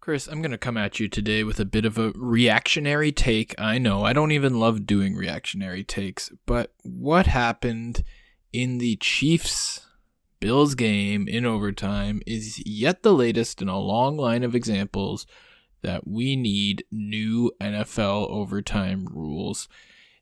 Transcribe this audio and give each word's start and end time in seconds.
Chris, 0.00 0.28
I'm 0.28 0.40
going 0.40 0.50
to 0.50 0.56
come 0.56 0.78
at 0.78 0.98
you 0.98 1.08
today 1.08 1.44
with 1.44 1.60
a 1.60 1.66
bit 1.66 1.84
of 1.84 1.98
a 1.98 2.12
reactionary 2.16 3.12
take. 3.12 3.54
I 3.58 3.76
know, 3.76 4.02
I 4.02 4.14
don't 4.14 4.32
even 4.32 4.58
love 4.58 4.86
doing 4.86 5.14
reactionary 5.14 5.84
takes, 5.84 6.32
but 6.46 6.72
what 6.82 7.26
happened 7.26 8.02
in 8.50 8.78
the 8.78 8.96
Chiefs 8.96 9.86
Bills 10.40 10.74
game 10.74 11.28
in 11.28 11.44
overtime 11.44 12.22
is 12.26 12.62
yet 12.64 13.02
the 13.02 13.12
latest 13.12 13.60
in 13.60 13.68
a 13.68 13.78
long 13.78 14.16
line 14.16 14.42
of 14.42 14.54
examples 14.54 15.26
that 15.82 16.06
we 16.06 16.34
need 16.34 16.82
new 16.90 17.52
NFL 17.60 18.30
overtime 18.30 19.06
rules. 19.12 19.68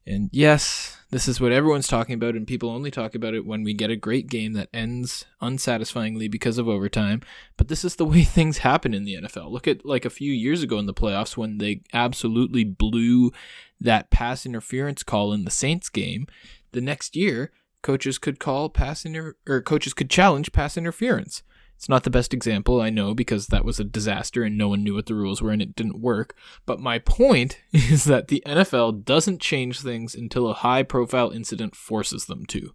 And 0.08 0.30
yes, 0.32 0.96
this 1.10 1.28
is 1.28 1.40
what 1.40 1.52
everyone's 1.52 1.86
talking 1.86 2.14
about, 2.14 2.34
and 2.34 2.46
people 2.46 2.70
only 2.70 2.90
talk 2.90 3.14
about 3.14 3.34
it 3.34 3.46
when 3.46 3.62
we 3.62 3.74
get 3.74 3.90
a 3.90 3.96
great 3.96 4.28
game 4.28 4.54
that 4.54 4.68
ends 4.72 5.26
unsatisfyingly 5.40 6.28
because 6.28 6.58
of 6.58 6.68
overtime. 6.68 7.22
But 7.56 7.68
this 7.68 7.84
is 7.84 7.96
the 7.96 8.04
way 8.04 8.24
things 8.24 8.58
happen 8.58 8.94
in 8.94 9.04
the 9.04 9.14
NFL. 9.14 9.50
Look 9.50 9.68
at 9.68 9.84
like 9.84 10.04
a 10.04 10.10
few 10.10 10.32
years 10.32 10.62
ago 10.62 10.78
in 10.78 10.86
the 10.86 10.94
playoffs 10.94 11.36
when 11.36 11.58
they 11.58 11.82
absolutely 11.92 12.64
blew 12.64 13.32
that 13.80 14.10
pass 14.10 14.44
interference 14.44 15.02
call 15.02 15.32
in 15.32 15.44
the 15.44 15.50
Saints 15.50 15.88
game. 15.88 16.26
The 16.72 16.80
next 16.80 17.14
year, 17.14 17.52
coaches 17.82 18.18
could 18.18 18.38
call 18.38 18.68
pass 18.68 19.04
inter- 19.04 19.36
or 19.46 19.62
coaches 19.62 19.94
could 19.94 20.10
challenge 20.10 20.52
pass 20.52 20.76
interference. 20.76 21.42
It's 21.78 21.88
not 21.88 22.02
the 22.02 22.10
best 22.10 22.34
example, 22.34 22.80
I 22.80 22.90
know, 22.90 23.14
because 23.14 23.46
that 23.46 23.64
was 23.64 23.78
a 23.78 23.84
disaster 23.84 24.42
and 24.42 24.58
no 24.58 24.66
one 24.66 24.82
knew 24.82 24.94
what 24.94 25.06
the 25.06 25.14
rules 25.14 25.40
were 25.40 25.52
and 25.52 25.62
it 25.62 25.76
didn't 25.76 26.00
work. 26.00 26.36
But 26.66 26.80
my 26.80 26.98
point 26.98 27.60
is 27.72 28.02
that 28.04 28.26
the 28.26 28.42
NFL 28.44 29.04
doesn't 29.04 29.40
change 29.40 29.80
things 29.80 30.16
until 30.16 30.48
a 30.48 30.54
high 30.54 30.82
profile 30.82 31.30
incident 31.30 31.76
forces 31.76 32.26
them 32.26 32.46
to. 32.46 32.74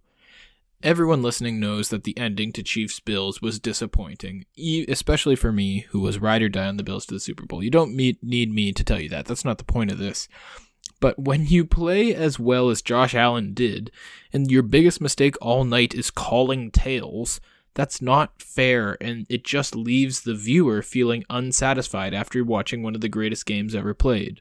Everyone 0.82 1.20
listening 1.20 1.60
knows 1.60 1.90
that 1.90 2.04
the 2.04 2.16
ending 2.16 2.50
to 2.52 2.62
Chiefs 2.62 2.98
Bills 2.98 3.42
was 3.42 3.60
disappointing, 3.60 4.46
especially 4.88 5.36
for 5.36 5.52
me, 5.52 5.80
who 5.90 6.00
was 6.00 6.18
ride 6.18 6.40
or 6.40 6.48
die 6.48 6.66
on 6.66 6.78
the 6.78 6.82
Bills 6.82 7.04
to 7.06 7.14
the 7.14 7.20
Super 7.20 7.44
Bowl. 7.44 7.62
You 7.62 7.70
don't 7.70 7.94
need 7.94 8.22
me 8.22 8.72
to 8.72 8.84
tell 8.84 9.00
you 9.00 9.10
that. 9.10 9.26
That's 9.26 9.44
not 9.44 9.58
the 9.58 9.64
point 9.64 9.90
of 9.90 9.98
this. 9.98 10.28
But 10.98 11.18
when 11.18 11.46
you 11.46 11.66
play 11.66 12.14
as 12.14 12.38
well 12.38 12.70
as 12.70 12.80
Josh 12.80 13.14
Allen 13.14 13.52
did, 13.52 13.90
and 14.32 14.50
your 14.50 14.62
biggest 14.62 15.02
mistake 15.02 15.36
all 15.42 15.64
night 15.64 15.94
is 15.94 16.10
calling 16.10 16.70
tails, 16.70 17.40
that's 17.74 18.00
not 18.00 18.40
fair, 18.40 18.96
and 19.00 19.26
it 19.28 19.44
just 19.44 19.74
leaves 19.74 20.22
the 20.22 20.34
viewer 20.34 20.80
feeling 20.80 21.24
unsatisfied 21.28 22.14
after 22.14 22.44
watching 22.44 22.82
one 22.82 22.94
of 22.94 23.00
the 23.00 23.08
greatest 23.08 23.46
games 23.46 23.74
ever 23.74 23.92
played. 23.92 24.40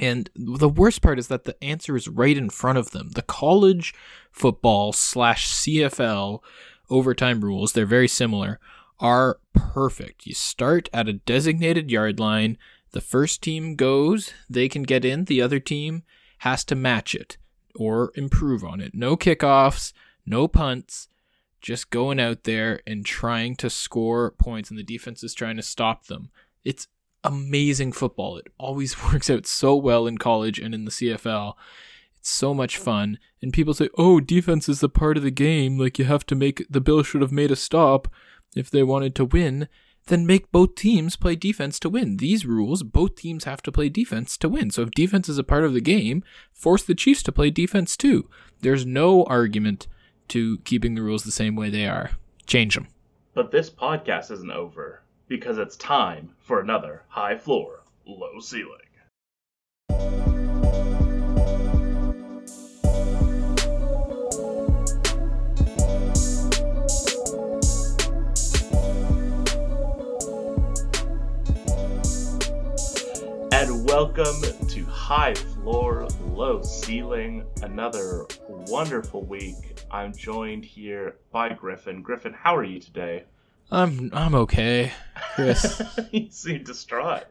And 0.00 0.30
the 0.34 0.68
worst 0.68 1.02
part 1.02 1.18
is 1.18 1.28
that 1.28 1.44
the 1.44 1.62
answer 1.62 1.96
is 1.96 2.08
right 2.08 2.36
in 2.36 2.48
front 2.48 2.78
of 2.78 2.92
them. 2.92 3.10
The 3.10 3.22
college 3.22 3.92
football 4.30 4.92
slash 4.92 5.48
CFL 5.48 6.40
overtime 6.88 7.40
rules, 7.40 7.72
they're 7.72 7.86
very 7.86 8.08
similar, 8.08 8.58
are 9.00 9.38
perfect. 9.52 10.26
You 10.26 10.34
start 10.34 10.88
at 10.92 11.08
a 11.08 11.14
designated 11.14 11.90
yard 11.90 12.18
line. 12.18 12.56
The 12.92 13.00
first 13.00 13.42
team 13.42 13.74
goes, 13.74 14.32
they 14.48 14.68
can 14.68 14.84
get 14.84 15.04
in. 15.04 15.24
The 15.24 15.42
other 15.42 15.60
team 15.60 16.04
has 16.38 16.64
to 16.66 16.74
match 16.74 17.14
it 17.14 17.36
or 17.74 18.12
improve 18.14 18.64
on 18.64 18.80
it. 18.80 18.94
No 18.94 19.16
kickoffs, 19.16 19.92
no 20.24 20.48
punts 20.48 21.08
just 21.60 21.90
going 21.90 22.18
out 22.18 22.44
there 22.44 22.80
and 22.86 23.04
trying 23.04 23.56
to 23.56 23.70
score 23.70 24.32
points, 24.32 24.70
and 24.70 24.78
the 24.78 24.84
defense 24.84 25.22
is 25.22 25.34
trying 25.34 25.56
to 25.56 25.62
stop 25.62 26.06
them. 26.06 26.30
It's 26.64 26.88
amazing 27.24 27.92
football. 27.92 28.36
It 28.38 28.48
always 28.58 29.02
works 29.12 29.30
out 29.30 29.46
so 29.46 29.76
well 29.76 30.06
in 30.06 30.18
college 30.18 30.58
and 30.58 30.74
in 30.74 30.84
the 30.84 30.90
CFL. 30.90 31.54
It's 32.18 32.30
so 32.30 32.52
much 32.52 32.76
fun. 32.76 33.18
And 33.42 33.52
people 33.52 33.74
say, 33.74 33.88
oh, 33.96 34.20
defense 34.20 34.68
is 34.68 34.80
the 34.80 34.88
part 34.88 35.16
of 35.16 35.22
the 35.22 35.30
game. 35.30 35.78
Like, 35.78 35.98
you 35.98 36.04
have 36.04 36.26
to 36.26 36.34
make 36.34 36.66
the 36.68 36.80
Bills 36.80 37.06
should 37.06 37.22
have 37.22 37.32
made 37.32 37.50
a 37.50 37.56
stop 37.56 38.08
if 38.54 38.70
they 38.70 38.82
wanted 38.82 39.14
to 39.16 39.24
win. 39.24 39.68
Then 40.06 40.26
make 40.26 40.50
both 40.50 40.74
teams 40.74 41.16
play 41.16 41.36
defense 41.36 41.78
to 41.80 41.88
win. 41.88 42.16
These 42.16 42.44
rules, 42.44 42.82
both 42.82 43.16
teams 43.16 43.44
have 43.44 43.62
to 43.62 43.72
play 43.72 43.88
defense 43.88 44.36
to 44.38 44.48
win. 44.48 44.70
So 44.70 44.82
if 44.82 44.90
defense 44.90 45.28
is 45.28 45.38
a 45.38 45.44
part 45.44 45.64
of 45.64 45.72
the 45.72 45.80
game, 45.80 46.24
force 46.52 46.82
the 46.82 46.94
Chiefs 46.94 47.22
to 47.24 47.32
play 47.32 47.50
defense 47.50 47.96
too. 47.96 48.28
There's 48.60 48.84
no 48.84 49.24
argument 49.24 49.86
to 50.30 50.58
keeping 50.58 50.94
the 50.94 51.02
rules 51.02 51.24
the 51.24 51.32
same 51.32 51.56
way 51.56 51.70
they 51.70 51.86
are. 51.86 52.12
Change 52.46 52.76
them. 52.76 52.86
But 53.34 53.50
this 53.50 53.68
podcast 53.68 54.30
isn't 54.30 54.50
over 54.50 55.02
because 55.26 55.58
it's 55.58 55.76
time 55.76 56.30
for 56.38 56.60
another 56.60 57.02
high 57.08 57.36
floor, 57.36 57.82
low 58.06 58.38
ceiling. 58.38 58.76
And 73.52 73.84
welcome 73.84 74.40
to 74.68 74.84
High 74.84 75.34
Floor, 75.34 76.06
Low 76.28 76.62
Ceiling, 76.62 77.44
another 77.62 78.26
wonderful 78.48 79.24
week 79.24 79.79
I'm 79.90 80.14
joined 80.16 80.64
here 80.64 81.16
by 81.32 81.52
Griffin. 81.52 82.02
Griffin, 82.02 82.32
how 82.32 82.56
are 82.56 82.64
you 82.64 82.80
today? 82.80 83.24
I'm 83.70 84.10
I'm 84.12 84.34
okay, 84.34 84.92
Chris. 85.34 85.82
you 86.12 86.28
seem 86.30 86.64
distraught. 86.64 87.24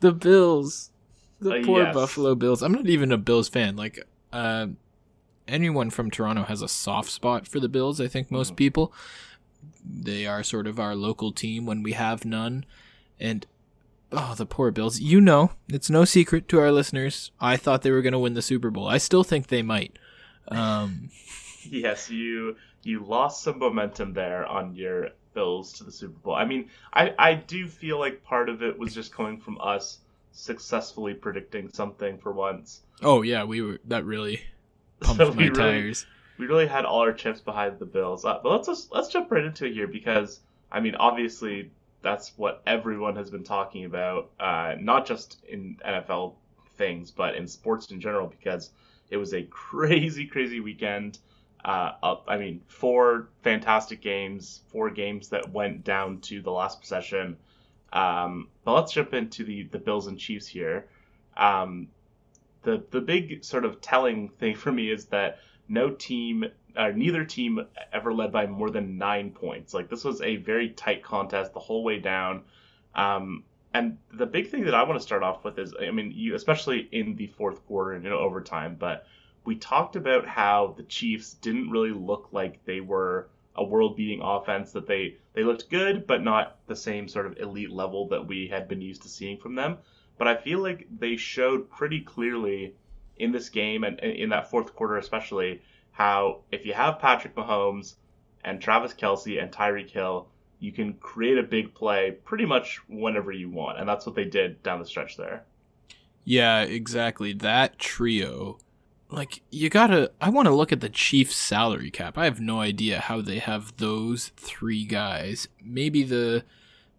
The 0.00 0.12
Bills, 0.12 0.90
the 1.40 1.60
uh, 1.60 1.64
poor 1.64 1.82
yes. 1.82 1.94
Buffalo 1.94 2.34
Bills. 2.34 2.62
I'm 2.62 2.72
not 2.72 2.86
even 2.86 3.12
a 3.12 3.18
Bills 3.18 3.48
fan. 3.48 3.76
Like, 3.76 4.06
uh, 4.32 4.68
anyone 5.48 5.90
from 5.90 6.10
Toronto 6.10 6.44
has 6.44 6.62
a 6.62 6.68
soft 6.68 7.10
spot 7.10 7.46
for 7.46 7.60
the 7.60 7.68
Bills. 7.68 8.00
I 8.00 8.08
think 8.08 8.30
most 8.30 8.54
mm. 8.54 8.56
people. 8.56 8.92
They 9.84 10.26
are 10.26 10.42
sort 10.42 10.66
of 10.66 10.80
our 10.80 10.94
local 10.96 11.30
team 11.30 11.66
when 11.66 11.82
we 11.82 11.92
have 11.92 12.24
none, 12.24 12.64
and 13.20 13.46
oh, 14.10 14.34
the 14.36 14.46
poor 14.46 14.70
Bills. 14.70 15.00
You 15.00 15.20
know, 15.20 15.52
it's 15.68 15.88
no 15.88 16.04
secret 16.04 16.48
to 16.48 16.60
our 16.60 16.72
listeners. 16.72 17.30
I 17.40 17.56
thought 17.56 17.82
they 17.82 17.92
were 17.92 18.02
going 18.02 18.12
to 18.12 18.18
win 18.18 18.34
the 18.34 18.42
Super 18.42 18.70
Bowl. 18.70 18.88
I 18.88 18.98
still 18.98 19.24
think 19.24 19.46
they 19.46 19.62
might. 19.62 19.98
Um, 20.48 21.10
yes, 21.70 22.10
you 22.10 22.56
you 22.82 23.04
lost 23.04 23.42
some 23.42 23.58
momentum 23.58 24.12
there 24.12 24.46
on 24.46 24.74
your 24.74 25.10
Bills 25.34 25.72
to 25.74 25.84
the 25.84 25.92
Super 25.92 26.18
Bowl. 26.18 26.34
I 26.34 26.44
mean, 26.44 26.68
I 26.92 27.14
I 27.18 27.34
do 27.34 27.66
feel 27.68 27.98
like 27.98 28.24
part 28.24 28.48
of 28.48 28.62
it 28.62 28.78
was 28.78 28.94
just 28.94 29.14
coming 29.14 29.40
from 29.40 29.58
us 29.60 29.98
successfully 30.32 31.14
predicting 31.14 31.70
something 31.72 32.18
for 32.18 32.32
once. 32.32 32.82
Oh 33.02 33.22
yeah, 33.22 33.44
we 33.44 33.62
were 33.62 33.78
that 33.86 34.04
really 34.04 34.42
pumped 35.00 35.18
so 35.22 35.32
my 35.32 35.44
really, 35.44 35.54
tires. 35.54 36.06
We 36.38 36.46
really 36.46 36.66
had 36.66 36.84
all 36.84 37.00
our 37.00 37.12
chips 37.12 37.40
behind 37.40 37.78
the 37.78 37.86
Bills. 37.86 38.24
Uh, 38.24 38.40
but 38.42 38.50
let's 38.50 38.68
just 38.68 38.92
let's 38.92 39.08
jump 39.08 39.30
right 39.30 39.44
into 39.44 39.66
it 39.66 39.72
here 39.72 39.86
because 39.86 40.40
I 40.70 40.80
mean, 40.80 40.94
obviously 40.94 41.70
that's 42.02 42.32
what 42.36 42.62
everyone 42.66 43.16
has 43.16 43.30
been 43.30 43.44
talking 43.44 43.84
about, 43.84 44.30
uh, 44.40 44.74
not 44.78 45.06
just 45.06 45.40
in 45.48 45.76
NFL 45.86 46.34
things, 46.76 47.10
but 47.10 47.36
in 47.36 47.46
sports 47.46 47.90
in 47.90 48.00
general 48.00 48.26
because 48.26 48.70
it 49.10 49.16
was 49.16 49.34
a 49.34 49.42
crazy, 49.50 50.26
crazy 50.26 50.60
weekend 50.60 51.18
uh, 51.64 51.92
up. 52.02 52.24
I 52.28 52.38
mean, 52.38 52.62
four 52.66 53.28
fantastic 53.42 54.00
games, 54.00 54.62
four 54.68 54.90
games 54.90 55.28
that 55.28 55.52
went 55.52 55.84
down 55.84 56.20
to 56.22 56.42
the 56.42 56.50
last 56.50 56.80
possession. 56.80 57.36
Um, 57.92 58.48
but 58.64 58.74
let's 58.74 58.92
jump 58.92 59.14
into 59.14 59.44
the 59.44 59.64
the 59.64 59.78
Bills 59.78 60.06
and 60.06 60.18
Chiefs 60.18 60.46
here. 60.46 60.86
Um, 61.36 61.88
the 62.62 62.84
the 62.90 63.00
big 63.00 63.44
sort 63.44 63.64
of 63.64 63.80
telling 63.80 64.28
thing 64.28 64.56
for 64.56 64.72
me 64.72 64.90
is 64.90 65.06
that 65.06 65.38
no 65.68 65.90
team, 65.90 66.44
uh, 66.76 66.90
neither 66.94 67.24
team 67.24 67.66
ever 67.92 68.12
led 68.12 68.32
by 68.32 68.46
more 68.46 68.70
than 68.70 68.98
nine 68.98 69.30
points. 69.30 69.72
Like 69.72 69.88
this 69.88 70.04
was 70.04 70.20
a 70.22 70.36
very 70.36 70.70
tight 70.70 71.02
contest 71.02 71.52
the 71.52 71.60
whole 71.60 71.84
way 71.84 71.98
down. 71.98 72.42
Um, 72.94 73.44
and 73.74 73.98
the 74.12 74.26
big 74.26 74.50
thing 74.50 74.64
that 74.64 74.74
I 74.74 74.82
want 74.82 75.00
to 75.00 75.02
start 75.02 75.22
off 75.22 75.44
with 75.44 75.58
is, 75.58 75.74
I 75.80 75.90
mean, 75.90 76.12
you 76.14 76.34
especially 76.34 76.88
in 76.92 77.16
the 77.16 77.28
fourth 77.28 77.64
quarter 77.66 77.92
and 77.92 78.06
in 78.06 78.12
overtime, 78.12 78.76
but 78.78 79.06
we 79.44 79.56
talked 79.56 79.96
about 79.96 80.26
how 80.26 80.74
the 80.76 80.82
Chiefs 80.84 81.34
didn't 81.34 81.70
really 81.70 81.92
look 81.92 82.28
like 82.32 82.64
they 82.64 82.80
were 82.80 83.28
a 83.54 83.64
world-beating 83.64 84.20
offense. 84.22 84.72
That 84.72 84.86
they 84.86 85.16
they 85.34 85.44
looked 85.44 85.70
good, 85.70 86.06
but 86.06 86.22
not 86.22 86.58
the 86.66 86.76
same 86.76 87.08
sort 87.08 87.26
of 87.26 87.38
elite 87.38 87.70
level 87.70 88.08
that 88.08 88.26
we 88.26 88.48
had 88.48 88.68
been 88.68 88.80
used 88.80 89.02
to 89.02 89.08
seeing 89.08 89.38
from 89.38 89.54
them. 89.54 89.78
But 90.18 90.28
I 90.28 90.36
feel 90.36 90.60
like 90.60 90.86
they 90.98 91.16
showed 91.16 91.70
pretty 91.70 92.00
clearly 92.00 92.74
in 93.16 93.32
this 93.32 93.48
game 93.48 93.84
and 93.84 93.98
in 94.00 94.30
that 94.30 94.50
fourth 94.50 94.74
quarter, 94.74 94.96
especially, 94.96 95.62
how 95.92 96.40
if 96.50 96.64
you 96.64 96.74
have 96.74 96.98
Patrick 96.98 97.34
Mahomes 97.34 97.94
and 98.44 98.60
Travis 98.60 98.94
Kelce 98.94 99.42
and 99.42 99.52
Tyreek 99.52 99.90
Hill, 99.90 100.28
you 100.58 100.72
can 100.72 100.94
create 100.94 101.38
a 101.38 101.42
big 101.42 101.74
play 101.74 102.12
pretty 102.24 102.46
much 102.46 102.80
whenever 102.88 103.32
you 103.32 103.50
want, 103.50 103.78
and 103.78 103.88
that's 103.88 104.06
what 104.06 104.14
they 104.14 104.24
did 104.24 104.62
down 104.62 104.78
the 104.78 104.86
stretch 104.86 105.16
there. 105.16 105.44
Yeah, 106.24 106.62
exactly. 106.62 107.32
That 107.32 107.78
trio 107.78 108.58
like 109.12 109.42
you 109.50 109.68
gotta 109.68 110.10
i 110.20 110.28
want 110.28 110.46
to 110.46 110.54
look 110.54 110.72
at 110.72 110.80
the 110.80 110.88
chiefs 110.88 111.36
salary 111.36 111.90
cap. 111.90 112.16
I 112.18 112.24
have 112.24 112.40
no 112.40 112.60
idea 112.60 113.00
how 113.00 113.20
they 113.20 113.38
have 113.38 113.76
those 113.76 114.32
three 114.36 114.84
guys. 114.84 115.48
Maybe 115.62 116.02
the 116.02 116.44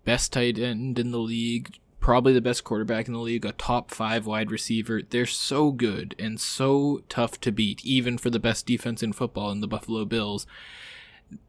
best 0.05 0.33
tight 0.33 0.59
end 0.59 0.99
in 0.99 1.11
the 1.11 1.19
league 1.19 1.77
probably 1.99 2.33
the 2.33 2.41
best 2.41 2.65
quarterback 2.65 3.07
in 3.07 3.13
the 3.13 3.19
league 3.19 3.45
a 3.45 3.53
top 3.53 3.89
five 3.89 4.25
wide 4.25 4.51
receiver. 4.51 5.01
They're 5.01 5.25
so 5.25 5.71
good 5.71 6.15
and 6.19 6.39
so 6.39 7.01
tough 7.07 7.39
to 7.41 7.51
beat 7.51 7.83
even 7.85 8.17
for 8.17 8.29
the 8.29 8.39
best 8.39 8.65
defense 8.65 9.01
in 9.01 9.13
football 9.13 9.51
in 9.51 9.61
the 9.61 9.67
buffalo 9.67 10.03
bills 10.03 10.45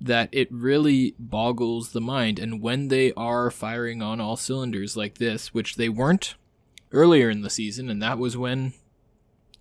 that 0.01 0.29
it 0.31 0.51
really 0.53 1.15
boggles 1.19 1.91
the 1.91 2.01
mind. 2.01 2.39
And 2.39 2.63
when 2.63 2.89
they 2.89 3.13
are 3.15 3.51
firing 3.51 4.01
on 4.01 4.21
all 4.21 4.37
cylinders 4.37 4.97
like 4.97 5.19
this, 5.19 5.53
which 5.53 5.75
they 5.75 5.89
weren't 5.89 6.37
earlier 6.93 7.29
in 7.29 7.43
the 7.43 7.51
season, 7.51 7.91
and 7.91 8.01
that 8.01 8.17
was 8.17 8.37
when 8.37 8.75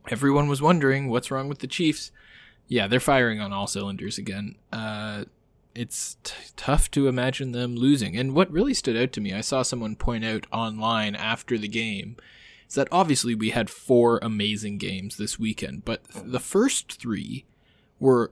everyone 0.10 0.48
was 0.48 0.62
wondering 0.62 1.10
what's 1.10 1.32
wrong 1.32 1.48
with 1.48 1.60
the 1.60 1.68
Chiefs. 1.68 2.12
Yeah, 2.68 2.88
they're 2.88 3.00
firing 3.00 3.40
on 3.40 3.54
all 3.54 3.68
cylinders 3.68 4.18
again. 4.18 4.56
Uh, 4.72 5.26
it's 5.76 6.18
t- 6.24 6.34
tough 6.56 6.90
to 6.92 7.08
imagine 7.08 7.52
them 7.52 7.76
losing. 7.76 8.16
And 8.16 8.34
what 8.34 8.52
really 8.52 8.74
stood 8.74 8.98
out 8.98 9.12
to 9.14 9.22
me, 9.22 9.34
I 9.34 9.42
saw 9.42 9.62
someone 9.62 9.96
point 9.96 10.24
out 10.24 10.48
online 10.52 11.16
after 11.16 11.58
the 11.58 11.68
game, 11.68 12.16
is 12.68 12.76
that 12.76 12.88
obviously 12.92 13.36
we 13.36 13.50
had 13.50 13.70
four 13.70 14.20
amazing 14.22 14.78
games 14.78 15.18
this 15.18 15.40
weekend, 15.40 15.86
but 15.86 16.04
the 16.14 16.40
first 16.40 17.00
three 17.02 17.46
were 18.00 18.32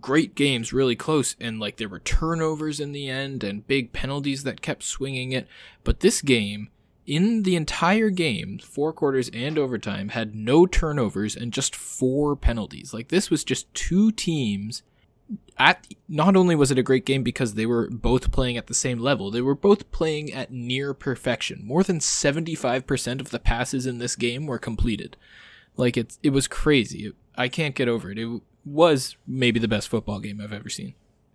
great 0.00 0.34
games, 0.34 0.72
really 0.72 0.96
close, 0.96 1.34
and 1.40 1.58
like 1.58 1.76
there 1.76 1.88
were 1.88 1.98
turnovers 1.98 2.78
in 2.80 2.92
the 2.92 3.08
end 3.08 3.42
and 3.42 3.66
big 3.66 3.92
penalties 3.92 4.44
that 4.44 4.62
kept 4.62 4.82
swinging 4.82 5.32
it. 5.32 5.46
But 5.84 6.00
this 6.00 6.22
game, 6.22 6.70
in 7.06 7.42
the 7.42 7.56
entire 7.56 8.10
game, 8.10 8.58
four 8.58 8.92
quarters 8.92 9.30
and 9.34 9.58
overtime, 9.58 10.10
had 10.10 10.34
no 10.34 10.66
turnovers 10.66 11.34
and 11.34 11.52
just 11.52 11.74
four 11.74 12.36
penalties. 12.36 12.94
Like 12.94 13.08
this 13.08 13.30
was 13.30 13.44
just 13.44 13.72
two 13.74 14.12
teams 14.12 14.82
at 15.58 15.86
not 16.08 16.36
only 16.36 16.54
was 16.54 16.70
it 16.70 16.78
a 16.78 16.82
great 16.82 17.04
game 17.04 17.22
because 17.22 17.54
they 17.54 17.66
were 17.66 17.88
both 17.90 18.30
playing 18.32 18.56
at 18.56 18.66
the 18.66 18.74
same 18.74 18.98
level, 18.98 19.30
they 19.30 19.40
were 19.40 19.54
both 19.54 19.90
playing 19.90 20.32
at 20.32 20.52
near 20.52 20.94
perfection. 20.94 21.62
More 21.64 21.82
than 21.82 21.98
75% 21.98 23.20
of 23.20 23.30
the 23.30 23.38
passes 23.38 23.86
in 23.86 23.98
this 23.98 24.16
game 24.16 24.46
were 24.46 24.58
completed. 24.58 25.16
Like 25.76 25.96
it's 25.96 26.18
it 26.22 26.30
was 26.30 26.48
crazy. 26.48 27.12
I 27.36 27.48
can't 27.48 27.74
get 27.74 27.88
over 27.88 28.10
it. 28.10 28.18
It 28.18 28.42
was 28.64 29.16
maybe 29.26 29.58
the 29.58 29.68
best 29.68 29.88
football 29.88 30.20
game 30.20 30.40
I've 30.40 30.52
ever 30.52 30.68
seen. 30.68 30.94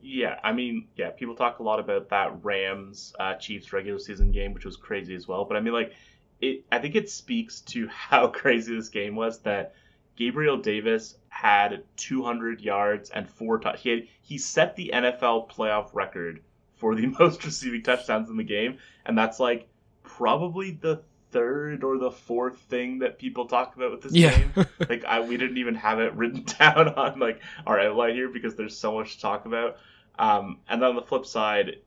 Yeah, 0.10 0.40
I 0.44 0.54
mean, 0.54 0.88
yeah, 0.96 1.10
people 1.10 1.36
talk 1.36 1.60
a 1.60 1.64
lot 1.64 1.80
about 1.80 2.10
that 2.10 2.44
Rams 2.44 3.14
uh, 3.20 3.36
Chiefs 3.36 3.74
regular 3.74 4.00
season 4.00 4.32
game, 4.32 4.54
which 4.54 4.64
was 4.66 4.78
crazy 4.78 5.16
as 5.16 5.28
well. 5.28 5.44
But 5.46 5.58
I 5.58 5.60
mean, 5.60 5.74
like, 5.74 5.94
it. 6.40 6.64
I 6.72 6.80
think 6.80 6.96
it 6.96 7.10
speaks 7.10 7.62
to 7.62 7.88
how 7.92 8.28
crazy 8.28 8.76
this 8.76 8.90
game 8.90 9.16
was 9.16 9.40
that 9.40 9.74
Gabriel 10.16 10.58
Davis 10.58 11.18
had 11.30 11.84
200 11.98 12.62
yards 12.62 13.10
and 13.10 13.28
four 13.30 13.60
touchdowns. 13.60 13.84
He 13.84 13.90
had, 13.90 14.08
he 14.22 14.38
set 14.38 14.76
the 14.76 14.92
NFL 14.94 15.50
playoff 15.52 15.90
record 15.94 16.42
for 16.76 16.96
the 16.96 17.08
most 17.20 17.44
receiving 17.44 17.84
touchdowns 17.84 18.30
in 18.30 18.38
the 18.38 18.44
game, 18.44 18.78
and 19.06 19.18
that's 19.18 19.40
like 19.40 19.68
probably 20.04 20.72
the 20.72 21.02
third 21.32 21.84
or 21.84 21.98
the 21.98 22.12
fourth 22.12 22.58
thing 22.58 23.00
that 23.00 23.20
people 23.20 23.46
talk 23.46 23.76
about 23.76 23.92
with 23.92 24.02
this 24.02 24.14
Yeah. 24.14 24.38
game. 24.38 24.54
like 24.90 25.04
I, 25.06 25.20
we 25.20 25.38
didn't 25.38 25.58
even 25.58 25.76
have 25.76 26.00
it 26.00 26.14
written 26.14 26.44
down 26.60 26.90
on 26.90 27.20
like 27.20 27.42
our 27.66 27.80
outline 27.80 28.14
here 28.16 28.30
because 28.30 28.56
there's 28.56 28.78
so 28.78 28.94
much 28.96 29.16
to 29.16 29.22
talk 29.22 29.46
about. 29.46 29.78
Um, 30.20 30.60
and 30.68 30.82
then 30.82 30.90
on 30.90 30.96
the 30.96 31.02
flip 31.02 31.26
side, 31.26 31.78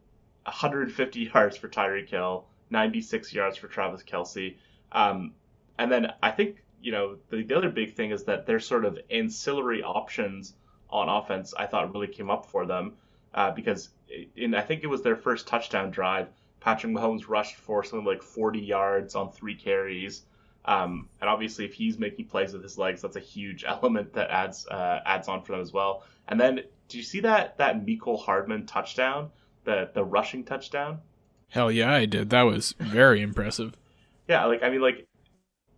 150 0.45 1.21
yards 1.35 1.57
for 1.57 1.69
Tyreek 1.69 2.09
Hill, 2.09 2.47
96 2.71 3.33
yards 3.33 3.57
for 3.57 3.69
Travis 3.69 4.03
Kelce. 4.03 4.57
Um, 4.93 5.35
and 5.79 5.91
then 5.91 6.13
I 6.23 6.31
think 6.31 6.63
you 6.83 6.93
know 6.93 7.17
the, 7.31 7.43
the 7.43 7.55
other 7.55 7.71
big 7.71 7.95
thing 7.95 8.11
is 8.11 8.25
that 8.25 8.47
their 8.47 8.61
sort 8.61 8.85
of 8.85 8.99
ancillary 9.11 9.83
options 9.83 10.55
on 10.89 11.09
offense 11.09 11.55
I 11.57 11.67
thought 11.67 11.93
really 11.93 12.09
came 12.09 12.31
up 12.31 12.47
for 12.47 12.67
them 12.67 12.95
uh, 13.35 13.51
because 13.51 13.91
in 14.37 14.55
I 14.55 14.63
think 14.63 14.83
it 14.83 14.89
was 14.89 15.03
their 15.03 15.17
first 15.17 15.47
touchdown 15.47 15.91
drive. 15.91 16.29
Patrick 16.61 16.93
Mahomes 16.93 17.29
rushed 17.29 17.57
for 17.57 17.83
something 17.83 18.07
like 18.07 18.23
40 18.23 18.61
yards 18.61 19.15
on 19.15 19.31
three 19.31 19.55
carries. 19.55 20.25
Um, 20.67 21.09
and 21.21 21.31
obviously, 21.31 21.65
if 21.65 21.73
he's 21.73 21.99
making 21.99 22.27
plays 22.27 22.53
with 22.53 22.63
his 22.63 22.77
legs, 22.77 23.01
that's 23.01 23.17
a 23.17 23.21
huge 23.21 23.65
element 23.67 24.13
that 24.13 24.31
adds 24.31 24.67
uh, 24.67 25.01
adds 25.07 25.29
on 25.29 25.43
for 25.43 25.53
them 25.53 25.61
as 25.61 25.73
well. 25.73 26.05
And 26.29 26.39
then, 26.39 26.61
do 26.91 26.99
you 26.99 27.05
see 27.05 27.21
that 27.21 27.57
that 27.59 27.87
Mecole 27.87 28.21
Hardman 28.21 28.67
touchdown, 28.67 29.31
the 29.65 29.91
the 29.95 30.05
rushing 30.05 30.45
touchdown? 30.45 30.99
Hell 31.49 31.71
yeah, 31.71 31.93
I 31.93 32.05
did. 32.05 32.31
That 32.31 32.43
was 32.43 32.75
very 32.79 33.23
impressive. 33.23 33.75
Yeah, 34.29 34.45
like 34.45 34.63
I 34.63 34.71
mean, 34.71 34.83
like 34.83 35.07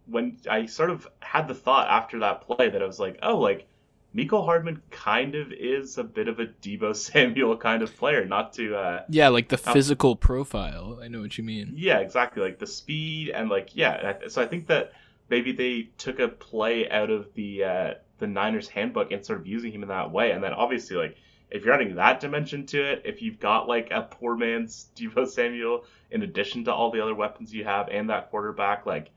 when 0.06 0.38
I 0.50 0.66
sort 0.66 0.90
of 0.90 1.06
had 1.20 1.46
the 1.48 1.54
thought 1.54 1.88
after 1.88 2.18
that 2.20 2.42
play 2.42 2.68
that 2.68 2.82
I 2.82 2.86
was 2.86 2.98
like, 2.98 3.18
oh, 3.22 3.38
like 3.38 3.66
Mecole 4.14 4.44
Hardman 4.44 4.82
kind 4.90 5.34
of 5.34 5.52
is 5.52 5.96
a 5.98 6.04
bit 6.04 6.28
of 6.28 6.40
a 6.40 6.46
Deebo 6.46 6.96
Samuel 7.12 7.56
kind 7.56 7.82
of 7.82 7.96
player, 7.96 8.24
not 8.24 8.54
to 8.54 8.74
uh, 8.76 9.04
Yeah, 9.08 9.28
like 9.28 9.48
the 9.48 9.58
physical 9.58 10.16
profile. 10.16 10.98
I 11.02 11.08
know 11.08 11.20
what 11.20 11.36
you 11.38 11.44
mean. 11.44 11.74
Yeah, 11.76 11.98
exactly. 11.98 12.42
Like 12.42 12.58
the 12.58 12.66
speed 12.66 13.30
and 13.30 13.50
like 13.50 13.70
yeah. 13.74 14.14
So 14.28 14.42
I 14.42 14.46
think 14.46 14.66
that 14.68 14.92
maybe 15.28 15.52
they 15.52 15.90
took 15.98 16.20
a 16.20 16.28
play 16.28 16.90
out 16.90 17.10
of 17.10 17.32
the 17.34 17.64
uh, 17.64 17.94
the 18.22 18.28
Niners 18.28 18.68
handbook 18.68 19.10
and 19.10 19.26
sort 19.26 19.40
of 19.40 19.48
using 19.48 19.72
him 19.72 19.82
in 19.82 19.88
that 19.88 20.12
way. 20.12 20.30
And 20.30 20.44
then 20.44 20.52
obviously 20.52 20.96
like 20.96 21.16
if 21.50 21.64
you're 21.64 21.74
adding 21.74 21.96
that 21.96 22.20
dimension 22.20 22.64
to 22.66 22.80
it, 22.80 23.02
if 23.04 23.20
you've 23.20 23.40
got 23.40 23.66
like 23.66 23.88
a 23.90 24.02
poor 24.02 24.36
man's 24.36 24.86
Deebo 24.96 25.26
Samuel 25.28 25.84
in 26.12 26.22
addition 26.22 26.64
to 26.64 26.72
all 26.72 26.92
the 26.92 27.02
other 27.02 27.16
weapons 27.16 27.52
you 27.52 27.64
have 27.64 27.88
and 27.88 28.08
that 28.10 28.30
quarterback, 28.30 28.86
like 28.86 29.10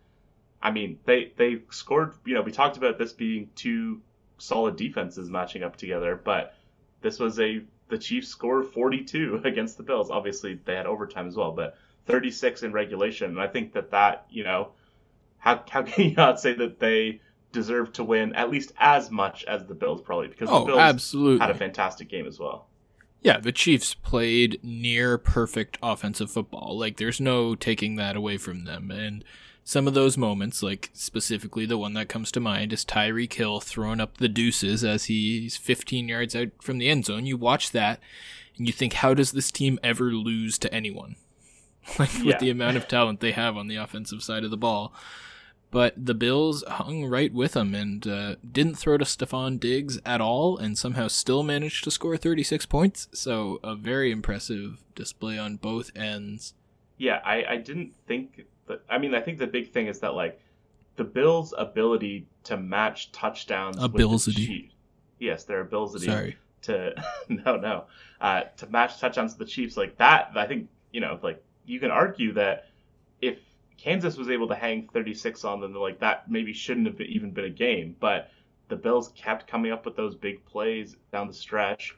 I 0.59 0.71
mean 0.71 0.97
they 1.05 1.33
they 1.37 1.61
scored. 1.69 2.15
You 2.25 2.33
know 2.33 2.41
we 2.41 2.51
talked 2.51 2.77
about 2.77 2.97
this 2.97 3.13
being 3.13 3.51
two 3.53 4.01
solid 4.39 4.75
defenses 4.75 5.29
matching 5.29 5.61
up 5.61 5.75
together, 5.75 6.19
but 6.21 6.55
this 7.01 7.19
was 7.19 7.39
a 7.39 7.61
the 7.89 7.99
Chiefs 7.99 8.29
scored 8.29 8.65
42 8.65 9.41
against 9.45 9.77
the 9.77 9.83
Bills. 9.83 10.09
Obviously, 10.09 10.59
they 10.65 10.73
had 10.73 10.87
overtime 10.87 11.27
as 11.27 11.35
well, 11.35 11.51
but 11.51 11.77
36 12.07 12.63
in 12.63 12.73
regulation. 12.73 13.29
And 13.29 13.39
I 13.39 13.45
think 13.45 13.73
that 13.73 13.91
that, 13.91 14.25
you 14.31 14.43
know, 14.43 14.69
how, 15.37 15.63
how 15.69 15.83
can 15.83 16.05
you 16.09 16.15
not 16.15 16.39
say 16.39 16.53
that 16.53 16.79
they 16.79 17.21
deserve 17.55 17.91
to 17.93 18.03
win 18.03 18.33
at 18.35 18.51
least 18.51 18.71
as 18.77 19.09
much 19.09 19.43
as 19.45 19.65
the 19.65 19.73
Bills, 19.73 20.01
probably? 20.01 20.27
Because 20.27 20.49
the 20.49 20.55
Oh, 20.55 20.65
Bills 20.65 20.79
absolutely. 20.79 21.39
had 21.39 21.49
a 21.49 21.57
fantastic 21.57 22.07
game 22.09 22.27
as 22.27 22.37
well. 22.39 22.67
Yeah, 23.21 23.39
the 23.39 23.51
Chiefs 23.51 23.95
played 23.95 24.59
near 24.61 25.17
perfect 25.17 25.79
offensive 25.81 26.29
football. 26.29 26.77
Like, 26.77 26.97
there's 26.97 27.19
no 27.19 27.55
taking 27.55 27.95
that 27.95 28.15
away 28.15 28.37
from 28.37 28.65
them. 28.65 28.91
And 28.91 29.23
some 29.63 29.87
of 29.87 29.95
those 29.95 30.15
moments, 30.15 30.61
like 30.61 30.91
specifically 30.93 31.65
the 31.65 31.77
one 31.79 31.93
that 31.93 32.07
comes 32.09 32.31
to 32.33 32.39
mind, 32.39 32.71
is 32.71 32.85
Tyreek 32.85 33.33
Hill 33.33 33.59
throwing 33.61 33.99
up 33.99 34.17
the 34.17 34.27
deuces 34.29 34.83
as 34.83 35.05
he's 35.05 35.57
15 35.57 36.07
yards 36.07 36.35
out 36.35 36.49
from 36.61 36.77
the 36.77 36.87
end 36.87 37.05
zone. 37.05 37.25
You 37.25 37.35
watch 37.37 37.71
that 37.71 37.99
and 38.57 38.67
you 38.67 38.73
think, 38.73 38.93
how 38.93 39.15
does 39.15 39.31
this 39.31 39.51
team 39.51 39.79
ever 39.81 40.11
lose 40.11 40.59
to 40.59 40.71
anyone? 40.73 41.15
Like, 41.99 42.13
Yeah. 42.17 42.23
with 42.25 42.39
the 42.39 42.49
amount 42.49 42.77
of 42.77 42.87
talent 42.87 43.19
they 43.21 43.31
have 43.31 43.55
on 43.57 43.67
the 43.67 43.75
offensive 43.75 44.23
side 44.23 44.43
of 44.43 44.49
the 44.51 44.57
ball. 44.57 44.91
But 45.75 46.06
the 46.06 46.13
Bills 46.13 46.63
hung 46.66 47.04
right 47.04 47.33
with 47.33 47.51
them 47.51 47.75
and 47.75 48.07
uh, 48.07 48.36
didn't 48.50 48.75
throw 48.75 48.98
to 48.98 49.04
Stefon 49.04 49.60
Diggs 49.60 50.00
at 50.06 50.22
all, 50.22 50.57
and 50.57 50.77
somehow 50.77 51.10
still 51.10 51.44
managed 51.44 51.83
to 51.83 51.92
score 51.92 52.16
36 52.16 52.66
points. 52.66 53.10
So 53.12 53.60
a 53.62 53.75
very 53.75 54.10
impressive 54.10 54.86
display 54.95 55.38
on 55.38 55.57
both 55.57 55.92
ends. 55.94 56.54
Yeah, 56.98 57.19
I, 57.25 57.44
I 57.44 57.57
didn't 57.57 57.94
think 58.07 58.45
that. 58.68 58.83
I 58.89 58.98
mean, 59.00 59.13
I 59.13 59.19
think 59.19 59.38
the 59.38 59.48
big 59.48 59.74
thing 59.74 59.88
is 59.88 60.00
that, 60.00 60.13
like, 60.13 60.39
the 60.96 61.03
Bills' 61.03 61.53
ability 61.58 62.25
to 62.46 62.55
match 62.55 63.12
touchdowns 63.12 63.75
with 63.75 63.91
the 63.91 63.98
Ability. 63.98 64.32
Chiefs. 64.32 64.75
Yes, 65.20 65.44
their 65.44 65.60
ability. 65.60 66.05
Sorry. 66.05 66.38
to 66.62 66.94
no 67.27 67.58
no 67.58 67.84
uh, 68.22 68.44
to 68.55 68.67
match 68.67 69.01
touchdowns 69.01 69.34
to 69.34 69.39
the 69.39 69.46
Chiefs 69.46 69.75
like 69.75 69.98
that. 69.98 70.32
I 70.38 70.48
think 70.48 70.70
you 70.94 71.01
know 71.01 71.20
like 71.22 71.44
you 71.65 71.82
can 71.82 71.91
argue 71.91 72.32
that 72.32 72.70
Kansas 73.77 74.17
was 74.17 74.29
able 74.29 74.48
to 74.48 74.55
hang 74.55 74.88
36 74.94 75.44
on 75.44 75.62
them, 75.62 75.74
like 75.74 76.00
that 76.00 76.29
maybe 76.29 76.53
shouldn't 76.53 76.88
have 76.88 77.00
even 77.01 77.32
been 77.32 77.46
a 77.46 77.50
game. 77.50 77.96
But 78.00 78.29
the 78.67 78.75
Bills 78.75 79.10
kept 79.15 79.48
coming 79.48 79.72
up 79.72 79.86
with 79.86 79.96
those 79.96 80.15
big 80.15 80.44
plays 80.46 80.96
down 81.12 81.27
the 81.27 81.34
stretch. 81.34 81.96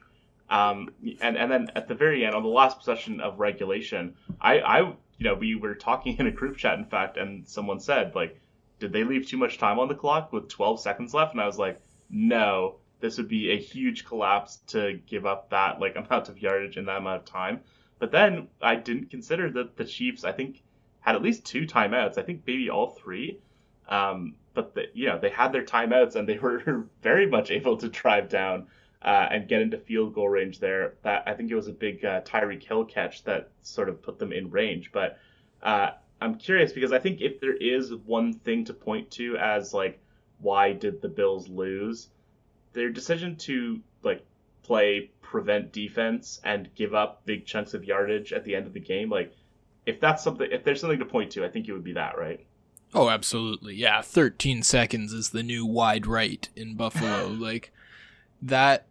Um, 0.50 0.90
and 1.20 1.36
and 1.36 1.50
then 1.50 1.70
at 1.74 1.88
the 1.88 1.94
very 1.94 2.24
end, 2.24 2.34
on 2.34 2.42
the 2.42 2.48
last 2.48 2.78
possession 2.78 3.20
of 3.20 3.38
regulation, 3.38 4.14
I, 4.40 4.60
I 4.60 4.80
you 4.80 4.96
know 5.20 5.34
we 5.34 5.54
were 5.54 5.74
talking 5.74 6.16
in 6.18 6.26
a 6.26 6.30
group 6.30 6.56
chat, 6.56 6.78
in 6.78 6.84
fact, 6.84 7.16
and 7.16 7.46
someone 7.46 7.80
said 7.80 8.14
like, 8.14 8.40
did 8.78 8.92
they 8.92 9.04
leave 9.04 9.26
too 9.26 9.36
much 9.36 9.58
time 9.58 9.78
on 9.78 9.88
the 9.88 9.94
clock 9.94 10.32
with 10.32 10.48
12 10.48 10.80
seconds 10.80 11.12
left? 11.12 11.32
And 11.32 11.40
I 11.40 11.46
was 11.46 11.58
like, 11.58 11.80
no, 12.10 12.76
this 13.00 13.18
would 13.18 13.28
be 13.28 13.50
a 13.50 13.58
huge 13.58 14.04
collapse 14.04 14.58
to 14.68 15.00
give 15.06 15.26
up 15.26 15.50
that 15.50 15.80
like 15.80 15.96
amount 15.96 16.28
of 16.28 16.40
yardage 16.40 16.76
in 16.76 16.86
that 16.86 16.98
amount 16.98 17.22
of 17.22 17.24
time. 17.26 17.60
But 17.98 18.12
then 18.12 18.48
I 18.62 18.76
didn't 18.76 19.10
consider 19.10 19.50
that 19.50 19.76
the 19.76 19.84
Chiefs, 19.84 20.24
I 20.24 20.32
think, 20.32 20.62
had 21.08 21.16
at 21.16 21.22
least 21.22 21.46
two 21.46 21.66
timeouts. 21.66 22.18
I 22.18 22.22
think 22.22 22.42
maybe 22.46 22.68
all 22.68 22.90
three. 22.90 23.40
Um, 23.88 24.34
but 24.52 24.74
the, 24.74 24.84
you 24.92 25.06
know 25.06 25.18
they 25.18 25.30
had 25.30 25.52
their 25.52 25.64
timeouts 25.64 26.16
and 26.16 26.28
they 26.28 26.38
were 26.46 26.86
very 27.02 27.26
much 27.26 27.50
able 27.50 27.78
to 27.78 27.88
drive 27.88 28.28
down 28.28 28.66
uh, 29.00 29.28
and 29.30 29.48
get 29.48 29.62
into 29.62 29.78
field 29.78 30.14
goal 30.14 30.28
range 30.28 30.60
there. 30.60 30.94
That 31.02 31.22
I 31.26 31.32
think 31.34 31.50
it 31.50 31.54
was 31.54 31.68
a 31.68 31.72
big 31.72 32.04
uh, 32.04 32.20
Tyreek 32.22 32.62
Hill 32.62 32.84
catch 32.84 33.24
that 33.24 33.50
sort 33.62 33.88
of 33.88 34.02
put 34.02 34.18
them 34.18 34.32
in 34.32 34.50
range. 34.50 34.90
But 34.92 35.18
uh, 35.62 35.90
I'm 36.20 36.34
curious 36.34 36.72
because 36.72 36.92
I 36.92 36.98
think 36.98 37.20
if 37.22 37.40
there 37.40 37.56
is 37.56 37.94
one 37.94 38.34
thing 38.34 38.66
to 38.66 38.74
point 38.74 39.10
to 39.12 39.36
as 39.38 39.72
like 39.72 39.98
why 40.40 40.72
did 40.72 41.00
the 41.00 41.08
Bills 41.08 41.48
lose, 41.48 42.08
their 42.74 42.90
decision 42.90 43.36
to 43.36 43.80
like 44.02 44.24
play 44.62 45.10
prevent 45.22 45.72
defense 45.72 46.38
and 46.44 46.68
give 46.74 46.94
up 46.94 47.24
big 47.24 47.46
chunks 47.46 47.72
of 47.72 47.84
yardage 47.84 48.34
at 48.34 48.44
the 48.44 48.54
end 48.54 48.66
of 48.66 48.74
the 48.74 48.80
game, 48.80 49.08
like 49.08 49.32
if 49.86 50.00
that's 50.00 50.22
something, 50.22 50.48
if 50.50 50.64
there's 50.64 50.80
something 50.80 50.98
to 50.98 51.04
point 51.04 51.32
to, 51.32 51.44
I 51.44 51.48
think 51.48 51.68
it 51.68 51.72
would 51.72 51.84
be 51.84 51.94
that, 51.94 52.18
right? 52.18 52.44
Oh, 52.94 53.08
absolutely. 53.08 53.74
Yeah, 53.74 54.00
13 54.00 54.62
seconds 54.62 55.12
is 55.12 55.30
the 55.30 55.42
new 55.42 55.66
wide 55.66 56.06
right 56.06 56.48
in 56.56 56.74
Buffalo. 56.74 57.26
like, 57.38 57.72
that 58.40 58.86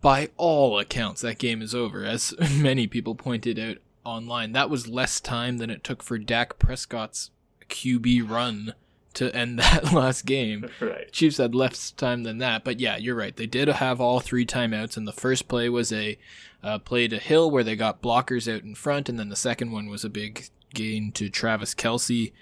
by 0.00 0.30
all 0.36 0.78
accounts, 0.78 1.20
that 1.22 1.38
game 1.38 1.62
is 1.62 1.74
over. 1.74 2.04
As 2.04 2.34
many 2.56 2.86
people 2.86 3.14
pointed 3.14 3.58
out 3.58 3.78
online, 4.04 4.52
that 4.52 4.70
was 4.70 4.88
less 4.88 5.20
time 5.20 5.58
than 5.58 5.70
it 5.70 5.84
took 5.84 6.02
for 6.02 6.18
Dak 6.18 6.58
Prescott's 6.58 7.30
QB 7.68 8.28
run 8.28 8.74
to 9.14 9.34
end 9.34 9.58
that 9.58 9.92
last 9.92 10.24
game. 10.26 10.68
Right. 10.80 11.10
Chiefs 11.12 11.38
had 11.38 11.54
less 11.54 11.90
time 11.92 12.22
than 12.22 12.38
that, 12.38 12.64
but 12.64 12.80
yeah, 12.80 12.96
you're 12.96 13.14
right. 13.14 13.36
They 13.36 13.46
did 13.46 13.68
have 13.68 14.00
all 14.00 14.20
three 14.20 14.46
timeouts, 14.46 14.96
and 14.96 15.06
the 15.06 15.12
first 15.12 15.48
play 15.48 15.68
was 15.68 15.92
a 15.92 16.18
uh, 16.62 16.78
play 16.78 17.08
to 17.08 17.18
Hill 17.18 17.50
where 17.50 17.64
they 17.64 17.76
got 17.76 18.02
blockers 18.02 18.52
out 18.52 18.62
in 18.62 18.74
front, 18.74 19.08
and 19.08 19.18
then 19.18 19.28
the 19.28 19.36
second 19.36 19.70
one 19.70 19.88
was 19.88 20.04
a 20.04 20.10
big 20.10 20.48
gain 20.74 21.12
to 21.12 21.28
Travis 21.28 21.74
Kelce. 21.74 22.32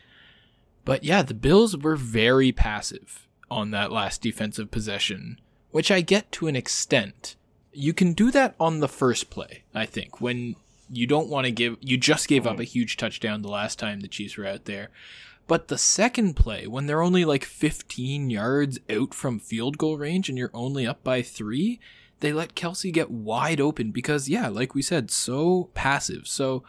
But 0.84 1.04
yeah, 1.04 1.22
the 1.22 1.34
Bills 1.34 1.76
were 1.76 1.96
very 1.96 2.52
passive 2.52 3.26
on 3.50 3.70
that 3.70 3.92
last 3.92 4.22
defensive 4.22 4.70
possession, 4.70 5.40
which 5.70 5.90
I 5.90 6.00
get 6.00 6.32
to 6.32 6.48
an 6.48 6.56
extent. 6.56 7.36
You 7.72 7.92
can 7.92 8.12
do 8.12 8.30
that 8.30 8.54
on 8.58 8.80
the 8.80 8.88
first 8.88 9.30
play, 9.30 9.62
I 9.74 9.86
think, 9.86 10.20
when 10.20 10.56
you 10.90 11.06
don't 11.06 11.28
want 11.28 11.44
to 11.44 11.50
give, 11.50 11.76
you 11.80 11.96
just 11.96 12.28
gave 12.28 12.46
up 12.46 12.58
a 12.58 12.64
huge 12.64 12.96
touchdown 12.96 13.42
the 13.42 13.48
last 13.48 13.78
time 13.78 14.00
the 14.00 14.08
Chiefs 14.08 14.36
were 14.36 14.46
out 14.46 14.64
there. 14.64 14.88
But 15.46 15.68
the 15.68 15.78
second 15.78 16.34
play, 16.34 16.66
when 16.66 16.86
they're 16.86 17.02
only 17.02 17.24
like 17.24 17.44
15 17.44 18.28
yards 18.28 18.78
out 18.90 19.14
from 19.14 19.38
field 19.38 19.78
goal 19.78 19.96
range 19.96 20.28
and 20.28 20.36
you're 20.36 20.50
only 20.52 20.86
up 20.86 21.02
by 21.02 21.22
three, 21.22 21.80
they 22.20 22.32
let 22.32 22.54
Kelce 22.54 22.92
get 22.92 23.10
wide 23.10 23.60
open 23.60 23.90
because, 23.90 24.28
yeah, 24.28 24.48
like 24.48 24.74
we 24.74 24.82
said, 24.82 25.10
so 25.10 25.70
passive. 25.74 26.26
So 26.26 26.62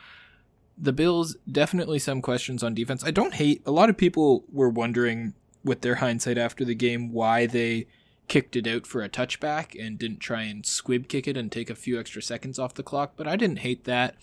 the 0.77 0.94
Bills 0.94 1.36
definitely 1.51 2.00
some 2.00 2.22
questions 2.22 2.63
on 2.63 2.74
defense. 2.74 3.03
I 3.03 3.12
don't 3.12 3.34
hate, 3.34 3.62
a 3.65 3.72
lot 3.72 3.89
of 3.89 3.98
people 3.98 4.46
were 4.51 4.70
wondering 4.70 5.34
with 5.63 5.82
their 5.82 5.96
hindsight 5.96 6.38
after 6.38 6.63
the 6.63 6.75
game 6.75 7.12
why 7.12 7.46
they 7.46 7.88
kicked 8.27 8.56
it 8.56 8.68
out 8.68 8.86
for 8.86 9.01
a 9.03 9.10
touchback 9.10 9.75
and 9.84 9.98
didn't 9.98 10.20
try 10.20 10.44
and 10.44 10.65
squib 10.65 11.08
kick 11.08 11.27
it 11.27 11.36
and 11.36 11.51
take 11.51 11.70
a 11.70 11.75
few 11.75 12.00
extra 12.00 12.22
seconds 12.22 12.60
off 12.60 12.75
the 12.75 12.84
clock. 12.84 13.13
But 13.18 13.27
I 13.27 13.36
didn't 13.36 13.60
hate 13.60 13.86
that 13.86 14.15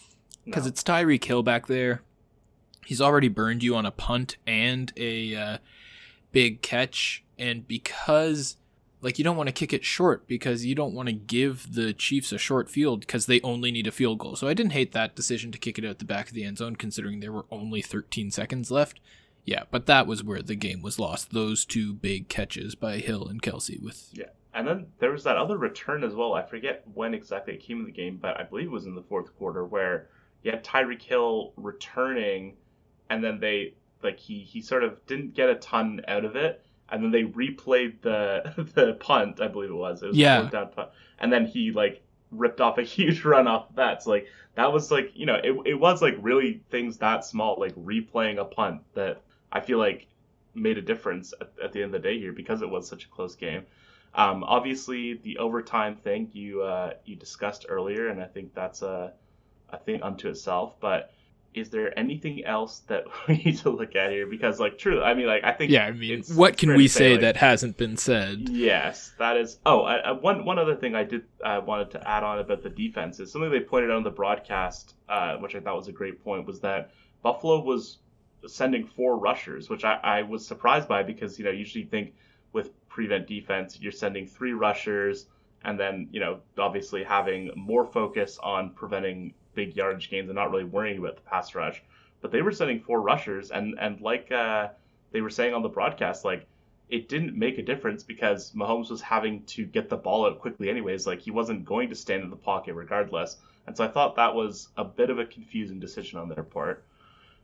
because 0.45 0.64
No. 0.64 0.68
it's 0.68 0.83
Tyreek 0.83 1.25
Hill 1.25 1.42
back 1.42 1.66
there. 1.66 2.02
He's 2.87 3.00
already 3.00 3.28
burned 3.28 3.64
you 3.64 3.75
on 3.75 3.85
a 3.85 3.90
punt 3.90 4.37
and 4.47 4.92
a 4.97 5.35
uh, 5.35 5.59
big 6.30 6.62
catch, 6.62 7.25
and 7.37 7.66
because 7.66 8.56
like 9.06 9.20
you 9.20 9.25
don't 9.25 9.36
want 9.36 9.46
to 9.46 9.52
kick 9.52 9.72
it 9.72 9.84
short 9.84 10.26
because 10.26 10.66
you 10.66 10.75
don't 10.75 10.92
want 10.92 11.06
to 11.06 11.12
give 11.12 11.75
the 11.75 11.92
Chiefs 11.92 12.32
a 12.32 12.38
short 12.38 12.68
field 12.68 12.98
because 12.98 13.26
they 13.26 13.40
only 13.42 13.70
need 13.70 13.86
a 13.86 13.92
field 13.92 14.18
goal. 14.18 14.34
So 14.34 14.48
I 14.48 14.52
didn't 14.52 14.72
hate 14.72 14.90
that 14.92 15.14
decision 15.14 15.52
to 15.52 15.58
kick 15.58 15.78
it 15.78 15.84
out 15.84 16.00
the 16.00 16.04
back 16.04 16.26
of 16.26 16.34
the 16.34 16.42
end 16.42 16.58
zone 16.58 16.75
considering 16.75 17.20
there 17.20 17.30
were 17.30 17.46
only 17.48 17.82
13 17.82 18.32
seconds 18.32 18.72
left. 18.72 18.98
Yeah, 19.44 19.62
but 19.70 19.86
that 19.86 20.08
was 20.08 20.25
where 20.25 20.42
the 20.42 20.56
game 20.56 20.82
was 20.82 20.98
lost. 20.98 21.30
Those 21.30 21.64
two 21.64 21.94
big 21.94 22.28
catches 22.28 22.75
by 22.75 22.96
Hill 22.96 23.28
and 23.28 23.40
Kelce 23.40 23.80
with 23.80 24.10
Yeah. 24.12 24.30
And 24.52 24.66
then 24.66 24.86
there 24.98 25.12
was 25.12 25.22
that 25.22 25.36
other 25.36 25.56
return 25.56 26.02
as 26.02 26.16
well. 26.16 26.34
I 26.34 26.42
forget 26.42 26.82
when 26.92 27.14
exactly 27.14 27.54
it 27.54 27.60
came 27.60 27.78
in 27.78 27.84
the 27.86 27.92
game, 27.92 28.18
but 28.20 28.40
I 28.40 28.42
believe 28.42 28.66
it 28.66 28.72
was 28.72 28.86
in 28.86 28.96
the 28.96 29.04
fourth 29.04 29.38
quarter 29.38 29.64
where 29.64 30.08
you 30.42 30.50
had 30.50 30.64
Tyreek 30.64 31.02
Hill 31.02 31.52
returning, 31.56 32.56
and 33.08 33.22
then 33.22 33.38
they 33.38 33.75
like 34.02 34.18
he 34.18 34.40
he 34.40 34.60
sort 34.60 34.82
of 34.82 35.06
didn't 35.06 35.34
get 35.34 35.48
a 35.48 35.54
ton 35.54 36.00
out 36.08 36.25
of 36.25 36.34
it, 36.34 36.64
and 36.90 37.02
then 37.02 37.11
they 37.11 37.25
replayed 37.25 38.00
the 38.02 38.52
the 38.75 38.95
punt. 38.95 39.40
I 39.40 39.49
believe 39.49 39.71
it 39.71 39.75
was. 39.75 40.02
It 40.02 40.09
was 40.09 40.16
Yeah. 40.16 40.49
punt, 40.50 40.90
and 41.19 41.33
then 41.33 41.47
he 41.47 41.73
like 41.73 42.02
ripped 42.31 42.61
off 42.61 42.78
a 42.78 42.83
huge 42.97 43.25
run 43.25 43.47
off 43.47 43.75
that. 43.75 44.02
So 44.02 44.11
like 44.11 44.26
that 44.55 44.73
was 44.73 44.90
like 44.90 45.12
you 45.14 45.26
know 45.26 45.37
it 45.37 45.55
it 45.66 45.75
was 45.75 46.02
like 46.02 46.16
really 46.21 46.62
things 46.71 46.99
that 46.99 47.25
small 47.25 47.57
like 47.59 47.75
replaying 47.75 48.38
a 48.38 48.45
punt 48.45 48.83
that 48.95 49.23
I 49.52 49.61
feel 49.61 49.78
like 49.78 50.07
made 50.55 50.78
a 50.78 50.83
difference 50.83 51.35
at, 51.40 51.50
at 51.62 51.73
the 51.73 51.83
end 51.83 51.95
of 51.95 52.02
the 52.02 52.09
day 52.09 52.19
here 52.19 52.33
because 52.33 52.62
it 52.62 52.69
was 52.71 52.88
such 52.88 53.05
a 53.05 53.09
close 53.09 53.35
game. 53.37 53.64
Um, 54.14 54.45
obviously, 54.45 55.14
the 55.14 55.38
overtime 55.38 55.97
thing 55.97 56.31
you 56.33 56.62
uh, 56.62 56.95
you 57.05 57.16
discussed 57.16 57.66
earlier, 57.69 58.09
and 58.09 58.23
I 58.23 58.26
think 58.26 58.55
that's 58.55 58.83
a 58.83 59.12
a 59.71 59.78
thing 59.78 60.02
unto 60.02 60.28
itself. 60.28 60.76
But 60.81 61.12
is 61.56 61.70
there 61.70 61.98
anything 61.98 62.44
else 62.44 62.80
that 62.86 63.04
we 63.28 63.38
need 63.38 63.58
to 63.58 63.70
look 63.70 63.96
at 63.96 64.10
here? 64.10 64.26
Because, 64.26 64.60
like, 64.60 64.78
true, 64.78 65.02
I 65.02 65.14
mean, 65.14 65.26
like, 65.26 65.42
I 65.42 65.52
think 65.52 65.70
Yeah, 65.72 65.86
I 65.86 65.90
mean, 65.90 66.22
what 66.34 66.56
can 66.58 66.76
we 66.76 66.86
say 66.86 67.12
like, 67.12 67.22
that 67.22 67.36
hasn't 67.36 67.78
been 67.78 67.96
said? 67.96 68.48
Yes, 68.50 69.12
that 69.18 69.36
is. 69.36 69.58
Oh, 69.64 69.80
I, 69.82 69.96
I, 69.96 70.12
one 70.12 70.44
one 70.44 70.58
other 70.58 70.76
thing 70.76 70.94
I 70.94 71.04
did 71.04 71.25
uh, 71.42 71.60
wanted 71.64 71.90
to 71.92 72.08
add 72.08 72.22
on 72.22 72.38
about 72.38 72.62
the 72.62 72.70
defense 72.70 73.18
is 73.18 73.32
something 73.32 73.50
they 73.50 73.60
pointed 73.60 73.90
out 73.90 73.96
on 73.96 74.04
the 74.04 74.10
broadcast, 74.10 74.94
uh, 75.08 75.36
which 75.38 75.54
I 75.54 75.60
thought 75.60 75.76
was 75.76 75.88
a 75.88 75.92
great 75.92 76.22
point, 76.22 76.46
was 76.46 76.60
that 76.60 76.90
Buffalo 77.22 77.60
was 77.60 77.98
sending 78.46 78.86
four 78.86 79.16
rushers, 79.18 79.68
which 79.70 79.84
I, 79.84 79.98
I 80.02 80.22
was 80.22 80.46
surprised 80.46 80.86
by 80.86 81.02
because 81.02 81.38
you 81.38 81.44
know 81.44 81.50
usually 81.50 81.84
you 81.84 81.90
think 81.90 82.14
with 82.52 82.70
prevent 82.88 83.26
defense 83.26 83.78
you're 83.80 83.92
sending 83.92 84.26
three 84.26 84.54
rushers 84.54 85.26
and 85.64 85.78
then 85.78 86.08
you 86.12 86.20
know 86.20 86.38
obviously 86.56 87.02
having 87.02 87.50
more 87.54 87.84
focus 87.84 88.38
on 88.42 88.70
preventing 88.70 89.34
big 89.56 89.75
yardage 89.75 90.08
gains 90.08 90.28
and 90.28 90.36
not 90.36 90.52
really 90.52 90.64
worrying 90.64 90.98
about 90.98 91.16
the 91.16 91.22
pass 91.22 91.56
rush. 91.56 91.82
But 92.20 92.30
they 92.30 92.42
were 92.42 92.52
sending 92.52 92.80
four 92.80 93.00
rushers, 93.00 93.50
and 93.50 93.76
and 93.80 94.00
like 94.00 94.30
uh, 94.30 94.68
they 95.10 95.20
were 95.20 95.30
saying 95.30 95.54
on 95.54 95.62
the 95.62 95.68
broadcast, 95.68 96.25
like 96.25 96.46
it 96.88 97.08
didn't 97.08 97.36
make 97.36 97.58
a 97.58 97.62
difference 97.62 98.04
because 98.04 98.52
Mahomes 98.52 98.90
was 98.90 99.00
having 99.00 99.42
to 99.46 99.64
get 99.66 99.88
the 99.88 99.96
ball 99.96 100.26
out 100.26 100.38
quickly 100.38 100.70
anyways. 100.70 101.06
Like 101.06 101.20
he 101.20 101.32
wasn't 101.32 101.64
going 101.64 101.88
to 101.88 101.96
stand 101.96 102.22
in 102.22 102.30
the 102.30 102.36
pocket 102.36 102.75
regardless. 102.75 103.38
And 103.66 103.76
so 103.76 103.84
I 103.84 103.88
thought 103.88 104.14
that 104.16 104.34
was 104.34 104.68
a 104.76 104.84
bit 104.84 105.10
of 105.10 105.18
a 105.18 105.26
confusing 105.26 105.80
decision 105.80 106.20
on 106.20 106.28
their 106.28 106.44
part. 106.44 106.84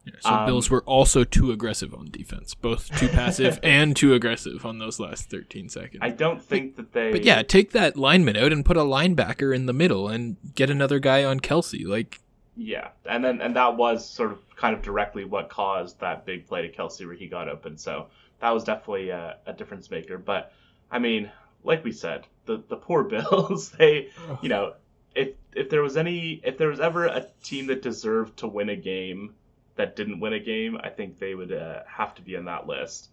Yeah, 0.04 0.14
so 0.20 0.30
Um, 0.30 0.46
Bills 0.46 0.68
were 0.70 0.82
also 0.82 1.22
too 1.24 1.52
aggressive 1.52 1.94
on 1.94 2.10
defense, 2.10 2.54
both 2.54 2.90
too 2.98 3.08
passive 3.08 3.60
and 3.62 3.94
too 3.96 4.14
aggressive 4.14 4.66
on 4.66 4.78
those 4.78 4.98
last 4.98 5.30
13 5.30 5.68
seconds. 5.68 6.00
I 6.02 6.10
don't 6.10 6.42
think 6.42 6.76
that 6.76 6.92
they. 6.92 7.12
but 7.12 7.24
yeah, 7.24 7.42
take 7.42 7.70
that 7.72 7.96
lineman 7.96 8.36
out 8.36 8.52
and 8.52 8.64
put 8.64 8.76
a 8.76 8.80
linebacker 8.80 9.54
in 9.54 9.66
the 9.66 9.72
middle 9.72 10.08
and 10.08 10.36
get 10.54 10.70
another 10.70 10.98
guy 10.98 11.24
on 11.24 11.38
Kelce. 11.40 11.86
Like, 11.86 12.20
Yeah, 12.56 12.88
and 13.06 13.24
then 13.24 13.40
and 13.40 13.54
that 13.56 13.76
was 13.76 14.08
sort 14.08 14.32
of 14.32 14.38
kind 14.56 14.74
of 14.74 14.82
directly 14.82 15.24
what 15.24 15.48
caused 15.48 16.00
that 16.00 16.26
big 16.26 16.46
play 16.46 16.62
to 16.62 16.72
Kelce 16.72 17.06
where 17.06 17.14
he 17.14 17.26
got 17.28 17.48
open. 17.48 17.78
So 17.78 18.08
that 18.40 18.50
was 18.50 18.64
definitely 18.64 19.10
a, 19.10 19.36
a 19.46 19.52
difference 19.52 19.90
maker. 19.90 20.18
But 20.18 20.52
I 20.90 20.98
mean, 20.98 21.30
like 21.62 21.84
we 21.84 21.92
said, 21.92 22.26
the 22.46 22.62
the 22.68 22.76
poor 22.76 23.04
Bills. 23.14 23.70
They, 23.70 24.08
you 24.42 24.48
know, 24.48 24.74
if 25.14 25.30
if 25.54 25.70
there 25.70 25.82
was 25.82 25.96
any, 25.96 26.40
if 26.42 26.58
there 26.58 26.68
was 26.68 26.80
ever 26.80 27.06
a 27.06 27.26
team 27.44 27.66
that 27.68 27.82
deserved 27.82 28.38
to 28.38 28.48
win 28.48 28.68
a 28.70 28.76
game 28.76 29.34
that 29.76 29.96
didn't 29.96 30.20
win 30.20 30.32
a 30.32 30.40
game, 30.40 30.78
I 30.82 30.90
think 30.90 31.18
they 31.18 31.34
would 31.34 31.52
uh, 31.52 31.80
have 31.86 32.14
to 32.16 32.22
be 32.22 32.36
on 32.36 32.44
that 32.46 32.66
list. 32.66 33.10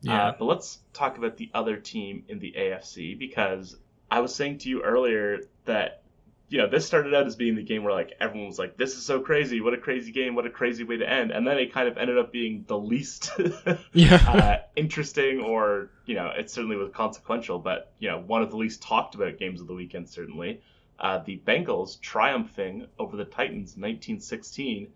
yeah. 0.00 0.28
Uh, 0.28 0.34
but 0.38 0.44
let's 0.46 0.78
talk 0.92 1.18
about 1.18 1.36
the 1.36 1.50
other 1.54 1.76
team 1.76 2.24
in 2.28 2.38
the 2.38 2.54
AFC 2.56 3.18
because 3.18 3.76
I 4.10 4.20
was 4.20 4.34
saying 4.34 4.58
to 4.58 4.68
you 4.68 4.82
earlier 4.82 5.40
that 5.66 6.02
you 6.50 6.58
know 6.58 6.68
this 6.68 6.84
started 6.84 7.14
out 7.14 7.26
as 7.26 7.36
being 7.36 7.54
the 7.54 7.62
game 7.62 7.84
where 7.84 7.92
like 7.92 8.14
everyone 8.20 8.48
was 8.48 8.58
like, 8.58 8.76
"This 8.76 8.96
is 8.96 9.04
so 9.04 9.20
crazy! 9.20 9.60
What 9.60 9.72
a 9.72 9.78
crazy 9.78 10.10
game! 10.10 10.34
What 10.34 10.46
a 10.46 10.50
crazy 10.50 10.82
way 10.82 10.96
to 10.96 11.08
end!" 11.08 11.30
And 11.30 11.46
then 11.46 11.58
it 11.58 11.72
kind 11.72 11.86
of 11.88 11.96
ended 11.96 12.18
up 12.18 12.32
being 12.32 12.64
the 12.66 12.76
least 12.76 13.30
yeah. 13.92 14.14
uh, 14.26 14.56
interesting, 14.76 15.40
or 15.40 15.90
you 16.06 16.16
know, 16.16 16.32
it 16.36 16.50
certainly 16.50 16.76
was 16.76 16.90
consequential, 16.92 17.60
but 17.60 17.92
you 18.00 18.08
know, 18.10 18.18
one 18.18 18.42
of 18.42 18.50
the 18.50 18.56
least 18.56 18.82
talked 18.82 19.14
about 19.14 19.38
games 19.38 19.60
of 19.60 19.68
the 19.68 19.74
weekend 19.74 20.08
certainly. 20.08 20.60
Uh, 20.98 21.18
the 21.24 21.40
Bengals 21.46 21.98
triumphing 22.00 22.86
over 22.98 23.16
the 23.16 23.24
Titans, 23.24 23.76
1916. 23.76 24.88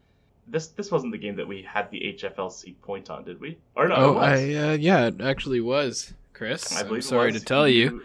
This 0.46 0.68
this 0.68 0.90
wasn't 0.90 1.12
the 1.12 1.18
game 1.18 1.36
that 1.36 1.48
we 1.48 1.62
had 1.62 1.90
the 1.90 2.16
HFLC 2.18 2.74
point 2.82 3.10
on, 3.10 3.24
did 3.24 3.40
we? 3.40 3.58
Or 3.74 3.88
no, 3.88 3.94
oh. 3.94 4.18
I, 4.18 4.54
uh, 4.54 4.72
yeah, 4.72 5.06
it 5.06 5.20
actually 5.20 5.60
was, 5.60 6.12
Chris. 6.32 6.74
I 6.76 6.86
I'm 6.86 7.00
sorry 7.00 7.32
to 7.32 7.40
tell 7.40 7.68
you. 7.68 8.02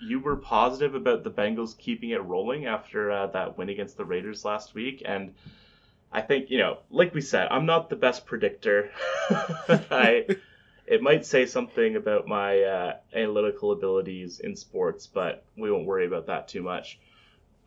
You 0.00 0.20
were 0.20 0.36
positive 0.36 0.94
about 0.94 1.22
the 1.22 1.30
Bengals 1.30 1.78
keeping 1.78 2.10
it 2.10 2.22
rolling 2.24 2.66
after 2.66 3.10
uh, 3.10 3.28
that 3.28 3.56
win 3.56 3.68
against 3.68 3.96
the 3.96 4.04
Raiders 4.04 4.44
last 4.44 4.74
week, 4.74 5.02
and 5.04 5.32
I 6.12 6.20
think 6.20 6.50
you 6.50 6.58
know, 6.58 6.78
like 6.90 7.14
we 7.14 7.20
said, 7.20 7.48
I'm 7.50 7.66
not 7.66 7.88
the 7.88 7.96
best 7.96 8.26
predictor. 8.26 8.90
I 9.30 10.26
it 10.86 11.02
might 11.02 11.24
say 11.24 11.46
something 11.46 11.96
about 11.96 12.26
my 12.26 12.60
uh, 12.62 12.96
analytical 13.14 13.72
abilities 13.72 14.40
in 14.40 14.56
sports, 14.56 15.06
but 15.06 15.44
we 15.56 15.70
won't 15.70 15.86
worry 15.86 16.06
about 16.06 16.26
that 16.26 16.48
too 16.48 16.62
much. 16.62 16.98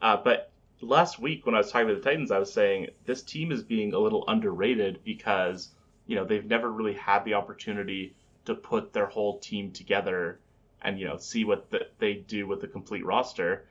Uh, 0.01 0.17
but 0.17 0.51
last 0.81 1.19
week 1.19 1.45
when 1.45 1.55
I 1.55 1.59
was 1.59 1.71
talking 1.71 1.87
to 1.87 1.95
the 1.95 2.01
Titans, 2.01 2.31
I 2.31 2.39
was 2.39 2.51
saying 2.51 2.87
this 3.05 3.21
team 3.21 3.51
is 3.51 3.63
being 3.63 3.93
a 3.93 3.99
little 3.99 4.25
underrated 4.27 4.99
because 5.03 5.69
you 6.07 6.15
know 6.15 6.25
they've 6.25 6.45
never 6.45 6.71
really 6.71 6.93
had 6.93 7.25
the 7.25 7.33
opportunity 7.33 8.15
to 8.45 8.55
put 8.55 8.93
their 8.93 9.07
whole 9.07 9.39
team 9.39 9.71
together 9.71 10.39
and 10.81 10.99
you 10.99 11.07
know 11.07 11.17
see 11.17 11.43
what 11.43 11.69
the, 11.71 11.87
they 11.99 12.13
do 12.13 12.47
with 12.47 12.61
the 12.61 12.67
complete 12.67 13.05
roster. 13.05 13.67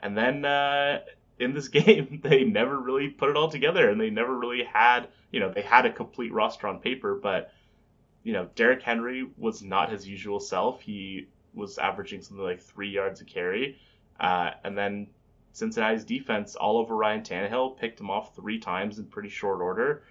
And 0.00 0.16
then 0.16 0.44
uh, 0.44 1.00
in 1.38 1.54
this 1.54 1.68
game, 1.78 2.20
they 2.22 2.44
never 2.44 2.78
really 2.78 3.08
put 3.08 3.30
it 3.30 3.36
all 3.36 3.50
together, 3.50 3.88
and 3.88 4.00
they 4.00 4.10
never 4.10 4.36
really 4.36 4.64
had 4.64 5.08
you 5.30 5.40
know 5.40 5.52
they 5.52 5.62
had 5.62 5.86
a 5.86 5.92
complete 5.92 6.32
roster 6.32 6.66
on 6.66 6.80
paper, 6.80 7.14
but 7.14 7.52
you 8.22 8.32
know 8.32 8.48
Derrick 8.54 8.82
Henry 8.82 9.28
was 9.36 9.62
not 9.62 9.90
his 9.90 10.06
usual 10.06 10.40
self. 10.40 10.80
He 10.80 11.28
was 11.54 11.78
averaging 11.78 12.22
something 12.22 12.44
like 12.44 12.60
three 12.60 12.90
yards 12.90 13.20
a 13.20 13.24
carry, 13.24 13.78
uh, 14.20 14.50
and 14.64 14.76
then 14.76 15.08
Cincinnati's 15.52 16.04
defense 16.04 16.54
all 16.54 16.78
over 16.78 16.94
Ryan 16.94 17.22
Tannehill 17.22 17.78
picked 17.78 18.00
him 18.00 18.10
off 18.10 18.34
three 18.34 18.58
times 18.58 18.98
in 18.98 19.06
pretty 19.06 19.28
short 19.28 19.60
order. 19.60 20.02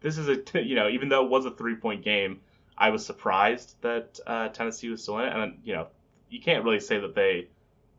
This 0.00 0.18
is 0.18 0.28
a 0.28 0.42
you 0.62 0.74
know 0.74 0.88
even 0.88 1.08
though 1.08 1.24
it 1.24 1.30
was 1.30 1.46
a 1.46 1.50
three 1.50 1.76
point 1.76 2.04
game, 2.04 2.40
I 2.76 2.90
was 2.90 3.04
surprised 3.04 3.76
that 3.82 4.18
uh, 4.26 4.48
Tennessee 4.48 4.88
was 4.88 5.02
still 5.02 5.18
in 5.18 5.26
it, 5.26 5.36
and 5.36 5.58
you 5.64 5.74
know 5.74 5.88
you 6.30 6.40
can't 6.40 6.64
really 6.64 6.80
say 6.80 6.98
that 6.98 7.14
they 7.14 7.48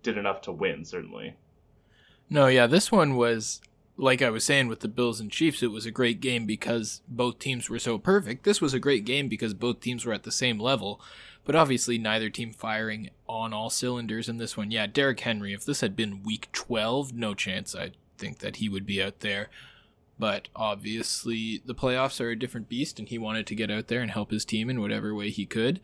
did 0.03 0.17
enough 0.17 0.41
to 0.41 0.51
win. 0.51 0.85
Certainly. 0.85 1.35
No, 2.29 2.47
yeah, 2.47 2.67
this 2.67 2.91
one 2.91 3.15
was 3.15 3.61
like 3.99 4.21
I 4.21 4.29
was 4.29 4.45
saying 4.45 4.69
with 4.69 4.79
the 4.79 4.87
Bills 4.87 5.19
and 5.19 5.29
Chiefs. 5.29 5.61
It 5.61 5.71
was 5.71 5.85
a 5.85 5.91
great 5.91 6.21
game 6.21 6.45
because 6.45 7.01
both 7.07 7.37
teams 7.37 7.69
were 7.69 7.79
so 7.79 7.97
perfect. 7.97 8.43
This 8.43 8.61
was 8.61 8.73
a 8.73 8.79
great 8.79 9.03
game 9.03 9.27
because 9.27 9.53
both 9.53 9.81
teams 9.81 10.05
were 10.05 10.13
at 10.13 10.23
the 10.23 10.31
same 10.31 10.57
level. 10.57 11.01
But 11.43 11.55
obviously, 11.55 11.97
neither 11.97 12.29
team 12.29 12.53
firing 12.53 13.09
on 13.27 13.53
all 13.53 13.69
cylinders 13.69 14.29
in 14.29 14.37
this 14.37 14.55
one. 14.55 14.71
Yeah, 14.71 14.87
Derrick 14.87 15.19
Henry, 15.19 15.53
if 15.53 15.65
this 15.65 15.81
had 15.81 15.95
been 15.95 16.23
week 16.23 16.47
12, 16.53 17.13
no 17.13 17.33
chance 17.33 17.75
I 17.75 17.91
think 18.17 18.39
that 18.39 18.57
he 18.57 18.69
would 18.69 18.85
be 18.85 19.03
out 19.03 19.19
there. 19.19 19.49
But 20.17 20.47
obviously, 20.55 21.61
the 21.65 21.75
playoffs 21.75 22.21
are 22.21 22.29
a 22.29 22.39
different 22.39 22.69
beast, 22.69 22.99
and 22.99 23.07
he 23.07 23.17
wanted 23.17 23.47
to 23.47 23.55
get 23.55 23.71
out 23.71 23.87
there 23.87 24.01
and 24.01 24.11
help 24.11 24.31
his 24.31 24.45
team 24.45 24.69
in 24.69 24.81
whatever 24.81 25.13
way 25.13 25.29
he 25.29 25.45
could. 25.45 25.79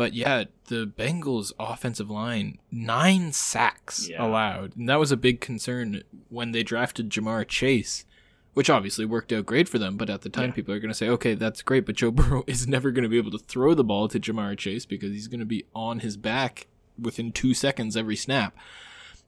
But 0.00 0.14
yeah, 0.14 0.44
the 0.68 0.86
Bengals' 0.86 1.52
offensive 1.58 2.08
line, 2.10 2.58
nine 2.70 3.32
sacks 3.32 4.08
Yeah. 4.08 4.24
allowed. 4.24 4.74
And 4.74 4.88
that 4.88 4.98
was 4.98 5.12
a 5.12 5.16
big 5.16 5.42
concern 5.42 6.02
when 6.30 6.52
they 6.52 6.62
drafted 6.62 7.10
Ja'Marr 7.10 7.46
Chase, 7.46 8.06
which 8.54 8.70
obviously 8.70 9.04
worked 9.04 9.30
out 9.30 9.44
great 9.44 9.68
for 9.68 9.78
them. 9.78 9.98
But 9.98 10.08
at 10.08 10.22
the 10.22 10.30
time, 10.30 10.46
Yeah. 10.46 10.54
people 10.54 10.72
are 10.74 10.80
going 10.80 10.88
to 10.90 10.94
say, 10.96 11.10
okay, 11.10 11.34
that's 11.34 11.60
great, 11.60 11.84
but 11.84 11.96
Joe 11.96 12.10
Burrow 12.18 12.44
is 12.46 12.66
never 12.66 12.90
going 12.92 13.02
to 13.02 13.10
be 13.10 13.18
able 13.18 13.32
to 13.32 13.38
throw 13.38 13.74
the 13.74 13.84
ball 13.84 14.08
to 14.08 14.18
Ja'Marr 14.18 14.56
Chase 14.56 14.86
because 14.86 15.10
he's 15.12 15.28
going 15.28 15.40
to 15.40 15.44
be 15.46 15.66
on 15.74 15.98
his 15.98 16.16
back 16.16 16.66
within 16.98 17.30
two 17.30 17.52
seconds 17.52 17.94
every 17.94 18.16
snap. 18.16 18.56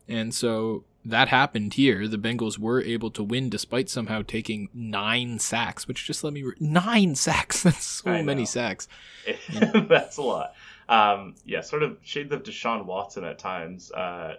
And 0.08 0.34
so 0.34 0.84
that 1.04 1.28
happened 1.28 1.74
here. 1.74 2.06
The 2.08 2.16
Bengals 2.16 2.58
were 2.58 2.80
able 2.80 3.10
to 3.12 3.22
win 3.24 3.48
despite 3.50 3.88
somehow 3.88 4.22
taking 4.22 4.68
nine 4.72 5.38
sacks, 5.38 5.86
which 5.88 6.06
just 6.06 6.22
let 6.24 6.32
me 6.32 6.42
re- 6.44 6.54
nine 6.60 7.14
sacks. 7.26 7.62
That's 7.62 7.84
so 7.84 8.22
many 8.22 8.46
sacks. 8.46 8.88
That's 9.52 10.16
a 10.16 10.22
lot. 10.22 10.54
Um, 10.92 11.37
yeah, 11.46 11.62
sort 11.62 11.82
of 11.82 11.96
shades 12.02 12.32
of 12.32 12.42
Deshaun 12.42 12.84
Watson 12.84 13.25
at 13.25 13.38
times. 13.38 13.90
Uh, 13.90 14.37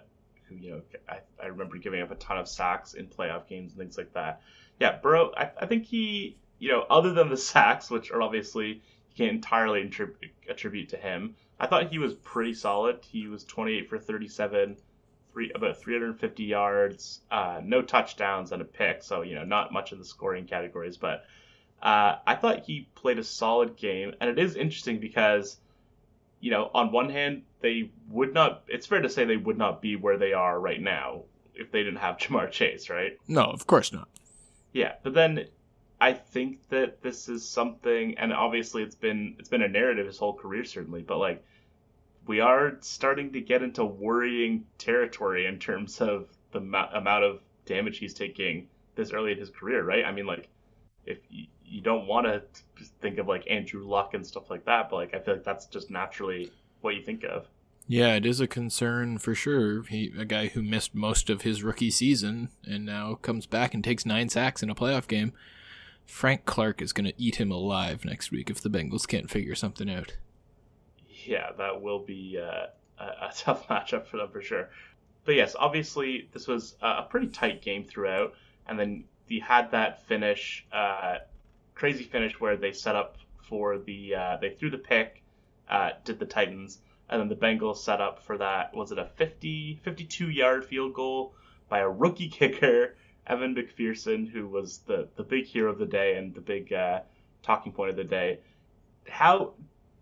who 0.48 0.54
you 0.54 0.70
know, 0.70 0.82
I, 1.08 1.18
I 1.42 1.46
remember 1.46 1.78
giving 1.78 2.00
up 2.00 2.10
a 2.12 2.14
ton 2.14 2.38
of 2.38 2.46
sacks 2.46 2.94
in 2.94 3.08
playoff 3.08 3.48
games 3.48 3.72
and 3.72 3.80
things 3.80 3.98
like 3.98 4.12
that. 4.12 4.40
Yeah, 4.78 4.98
Burrow. 5.02 5.32
I, 5.36 5.50
I 5.60 5.66
think 5.66 5.84
he, 5.84 6.36
you 6.60 6.70
know, 6.70 6.82
other 6.88 7.12
than 7.12 7.28
the 7.28 7.36
sacks, 7.36 7.90
which 7.90 8.12
are 8.12 8.22
obviously 8.22 8.68
you 8.68 9.16
can't 9.16 9.32
entirely 9.32 9.82
attribute, 10.48 10.88
to 10.90 10.96
him. 10.96 11.34
I 11.58 11.66
thought 11.66 11.90
he 11.90 11.98
was 11.98 12.14
pretty 12.14 12.54
solid. 12.54 13.00
He 13.04 13.26
was 13.26 13.42
28 13.44 13.88
for 13.88 13.98
37, 13.98 14.76
three 15.32 15.50
about 15.54 15.78
350 15.78 16.44
yards, 16.44 17.20
uh, 17.32 17.60
no 17.64 17.82
touchdowns 17.82 18.52
and 18.52 18.62
a 18.62 18.64
pick. 18.64 19.02
So 19.02 19.22
you 19.22 19.34
know, 19.34 19.44
not 19.44 19.72
much 19.72 19.92
in 19.92 19.98
the 19.98 20.04
scoring 20.04 20.46
categories, 20.46 20.96
but 20.96 21.24
uh, 21.82 22.16
I 22.26 22.36
thought 22.36 22.64
he 22.64 22.88
played 22.94 23.18
a 23.18 23.24
solid 23.24 23.76
game, 23.76 24.14
and 24.20 24.30
it 24.30 24.38
is 24.38 24.56
interesting 24.56 25.00
because, 25.00 25.58
you 26.44 26.50
know, 26.50 26.70
on 26.74 26.92
one 26.92 27.08
hand, 27.08 27.40
they 27.62 27.90
would 28.10 28.34
not. 28.34 28.64
It's 28.68 28.86
fair 28.86 29.00
to 29.00 29.08
say 29.08 29.24
they 29.24 29.38
would 29.38 29.56
not 29.56 29.80
be 29.80 29.96
where 29.96 30.18
they 30.18 30.34
are 30.34 30.60
right 30.60 30.80
now 30.80 31.22
if 31.54 31.72
they 31.72 31.82
didn't 31.82 32.00
have 32.00 32.18
Ja'Marr 32.18 32.50
Chase, 32.50 32.90
right? 32.90 33.16
No, 33.26 33.44
of 33.44 33.66
course 33.66 33.94
not. 33.94 34.08
Yeah, 34.74 34.92
but 35.02 35.14
then 35.14 35.46
I 36.02 36.12
think 36.12 36.68
that 36.68 37.00
this 37.00 37.30
is 37.30 37.48
something, 37.48 38.18
and 38.18 38.30
obviously 38.30 38.82
it's 38.82 38.94
been 38.94 39.36
it's 39.38 39.48
been 39.48 39.62
a 39.62 39.68
narrative 39.68 40.06
his 40.06 40.18
whole 40.18 40.34
career, 40.34 40.64
certainly, 40.64 41.00
but 41.00 41.16
like 41.16 41.42
we 42.26 42.40
are 42.40 42.76
starting 42.80 43.32
to 43.32 43.40
get 43.40 43.62
into 43.62 43.82
worrying 43.82 44.66
territory 44.76 45.46
in 45.46 45.58
terms 45.58 45.98
of 46.02 46.28
the 46.52 46.60
ma- 46.60 46.90
amount 46.92 47.24
of 47.24 47.40
damage 47.64 47.96
he's 47.96 48.12
taking 48.12 48.68
this 48.96 49.12
early 49.12 49.32
in 49.32 49.38
his 49.38 49.48
career, 49.48 49.82
right? 49.82 50.04
I 50.04 50.12
mean, 50.12 50.26
like 50.26 50.50
if 51.06 51.16
you, 51.64 51.80
don't 51.80 52.06
want 52.06 52.26
to 52.26 52.42
think 53.00 53.18
of 53.18 53.28
like 53.28 53.50
Andrew 53.50 53.86
Luck 53.86 54.14
and 54.14 54.26
stuff 54.26 54.50
like 54.50 54.64
that, 54.66 54.90
but 54.90 54.96
like 54.96 55.14
I 55.14 55.18
feel 55.20 55.34
like 55.34 55.44
that's 55.44 55.66
just 55.66 55.90
naturally 55.90 56.50
what 56.80 56.94
you 56.94 57.02
think 57.02 57.24
of. 57.24 57.46
Yeah, 57.86 58.14
it 58.14 58.24
is 58.24 58.40
a 58.40 58.46
concern 58.46 59.18
for 59.18 59.34
sure. 59.34 59.82
He, 59.82 60.12
a 60.16 60.24
guy 60.24 60.46
who 60.48 60.62
missed 60.62 60.94
most 60.94 61.28
of 61.28 61.42
his 61.42 61.62
rookie 61.62 61.90
season 61.90 62.48
and 62.64 62.86
now 62.86 63.16
comes 63.16 63.46
back 63.46 63.74
and 63.74 63.84
takes 63.84 64.06
nine 64.06 64.30
sacks 64.30 64.62
in 64.62 64.70
a 64.70 64.74
playoff 64.74 65.06
game. 65.06 65.32
Frank 66.06 66.44
Clark 66.46 66.80
is 66.80 66.92
going 66.92 67.06
to 67.06 67.22
eat 67.22 67.36
him 67.36 67.50
alive 67.50 68.04
next 68.04 68.30
week 68.30 68.48
if 68.50 68.60
the 68.60 68.70
Bengals 68.70 69.06
can't 69.06 69.30
figure 69.30 69.54
something 69.54 69.90
out. 69.90 70.16
yeah, 71.26 71.52
that 71.58 71.80
will 71.80 72.00
be 72.00 72.38
uh, 72.40 72.66
a, 72.98 73.04
a 73.04 73.32
tough 73.36 73.66
matchup 73.68 74.06
for 74.06 74.18
them 74.18 74.28
for 74.30 74.42
sure. 74.42 74.70
But 75.24 75.34
yes, 75.36 75.56
obviously 75.58 76.28
this 76.32 76.46
was 76.46 76.76
a 76.82 76.86
a 76.86 77.06
pretty 77.08 77.28
tight 77.28 77.62
game 77.62 77.84
throughout, 77.84 78.34
and 78.66 78.78
then 78.78 79.04
you 79.28 79.40
had 79.40 79.70
that 79.70 80.02
finish, 80.06 80.66
uh, 80.72 81.18
crazy 81.74 82.04
finish 82.04 82.40
where 82.40 82.56
they 82.56 82.72
set 82.72 82.96
up 82.96 83.16
for 83.42 83.78
the 83.78 84.14
uh, 84.14 84.36
they 84.40 84.50
threw 84.50 84.70
the 84.70 84.78
pick, 84.78 85.22
uh, 85.68 85.90
did 86.04 86.18
the 86.18 86.26
Titans, 86.26 86.80
and 87.08 87.20
then 87.20 87.28
the 87.28 87.36
Bengals 87.36 87.78
set 87.78 88.00
up 88.00 88.22
for 88.22 88.38
that. 88.38 88.74
Was 88.74 88.92
it 88.92 88.98
a 88.98 89.06
50, 89.16 89.80
52 89.82 90.30
yard 90.30 90.64
field 90.64 90.94
goal 90.94 91.34
by 91.68 91.80
a 91.80 91.88
rookie 91.88 92.28
kicker, 92.28 92.96
Evan 93.26 93.54
McPherson, 93.54 94.28
who 94.28 94.46
was 94.48 94.78
the 94.86 95.08
the 95.16 95.22
big 95.22 95.46
hero 95.46 95.70
of 95.70 95.78
the 95.78 95.86
day 95.86 96.16
and 96.16 96.34
the 96.34 96.40
big 96.40 96.72
uh, 96.72 97.00
talking 97.42 97.72
point 97.72 97.90
of 97.90 97.96
the 97.96 98.04
day. 98.04 98.40
How 99.08 99.54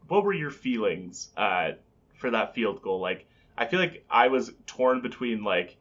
what 0.08 0.24
were 0.24 0.32
your 0.32 0.50
feelings 0.50 1.30
uh, 1.36 1.72
for 2.14 2.30
that 2.30 2.54
field 2.54 2.82
goal? 2.82 3.00
Like, 3.00 3.26
I 3.56 3.66
feel 3.66 3.80
like 3.80 4.04
I 4.10 4.28
was 4.28 4.52
torn 4.66 5.00
between 5.00 5.44
like 5.44 5.76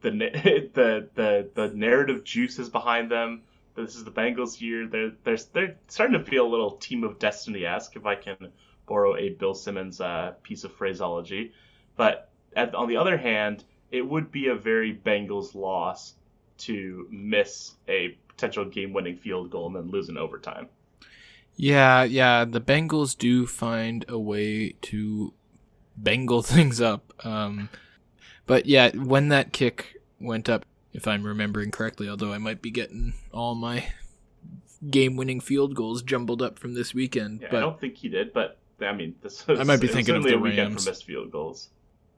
the 0.00 0.10
the 0.74 1.08
the 1.14 1.48
the 1.54 1.68
narrative 1.74 2.24
juices 2.24 2.68
behind 2.68 3.10
them. 3.10 3.42
This 3.84 3.96
is 3.96 4.04
the 4.04 4.10
Bengals 4.10 4.60
year. 4.60 4.86
They're 4.86 5.12
they're 5.24 5.38
they're 5.52 5.76
starting 5.88 6.18
to 6.18 6.24
feel 6.24 6.46
a 6.46 6.48
little 6.48 6.72
team 6.72 7.04
of 7.04 7.18
destiny 7.18 7.64
esque, 7.64 7.96
if 7.96 8.06
I 8.06 8.14
can 8.14 8.52
borrow 8.86 9.16
a 9.16 9.30
Bill 9.30 9.54
Simmons 9.54 10.00
uh, 10.00 10.32
piece 10.42 10.64
of 10.64 10.72
phraseology. 10.72 11.52
But 11.96 12.30
at, 12.56 12.74
on 12.74 12.88
the 12.88 12.96
other 12.96 13.16
hand, 13.16 13.64
it 13.90 14.02
would 14.02 14.32
be 14.32 14.48
a 14.48 14.54
very 14.54 14.94
Bengals 14.94 15.54
loss 15.54 16.14
to 16.58 17.06
miss 17.10 17.74
a 17.88 18.16
potential 18.28 18.64
game-winning 18.64 19.16
field 19.16 19.50
goal 19.50 19.66
and 19.66 19.76
then 19.76 19.90
lose 19.90 20.08
in 20.08 20.18
overtime. 20.18 20.68
Yeah, 21.56 22.04
yeah, 22.04 22.44
the 22.44 22.60
Bengals 22.60 23.16
do 23.16 23.46
find 23.46 24.04
a 24.08 24.18
way 24.18 24.70
to 24.82 25.32
bangle 25.96 26.42
things 26.54 26.80
up. 26.80 27.12
Um, 27.24 27.68
but 28.46 28.66
yeah, 28.66 28.90
when 28.96 29.28
that 29.28 29.52
kick 29.52 30.00
went 30.20 30.48
up, 30.48 30.64
if 30.92 31.06
I'm 31.06 31.24
remembering 31.24 31.70
correctly, 31.70 32.08
although 32.08 32.32
I 32.32 32.38
might 32.38 32.62
be 32.62 32.70
getting 32.70 33.14
all 33.32 33.54
my 33.54 33.88
game-winning 34.88 35.40
field 35.40 35.74
goals 35.74 36.02
jumbled 36.02 36.40
up 36.42 36.58
from 36.58 36.74
this 36.74 36.94
weekend, 36.94 37.42
Yeah, 37.42 37.56
I 37.56 37.60
don't 37.60 37.80
think 37.80 37.96
he 37.96 38.08
did, 38.08 38.32
but 38.32 38.58
I 38.80 38.92
mean, 38.92 39.14
this 39.22 39.46
was, 39.46 39.60
I 39.60 39.64
might 39.64 39.80
be 39.80 39.88
thinking 39.88 40.14
of 40.14 40.22
the 40.22 40.34
a 40.34 40.38
weekend 40.38 40.70
Rams. 40.70 40.84
for 40.84 40.90
missed 40.90 41.04
field 41.04 41.30
goals. 41.30 41.70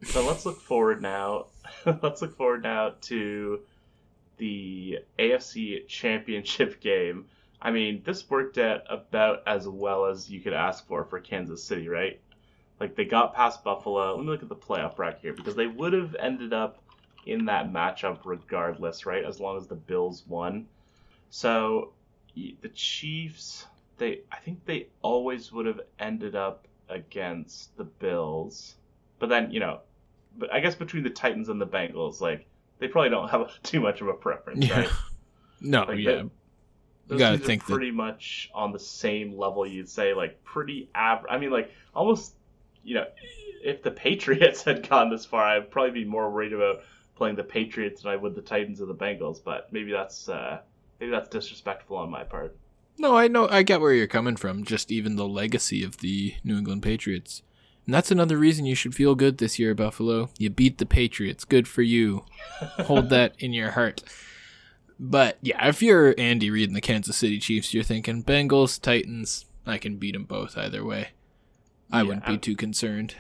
So 0.03 0.27
let's 0.27 0.47
look 0.47 0.61
forward 0.61 1.03
now. 1.03 1.47
let's 2.03 2.23
look 2.23 2.37
forward 2.37 2.63
now 2.63 2.95
to 3.03 3.61
the 4.39 4.99
AFC 5.19 5.87
Championship 5.89 6.81
game. 6.83 7.27
I 7.63 7.71
mean, 7.71 8.03
this 8.05 8.29
worked 8.29 8.57
out 8.57 8.83
about 8.89 9.43
as 9.47 9.69
well 9.69 10.07
as 10.07 10.31
you 10.31 10.41
could 10.41 10.55
ask 10.55 10.87
for 10.87 11.05
for 11.05 11.21
Kansas 11.21 11.63
City, 11.63 11.89
right? 11.89 12.19
Like 12.79 12.97
they 12.97 13.05
got 13.05 13.35
past 13.35 13.63
Buffalo. 13.63 14.17
Let 14.17 14.25
me 14.25 14.31
look 14.31 14.43
at 14.43 14.49
the 14.49 14.57
playoff 14.57 14.97
bracket 14.97 15.21
here 15.21 15.35
because 15.35 15.55
they 15.55 15.67
would 15.67 15.93
have 15.93 16.17
ended 16.19 16.55
up 16.55 16.80
in 17.27 17.45
that 17.47 17.71
matchup 17.73 18.19
regardless, 18.25 19.07
right? 19.07 19.25
As 19.25 19.41
long 19.41 19.57
as 19.57 19.67
the 19.67 19.75
Bills 19.75 20.25
won. 20.27 20.67
So 21.31 21.93
the 22.35 22.69
Chiefs, 22.75 23.67
they 23.99 24.21
I 24.33 24.37
think 24.39 24.65
they 24.65 24.87
always 25.03 25.53
would 25.53 25.67
have 25.67 25.81
ended 25.99 26.35
up 26.35 26.67
against 26.89 27.77
the 27.77 27.85
Bills. 27.85 28.75
But 29.19 29.29
then, 29.29 29.51
you 29.51 29.61
know, 29.61 29.81
but 30.39 30.53
I 30.53 30.61
guess 30.61 30.75
between 30.75 31.03
the 31.03 31.11
Titans 31.11 31.49
and 31.49 31.61
the 31.61 31.67
Bengals, 31.67 32.21
like 32.21 32.47
they 32.79 32.89
probably 32.89 33.11
don't 33.11 33.29
have 33.31 33.51
too 33.63 33.81
much 33.81 34.01
of 34.01 34.09
a 34.09 34.13
preference, 34.15 34.67
Yeah. 34.67 34.81
right? 34.81 34.89
no, 35.61 35.85
Like, 35.85 35.99
yeah, 35.99 36.23
the- 36.23 36.31
You 37.15 37.19
gotta 37.19 37.39
think 37.39 37.63
are 37.65 37.67
that- 37.67 37.73
pretty 37.75 37.91
much 37.91 38.51
on 38.55 38.73
the 38.73 38.79
same 38.79 39.37
level. 39.37 39.67
You'd 39.67 39.89
say 39.89 40.15
like 40.15 40.43
pretty 40.45 40.89
average. 40.95 41.31
I 41.33 41.39
mean, 41.39 41.51
like 41.51 41.71
almost. 41.95 42.35
You 42.83 42.95
know, 42.95 43.07
if 43.63 43.83
the 43.83 43.91
Patriots 43.91 44.63
had 44.65 44.89
gone 44.89 45.11
this 45.11 45.27
far, 45.27 45.45
I'd 45.45 45.71
probably 45.71 45.91
be 45.91 46.05
more 46.07 46.31
worried 46.31 46.55
about 46.55 46.81
playing 47.21 47.37
the 47.37 47.45
Patriots 47.45 48.01
than 48.03 48.11
I 48.11 48.17
would 48.17 48.35
the 48.35 48.41
Titans 48.41 48.81
or 48.81 48.87
the 48.87 48.95
Bengals. 48.95 49.45
But 49.45 49.71
maybe 49.71 49.93
that's 49.93 50.27
uh, 50.29 50.61
maybe 50.99 51.13
that's 51.13 51.29
disrespectful 51.29 51.99
on 51.99 52.11
my 52.11 52.25
part. 52.25 52.57
No, 52.97 53.15
I 53.15 53.29
know. 53.29 53.47
I 53.49 53.63
get 53.63 53.81
where 53.83 53.93
you're 53.93 54.07
coming 54.07 54.37
from. 54.37 54.65
Just 54.65 54.91
even 54.91 55.17
the 55.17 55.29
legacy 55.29 55.85
of 55.85 55.99
the 55.99 56.35
New 56.43 56.57
England 56.57 56.83
Patriots. 56.83 57.43
And 57.87 57.95
that's 57.95 58.11
another 58.11 58.39
reason 58.39 58.65
you 58.67 58.75
should 58.75 58.95
feel 58.95 59.15
good 59.15 59.37
this 59.39 59.59
year, 59.59 59.75
Buffalo. 59.75 60.31
You 60.39 60.49
beat 60.49 60.79
the 60.79 60.87
Patriots. 60.87 61.45
Good 61.45 61.69
for 61.69 61.83
you. 61.83 62.25
Hold 62.61 63.11
that 63.11 63.35
in 63.39 63.53
your 63.53 63.73
heart. 63.73 64.03
But 64.99 65.37
yeah, 65.43 65.67
if 65.69 65.83
you're 65.83 66.15
Andy 66.19 66.51
Reid 66.51 66.69
and 66.69 66.77
the 66.77 66.81
Kansas 66.83 67.17
City 67.17 67.39
Chiefs, 67.39 67.73
you're 67.75 67.85
thinking 67.85 68.23
Bengals, 68.25 68.81
Titans. 68.81 69.45
I 69.67 69.77
can 69.79 69.97
beat 69.97 70.13
them 70.13 70.25
both 70.25 70.57
either 70.59 70.85
way. 70.85 71.09
I 71.93 71.99
Yeah, 71.99 72.03
wouldn't 72.09 72.25
be 72.27 72.33
I'm- 72.33 72.41
too 72.41 72.57
concerned. 72.57 73.15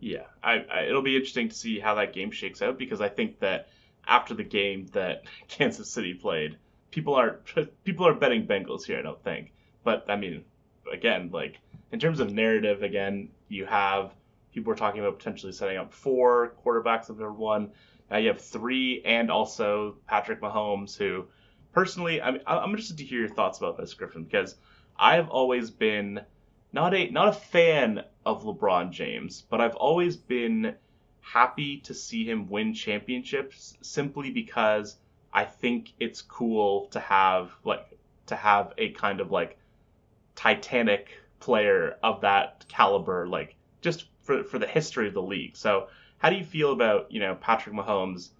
Yeah, 0.00 0.24
I, 0.42 0.64
I, 0.72 0.82
it'll 0.84 1.02
be 1.02 1.16
interesting 1.16 1.48
to 1.48 1.54
see 1.54 1.80
how 1.80 1.96
that 1.96 2.12
game 2.12 2.30
shakes 2.30 2.62
out 2.62 2.78
because 2.78 3.00
I 3.00 3.08
think 3.08 3.40
that 3.40 3.68
after 4.06 4.34
the 4.34 4.44
game 4.44 4.86
that 4.92 5.24
Kansas 5.48 5.90
City 5.90 6.14
played, 6.14 6.56
people 6.90 7.14
are 7.14 7.40
people 7.84 8.06
are 8.06 8.14
betting 8.14 8.46
Bengals 8.46 8.84
here. 8.84 8.98
I 8.98 9.02
don't 9.02 9.22
think, 9.22 9.52
but 9.84 10.04
I 10.08 10.16
mean, 10.16 10.44
again, 10.92 11.30
like 11.32 11.58
in 11.92 11.98
terms 11.98 12.20
of 12.20 12.32
narrative, 12.32 12.82
again, 12.82 13.30
you 13.48 13.66
have 13.66 14.12
people 14.52 14.70
were 14.70 14.76
talking 14.76 15.00
about 15.00 15.18
potentially 15.18 15.52
setting 15.52 15.76
up 15.76 15.92
four 15.92 16.54
quarterbacks 16.64 17.10
of 17.10 17.18
number 17.18 17.32
one. 17.32 17.72
Now 18.10 18.18
you 18.18 18.28
have 18.28 18.40
three, 18.40 19.02
and 19.04 19.30
also 19.30 19.96
Patrick 20.06 20.40
Mahomes, 20.40 20.96
who 20.96 21.26
personally, 21.72 22.22
I 22.22 22.30
mean, 22.30 22.40
I'm 22.46 22.70
interested 22.70 22.98
to 22.98 23.04
hear 23.04 23.20
your 23.20 23.28
thoughts 23.28 23.58
about 23.58 23.76
this, 23.76 23.94
Griffin, 23.94 24.24
because 24.24 24.56
I've 24.96 25.28
always 25.28 25.70
been 25.70 26.20
not 26.72 26.94
a 26.94 27.10
not 27.10 27.28
a 27.28 27.32
fan 27.32 28.04
of 28.26 28.44
LeBron 28.44 28.90
James, 28.90 29.42
but 29.48 29.60
I've 29.60 29.76
always 29.76 30.16
been 30.16 30.74
happy 31.20 31.78
to 31.78 31.94
see 31.94 32.24
him 32.24 32.48
win 32.48 32.74
championships 32.74 33.76
simply 33.82 34.30
because 34.30 34.96
I 35.32 35.44
think 35.44 35.92
it's 36.00 36.22
cool 36.22 36.86
to 36.86 37.00
have 37.00 37.50
like 37.64 37.98
to 38.26 38.36
have 38.36 38.72
a 38.78 38.90
kind 38.90 39.20
of 39.20 39.30
like 39.30 39.58
Titanic 40.34 41.08
player 41.40 41.96
of 42.02 42.20
that 42.22 42.64
caliber, 42.68 43.26
like 43.26 43.56
just 43.80 44.06
for 44.22 44.44
for 44.44 44.58
the 44.58 44.66
history 44.66 45.08
of 45.08 45.14
the 45.14 45.22
league. 45.22 45.56
So, 45.56 45.88
how 46.18 46.30
do 46.30 46.36
you 46.36 46.44
feel 46.44 46.72
about 46.72 47.10
you 47.10 47.20
know 47.20 47.34
Patrick 47.34 47.74
Mahomes 47.74 48.30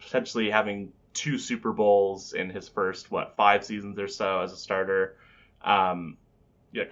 potentially 0.00 0.50
having 0.50 0.92
two 1.14 1.38
Super 1.38 1.72
Bowls 1.72 2.32
in 2.32 2.50
his 2.50 2.68
first 2.68 3.10
what 3.10 3.34
five 3.36 3.64
seasons 3.64 3.98
or 3.98 4.08
so 4.08 4.40
as 4.40 4.52
a 4.52 4.56
starter? 4.56 5.16
Um, 5.62 6.16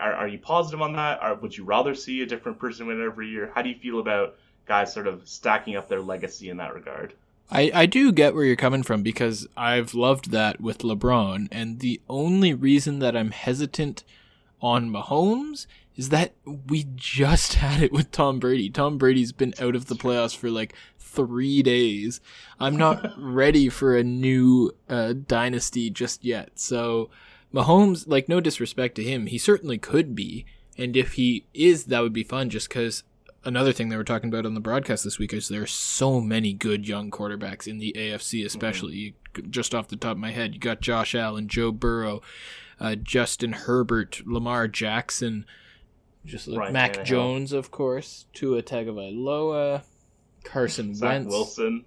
are, 0.00 0.14
are 0.14 0.28
you 0.28 0.38
positive 0.38 0.82
on 0.82 0.94
that? 0.94 1.20
Or 1.22 1.34
would 1.34 1.56
you 1.56 1.64
rather 1.64 1.94
see 1.94 2.22
a 2.22 2.26
different 2.26 2.58
person 2.58 2.86
win 2.86 3.02
every 3.02 3.28
year? 3.28 3.50
How 3.54 3.62
do 3.62 3.68
you 3.68 3.76
feel 3.76 4.00
about 4.00 4.36
guys 4.66 4.92
sort 4.92 5.06
of 5.06 5.28
stacking 5.28 5.76
up 5.76 5.88
their 5.88 6.00
legacy 6.00 6.48
in 6.48 6.56
that 6.58 6.74
regard? 6.74 7.14
I, 7.50 7.70
I 7.72 7.86
do 7.86 8.10
get 8.10 8.34
where 8.34 8.44
you're 8.44 8.56
coming 8.56 8.82
from 8.82 9.02
because 9.02 9.46
I've 9.56 9.94
loved 9.94 10.32
that 10.32 10.60
with 10.60 10.78
LeBron, 10.78 11.48
and 11.52 11.78
the 11.78 12.00
only 12.08 12.52
reason 12.52 12.98
that 12.98 13.16
I'm 13.16 13.30
hesitant 13.30 14.02
on 14.60 14.90
Mahomes 14.90 15.66
is 15.96 16.08
that 16.08 16.34
we 16.66 16.86
just 16.96 17.54
had 17.64 17.82
it 17.82 17.92
with 17.92 18.10
Tom 18.10 18.38
Brady. 18.38 18.68
Tom 18.68 18.98
Brady's 18.98 19.32
been 19.32 19.54
out 19.60 19.76
of 19.76 19.86
the 19.86 19.94
playoffs 19.94 20.36
for 20.36 20.50
like 20.50 20.74
three 20.98 21.62
days. 21.62 22.20
I'm 22.58 22.76
not 22.76 23.12
ready 23.18 23.68
for 23.68 23.96
a 23.96 24.02
new 24.02 24.72
uh, 24.88 25.14
dynasty 25.26 25.88
just 25.90 26.24
yet. 26.24 26.58
So 26.58 27.10
Mahomes, 27.56 28.04
like, 28.06 28.28
no 28.28 28.40
disrespect 28.40 28.96
to 28.96 29.02
him, 29.02 29.26
he 29.26 29.38
certainly 29.38 29.78
could 29.78 30.14
be. 30.14 30.44
And 30.76 30.96
if 30.96 31.14
he 31.14 31.46
is, 31.54 31.86
that 31.86 32.02
would 32.02 32.12
be 32.12 32.22
fun 32.22 32.50
just 32.50 32.68
because 32.68 33.02
another 33.44 33.72
thing 33.72 33.88
they 33.88 33.96
were 33.96 34.04
talking 34.04 34.28
about 34.28 34.44
on 34.44 34.52
the 34.54 34.60
broadcast 34.60 35.04
this 35.04 35.18
week 35.18 35.32
is 35.32 35.48
there 35.48 35.62
are 35.62 35.66
so 35.66 36.20
many 36.20 36.52
good 36.52 36.86
young 36.86 37.10
quarterbacks 37.10 37.66
in 37.66 37.78
the 37.78 37.94
AFC, 37.96 38.44
especially 38.44 39.14
mm-hmm. 39.34 39.50
just 39.50 39.74
off 39.74 39.88
the 39.88 39.96
top 39.96 40.12
of 40.12 40.18
my 40.18 40.32
head. 40.32 40.52
You 40.52 40.60
got 40.60 40.82
Josh 40.82 41.14
Allen, 41.14 41.48
Joe 41.48 41.72
Burrow, 41.72 42.20
uh, 42.78 42.96
Justin 42.96 43.52
Herbert, 43.52 44.20
Lamar 44.26 44.68
Jackson, 44.68 45.46
just 46.26 46.48
like 46.48 46.72
Mac 46.72 46.92
Tannehill. 46.92 47.04
Jones, 47.04 47.52
of 47.52 47.70
course, 47.70 48.26
Tua 48.34 48.62
Tagovailoa, 48.62 49.82
Carson 50.44 50.94
Zach 50.94 51.08
Wentz, 51.08 51.32
Wilson, 51.32 51.84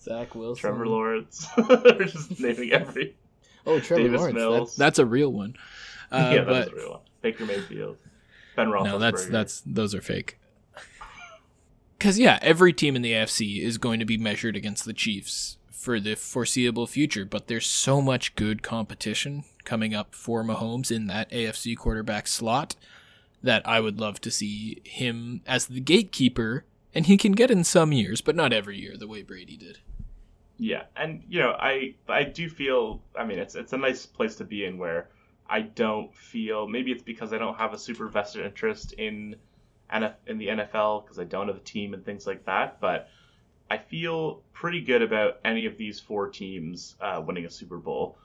Zach 0.00 0.34
Wilson, 0.36 0.60
Trevor 0.60 0.86
Lawrence. 0.86 1.48
We're 1.56 2.04
just 2.04 2.38
naming 2.38 2.70
every. 2.70 3.16
Oh, 3.66 3.80
Trevor 3.80 4.02
Davis 4.02 4.20
Lawrence. 4.20 4.68
That's, 4.70 4.76
that's, 4.76 4.98
a 4.98 5.06
real 5.06 5.32
one. 5.32 5.56
Uh, 6.12 6.32
yeah, 6.32 6.44
that's 6.44 6.70
a 6.70 6.74
real 6.76 6.90
one. 6.90 7.00
Baker 7.22 7.44
Mayfield. 7.44 7.96
Ben 8.54 8.68
Roethlisberger. 8.68 8.84
No, 8.84 8.98
that's 8.98 9.26
that's 9.26 9.62
those 9.66 9.96
are 9.96 10.00
fake. 10.00 10.38
Because 11.98 12.20
yeah, 12.20 12.38
every 12.40 12.72
team 12.72 12.94
in 12.94 13.02
the 13.02 13.12
AFC 13.12 13.60
is 13.60 13.78
going 13.78 13.98
to 13.98 14.04
be 14.04 14.16
measured 14.16 14.54
against 14.54 14.84
the 14.84 14.92
Chiefs 14.92 15.56
for 15.72 15.98
the 15.98 16.14
foreseeable 16.14 16.86
future, 16.86 17.24
but 17.24 17.46
there's 17.46 17.66
so 17.66 18.00
much 18.00 18.34
good 18.36 18.62
competition 18.62 19.44
coming 19.64 19.94
up 19.94 20.14
for 20.14 20.44
Mahomes 20.44 20.90
in 20.90 21.06
that 21.08 21.30
AFC 21.30 21.76
quarterback 21.76 22.28
slot 22.28 22.76
that 23.42 23.66
I 23.66 23.80
would 23.80 24.00
love 24.00 24.20
to 24.22 24.30
see 24.30 24.80
him 24.84 25.42
as 25.46 25.66
the 25.66 25.80
gatekeeper, 25.80 26.64
and 26.94 27.06
he 27.06 27.16
can 27.16 27.32
get 27.32 27.50
in 27.50 27.64
some 27.64 27.92
years, 27.92 28.20
but 28.20 28.36
not 28.36 28.52
every 28.52 28.78
year 28.78 28.96
the 28.96 29.08
way 29.08 29.22
Brady 29.22 29.56
did. 29.56 29.78
Yeah, 30.56 30.84
and 30.96 31.24
you 31.28 31.40
know, 31.40 31.50
I 31.58 31.94
I 32.08 32.24
do 32.24 32.48
feel 32.48 33.02
I 33.16 33.24
mean 33.24 33.38
it's 33.38 33.54
it's 33.54 33.72
a 33.72 33.78
nice 33.78 34.06
place 34.06 34.36
to 34.36 34.44
be 34.44 34.64
in 34.64 34.78
where 34.78 35.08
I 35.48 35.62
don't 35.62 36.14
feel 36.14 36.66
maybe 36.66 36.92
it's 36.92 37.02
because 37.02 37.32
I 37.32 37.38
don't 37.38 37.56
have 37.56 37.72
a 37.72 37.78
super 37.78 38.08
vested 38.08 38.44
interest 38.44 38.92
in 38.92 39.36
in 40.26 40.38
the 40.38 40.48
NFL 40.48 41.04
because 41.04 41.18
I 41.18 41.24
don't 41.24 41.48
have 41.48 41.56
a 41.56 41.60
team 41.60 41.94
and 41.94 42.04
things 42.04 42.26
like 42.26 42.44
that, 42.46 42.80
but 42.80 43.08
I 43.70 43.78
feel 43.78 44.42
pretty 44.52 44.80
good 44.80 45.02
about 45.02 45.40
any 45.44 45.66
of 45.66 45.76
these 45.76 46.00
four 46.00 46.28
teams 46.28 46.96
uh, 47.00 47.22
winning 47.24 47.46
a 47.46 47.50
Super 47.50 47.78
Bowl. 47.78 48.18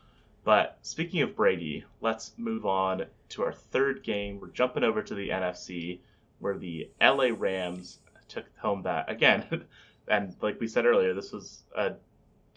But 0.44 0.78
speaking 0.82 1.22
of 1.22 1.36
Brady, 1.36 1.86
let's 2.02 2.34
move 2.38 2.66
on 2.66 3.06
to 3.30 3.44
our 3.44 3.54
third 3.54 4.04
game. 4.04 4.40
We're 4.40 4.48
jumping 4.48 4.84
over 4.84 5.02
to 5.02 5.16
the 5.16 5.30
NFC 5.30 6.00
where 6.40 6.58
the 6.58 6.90
LA 7.02 7.30
Rams 7.38 8.00
took 8.28 8.46
home 8.58 8.84
that 8.84 9.10
again. 9.10 9.66
and 10.08 10.36
like 10.42 10.60
we 10.60 10.68
said 10.68 10.86
earlier, 10.86 11.14
this 11.14 11.32
was 11.32 11.64
a 11.76 11.94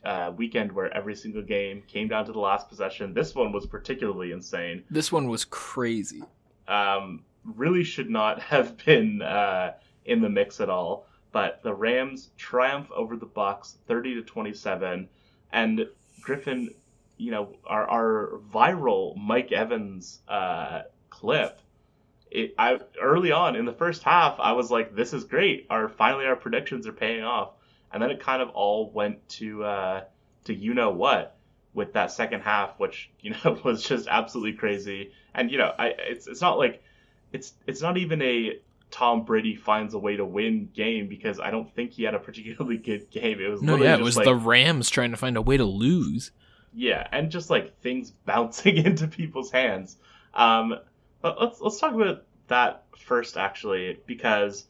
uh, 0.04 0.32
weekend 0.36 0.72
where 0.72 0.94
every 0.96 1.14
single 1.14 1.42
game 1.42 1.82
came 1.86 2.08
down 2.08 2.24
to 2.26 2.32
the 2.32 2.38
last 2.38 2.68
possession. 2.68 3.14
This 3.14 3.34
one 3.34 3.52
was 3.52 3.66
particularly 3.66 4.32
insane. 4.32 4.84
This 4.90 5.12
one 5.12 5.28
was 5.28 5.44
crazy. 5.44 6.22
Um, 6.68 7.24
really 7.44 7.84
should 7.84 8.10
not 8.10 8.40
have 8.52 8.76
been 8.84 9.22
uh, 9.22 9.74
in 10.04 10.20
the 10.20 10.28
mix 10.28 10.60
at 10.60 10.68
all. 10.68 11.06
But 11.32 11.62
the 11.62 11.72
Rams 11.72 12.30
triumph 12.36 12.90
over 12.94 13.16
the 13.16 13.26
Bucks, 13.26 13.78
thirty 13.86 14.14
to 14.14 14.22
twenty-seven, 14.22 15.08
and 15.50 15.88
Griffin, 16.20 16.68
you 17.16 17.30
know, 17.30 17.56
our 17.64 17.88
our 17.88 18.40
viral 18.52 19.16
Mike 19.16 19.50
Evans 19.50 20.20
uh, 20.28 20.82
clip. 21.08 21.58
It, 22.30 22.54
I 22.58 22.80
early 23.00 23.32
on 23.32 23.56
in 23.56 23.64
the 23.64 23.72
first 23.72 24.02
half, 24.02 24.38
I 24.40 24.52
was 24.52 24.70
like, 24.70 24.94
"This 24.94 25.14
is 25.14 25.24
great. 25.24 25.66
Our 25.70 25.88
finally 25.88 26.26
our 26.26 26.36
predictions 26.36 26.86
are 26.86 26.92
paying 26.92 27.24
off." 27.24 27.52
And 27.92 28.02
then 28.02 28.10
it 28.10 28.20
kind 28.20 28.42
of 28.42 28.50
all 28.50 28.90
went 28.90 29.28
to 29.30 29.64
uh, 29.64 30.04
to 30.44 30.54
you 30.54 30.74
know 30.74 30.90
what 30.90 31.36
with 31.74 31.94
that 31.94 32.10
second 32.10 32.40
half, 32.40 32.78
which 32.78 33.10
you 33.20 33.34
know 33.44 33.58
was 33.64 33.82
just 33.82 34.08
absolutely 34.08 34.54
crazy. 34.54 35.12
And 35.34 35.50
you 35.50 35.58
know, 35.58 35.72
I 35.78 35.88
it's 35.98 36.26
it's 36.26 36.40
not 36.40 36.58
like 36.58 36.82
it's 37.32 37.54
it's 37.66 37.82
not 37.82 37.96
even 37.96 38.22
a 38.22 38.58
Tom 38.90 39.24
Brady 39.24 39.56
finds 39.56 39.94
a 39.94 39.98
way 39.98 40.16
to 40.16 40.24
win 40.24 40.68
game 40.74 41.08
because 41.08 41.40
I 41.40 41.50
don't 41.50 41.74
think 41.74 41.92
he 41.92 42.04
had 42.04 42.14
a 42.14 42.18
particularly 42.18 42.76
good 42.78 43.10
game. 43.10 43.40
It 43.40 43.48
was 43.48 43.62
no, 43.62 43.76
yeah, 43.76 43.96
it 43.96 44.02
was 44.02 44.16
like, 44.16 44.26
the 44.26 44.34
Rams 44.34 44.90
trying 44.90 45.10
to 45.10 45.16
find 45.16 45.36
a 45.36 45.42
way 45.42 45.56
to 45.56 45.64
lose. 45.64 46.30
Yeah, 46.74 47.06
and 47.10 47.30
just 47.30 47.50
like 47.50 47.80
things 47.80 48.10
bouncing 48.26 48.76
into 48.76 49.08
people's 49.08 49.50
hands. 49.50 49.96
Um, 50.34 50.76
but 51.20 51.40
let's 51.40 51.60
let's 51.60 51.78
talk 51.78 51.94
about 51.94 52.24
that 52.48 52.84
first 52.96 53.36
actually 53.36 53.98
because 54.06 54.66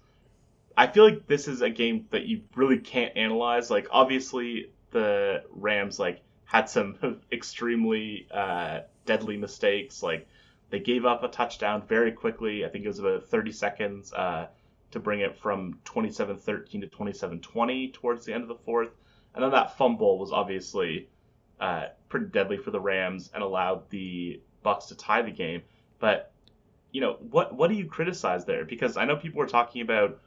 I 0.77 0.87
feel 0.87 1.05
like 1.05 1.27
this 1.27 1.49
is 1.49 1.63
a 1.63 1.71
game 1.71 2.07
that 2.11 2.25
you 2.25 2.43
really 2.55 2.79
can't 2.79 3.17
analyze. 3.17 3.71
Like 3.71 3.89
obviously 3.91 4.71
the 4.91 5.45
Rams 5.51 5.99
like 5.99 6.23
had 6.45 6.69
some 6.69 7.21
extremely 7.33 8.27
uh, 8.33 8.81
deadly 9.07 9.37
mistakes. 9.37 10.03
Like 10.03 10.27
they 10.71 10.81
gave 10.81 11.05
up 11.05 11.23
a 11.23 11.29
touchdown 11.29 11.83
very 11.87 12.13
quickly. 12.13 12.65
I 12.65 12.69
think 12.69 12.85
it 12.85 12.89
was 12.89 12.99
about 12.99 13.25
30 13.25 13.53
seconds 13.53 14.13
uh, 14.13 14.49
to 14.93 15.01
bring 15.01 15.21
it 15.21 15.39
from 15.39 15.79
27-13 15.85 16.81
to 16.81 16.87
27-20 16.87 17.93
towards 17.93 18.25
the 18.25 18.33
end 18.33 18.43
of 18.43 18.49
the 18.49 18.55
fourth. 18.55 18.91
And 19.35 19.43
then 19.43 19.51
that 19.53 19.77
fumble 19.77 20.19
was 20.19 20.33
obviously 20.33 21.09
uh, 21.61 21.87
pretty 22.09 22.27
deadly 22.27 22.59
for 22.59 22.71
the 22.71 22.81
Rams 22.81 23.31
and 23.35 23.43
allowed 23.43 23.89
the 23.91 24.41
Bucks 24.63 24.87
to 24.87 24.97
tie 24.97 25.23
the 25.23 25.31
game. 25.31 25.63
But 25.99 26.33
you 26.91 27.01
know 27.01 27.17
what? 27.31 27.55
What 27.55 27.69
do 27.69 27.75
you 27.75 27.87
criticize 27.87 28.45
there? 28.45 28.65
Because 28.65 28.97
I 28.97 29.05
know 29.07 29.17
people 29.17 29.39
were 29.39 29.47
talking 29.47 29.81
about 29.81 30.21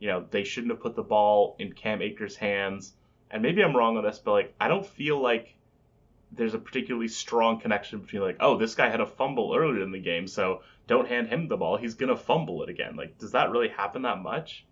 you 0.00 0.08
know, 0.08 0.24
they 0.30 0.42
shouldn't 0.42 0.72
have 0.72 0.80
put 0.80 0.96
the 0.96 1.02
ball 1.02 1.54
in 1.60 1.72
Cam 1.72 2.02
Akers' 2.02 2.34
hands. 2.34 2.94
And 3.30 3.42
maybe 3.42 3.62
I'm 3.62 3.76
wrong 3.76 3.96
on 3.96 4.02
this, 4.02 4.18
but 4.18 4.32
like 4.32 4.54
I 4.60 4.66
don't 4.66 4.84
feel 4.84 5.20
like 5.20 5.54
there's 6.32 6.54
a 6.54 6.58
particularly 6.58 7.08
strong 7.08 7.60
connection 7.60 8.00
between 8.00 8.22
like, 8.22 8.38
oh, 8.40 8.56
this 8.56 8.74
guy 8.74 8.88
had 8.88 9.00
a 9.00 9.06
fumble 9.06 9.54
earlier 9.54 9.82
in 9.82 9.92
the 9.92 10.00
game, 10.00 10.26
so 10.26 10.62
don't 10.88 11.06
hand 11.06 11.28
him 11.28 11.46
the 11.46 11.56
ball. 11.56 11.76
He's 11.76 11.94
gonna 11.94 12.16
fumble 12.16 12.62
it 12.62 12.68
again. 12.68 12.96
Like, 12.96 13.18
does 13.18 13.32
that 13.32 13.50
really 13.50 13.68
happen 13.68 14.02
that 14.02 14.18
much? 14.18 14.64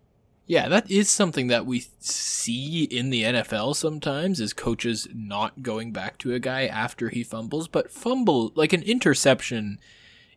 Yeah, 0.45 0.67
that 0.67 0.89
is 0.89 1.11
something 1.11 1.45
that 1.47 1.67
we 1.67 1.85
see 1.99 2.85
in 2.85 3.11
the 3.11 3.21
NFL 3.21 3.75
sometimes 3.75 4.39
is 4.39 4.51
coaches 4.51 5.07
not 5.13 5.61
going 5.61 5.91
back 5.91 6.17
to 6.19 6.33
a 6.33 6.39
guy 6.39 6.65
after 6.65 7.09
he 7.09 7.23
fumbles, 7.23 7.67
but 7.67 7.91
fumble 7.91 8.51
like 8.55 8.73
an 8.73 8.81
interception 8.81 9.79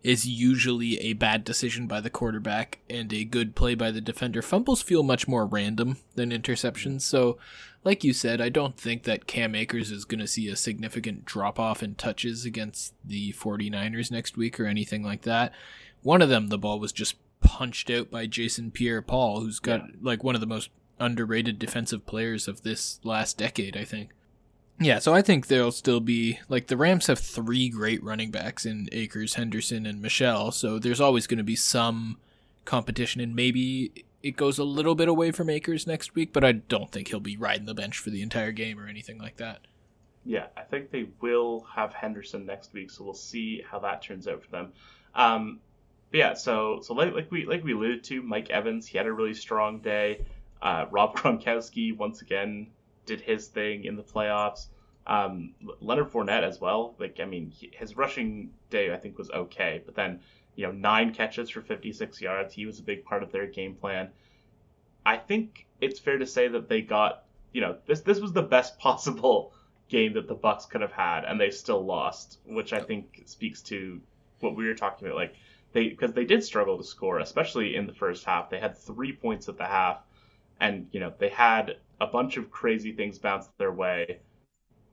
is 0.02 0.26
usually 0.26 0.98
a 0.98 1.12
bad 1.12 1.44
decision 1.44 1.86
by 1.86 2.00
the 2.00 2.10
quarterback 2.10 2.78
and 2.90 3.12
a 3.12 3.24
good 3.24 3.54
play 3.54 3.74
by 3.74 3.90
the 3.90 4.00
defender. 4.00 4.42
Fumbles 4.42 4.82
feel 4.82 5.02
much 5.02 5.28
more 5.28 5.46
random 5.46 5.96
than 6.16 6.30
interceptions. 6.30 7.02
So, 7.02 7.38
like 7.84 8.02
you 8.02 8.12
said, 8.12 8.40
I 8.40 8.48
don't 8.48 8.76
think 8.76 9.04
that 9.04 9.26
Cam 9.26 9.54
Akers 9.54 9.90
is 9.90 10.04
going 10.04 10.20
to 10.20 10.26
see 10.26 10.48
a 10.48 10.56
significant 10.56 11.24
drop 11.24 11.58
off 11.58 11.82
in 11.82 11.94
touches 11.94 12.44
against 12.44 12.94
the 13.04 13.32
49ers 13.32 14.10
next 14.10 14.36
week 14.36 14.58
or 14.58 14.66
anything 14.66 15.04
like 15.04 15.22
that. 15.22 15.52
One 16.02 16.22
of 16.22 16.28
them, 16.28 16.48
the 16.48 16.58
ball 16.58 16.80
was 16.80 16.92
just 16.92 17.16
punched 17.40 17.90
out 17.90 18.10
by 18.10 18.26
Jason 18.26 18.70
Pierre 18.70 19.02
Paul, 19.02 19.40
who's 19.40 19.60
got 19.60 19.80
yeah. 19.80 19.96
like 20.00 20.24
one 20.24 20.34
of 20.34 20.40
the 20.40 20.46
most 20.46 20.70
underrated 20.98 21.58
defensive 21.58 22.06
players 22.06 22.48
of 22.48 22.62
this 22.62 23.00
last 23.04 23.38
decade, 23.38 23.76
I 23.76 23.84
think. 23.84 24.10
Yeah, 24.84 24.98
so 24.98 25.14
I 25.14 25.22
think 25.22 25.46
there'll 25.46 25.70
still 25.72 26.00
be 26.00 26.40
like 26.48 26.66
the 26.66 26.76
Rams 26.76 27.06
have 27.06 27.18
three 27.18 27.68
great 27.68 28.02
running 28.02 28.30
backs 28.30 28.66
in 28.66 28.88
Akers, 28.90 29.34
Henderson, 29.34 29.86
and 29.86 30.02
Michel. 30.02 30.50
So 30.50 30.78
there's 30.78 31.00
always 31.00 31.26
going 31.26 31.38
to 31.38 31.44
be 31.44 31.56
some 31.56 32.18
competition, 32.64 33.20
and 33.20 33.36
maybe 33.36 34.04
it 34.22 34.36
goes 34.36 34.58
a 34.58 34.64
little 34.64 34.94
bit 34.94 35.08
away 35.08 35.30
from 35.30 35.50
Akers 35.50 35.86
next 35.86 36.14
week, 36.14 36.32
but 36.32 36.44
I 36.44 36.52
don't 36.52 36.90
think 36.90 37.08
he'll 37.08 37.20
be 37.20 37.36
riding 37.36 37.66
the 37.66 37.74
bench 37.74 37.98
for 37.98 38.10
the 38.10 38.22
entire 38.22 38.52
game 38.52 38.78
or 38.78 38.86
anything 38.86 39.18
like 39.18 39.36
that. 39.36 39.60
Yeah, 40.24 40.46
I 40.56 40.62
think 40.62 40.90
they 40.90 41.08
will 41.20 41.66
have 41.74 41.92
Henderson 41.92 42.46
next 42.46 42.72
week, 42.72 42.90
so 42.90 43.04
we'll 43.04 43.14
see 43.14 43.62
how 43.68 43.78
that 43.80 44.02
turns 44.02 44.28
out 44.28 44.42
for 44.42 44.50
them. 44.50 44.72
Um, 45.14 45.60
yeah, 46.12 46.34
so 46.34 46.80
so 46.82 46.94
like, 46.94 47.14
like 47.14 47.30
we 47.30 47.46
like 47.46 47.64
we 47.64 47.72
alluded 47.72 48.04
to, 48.04 48.22
Mike 48.22 48.50
Evans 48.50 48.86
he 48.86 48.98
had 48.98 49.06
a 49.06 49.12
really 49.12 49.34
strong 49.34 49.80
day. 49.80 50.24
Uh, 50.60 50.86
Rob 50.90 51.16
Gronkowski 51.16 51.96
once 51.96 52.22
again 52.22 52.68
did 53.06 53.20
his 53.20 53.48
thing 53.48 53.84
in 53.84 53.96
the 53.96 54.02
playoffs. 54.02 54.66
Um, 55.06 55.54
Leonard 55.80 56.10
Fournette 56.10 56.44
as 56.44 56.60
well. 56.60 56.94
Like 56.98 57.18
I 57.20 57.24
mean, 57.24 57.52
his 57.72 57.96
rushing 57.96 58.50
day 58.70 58.92
I 58.92 58.96
think 58.96 59.18
was 59.18 59.30
okay, 59.30 59.82
but 59.84 59.94
then 59.94 60.20
you 60.54 60.66
know 60.66 60.72
nine 60.72 61.12
catches 61.12 61.50
for 61.50 61.60
56 61.60 62.20
yards. 62.20 62.54
He 62.54 62.66
was 62.66 62.78
a 62.78 62.82
big 62.82 63.04
part 63.04 63.22
of 63.22 63.32
their 63.32 63.46
game 63.46 63.74
plan. 63.74 64.10
I 65.04 65.16
think 65.16 65.66
it's 65.80 65.98
fair 65.98 66.18
to 66.18 66.26
say 66.26 66.48
that 66.48 66.68
they 66.68 66.82
got 66.82 67.24
you 67.52 67.60
know 67.60 67.76
this 67.86 68.00
this 68.00 68.20
was 68.20 68.32
the 68.32 68.42
best 68.42 68.78
possible 68.86 69.52
game 69.88 70.14
that 70.14 70.28
the 70.28 70.34
Bucks 70.34 70.66
could 70.66 70.80
have 70.80 70.92
had, 70.92 71.24
and 71.24 71.40
they 71.40 71.50
still 71.50 71.84
lost, 71.84 72.38
which 72.46 72.72
I 72.72 72.80
think 72.80 73.22
speaks 73.26 73.60
to 73.62 74.00
what 74.40 74.56
we 74.56 74.66
were 74.66 74.74
talking 74.74 75.06
about. 75.06 75.16
Like 75.16 75.34
they 75.72 75.88
because 75.88 76.12
they 76.12 76.24
did 76.24 76.44
struggle 76.44 76.78
to 76.78 76.84
score, 76.84 77.18
especially 77.18 77.76
in 77.76 77.86
the 77.86 77.94
first 77.94 78.24
half. 78.24 78.50
They 78.50 78.60
had 78.60 78.76
three 78.76 79.12
points 79.12 79.48
at 79.48 79.58
the 79.58 79.66
half, 79.66 79.98
and 80.60 80.86
you 80.92 81.00
know 81.00 81.12
they 81.18 81.28
had 81.28 81.76
a 82.02 82.06
bunch 82.06 82.36
of 82.36 82.50
crazy 82.50 82.92
things 82.92 83.18
bounced 83.18 83.56
their 83.58 83.70
way. 83.70 84.18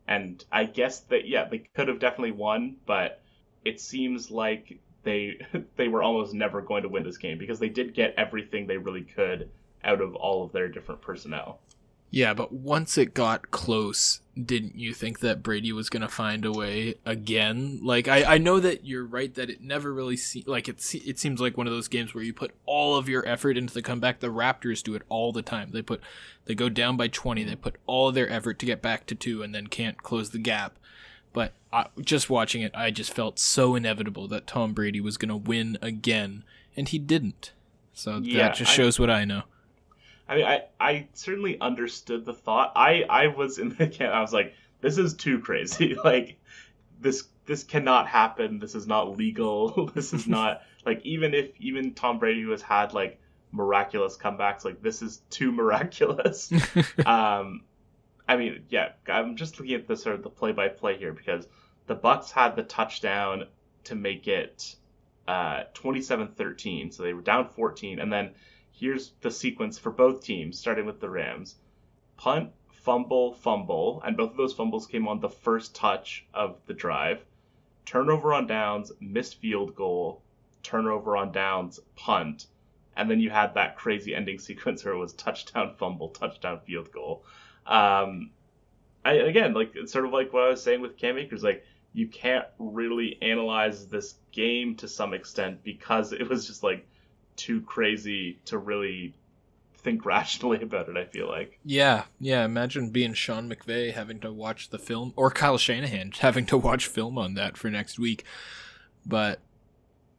And 0.07 0.43
I 0.51 0.65
guess 0.65 1.01
that 1.01 1.27
yeah, 1.27 1.45
they 1.49 1.59
could 1.59 1.87
have 1.87 1.99
definitely 1.99 2.31
won, 2.31 2.77
but 2.85 3.23
it 3.65 3.81
seems 3.81 4.29
like 4.29 4.79
they 5.03 5.39
they 5.75 5.87
were 5.87 6.03
almost 6.03 6.33
never 6.33 6.61
going 6.61 6.83
to 6.83 6.89
win 6.89 7.03
this 7.03 7.17
game 7.17 7.39
because 7.39 7.59
they 7.59 7.69
did 7.69 7.95
get 7.95 8.13
everything 8.15 8.67
they 8.67 8.77
really 8.77 9.01
could 9.01 9.49
out 9.83 10.01
of 10.01 10.15
all 10.15 10.43
of 10.43 10.51
their 10.51 10.67
different 10.67 11.01
personnel. 11.01 11.59
Yeah, 12.11 12.33
but 12.33 12.51
once 12.51 12.97
it 12.97 13.13
got 13.13 13.51
close, 13.51 14.21
didn't 14.45 14.75
you 14.75 14.93
think 14.93 15.19
that 15.19 15.43
Brady 15.43 15.71
was 15.71 15.89
going 15.89 16.01
to 16.01 16.07
find 16.07 16.43
a 16.43 16.51
way 16.51 16.95
again? 17.05 17.79
Like 17.83 18.07
I, 18.07 18.35
I 18.35 18.37
know 18.39 18.59
that 18.59 18.83
you're 18.83 19.05
right 19.05 19.33
that 19.35 19.49
it 19.49 19.61
never 19.61 19.93
really 19.93 20.17
se- 20.17 20.45
like 20.47 20.67
it 20.67 20.81
se- 20.81 21.03
it 21.05 21.19
seems 21.19 21.39
like 21.39 21.55
one 21.55 21.67
of 21.67 21.73
those 21.73 21.87
games 21.87 22.15
where 22.15 22.23
you 22.23 22.33
put 22.33 22.55
all 22.65 22.95
of 22.95 23.07
your 23.07 23.27
effort 23.27 23.57
into 23.57 23.73
the 23.73 23.83
comeback. 23.83 24.21
The 24.21 24.27
Raptors 24.27 24.81
do 24.81 24.95
it 24.95 25.03
all 25.07 25.31
the 25.31 25.43
time. 25.43 25.69
They 25.71 25.83
put 25.83 26.01
they 26.45 26.55
go 26.55 26.67
down 26.67 26.97
by 26.97 27.09
20, 27.09 27.43
they 27.43 27.55
put 27.55 27.75
all 27.85 28.09
of 28.09 28.15
their 28.15 28.29
effort 28.29 28.57
to 28.59 28.65
get 28.65 28.81
back 28.81 29.05
to 29.07 29.15
2 29.15 29.43
and 29.43 29.53
then 29.53 29.67
can't 29.67 30.01
close 30.01 30.31
the 30.31 30.39
gap. 30.39 30.79
But 31.31 31.53
I, 31.71 31.87
just 32.01 32.27
watching 32.27 32.63
it, 32.63 32.71
I 32.73 32.89
just 32.89 33.13
felt 33.13 33.37
so 33.37 33.75
inevitable 33.75 34.27
that 34.29 34.47
Tom 34.47 34.73
Brady 34.73 34.99
was 34.99 35.17
going 35.17 35.29
to 35.29 35.35
win 35.35 35.77
again 35.79 36.43
and 36.75 36.87
he 36.87 36.97
didn't. 36.97 37.51
So 37.93 38.19
yeah, 38.23 38.47
that 38.47 38.55
just 38.55 38.71
shows 38.71 38.99
I, 38.99 39.03
what 39.03 39.09
I 39.11 39.25
know. 39.25 39.43
I 40.29 40.35
mean, 40.35 40.45
I, 40.45 40.61
I 40.79 41.07
certainly 41.13 41.59
understood 41.59 42.23
the 42.23 42.33
thought. 42.33 42.73
I, 42.75 43.03
I 43.09 43.27
was 43.27 43.57
in 43.57 43.69
the 43.69 43.87
camp. 43.87 44.13
I 44.13 44.21
was 44.21 44.31
like, 44.31 44.53
this 44.79 44.99
is 44.99 45.15
too 45.15 45.39
crazy. 45.39 45.95
like, 46.03 46.39
this 47.01 47.27
this 47.45 47.63
cannot 47.63 48.07
happen. 48.07 48.59
This 48.59 48.75
is 48.75 48.85
not 48.85 49.17
legal. 49.17 49.87
this 49.95 50.13
is 50.13 50.27
not 50.27 50.61
like 50.85 51.01
even 51.03 51.33
if 51.33 51.49
even 51.59 51.95
Tom 51.95 52.19
Brady 52.19 52.43
who 52.43 52.51
has 52.51 52.61
had 52.61 52.93
like 52.93 53.19
miraculous 53.51 54.17
comebacks, 54.17 54.63
like 54.63 54.81
this 54.83 55.01
is 55.01 55.17
too 55.31 55.51
miraculous. 55.51 56.51
um, 57.05 57.63
I 58.27 58.37
mean, 58.37 58.65
yeah, 58.69 58.89
I'm 59.07 59.35
just 59.35 59.59
looking 59.59 59.73
at 59.73 59.87
the 59.87 59.97
sort 59.97 60.15
of 60.15 60.21
the 60.21 60.29
play 60.29 60.51
by 60.51 60.67
play 60.67 60.97
here 60.97 61.13
because 61.13 61.47
the 61.87 61.95
Bucks 61.95 62.29
had 62.29 62.55
the 62.55 62.61
touchdown 62.61 63.45
to 63.85 63.95
make 63.95 64.27
it 64.27 64.75
uh, 65.27 65.63
27-13, 65.73 66.93
so 66.93 67.01
they 67.01 67.13
were 67.13 67.21
down 67.21 67.49
14, 67.49 67.99
and 67.99 68.13
then 68.13 68.35
here's 68.79 69.11
the 69.21 69.31
sequence 69.31 69.77
for 69.77 69.91
both 69.91 70.23
teams, 70.23 70.57
starting 70.57 70.85
with 70.85 70.99
the 70.99 71.09
Rams 71.09 71.55
punt, 72.17 72.51
fumble, 72.67 73.33
fumble, 73.33 74.01
and 74.05 74.17
both 74.17 74.31
of 74.31 74.37
those 74.37 74.53
fumbles 74.53 74.87
came 74.87 75.07
on 75.07 75.19
the 75.19 75.29
first 75.29 75.75
touch 75.75 76.25
of 76.33 76.57
the 76.65 76.73
drive. 76.73 77.23
Turnover 77.85 78.33
on 78.33 78.45
downs, 78.45 78.91
missed 78.99 79.39
field 79.39 79.75
goal, 79.75 80.21
turnover 80.63 81.15
on 81.15 81.31
downs, 81.31 81.79
punt, 81.95 82.47
and 82.95 83.09
then 83.09 83.19
you 83.19 83.29
had 83.29 83.53
that 83.53 83.77
crazy 83.77 84.13
ending 84.13 84.39
sequence 84.47 84.83
where 84.83 84.93
it 84.93 84.97
was 84.97 85.13
touchdown, 85.13 85.73
fumble, 85.77 86.09
touchdown, 86.09 86.59
field 86.65 86.91
goal. 86.91 87.23
Um, 87.65 88.31
I, 89.05 89.13
again, 89.13 89.53
like 89.53 89.71
it's 89.75 89.93
sort 89.93 90.05
of 90.05 90.11
like 90.11 90.33
what 90.33 90.43
I 90.43 90.49
was 90.49 90.61
saying 90.61 90.81
with 90.81 90.97
Cam 90.97 91.17
Akers, 91.17 91.43
like 91.43 91.63
you 91.93 92.07
can't 92.07 92.45
really 92.59 93.17
analyze 93.21 93.87
this 93.87 94.15
game 94.31 94.75
to 94.75 94.87
some 94.87 95.13
extent 95.13 95.63
because 95.63 96.11
it 96.13 96.27
was 96.29 96.45
just 96.47 96.63
like 96.63 96.85
too 97.39 97.61
crazy 97.61 98.37
to 98.45 98.57
really 98.57 99.15
think 99.77 100.05
rationally 100.05 100.61
about 100.61 100.89
it. 100.89 100.97
I 100.97 101.05
feel 101.05 101.27
like. 101.27 101.59
Yeah, 101.63 102.03
yeah. 102.19 102.45
Imagine 102.45 102.89
being 102.89 103.13
Sean 103.13 103.49
McVay 103.49 103.93
having 103.93 104.19
to 104.19 104.31
watch 104.31 104.69
the 104.69 104.79
film, 104.79 105.13
or 105.15 105.31
Kyle 105.31 105.57
Shanahan 105.57 106.11
having 106.19 106.45
to 106.47 106.57
watch 106.57 106.87
film 106.87 107.17
on 107.17 107.33
that 107.35 107.57
for 107.57 107.69
next 107.69 107.97
week. 107.97 108.23
But 109.05 109.39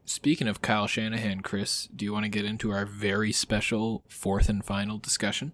speaking 0.05 0.49
of 0.49 0.63
Kyle 0.63 0.87
Shanahan, 0.87 1.43
Chris, 1.43 1.89
do 1.95 2.05
you 2.05 2.13
want 2.13 2.25
to 2.25 2.31
get 2.31 2.45
into 2.45 2.71
our 2.73 2.87
very 2.87 3.33
special 3.33 4.03
fourth 4.09 4.49
and 4.49 4.65
final 4.65 4.99
discussion? 4.99 5.53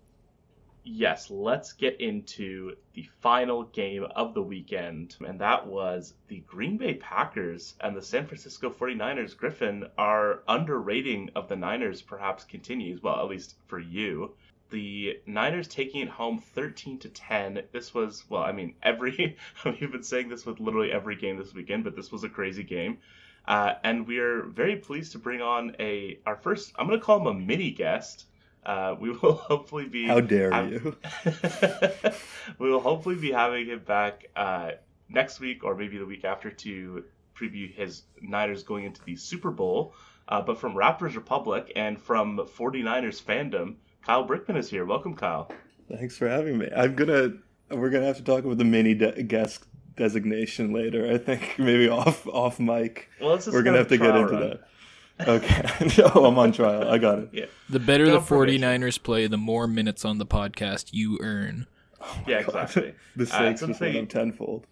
Yes, 0.87 1.31
let's 1.31 1.73
get 1.73 2.01
into 2.01 2.77
the 2.95 3.09
final 3.21 3.65
game 3.65 4.05
of 4.15 4.35
the 4.35 4.43
weekend. 4.43 5.17
And 5.27 5.41
that 5.41 5.67
was 5.67 6.15
the 6.29 6.41
Green 6.41 6.77
Bay 6.77 6.95
Packers 6.95 7.75
and 7.81 7.97
the 7.97 8.03
San 8.03 8.27
Francisco 8.27 8.71
49ers. 8.71 9.37
Griffin, 9.37 9.87
our 9.99 10.43
underrating 10.47 11.31
of 11.35 11.49
the 11.49 11.57
Niners 11.57 12.03
perhaps 12.03 12.45
continues. 12.45 13.03
Well, 13.03 13.21
at 13.21 13.29
least 13.29 13.57
for 13.67 13.81
you. 13.81 14.35
The 14.71 15.21
Niners 15.27 15.69
taking 15.69 16.03
it 16.03 16.09
home 16.09 16.39
13 16.39 17.01
to 17.01 17.09
10. 17.09 17.63
This 17.73 17.93
was, 17.93 18.25
well, 18.29 18.43
I 18.43 18.53
mean, 18.53 18.75
every, 18.83 19.37
we've 19.65 19.93
been 19.93 20.03
saying 20.03 20.29
this 20.29 20.47
with 20.47 20.61
literally 20.61 20.93
every 20.93 21.17
game 21.17 21.37
this 21.37 21.55
weekend, 21.55 21.85
but 21.85 21.97
this 21.97 22.13
was 22.13 22.25
a 22.25 22.29
crazy 22.29 22.65
game. 22.65 22.99
Uh, 23.47 23.75
and 23.85 24.07
we 24.07 24.19
are 24.19 24.43
very 24.43 24.77
pleased 24.77 25.13
to 25.13 25.19
bring 25.19 25.41
on 25.41 25.77
a 25.79 26.19
our 26.27 26.37
first. 26.37 26.73
I'm 26.77 26.89
going 26.89 26.99
to 26.99 27.05
call 27.05 27.21
him 27.21 27.27
a 27.29 27.35
mini 27.35 27.71
guest. 27.71 28.27
Uh, 28.67 28.97
we 28.99 29.11
will 29.11 29.35
hopefully 29.49 29.87
be. 29.87 30.07
How 30.07 30.21
dare 30.21 30.51
have, 30.51 30.71
you? 30.71 30.97
we 32.59 32.69
will 32.69 32.81
hopefully 32.81 33.15
be 33.15 33.31
having 33.31 33.67
him 33.67 33.79
back 33.79 34.27
uh, 34.35 34.73
next 35.09 35.39
week 35.39 35.63
or 35.65 35.77
maybe 35.77 35.99
the 35.99 36.05
week 36.05 36.25
after 36.25 36.51
to 36.51 37.05
preview 37.35 37.73
his 37.73 38.03
Niners 38.21 38.65
going 38.65 38.85
into 38.85 39.03
the 39.05 39.15
Super 39.15 39.53
Bowl. 39.53 39.95
Uh, 40.29 40.43
but 40.43 40.59
from 40.59 40.75
Raptors 40.75 41.15
Republic 41.15 41.71
and 41.77 42.01
from 42.01 42.39
49ers 42.39 43.23
fandom, 43.23 43.77
Kyle 44.05 44.27
Brickman 44.27 44.57
is 44.57 44.69
here. 44.69 44.85
Welcome, 44.85 45.15
Kyle. 45.15 45.49
Thanks 45.89 46.19
for 46.19 46.29
having 46.29 46.59
me. 46.59 46.69
I'm 46.75 46.97
gonna. 46.97 47.35
We're 47.71 47.91
gonna 47.91 48.07
have 48.07 48.17
to 48.17 48.25
talk 48.25 48.45
about 48.45 48.59
the 48.59 48.65
mini 48.65 48.95
de- 48.95 49.23
guest 49.23 49.65
designation 49.97 50.73
later. 50.73 51.09
I 51.09 51.19
think 51.19 51.55
maybe 51.59 51.89
off 51.89 52.27
off 52.27 52.59
mic. 52.59 53.11
Well, 53.21 53.39
we're 53.47 53.63
gonna 53.63 53.79
have 53.79 53.89
to 53.89 53.99
get 53.99 54.17
into 54.17 54.33
run. 54.33 54.41
that. 54.41 54.61
Okay. 55.21 55.93
no, 55.99 56.27
I'm 56.27 56.39
on 56.39 56.53
trial. 56.53 56.89
I 56.89 56.99
got 56.99 57.19
it. 57.21 57.29
Yeah. 57.33 57.47
The 57.69 57.81
better 57.81 58.07
the 58.07 58.21
49ers 58.21 59.03
play, 59.03 59.27
the 59.27 59.39
more 59.39 59.67
minutes 59.67 60.05
on 60.05 60.19
the 60.19 60.27
podcast 60.27 60.89
you 60.93 61.19
earn. 61.23 61.67
Oh 62.01 62.23
yeah, 62.27 62.43
God. 62.43 62.65
exactly. 62.65 62.95
the 63.17 63.27
stakes 63.27 63.63
uh, 63.63 63.67
they, 63.79 64.05
tenfold. 64.05 64.67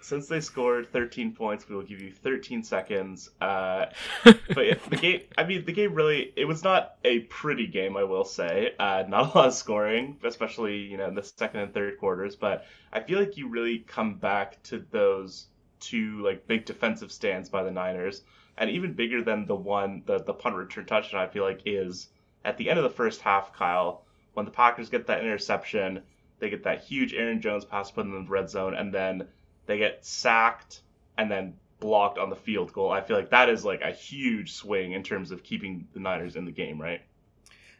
Since 0.00 0.28
they 0.28 0.40
scored 0.40 0.90
13 0.90 1.34
points, 1.34 1.68
we 1.68 1.76
will 1.76 1.82
give 1.82 2.00
you 2.00 2.10
13 2.10 2.62
seconds. 2.62 3.30
Uh, 3.40 3.86
but 4.24 4.66
yeah, 4.66 4.74
the 4.88 4.96
game, 4.96 5.20
I 5.36 5.44
mean, 5.44 5.66
the 5.66 5.72
game 5.72 5.92
really, 5.92 6.32
it 6.34 6.46
was 6.46 6.64
not 6.64 6.96
a 7.04 7.20
pretty 7.20 7.66
game, 7.66 7.96
I 7.96 8.04
will 8.04 8.24
say. 8.24 8.74
Uh, 8.78 9.04
not 9.06 9.34
a 9.34 9.38
lot 9.38 9.48
of 9.48 9.54
scoring, 9.54 10.16
especially, 10.24 10.78
you 10.78 10.96
know, 10.96 11.08
in 11.08 11.14
the 11.14 11.22
second 11.22 11.60
and 11.60 11.74
third 11.74 11.98
quarters. 11.98 12.34
But 12.34 12.64
I 12.92 13.00
feel 13.00 13.18
like 13.18 13.36
you 13.36 13.48
really 13.48 13.80
come 13.80 14.14
back 14.14 14.62
to 14.64 14.84
those 14.90 15.48
two, 15.80 16.24
like, 16.24 16.46
big 16.46 16.64
defensive 16.64 17.12
stands 17.12 17.50
by 17.50 17.62
the 17.62 17.70
Niners 17.70 18.22
and 18.56 18.70
even 18.70 18.92
bigger 18.92 19.22
than 19.22 19.46
the 19.46 19.54
one 19.54 20.02
the 20.06 20.18
the 20.18 20.34
punt 20.34 20.56
return 20.56 20.86
touchdown. 20.86 21.20
I 21.20 21.26
feel 21.26 21.44
like 21.44 21.62
is 21.64 22.08
at 22.44 22.56
the 22.56 22.70
end 22.70 22.78
of 22.78 22.82
the 22.82 22.90
first 22.90 23.20
half, 23.20 23.54
Kyle, 23.54 24.04
when 24.34 24.44
the 24.46 24.52
Packers 24.52 24.88
get 24.88 25.06
that 25.06 25.20
interception, 25.20 26.02
they 26.38 26.50
get 26.50 26.64
that 26.64 26.82
huge 26.82 27.14
Aaron 27.14 27.40
Jones 27.40 27.64
pass 27.64 27.90
put 27.90 28.06
in 28.06 28.12
the 28.12 28.30
red 28.30 28.48
zone, 28.48 28.74
and 28.74 28.92
then 28.92 29.26
they 29.66 29.78
get 29.78 30.04
sacked 30.04 30.80
and 31.18 31.30
then 31.30 31.54
blocked 31.80 32.18
on 32.18 32.30
the 32.30 32.36
field 32.36 32.72
goal. 32.72 32.90
I 32.90 33.00
feel 33.00 33.16
like 33.16 33.30
that 33.30 33.48
is 33.48 33.64
like 33.64 33.80
a 33.82 33.90
huge 33.90 34.52
swing 34.52 34.92
in 34.92 35.02
terms 35.02 35.30
of 35.30 35.42
keeping 35.42 35.86
the 35.92 36.00
Niners 36.00 36.36
in 36.36 36.44
the 36.44 36.50
game, 36.50 36.80
right? 36.80 37.00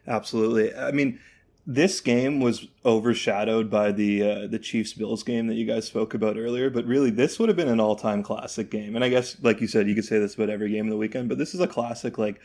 Absolutely. 0.07 0.75
I 0.75 0.91
mean, 0.91 1.19
this 1.65 2.01
game 2.01 2.39
was 2.39 2.67
overshadowed 2.83 3.69
by 3.69 3.91
the 3.91 4.23
uh, 4.23 4.47
the 4.47 4.59
Chiefs 4.59 4.93
Bills 4.93 5.23
game 5.23 5.47
that 5.47 5.55
you 5.55 5.65
guys 5.65 5.85
spoke 5.85 6.13
about 6.13 6.37
earlier, 6.37 6.69
but 6.69 6.85
really 6.85 7.11
this 7.11 7.37
would 7.37 7.49
have 7.49 7.55
been 7.55 7.67
an 7.67 7.79
all 7.79 7.95
time 7.95 8.23
classic 8.23 8.71
game. 8.71 8.95
And 8.95 9.05
I 9.05 9.09
guess, 9.09 9.37
like 9.41 9.61
you 9.61 9.67
said, 9.67 9.87
you 9.87 9.95
could 9.95 10.05
say 10.05 10.19
this 10.19 10.35
about 10.35 10.49
every 10.49 10.71
game 10.71 10.87
of 10.87 10.91
the 10.91 10.97
weekend, 10.97 11.29
but 11.29 11.37
this 11.37 11.53
is 11.53 11.59
a 11.59 11.67
classic 11.67 12.17
like 12.17 12.41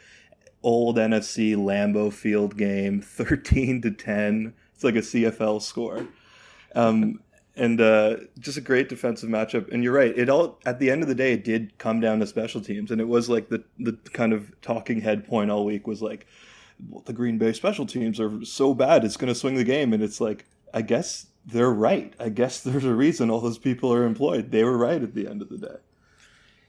old 0.63 0.97
NFC 0.97 1.57
Lambeau 1.57 2.13
Field 2.13 2.57
game, 2.59 3.01
thirteen 3.03 3.81
to 3.83 3.91
ten. 3.91 4.55
It's 4.75 4.85
like 4.85 4.97
a 4.97 4.99
CFL 4.99 5.63
score, 5.63 6.07
um, 6.75 7.21
and 7.57 7.81
uh, 7.81 8.17
just 8.39 8.59
a 8.59 8.61
great 8.61 8.91
defensive 8.91 9.31
matchup. 9.31 9.73
And 9.73 9.83
you're 9.83 9.95
right; 9.95 10.17
it 10.17 10.29
all 10.29 10.59
at 10.67 10.79
the 10.79 10.91
end 10.91 11.01
of 11.01 11.09
the 11.09 11.15
day, 11.15 11.33
it 11.33 11.43
did 11.43 11.79
come 11.79 12.01
down 12.01 12.21
to 12.21 12.27
special 12.27 12.61
teams, 12.61 12.91
and 12.91 13.01
it 13.01 13.09
was 13.09 13.31
like 13.31 13.49
the 13.49 13.65
the 13.79 13.93
kind 14.13 14.35
of 14.35 14.61
talking 14.61 15.01
head 15.01 15.27
point 15.27 15.51
all 15.51 15.65
week 15.65 15.87
was 15.87 16.03
like 16.03 16.27
the 17.05 17.13
Green 17.13 17.39
Bay 17.39 17.53
special 17.53 17.87
teams 17.87 18.21
are 18.21 18.45
so 18.45 18.75
bad 18.75 19.05
it's 19.05 19.17
going 19.17 19.29
to 19.29 19.35
swing 19.35 19.55
the 19.55 19.65
game, 19.65 19.93
and 19.93 20.03
it's 20.03 20.21
like 20.21 20.45
I 20.75 20.83
guess 20.83 21.27
they're 21.45 21.71
right. 21.71 22.13
I 22.19 22.29
guess 22.29 22.61
there's 22.63 22.85
a 22.85 22.95
reason 22.95 23.31
all 23.31 23.41
those 23.41 23.59
people 23.59 23.93
are 23.93 24.05
employed. 24.05 24.51
They 24.51 24.65
were 24.65 24.77
right 24.77 25.03
at 25.03 25.15
the 25.15 25.29
end 25.29 25.43
of 25.43 25.49
the 25.49 25.59
day. 25.59 25.77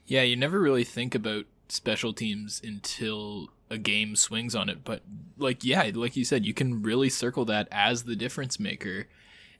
Yeah, 0.06 0.22
you 0.22 0.36
never 0.36 0.58
really 0.58 0.84
think 0.84 1.14
about 1.14 1.44
special 1.68 2.14
teams 2.14 2.60
until 2.64 3.50
a 3.70 3.76
game 3.76 4.16
swings 4.16 4.54
on 4.54 4.68
it. 4.68 4.84
But 4.84 5.02
like, 5.36 5.64
yeah, 5.64 5.90
like 5.94 6.16
you 6.16 6.24
said, 6.24 6.46
you 6.46 6.54
can 6.54 6.82
really 6.82 7.10
circle 7.10 7.44
that 7.46 7.68
as 7.70 8.04
the 8.04 8.16
difference 8.16 8.58
maker. 8.58 9.06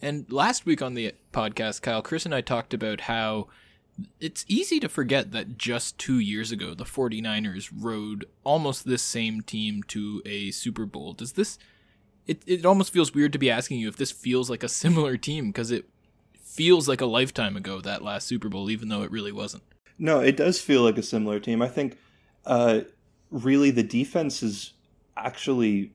And 0.01 0.31
last 0.33 0.65
week 0.65 0.81
on 0.81 0.95
the 0.95 1.15
podcast, 1.33 1.83
Kyle, 1.83 2.03
Chris 2.03 2.25
and 2.25 2.35
I 2.35 2.41
talked 2.41 2.73
about 2.73 3.03
how 3.03 3.49
it's 4.21 4.45
easy 4.49 4.79
to 4.81 4.89
forget 4.89 5.33
that 5.33 5.59
just 5.59 5.99
two 5.99 6.19
years 6.19 6.53
ago, 6.53 6.75
the 6.75 6.85
49ers 6.85 7.71
rode 7.77 8.25
almost 8.45 8.87
this 8.87 9.03
same 9.03 9.43
team 9.43 9.83
to 9.85 10.23
a 10.25 10.51
Super 10.51 10.87
Bowl. 10.87 11.13
Does 11.13 11.33
this, 11.33 11.59
it, 12.27 12.43
it 12.47 12.65
almost 12.65 12.93
feels 12.93 13.15
weird 13.15 13.33
to 13.33 13.39
be 13.39 13.51
asking 13.51 13.81
you 13.81 13.89
if 13.89 13.97
this 13.97 14.11
feels 14.11 14.49
like 14.49 14.63
a 14.63 14.69
similar 14.69 15.17
team 15.17 15.49
because 15.49 15.71
it 15.71 15.89
feels 16.41 16.89
like 16.89 17.01
a 17.01 17.07
lifetime 17.07 17.57
ago, 17.57 17.81
that 17.81 18.03
last 18.03 18.27
Super 18.27 18.49
Bowl, 18.49 18.71
even 18.71 18.89
though 18.89 19.03
it 19.03 19.11
really 19.11 19.33
wasn't. 19.33 19.63
No, 19.99 20.21
it 20.21 20.37
does 20.37 20.61
feel 20.61 20.83
like 20.83 20.99
a 20.99 21.03
similar 21.03 21.41
team. 21.41 21.61
I 21.61 21.69
think 21.69 21.99
uh, 22.47 22.81
really 23.31 23.71
the 23.71 23.83
defense 23.83 24.43
is 24.43 24.73
actually 25.17 25.93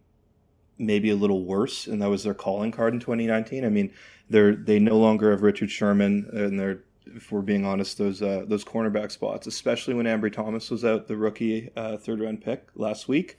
maybe 0.77 1.09
a 1.09 1.15
little 1.15 1.45
worse, 1.45 1.87
and 1.87 2.01
that 2.01 2.09
was 2.09 2.23
their 2.23 2.33
calling 2.33 2.71
card 2.71 2.93
in 2.93 2.99
2019. 2.99 3.63
I 3.63 3.69
mean, 3.69 3.93
they're 4.29 4.55
they 4.55 4.79
no 4.79 4.97
longer 4.97 5.31
have 5.31 5.41
Richard 5.41 5.71
Sherman, 5.71 6.29
and 6.33 6.59
they're 6.59 6.79
if 7.05 7.31
we're 7.31 7.41
being 7.41 7.65
honest, 7.65 7.97
those 7.97 8.21
uh, 8.21 8.45
those 8.47 8.63
cornerback 8.63 9.11
spots, 9.11 9.47
especially 9.47 9.93
when 9.93 10.05
Ambry 10.05 10.31
Thomas 10.31 10.69
was 10.69 10.85
out, 10.85 11.07
the 11.07 11.17
rookie 11.17 11.69
uh, 11.75 11.97
third 11.97 12.19
round 12.21 12.41
pick 12.41 12.67
last 12.75 13.07
week. 13.07 13.37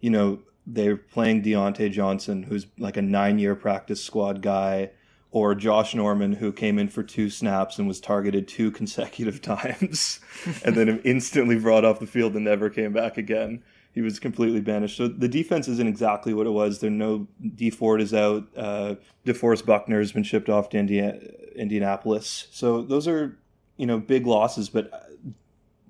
You 0.00 0.10
know, 0.10 0.40
they're 0.66 0.96
playing 0.96 1.42
Dontae 1.42 1.90
Johnson, 1.90 2.44
who's 2.44 2.66
like 2.78 2.96
a 2.96 3.02
nine 3.02 3.38
year 3.38 3.54
practice 3.54 4.02
squad 4.02 4.42
guy 4.42 4.90
or 5.30 5.54
Josh 5.54 5.96
Norman, 5.96 6.34
who 6.34 6.52
came 6.52 6.78
in 6.78 6.88
for 6.88 7.02
two 7.02 7.28
snaps 7.28 7.78
and 7.78 7.88
was 7.88 8.00
targeted 8.00 8.46
two 8.46 8.70
consecutive 8.70 9.42
times, 9.42 10.20
and 10.64 10.74
then 10.74 11.00
instantly 11.04 11.58
brought 11.58 11.84
off 11.84 12.00
the 12.00 12.06
field 12.06 12.34
and 12.34 12.44
never 12.44 12.70
came 12.70 12.92
back 12.92 13.18
again. 13.18 13.62
He 13.94 14.00
was 14.00 14.18
completely 14.18 14.60
banished. 14.60 14.96
So 14.96 15.06
the 15.06 15.28
defense 15.28 15.68
isn't 15.68 15.88
exactly 15.88 16.34
what 16.34 16.46
it 16.46 16.50
was. 16.50 16.80
There 16.80 16.90
no 16.90 17.28
Dee 17.54 17.70
Ford 17.70 18.00
is 18.00 18.12
out. 18.12 18.44
Uh, 18.56 18.96
DeForest 19.24 19.64
Buckner 19.64 20.00
has 20.00 20.10
been 20.10 20.24
shipped 20.24 20.48
off 20.48 20.68
to 20.70 20.78
India, 20.78 21.20
Indianapolis. 21.54 22.48
So 22.50 22.82
those 22.82 23.06
are 23.06 23.38
you 23.76 23.86
know 23.86 23.98
big 23.98 24.26
losses, 24.26 24.68
but 24.68 24.90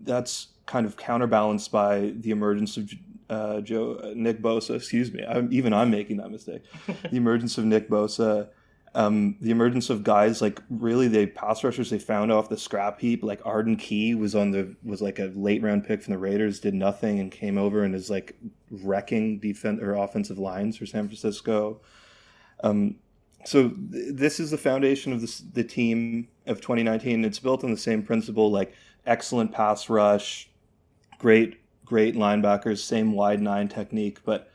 that's 0.02 0.48
kind 0.66 0.86
of 0.86 0.96
counterbalanced 0.96 1.72
by 1.72 2.12
the 2.16 2.30
emergence 2.30 2.76
of 2.76 2.92
uh, 3.30 3.60
Joe 3.62 4.12
Nick 4.14 4.42
Bosa. 4.42 4.76
Excuse 4.76 5.12
me, 5.12 5.24
I'm, 5.26 5.50
even 5.50 5.72
I'm 5.72 5.90
making 5.90 6.18
that 6.18 6.30
mistake. 6.30 6.62
the 6.86 7.16
emergence 7.16 7.56
of 7.56 7.64
Nick 7.64 7.88
Bosa 7.88 8.48
um, 8.96 9.36
the 9.40 9.50
emergence 9.50 9.90
of 9.90 10.04
guys 10.04 10.40
like 10.40 10.62
really 10.70 11.08
the 11.08 11.26
pass 11.26 11.64
rushers 11.64 11.90
they 11.90 11.98
found 11.98 12.30
off 12.30 12.48
the 12.48 12.56
scrap 12.56 13.00
heap, 13.00 13.24
like 13.24 13.40
Arden 13.44 13.76
Key 13.76 14.14
was 14.14 14.34
on 14.34 14.52
the 14.52 14.76
was 14.84 15.02
like 15.02 15.18
a 15.18 15.32
late 15.34 15.62
round 15.62 15.84
pick 15.84 16.02
from 16.02 16.12
the 16.12 16.18
Raiders, 16.18 16.60
did 16.60 16.74
nothing 16.74 17.18
and 17.18 17.30
came 17.30 17.58
over 17.58 17.82
and 17.82 17.94
is 17.94 18.08
like 18.08 18.36
wrecking 18.70 19.38
defense 19.40 19.80
or 19.82 19.94
offensive 19.94 20.38
lines 20.38 20.76
for 20.76 20.86
San 20.86 21.08
Francisco. 21.08 21.80
Um, 22.62 22.96
so 23.44 23.70
th- 23.70 24.14
this 24.14 24.38
is 24.38 24.52
the 24.52 24.58
foundation 24.58 25.12
of 25.12 25.20
this, 25.20 25.38
the 25.38 25.64
team 25.64 26.28
of 26.46 26.60
2019. 26.60 27.24
It's 27.24 27.40
built 27.40 27.64
on 27.64 27.72
the 27.72 27.76
same 27.76 28.02
principle, 28.04 28.52
like 28.52 28.74
excellent 29.06 29.50
pass 29.50 29.90
rush, 29.90 30.48
great 31.18 31.60
great 31.84 32.14
linebackers, 32.14 32.78
same 32.78 33.12
wide 33.12 33.42
nine 33.42 33.66
technique, 33.68 34.20
but 34.24 34.50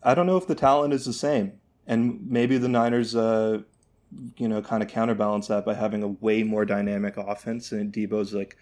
I 0.00 0.14
don't 0.14 0.26
know 0.26 0.36
if 0.36 0.46
the 0.46 0.54
talent 0.54 0.94
is 0.94 1.04
the 1.04 1.12
same 1.12 1.58
and 1.86 2.26
maybe 2.28 2.58
the 2.58 2.68
Niners, 2.68 3.14
uh, 3.14 3.62
you 4.36 4.48
know, 4.48 4.62
kind 4.62 4.82
of 4.82 4.88
counterbalance 4.88 5.48
that 5.48 5.64
by 5.64 5.74
having 5.74 6.02
a 6.02 6.08
way 6.08 6.42
more 6.42 6.64
dynamic 6.64 7.16
offense. 7.16 7.72
And 7.72 7.92
Deebo's 7.92 8.32
like 8.32 8.56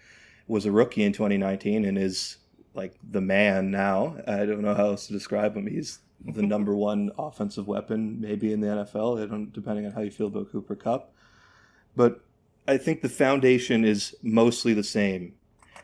was 0.47 0.65
a 0.65 0.71
rookie 0.71 1.03
in 1.03 1.13
2019 1.13 1.85
and 1.85 1.97
is 1.97 2.37
like 2.73 2.95
the 3.09 3.21
man 3.21 3.71
now. 3.71 4.17
I 4.27 4.45
don't 4.45 4.61
know 4.61 4.73
how 4.75 4.87
else 4.87 5.07
to 5.07 5.13
describe 5.13 5.55
him. 5.55 5.67
He's 5.67 5.99
the 6.25 6.41
number 6.43 6.75
one 6.75 7.11
offensive 7.17 7.67
weapon 7.67 8.19
maybe 8.19 8.51
in 8.51 8.61
the 8.61 8.67
NFL. 8.67 9.23
I 9.23 9.27
don't, 9.27 9.53
depending 9.53 9.85
on 9.85 9.91
how 9.91 10.01
you 10.01 10.11
feel 10.11 10.27
about 10.27 10.51
Cooper 10.51 10.75
Kupp, 10.75 11.13
but 11.95 12.21
I 12.67 12.77
think 12.77 13.01
the 13.01 13.09
foundation 13.09 13.83
is 13.85 14.15
mostly 14.21 14.73
the 14.73 14.83
same. 14.83 15.33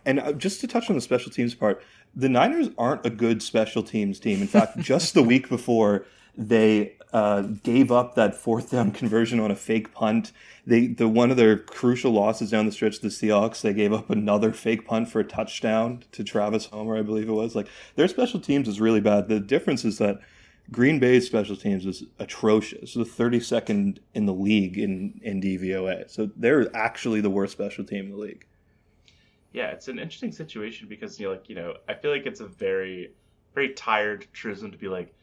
And 0.06 0.19
uh, 0.19 0.34
just 0.34 0.62
to 0.62 0.67
touch 0.67 0.89
on 0.89 0.95
the 0.95 1.02
special 1.02 1.32
teams 1.32 1.54
part, 1.54 1.84
the 2.15 2.30
Niners 2.30 2.69
aren't 2.78 3.06
a 3.06 3.10
good 3.10 3.43
special 3.43 3.84
teams 3.84 4.19
team. 4.19 4.41
In 4.41 4.47
fact, 4.47 4.78
just 4.80 5.13
the 5.13 5.23
week 5.23 5.49
before 5.49 6.06
they 6.38 6.95
uh, 7.12 7.41
gave 7.41 7.91
up 7.91 8.15
that 8.15 8.36
fourth 8.36 8.72
down 8.72 8.91
conversion 8.91 9.39
on 9.39 9.52
a 9.52 9.56
fake 9.56 9.93
punt. 9.93 10.32
They 10.65 10.88
the 10.88 11.08
one 11.08 11.32
of 11.32 11.38
their 11.38 11.58
crucial 11.58 12.12
losses 12.12 12.52
down 12.52 12.65
the 12.65 12.72
stretch 12.72 13.00
the 13.00 13.08
Seahawks. 13.08 13.62
They 13.62 13.74
gave 13.74 13.93
up 13.93 14.10
another 14.10 14.52
fake 14.52 14.86
punt 14.86 15.10
for 15.10 15.19
a 15.19 15.24
touchdown 15.24 16.04
to 16.12 16.24
Travis 16.24 16.67
Homer, 16.67 16.98
I 16.98 17.02
believe 17.02 17.30
it 17.30 17.34
was. 17.34 17.56
Like 17.56 17.67
their 17.95 18.08
special 18.08 18.39
teams 18.39 18.67
is 18.67 18.80
really 18.80 19.02
bad. 19.02 19.28
The 19.28 19.39
difference 19.39 19.84
is 19.86 19.98
that 19.98 20.19
Green 20.72 21.00
Bay's 21.00 21.26
special 21.26 21.56
teams 21.56 21.86
is 21.86 22.04
atrocious. 22.19 22.93
The 22.93 23.04
32nd 23.04 23.98
in 24.13 24.26
the 24.26 24.34
league 24.34 24.78
in 24.78 25.19
in 25.24 25.41
DVOA. 25.41 26.10
So 26.10 26.30
they're 26.36 26.76
actually 26.76 27.22
the 27.22 27.30
worst 27.30 27.54
special 27.54 27.84
team 27.84 28.06
in 28.06 28.12
the 28.12 28.17
league. 28.17 28.45
Yeah, 29.52 29.67
it's 29.67 29.88
an 29.88 29.98
interesting 29.98 30.32
situation 30.32 30.88
because 30.88 31.19
you 31.19 31.26
know, 31.26 31.34
like 31.34 31.50
you 31.50 31.56
know, 31.56 31.74
I 31.88 31.95
feel 31.95 32.12
like 32.12 32.26
it's 32.26 32.39
a 32.39 32.48
very, 32.48 33.12
very 33.56 33.69
tired 33.74 34.28
truism 34.32 34.72
to 34.72 34.78
be 34.78 34.88
like, 34.88 35.13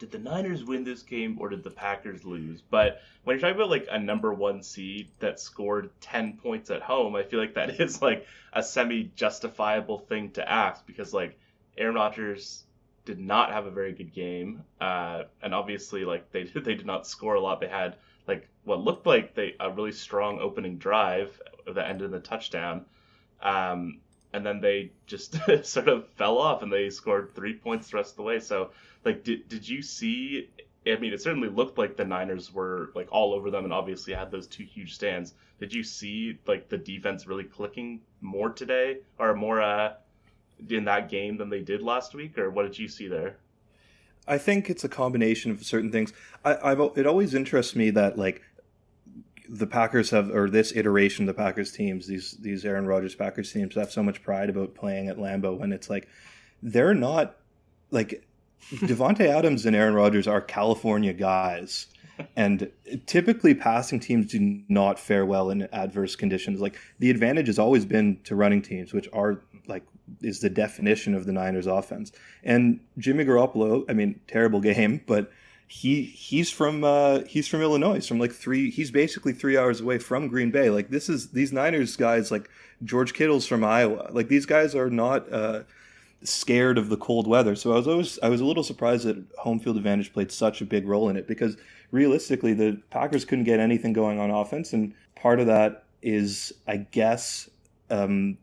did 0.00 0.10
the 0.10 0.18
Niners 0.18 0.64
win 0.64 0.82
this 0.82 1.02
game 1.02 1.36
or 1.38 1.50
did 1.50 1.62
the 1.62 1.70
Packers 1.70 2.24
lose? 2.24 2.62
But 2.62 3.02
when 3.22 3.34
you're 3.34 3.40
talking 3.40 3.54
about 3.54 3.70
like 3.70 3.86
a 3.90 3.98
number 3.98 4.32
one 4.32 4.62
seed 4.62 5.08
that 5.20 5.38
scored 5.38 5.90
10 6.00 6.38
points 6.38 6.70
at 6.70 6.80
home, 6.80 7.14
I 7.14 7.22
feel 7.22 7.38
like 7.38 7.54
that 7.54 7.68
is 7.80 8.02
like 8.02 8.26
a 8.52 8.62
semi 8.62 9.12
justifiable 9.14 9.98
thing 9.98 10.30
to 10.32 10.50
ask 10.50 10.84
because 10.86 11.12
like 11.12 11.38
Aaron 11.76 11.94
Rodgers 11.94 12.64
did 13.04 13.20
not 13.20 13.52
have 13.52 13.66
a 13.66 13.70
very 13.70 13.92
good 13.92 14.12
game. 14.12 14.64
Uh, 14.80 15.24
and 15.42 15.54
obviously 15.54 16.04
like 16.04 16.32
they, 16.32 16.44
they 16.54 16.74
did 16.74 16.86
not 16.86 17.06
score 17.06 17.34
a 17.34 17.40
lot. 17.40 17.60
They 17.60 17.68
had 17.68 17.96
like 18.26 18.48
what 18.64 18.80
looked 18.80 19.06
like 19.06 19.34
they 19.34 19.54
a 19.60 19.70
really 19.70 19.92
strong 19.92 20.40
opening 20.40 20.78
drive 20.78 21.40
that 21.66 21.88
ended 21.88 22.10
in 22.10 22.14
a 22.14 22.20
touchdown. 22.20 22.86
Um, 23.42 24.00
and 24.32 24.44
then 24.44 24.60
they 24.60 24.90
just 25.06 25.36
sort 25.62 25.88
of 25.88 26.08
fell 26.16 26.38
off 26.38 26.62
and 26.62 26.72
they 26.72 26.90
scored 26.90 27.34
three 27.34 27.54
points 27.54 27.90
the 27.90 27.96
rest 27.96 28.12
of 28.12 28.16
the 28.16 28.22
way. 28.22 28.40
So 28.40 28.70
like 29.04 29.24
did 29.24 29.48
did 29.48 29.68
you 29.68 29.82
see 29.82 30.48
I 30.86 30.96
mean, 30.96 31.12
it 31.12 31.20
certainly 31.20 31.48
looked 31.48 31.76
like 31.76 31.96
the 31.96 32.04
Niners 32.04 32.52
were 32.52 32.90
like 32.94 33.08
all 33.10 33.34
over 33.34 33.50
them, 33.50 33.64
and 33.64 33.72
obviously 33.72 34.14
had 34.14 34.30
those 34.30 34.46
two 34.46 34.64
huge 34.64 34.94
stands. 34.94 35.34
Did 35.58 35.74
you 35.74 35.82
see 35.82 36.38
like 36.46 36.68
the 36.68 36.78
defense 36.78 37.26
really 37.26 37.44
clicking 37.44 38.00
more 38.20 38.50
today, 38.50 38.98
or 39.18 39.34
more 39.34 39.60
uh, 39.60 39.94
in 40.68 40.84
that 40.84 41.10
game 41.10 41.36
than 41.36 41.50
they 41.50 41.60
did 41.60 41.82
last 41.82 42.14
week, 42.14 42.38
or 42.38 42.50
what 42.50 42.62
did 42.62 42.78
you 42.78 42.88
see 42.88 43.08
there? 43.08 43.36
I 44.26 44.38
think 44.38 44.70
it's 44.70 44.84
a 44.84 44.88
combination 44.88 45.50
of 45.50 45.64
certain 45.64 45.92
things. 45.92 46.12
I, 46.44 46.56
I've 46.72 46.80
it 46.96 47.06
always 47.06 47.34
interests 47.34 47.76
me 47.76 47.90
that 47.90 48.16
like 48.16 48.42
the 49.52 49.66
Packers 49.66 50.10
have, 50.10 50.30
or 50.30 50.48
this 50.48 50.72
iteration 50.76 51.28
of 51.28 51.34
the 51.34 51.42
Packers 51.42 51.72
teams, 51.72 52.06
these 52.06 52.36
these 52.40 52.64
Aaron 52.64 52.86
Rodgers 52.86 53.16
Packers 53.16 53.52
teams 53.52 53.74
have 53.74 53.90
so 53.90 54.02
much 54.02 54.22
pride 54.22 54.48
about 54.48 54.76
playing 54.76 55.08
at 55.08 55.18
Lambeau 55.18 55.58
when 55.58 55.72
it's 55.72 55.90
like 55.90 56.08
they're 56.62 56.94
not 56.94 57.36
like 57.90 58.26
Davante 58.70 59.26
Adams 59.26 59.66
and 59.66 59.74
Aaron 59.74 59.94
Rodgers 59.94 60.28
are 60.28 60.40
California 60.40 61.12
guys. 61.12 61.86
And 62.36 62.70
typically, 63.06 63.54
passing 63.54 63.98
teams 63.98 64.26
do 64.30 64.60
not 64.68 64.98
fare 64.98 65.24
well 65.24 65.50
in 65.50 65.62
adverse 65.72 66.14
conditions. 66.16 66.60
Like 66.60 66.78
the 66.98 67.10
advantage 67.10 67.46
has 67.46 67.58
always 67.58 67.86
been 67.86 68.20
to 68.24 68.36
running 68.36 68.62
teams, 68.62 68.92
which 68.92 69.08
are 69.12 69.42
like 69.66 69.82
is 70.22 70.40
the 70.40 70.50
definition 70.50 71.14
of 71.14 71.26
the 71.26 71.32
Niners' 71.32 71.66
offense. 71.66 72.12
And 72.44 72.80
Jimmy 72.98 73.24
Garoppolo, 73.24 73.84
I 73.88 73.94
mean, 73.94 74.20
terrible 74.28 74.60
game, 74.72 75.00
but 75.06 75.32
he 75.72 76.02
he's 76.02 76.50
from 76.50 76.82
uh, 76.82 77.20
he's 77.28 77.46
from 77.46 77.62
Illinois. 77.62 77.94
He's 77.94 78.08
from 78.08 78.18
like 78.18 78.32
three. 78.32 78.72
He's 78.72 78.90
basically 78.90 79.32
three 79.32 79.56
hours 79.56 79.80
away 79.80 79.98
from 79.98 80.26
Green 80.26 80.50
Bay. 80.50 80.68
Like 80.68 80.90
this 80.90 81.08
is 81.08 81.28
these 81.28 81.52
Niners 81.52 81.96
guys. 81.96 82.32
Like 82.32 82.50
George 82.82 83.14
Kittle's 83.14 83.46
from 83.46 83.62
Iowa. 83.62 84.10
Like 84.10 84.26
these 84.28 84.46
guys 84.46 84.74
are 84.74 84.90
not. 84.90 85.32
Uh, 85.32 85.62
scared 86.22 86.76
of 86.76 86.90
the 86.90 86.98
cold 86.98 87.26
weather. 87.26 87.54
So 87.54 87.72
I 87.72 87.76
was 87.76 87.88
always 87.88 88.18
I 88.18 88.28
was 88.28 88.42
a 88.42 88.44
little 88.44 88.62
surprised 88.62 89.06
that 89.06 89.16
home 89.38 89.58
field 89.58 89.78
advantage 89.78 90.12
played 90.12 90.30
such 90.30 90.60
a 90.60 90.66
big 90.66 90.86
role 90.86 91.08
in 91.08 91.16
it 91.16 91.26
because 91.26 91.56
realistically 91.92 92.52
the 92.52 92.78
Packers 92.90 93.24
couldn't 93.24 93.44
get 93.44 93.58
anything 93.58 93.94
going 93.94 94.18
on 94.18 94.30
offense, 94.30 94.74
and 94.74 94.92
part 95.14 95.40
of 95.40 95.46
that 95.46 95.84
is 96.02 96.52
I 96.66 96.78
guess 96.78 97.48
um, 97.88 98.36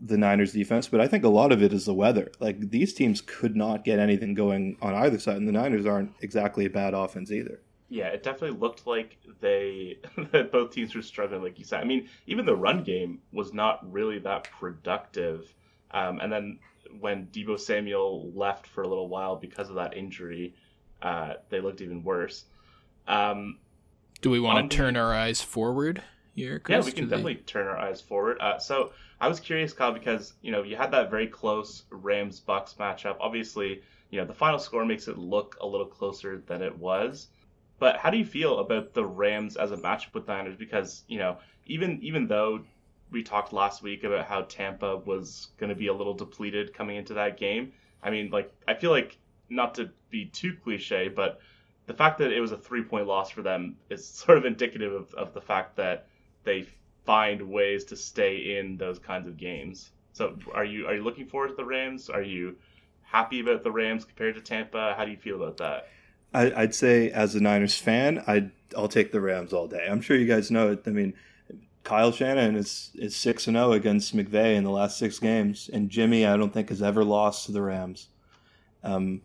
the 0.00 0.16
Niners 0.16 0.52
defense, 0.52 0.88
but 0.88 1.00
I 1.00 1.08
think 1.08 1.24
a 1.24 1.28
lot 1.28 1.52
of 1.52 1.62
it 1.62 1.72
is 1.72 1.84
the 1.84 1.94
weather. 1.94 2.30
Like 2.40 2.70
these 2.70 2.92
teams 2.92 3.20
could 3.20 3.56
not 3.56 3.84
get 3.84 3.98
anything 3.98 4.34
going 4.34 4.76
on 4.80 4.94
either 4.94 5.18
side, 5.18 5.36
and 5.36 5.48
the 5.48 5.52
Niners 5.52 5.86
aren't 5.86 6.12
exactly 6.20 6.66
a 6.66 6.70
bad 6.70 6.94
offense 6.94 7.30
either. 7.30 7.60
Yeah, 7.88 8.08
it 8.08 8.22
definitely 8.22 8.58
looked 8.58 8.86
like 8.86 9.18
they 9.40 9.98
that 10.32 10.52
both 10.52 10.72
teams 10.72 10.94
were 10.94 11.02
struggling, 11.02 11.42
like 11.42 11.58
you 11.58 11.64
said. 11.64 11.80
I 11.80 11.84
mean, 11.84 12.08
even 12.26 12.44
the 12.44 12.56
run 12.56 12.82
game 12.84 13.20
was 13.32 13.52
not 13.52 13.90
really 13.90 14.18
that 14.20 14.48
productive. 14.58 15.52
Um, 15.90 16.20
and 16.20 16.30
then 16.30 16.58
when 17.00 17.26
Deebo 17.26 17.58
Samuel 17.58 18.30
left 18.34 18.66
for 18.66 18.82
a 18.82 18.88
little 18.88 19.08
while 19.08 19.36
because 19.36 19.68
of 19.68 19.76
that 19.76 19.96
injury, 19.96 20.54
uh, 21.02 21.34
they 21.48 21.60
looked 21.60 21.80
even 21.80 22.02
worse. 22.02 22.44
Um, 23.06 23.58
Do 24.20 24.30
we 24.30 24.40
want 24.40 24.70
to 24.70 24.76
turn 24.76 24.96
our 24.96 25.14
eyes 25.14 25.40
forward 25.40 26.02
here? 26.34 26.58
Chris, 26.58 26.84
yeah, 26.84 26.84
we 26.84 26.92
can 26.92 27.08
definitely 27.08 27.36
turn 27.36 27.66
our 27.66 27.78
eyes 27.78 28.00
forward. 28.00 28.38
Uh, 28.40 28.58
so 28.58 28.92
I 29.20 29.28
was 29.28 29.40
curious, 29.40 29.72
Kyle, 29.72 29.92
because 29.92 30.34
you 30.42 30.52
know 30.52 30.62
you 30.62 30.76
had 30.76 30.92
that 30.92 31.10
very 31.10 31.26
close 31.26 31.84
Rams 31.90 32.40
Bucks 32.40 32.74
matchup. 32.78 33.16
Obviously, 33.20 33.82
you 34.10 34.20
know 34.20 34.26
the 34.26 34.34
final 34.34 34.58
score 34.58 34.84
makes 34.84 35.08
it 35.08 35.18
look 35.18 35.56
a 35.60 35.66
little 35.66 35.86
closer 35.86 36.42
than 36.46 36.62
it 36.62 36.76
was. 36.78 37.28
But 37.78 37.96
how 37.96 38.10
do 38.10 38.18
you 38.18 38.24
feel 38.24 38.58
about 38.58 38.94
the 38.94 39.04
Rams 39.04 39.56
as 39.56 39.70
a 39.72 39.76
matchup 39.76 40.14
with 40.14 40.28
Niners? 40.28 40.56
Because 40.56 41.04
you 41.08 41.18
know 41.18 41.38
even 41.66 42.00
even 42.02 42.26
though 42.26 42.60
we 43.10 43.22
talked 43.22 43.52
last 43.52 43.82
week 43.82 44.04
about 44.04 44.26
how 44.26 44.42
Tampa 44.42 44.98
was 44.98 45.48
going 45.58 45.70
to 45.70 45.76
be 45.76 45.86
a 45.86 45.94
little 45.94 46.14
depleted 46.14 46.74
coming 46.74 46.96
into 46.96 47.14
that 47.14 47.38
game. 47.38 47.72
I 48.02 48.10
mean, 48.10 48.30
like 48.30 48.52
I 48.66 48.74
feel 48.74 48.90
like 48.90 49.18
not 49.48 49.74
to 49.76 49.90
be 50.10 50.26
too 50.26 50.54
cliche, 50.62 51.08
but 51.08 51.40
the 51.86 51.94
fact 51.94 52.18
that 52.18 52.32
it 52.32 52.40
was 52.40 52.52
a 52.52 52.56
three 52.56 52.82
point 52.82 53.06
loss 53.06 53.30
for 53.30 53.42
them 53.42 53.76
is 53.90 54.06
sort 54.08 54.38
of 54.38 54.44
indicative 54.44 54.92
of, 54.92 55.14
of 55.14 55.34
the 55.34 55.40
fact 55.40 55.76
that 55.76 56.06
they 56.44 56.66
find 57.08 57.40
ways 57.40 57.84
to 57.84 57.96
stay 57.96 58.58
in 58.58 58.76
those 58.76 58.98
kinds 58.98 59.26
of 59.26 59.38
games. 59.38 59.92
So 60.12 60.36
are 60.52 60.66
you 60.66 60.86
are 60.86 60.94
you 60.94 61.02
looking 61.02 61.24
forward 61.24 61.48
to 61.48 61.54
the 61.54 61.64
Rams? 61.64 62.10
Are 62.10 62.20
you 62.20 62.54
happy 63.00 63.40
about 63.40 63.64
the 63.64 63.72
Rams 63.72 64.04
compared 64.04 64.34
to 64.34 64.42
Tampa? 64.42 64.92
How 64.94 65.06
do 65.06 65.10
you 65.10 65.16
feel 65.16 65.42
about 65.42 65.56
that? 65.56 65.88
I, 66.34 66.52
I'd 66.64 66.74
say 66.74 67.10
as 67.10 67.34
a 67.34 67.40
Niners 67.40 67.78
fan, 67.78 68.22
I'd 68.26 68.50
I'll 68.76 68.88
take 68.88 69.10
the 69.10 69.22
Rams 69.22 69.54
all 69.54 69.66
day. 69.66 69.88
I'm 69.90 70.02
sure 70.02 70.18
you 70.18 70.26
guys 70.26 70.50
know 70.50 70.72
it. 70.72 70.82
I 70.84 70.90
mean, 70.90 71.14
Kyle 71.82 72.12
Shanahan 72.12 72.56
is 72.56 72.90
is 72.94 73.16
six 73.16 73.46
and 73.46 73.56
zero 73.56 73.68
oh 73.68 73.72
against 73.72 74.14
McVay 74.14 74.56
in 74.56 74.64
the 74.64 74.70
last 74.70 74.98
six 74.98 75.18
games, 75.18 75.70
and 75.72 75.88
Jimmy 75.88 76.26
I 76.26 76.36
don't 76.36 76.52
think 76.52 76.68
has 76.68 76.82
ever 76.82 77.04
lost 77.04 77.46
to 77.46 77.52
the 77.52 77.62
Rams. 77.62 78.08
Um, 78.84 79.22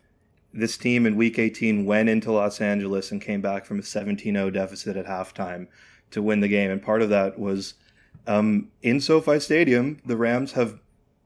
this 0.54 0.78
team 0.78 1.06
in 1.06 1.18
Week 1.18 1.38
18 1.38 1.84
went 1.84 2.08
into 2.08 2.32
Los 2.32 2.62
Angeles 2.62 3.12
and 3.12 3.20
came 3.20 3.42
back 3.42 3.66
from 3.66 3.80
a 3.80 3.82
17-0 3.82 4.54
deficit 4.54 4.96
at 4.96 5.06
halftime 5.06 5.68
to 6.14 6.22
win 6.22 6.40
the 6.40 6.48
game, 6.48 6.72
and 6.72 6.82
part 6.82 7.02
of 7.02 7.10
that 7.10 7.38
was 7.38 7.76
um, 8.28 8.70
in 8.82 9.00
SoFi 9.00 9.40
Stadium. 9.40 10.00
The 10.06 10.18
Rams 10.18 10.54
have 10.54 10.80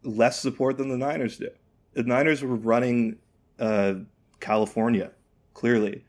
less 0.04 0.40
support 0.40 0.78
than 0.78 0.90
the 0.90 0.98
Niners 0.98 1.38
do. 1.38 1.50
The 1.94 2.04
Niners 2.04 2.42
were 2.42 2.56
running 2.56 3.18
uh, 3.60 3.96
California 4.40 5.12
clearly. 5.54 6.04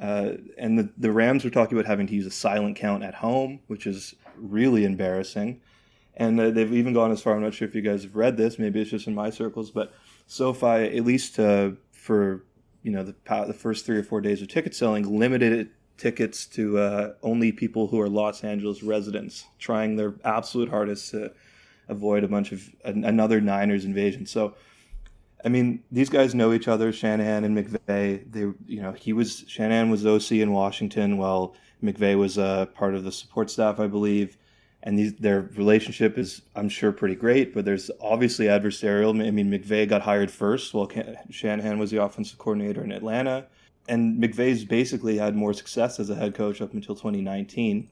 Uh, 0.00 0.32
and 0.58 0.78
the, 0.78 0.90
the 0.98 1.10
Rams 1.10 1.44
were 1.44 1.50
talking 1.50 1.76
about 1.76 1.88
having 1.88 2.06
to 2.06 2.14
use 2.14 2.26
a 2.26 2.30
silent 2.30 2.76
count 2.76 3.02
at 3.02 3.14
home, 3.14 3.60
which 3.66 3.86
is 3.86 4.14
really 4.36 4.84
embarrassing. 4.84 5.60
And 6.16 6.38
uh, 6.38 6.50
they've 6.50 6.72
even 6.72 6.92
gone 6.92 7.10
as 7.10 7.22
far. 7.22 7.34
I'm 7.34 7.42
not 7.42 7.54
sure 7.54 7.66
if 7.66 7.74
you 7.74 7.82
guys 7.82 8.04
have 8.04 8.14
read 8.14 8.36
this. 8.36 8.58
Maybe 8.58 8.80
it's 8.80 8.90
just 8.90 9.06
in 9.06 9.14
my 9.14 9.30
circles, 9.30 9.70
but 9.70 9.92
SoFi, 10.26 10.96
at 10.96 11.04
least 11.04 11.38
uh, 11.38 11.70
for 11.92 12.44
you 12.82 12.92
know 12.92 13.02
the 13.02 13.14
the 13.46 13.52
first 13.52 13.84
three 13.84 13.98
or 13.98 14.02
four 14.02 14.20
days 14.20 14.40
of 14.40 14.48
ticket 14.48 14.74
selling, 14.74 15.18
limited 15.18 15.70
tickets 15.98 16.46
to 16.46 16.78
uh, 16.78 17.12
only 17.22 17.52
people 17.52 17.88
who 17.88 18.00
are 18.00 18.08
Los 18.08 18.44
Angeles 18.44 18.82
residents, 18.82 19.46
trying 19.58 19.96
their 19.96 20.14
absolute 20.24 20.68
hardest 20.68 21.10
to 21.10 21.32
avoid 21.88 22.24
a 22.24 22.28
bunch 22.28 22.52
of 22.52 22.68
another 22.84 23.40
Niners 23.40 23.84
invasion. 23.84 24.26
So 24.26 24.54
I 25.46 25.48
mean, 25.48 25.84
these 25.92 26.08
guys 26.08 26.34
know 26.34 26.52
each 26.52 26.66
other, 26.66 26.92
Shanahan 26.92 27.44
and 27.44 27.56
McVay. 27.56 28.30
They, 28.30 28.40
you 28.66 28.82
know, 28.82 28.92
he 28.92 29.12
was 29.12 29.44
Shanahan 29.46 29.90
was 29.90 30.04
OC 30.04 30.32
in 30.32 30.52
Washington, 30.52 31.18
while 31.18 31.54
McVay 31.82 32.18
was 32.18 32.36
uh, 32.36 32.66
part 32.66 32.94
of 32.94 33.04
the 33.04 33.12
support 33.12 33.48
staff, 33.48 33.78
I 33.78 33.86
believe. 33.86 34.36
And 34.82 34.98
these, 34.98 35.14
their 35.14 35.42
relationship 35.56 36.16
is, 36.18 36.42
I'm 36.54 36.68
sure, 36.68 36.90
pretty 36.92 37.14
great. 37.14 37.54
But 37.54 37.64
there's 37.64 37.92
obviously 38.00 38.46
adversarial. 38.46 39.10
I 39.24 39.30
mean, 39.30 39.50
McVay 39.50 39.88
got 39.88 40.02
hired 40.02 40.32
first, 40.32 40.74
while 40.74 40.90
Shanahan 41.30 41.78
was 41.78 41.92
the 41.92 42.02
offensive 42.02 42.38
coordinator 42.38 42.82
in 42.82 42.90
Atlanta. 42.90 43.46
And 43.88 44.22
McVay's 44.22 44.64
basically 44.64 45.18
had 45.18 45.36
more 45.36 45.52
success 45.52 46.00
as 46.00 46.10
a 46.10 46.14
head 46.14 46.34
coach 46.34 46.60
up 46.60 46.74
until 46.74 46.94
2019. 46.94 47.88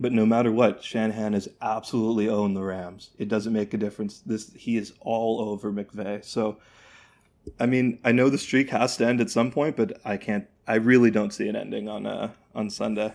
But 0.00 0.12
no 0.12 0.24
matter 0.24 0.52
what, 0.52 0.82
Shanahan 0.82 1.32
has 1.32 1.48
absolutely 1.60 2.28
owned 2.28 2.56
the 2.56 2.62
Rams. 2.62 3.10
It 3.18 3.28
doesn't 3.28 3.52
make 3.52 3.74
a 3.74 3.78
difference. 3.78 4.20
This 4.20 4.52
he 4.54 4.76
is 4.76 4.92
all 5.00 5.40
over 5.40 5.72
McVay. 5.72 6.24
So, 6.24 6.58
I 7.58 7.66
mean, 7.66 7.98
I 8.04 8.12
know 8.12 8.30
the 8.30 8.38
streak 8.38 8.70
has 8.70 8.96
to 8.98 9.06
end 9.06 9.20
at 9.20 9.30
some 9.30 9.50
point, 9.50 9.76
but 9.76 10.00
I 10.04 10.16
can't. 10.16 10.46
I 10.66 10.76
really 10.76 11.10
don't 11.10 11.32
see 11.32 11.48
an 11.48 11.56
ending 11.56 11.88
on 11.88 12.06
uh, 12.06 12.30
on 12.54 12.70
Sunday. 12.70 13.12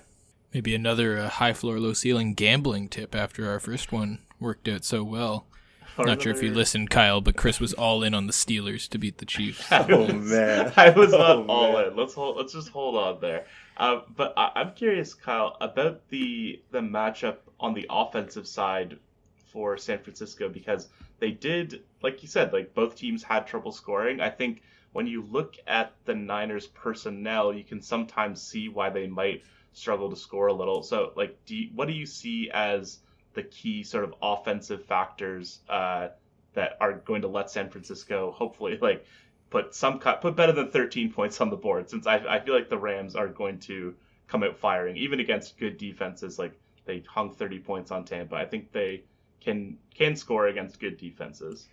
Maybe 0.54 0.76
another 0.76 1.18
uh, 1.18 1.30
high 1.30 1.54
floor, 1.54 1.80
low 1.80 1.94
ceiling 1.94 2.34
gambling 2.34 2.90
tip 2.90 3.16
after 3.16 3.50
our 3.50 3.60
first 3.60 3.92
one 3.92 4.20
worked 4.40 4.68
out 4.68 4.84
so 4.84 5.04
well. 5.04 5.48
Or 5.98 6.06
Not 6.06 6.22
sure 6.22 6.32
if 6.32 6.42
you 6.42 6.52
listened, 6.52 6.90
Kyle, 6.90 7.22
but 7.22 7.36
Chris 7.36 7.60
was 7.60 7.74
all 7.74 8.02
in 8.02 8.14
on 8.14 8.26
the 8.26 8.34
Steelers 8.34 8.90
to 8.90 8.98
beat 8.98 9.20
the 9.20 9.26
Chiefs. 9.26 9.66
oh 9.72 10.08
man, 10.12 10.74
I 10.78 10.90
was 10.90 11.12
not 11.12 11.38
oh, 11.38 11.46
all 11.48 11.74
man. 11.74 11.92
in. 11.92 11.96
Let's 11.96 12.16
hold. 12.16 12.38
Let's 12.38 12.54
just 12.54 12.70
hold 12.70 12.96
on 12.96 13.20
there. 13.22 13.46
Uh, 13.78 14.02
but 14.16 14.34
I, 14.36 14.62
am 14.62 14.74
curious, 14.74 15.14
Kyle, 15.14 15.56
about 15.62 16.08
the 16.10 16.62
the 16.72 16.80
matchup 16.80 17.38
on 17.60 17.74
the 17.74 17.86
offensive 17.90 18.48
side 18.48 18.98
for 19.52 19.78
San 19.78 20.00
Francisco 20.00 20.50
because 20.50 20.90
they 21.20 21.32
did, 21.32 21.84
like 22.02 22.24
you 22.24 22.28
said, 22.28 22.54
like 22.54 22.74
both 22.74 22.96
teams 22.96 23.22
had 23.22 23.46
trouble 23.46 23.72
scoring. 23.72 24.20
I 24.20 24.30
think 24.30 24.64
when 24.94 25.08
you 25.08 25.28
look 25.30 25.56
at 25.68 25.94
the 26.06 26.16
Niners 26.16 26.68
personnel, 26.68 27.54
you 27.54 27.64
can 27.64 27.82
sometimes 27.82 28.42
see 28.42 28.68
why 28.68 28.90
they 28.90 29.08
might 29.08 29.44
struggle 29.74 30.10
to 30.10 30.16
score 30.16 30.48
a 30.48 30.54
little. 30.54 30.84
So, 30.84 31.12
like, 31.16 31.38
do 31.46 31.56
you, 31.56 31.70
what 31.76 31.88
do 31.88 31.94
you 31.94 32.06
see 32.06 32.50
as 32.52 33.00
the 33.34 33.44
key 33.44 33.84
sort 33.84 34.04
of 34.04 34.14
offensive 34.22 34.86
factors 34.86 35.60
uh, 35.70 36.10
that 36.54 36.78
are 36.80 36.94
going 36.94 37.22
to 37.22 37.28
let 37.28 37.50
San 37.50 37.70
Francisco 37.70 38.32
hopefully 38.32 38.78
like 38.82 39.06
put 39.50 39.74
some 39.74 40.00
cut 40.00 40.22
put 40.22 40.36
better 40.36 40.52
than 40.52 40.70
13 40.70 41.12
points 41.12 41.40
on 41.42 41.50
the 41.50 41.56
board 41.56 41.90
since 41.90 42.08
I, 42.08 42.18
I 42.28 42.40
feel 42.40 42.56
like 42.56 42.70
the 42.70 42.78
Rams 42.78 43.16
are 43.16 43.28
going 43.28 43.60
to 43.60 43.94
come 44.28 44.44
out 44.44 44.58
firing 44.58 44.98
even 44.98 45.20
against 45.20 45.58
good 45.58 45.78
defenses 45.78 46.40
like 46.40 46.54
they 46.86 47.04
hung 47.08 47.34
30 47.34 47.60
points 47.60 47.92
on 47.92 48.04
Tampa. 48.04 48.36
I 48.36 48.46
think 48.46 48.72
they 48.72 49.04
can 49.42 49.78
can 49.94 50.16
score 50.16 50.48
against 50.48 50.80
good 50.80 50.98
defenses. 50.98 51.68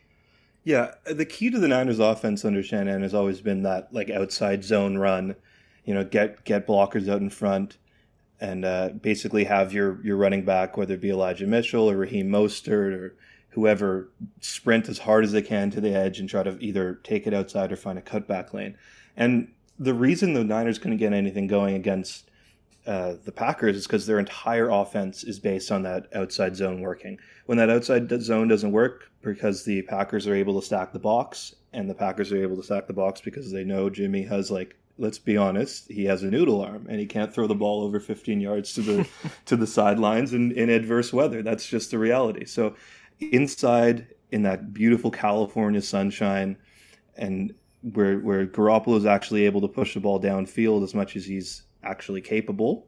Yeah, 0.63 0.93
the 1.05 1.25
key 1.25 1.51
to 1.51 1.59
the 1.59 1.69
Niners 1.69 1.99
offense 1.99 2.45
under 2.45 2.63
Shanahan 2.63 3.03
has 3.03 3.15
always 3.15 3.41
been 3.41 3.63
that 3.63 3.93
like 3.93 4.11
outside 4.11 4.63
zone 4.63 4.99
run, 4.99 5.37
you 5.85 5.95
know, 5.95 6.05
get 6.05 6.45
get 6.45 6.67
blockers 6.67 7.09
out 7.09 7.21
in 7.21 7.31
front 7.31 7.79
and 8.41 8.65
uh, 8.65 8.89
basically 9.01 9.45
have 9.45 9.73
your 9.73 10.05
your 10.05 10.17
running 10.17 10.45
back 10.45 10.77
whether 10.77 10.95
it 10.95 11.01
be 11.01 11.11
Elijah 11.11 11.47
Mitchell 11.47 11.91
or 11.91 11.97
Raheem 11.97 12.29
Mostert 12.29 12.93
or 12.93 13.15
whoever 13.51 14.09
sprint 14.41 14.89
as 14.89 14.99
hard 14.99 15.25
as 15.25 15.33
they 15.33 15.43
can 15.43 15.71
to 15.71 15.81
the 15.81 15.95
edge 15.95 16.21
and 16.21 16.29
try 16.29 16.43
to 16.43 16.57
either 16.61 17.01
take 17.03 17.27
it 17.27 17.35
outside 17.35 17.73
or 17.73 17.77
find 17.77 17.99
a 17.99 18.03
cutback 18.03 18.53
lane. 18.53 18.77
And 19.17 19.53
the 19.79 19.95
reason 19.95 20.35
the 20.35 20.45
Niners 20.45 20.79
couldn't 20.79 20.99
get 20.99 21.13
anything 21.13 21.47
going 21.47 21.75
against 21.75 22.31
uh, 22.87 23.15
the 23.25 23.33
Packers 23.33 23.77
is 23.77 23.87
because 23.87 24.07
their 24.07 24.19
entire 24.19 24.71
offense 24.71 25.25
is 25.25 25.39
based 25.39 25.71
on 25.71 25.83
that 25.83 26.07
outside 26.15 26.57
zone 26.57 26.81
working. 26.81 27.19
When 27.47 27.59
that 27.59 27.71
outside 27.71 28.11
zone 28.23 28.49
doesn't 28.49 28.73
work, 28.73 29.11
because 29.23 29.65
the 29.65 29.83
Packers 29.83 30.27
are 30.27 30.35
able 30.35 30.59
to 30.59 30.67
stack 30.67 30.93
the 30.93 30.99
box, 30.99 31.55
and 31.73 31.91
the 31.91 31.95
Packers 31.95 32.33
are 32.33 32.43
able 32.43 32.57
to 32.57 32.63
stack 32.63 32.87
the 32.87 32.93
box 32.93 33.21
because 33.21 33.53
they 33.53 33.65
know 33.65 33.91
Jimmy 33.91 34.23
has 34.23 34.51
like 34.51 34.77
let's 35.01 35.19
be 35.19 35.37
honest, 35.37 35.91
he 35.91 36.05
has 36.05 36.23
a 36.23 36.31
noodle 36.31 36.63
arm 36.63 36.87
and 36.89 37.01
he 37.01 37.07
can't 37.07 37.33
throw 37.35 37.47
the 37.47 37.55
ball 37.55 37.83
over 37.83 37.99
15 37.99 38.41
yards 38.41 38.75
to 38.75 38.83
the 38.83 39.09
to 39.47 39.57
the 39.57 39.67
sidelines 39.67 40.35
in, 40.35 40.53
in 40.53 40.69
adverse 40.69 41.13
weather. 41.13 41.43
That's 41.43 41.67
just 41.67 41.91
the 41.91 41.99
reality. 41.99 42.45
So 42.45 42.77
inside 43.19 44.07
in 44.31 44.43
that 44.43 44.73
beautiful 44.73 45.11
California 45.11 45.83
sunshine, 45.83 46.57
and 47.17 47.55
where 47.83 48.19
where 48.19 48.47
Garoppolo 48.47 48.97
is 48.97 49.07
actually 49.07 49.47
able 49.47 49.63
to 49.63 49.69
push 49.69 49.95
the 49.95 50.01
ball 50.01 50.21
downfield 50.21 50.85
as 50.85 50.95
much 50.95 51.17
as 51.17 51.25
he's 51.25 51.63
actually 51.83 52.21
capable. 52.21 52.87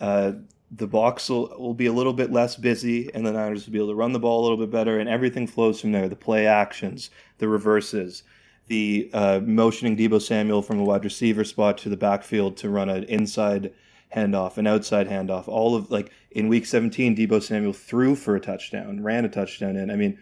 Uh, 0.00 0.32
the 0.72 0.86
box 0.86 1.28
will, 1.28 1.48
will 1.58 1.74
be 1.74 1.86
a 1.86 1.92
little 1.92 2.12
bit 2.12 2.32
less 2.32 2.56
busy, 2.56 3.12
and 3.14 3.24
the 3.24 3.32
Niners 3.32 3.66
will 3.66 3.72
be 3.72 3.78
able 3.78 3.88
to 3.88 3.94
run 3.94 4.12
the 4.12 4.18
ball 4.18 4.40
a 4.40 4.42
little 4.42 4.58
bit 4.58 4.70
better, 4.70 4.98
and 4.98 5.08
everything 5.08 5.46
flows 5.46 5.80
from 5.80 5.92
there. 5.92 6.08
The 6.08 6.16
play 6.16 6.46
actions, 6.46 7.10
the 7.38 7.48
reverses, 7.48 8.24
the 8.68 9.10
uh, 9.12 9.40
motioning 9.44 9.96
Deebo 9.96 10.20
Samuel 10.20 10.62
from 10.62 10.80
a 10.80 10.84
wide 10.84 11.04
receiver 11.04 11.44
spot 11.44 11.78
to 11.78 11.88
the 11.88 11.96
backfield 11.96 12.56
to 12.58 12.68
run 12.68 12.88
an 12.88 13.04
inside 13.04 13.72
handoff, 14.14 14.56
an 14.56 14.66
outside 14.66 15.08
handoff. 15.08 15.48
All 15.48 15.74
of 15.74 15.90
like 15.90 16.10
in 16.30 16.48
week 16.48 16.66
17, 16.66 17.16
Deebo 17.16 17.42
Samuel 17.42 17.72
threw 17.72 18.14
for 18.14 18.36
a 18.36 18.40
touchdown, 18.40 19.02
ran 19.02 19.24
a 19.24 19.28
touchdown 19.28 19.76
in. 19.76 19.90
I 19.90 19.96
mean, 19.96 20.18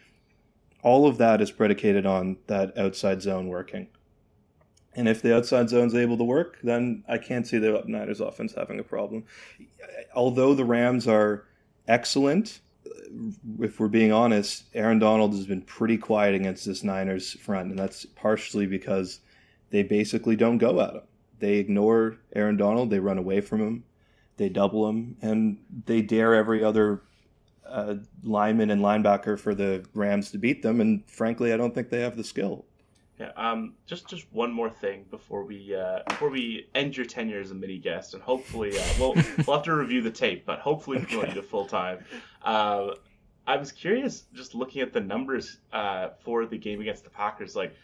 all 0.83 1.07
of 1.07 1.19
that 1.19 1.41
is 1.41 1.51
predicated 1.51 2.05
on 2.05 2.37
that 2.47 2.77
outside 2.77 3.23
zone 3.23 3.49
working. 3.49 3.89
And 4.97 5.09
if 5.09 5.23
the 5.23 5.35
outside 5.35 5.69
zone's 5.69 5.95
able 5.95 6.17
to 6.19 6.25
work, 6.25 6.59
then 6.63 7.03
I 7.09 7.19
can't 7.19 7.47
see 7.47 7.59
the 7.59 7.83
Niners 7.87 8.21
offense 8.21 8.55
having 8.55 8.79
a 8.79 8.85
problem. 8.85 9.25
Although 10.15 10.55
the 10.55 10.65
Rams 10.65 11.09
are 11.09 11.47
excellent, 11.89 12.61
if 13.61 13.81
we're 13.81 13.89
being 13.89 14.13
honest, 14.13 14.65
Aaron 14.75 14.99
Donald 14.99 15.33
has 15.33 15.47
been 15.47 15.63
pretty 15.63 15.97
quiet 15.99 16.35
against 16.35 16.65
this 16.65 16.83
Niners 16.83 17.33
front, 17.33 17.71
and 17.71 17.79
that's 17.79 18.05
partially 18.05 18.67
because 18.67 19.21
they 19.71 19.83
basically 19.83 20.37
don't 20.37 20.59
go 20.59 20.81
at 20.81 20.95
him 20.95 21.03
they 21.45 21.57
ignore 21.57 22.17
Aaron 22.35 22.57
Donald. 22.57 22.91
They 22.91 23.01
run 23.01 23.19
away 23.19 23.41
from 23.41 23.61
him. 23.61 23.85
They 24.37 24.49
double 24.49 24.89
him, 24.89 25.17
and 25.21 25.59
they 25.85 26.01
dare 26.01 26.35
every 26.35 26.65
other 26.65 27.03
uh, 27.67 27.97
lineman 28.23 28.71
and 28.71 28.81
linebacker 28.81 29.39
for 29.39 29.55
the 29.55 29.85
Rams 29.95 30.31
to 30.33 30.39
beat 30.39 30.63
them. 30.63 30.81
And 30.81 31.09
frankly, 31.09 31.53
I 31.53 31.57
don't 31.57 31.75
think 31.75 31.91
they 31.91 32.01
have 32.01 32.17
the 32.17 32.25
skill. 32.25 32.65
Yeah. 33.19 33.31
Um. 33.37 33.75
Just 33.87 34.09
just 34.09 34.27
one 34.33 34.53
more 34.53 34.71
thing 34.71 35.05
before 35.11 35.45
we 35.45 35.75
uh, 35.75 36.01
before 36.09 36.31
we 36.31 36.69
end 36.75 36.97
your 36.97 37.07
tenure 37.07 37.41
as 37.41 37.53
a 37.53 37.55
mini 37.55 37.79
guest, 37.79 38.15
and 38.15 38.23
hopefully 38.23 38.77
uh, 38.77 38.83
we'll 38.99 39.15
we'll 39.47 39.57
have 39.57 39.65
to 39.65 39.75
review 39.75 40.03
the 40.03 40.11
tape, 40.11 40.45
but 40.45 40.59
hopefully 40.59 40.99
we 40.99 41.05
promote 41.05 41.29
you 41.29 41.35
to 41.35 41.43
full 41.43 41.67
time. 41.67 42.05
Uh, 42.43 42.95
I 43.47 43.57
was 43.57 43.71
curious, 43.73 44.25
just 44.33 44.55
looking 44.55 44.83
at 44.83 44.93
the 44.93 45.01
numbers 45.01 45.59
uh, 45.73 46.09
for 46.25 46.47
the 46.47 46.59
game 46.59 46.81
against 46.81 47.05
the 47.05 47.11
Packers. 47.11 47.55
Like 47.55 47.77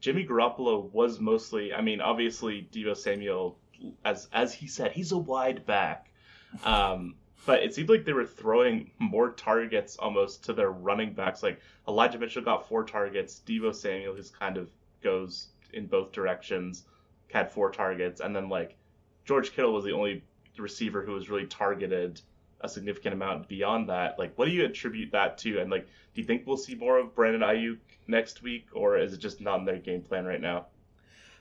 Jimmy 0.00 0.24
Garoppolo 0.24 0.90
was 0.92 1.20
mostly. 1.20 1.74
I 1.74 1.82
mean, 1.82 2.00
obviously 2.00 2.68
Deebo 2.72 2.96
Samuel, 2.96 3.58
as 4.04 4.28
as 4.32 4.54
he 4.54 4.68
said, 4.68 4.92
he's 4.92 5.12
a 5.12 5.18
wide 5.18 5.66
back. 5.66 6.10
Um, 6.64 7.16
but 7.48 7.62
it 7.62 7.74
seemed 7.74 7.88
like 7.88 8.04
they 8.04 8.12
were 8.12 8.26
throwing 8.26 8.90
more 8.98 9.30
targets 9.30 9.96
almost 9.96 10.44
to 10.44 10.52
their 10.52 10.70
running 10.70 11.14
backs. 11.14 11.42
Like 11.42 11.58
Elijah 11.88 12.18
Mitchell 12.18 12.42
got 12.42 12.68
four 12.68 12.84
targets, 12.84 13.40
Deebo 13.46 13.74
Samuel, 13.74 14.14
who's 14.14 14.28
kind 14.28 14.58
of 14.58 14.68
goes 15.02 15.48
in 15.72 15.86
both 15.86 16.12
directions, 16.12 16.84
had 17.32 17.50
four 17.50 17.70
targets, 17.70 18.20
and 18.20 18.36
then 18.36 18.50
like 18.50 18.76
George 19.24 19.52
Kittle 19.52 19.72
was 19.72 19.86
the 19.86 19.92
only 19.92 20.22
receiver 20.58 21.02
who 21.02 21.12
was 21.12 21.30
really 21.30 21.46
targeted 21.46 22.20
a 22.60 22.68
significant 22.68 23.14
amount 23.14 23.48
beyond 23.48 23.88
that. 23.88 24.18
Like, 24.18 24.36
what 24.36 24.44
do 24.44 24.50
you 24.50 24.66
attribute 24.66 25.10
that 25.12 25.38
to? 25.38 25.58
And 25.58 25.70
like, 25.70 25.86
do 25.86 26.20
you 26.20 26.26
think 26.26 26.46
we'll 26.46 26.58
see 26.58 26.74
more 26.74 26.98
of 26.98 27.14
Brandon 27.14 27.40
Aiyuk 27.40 27.78
next 28.08 28.42
week, 28.42 28.66
or 28.74 28.98
is 28.98 29.14
it 29.14 29.20
just 29.20 29.40
not 29.40 29.60
in 29.60 29.64
their 29.64 29.78
game 29.78 30.02
plan 30.02 30.26
right 30.26 30.42
now? 30.42 30.66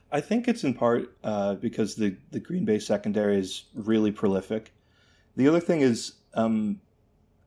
I 0.09 0.21
think 0.21 0.47
it's 0.47 0.63
in 0.63 0.73
part 0.73 1.17
uh, 1.21 1.55
because 1.55 1.95
the 1.95 2.15
the 2.31 2.39
Green 2.39 2.63
Bay 2.63 2.79
secondary 2.79 3.39
is 3.39 3.65
really 3.73 4.13
prolific. 4.13 4.71
The 5.37 5.47
other 5.47 5.61
thing 5.61 5.81
is, 5.81 6.13
um, 6.33 6.81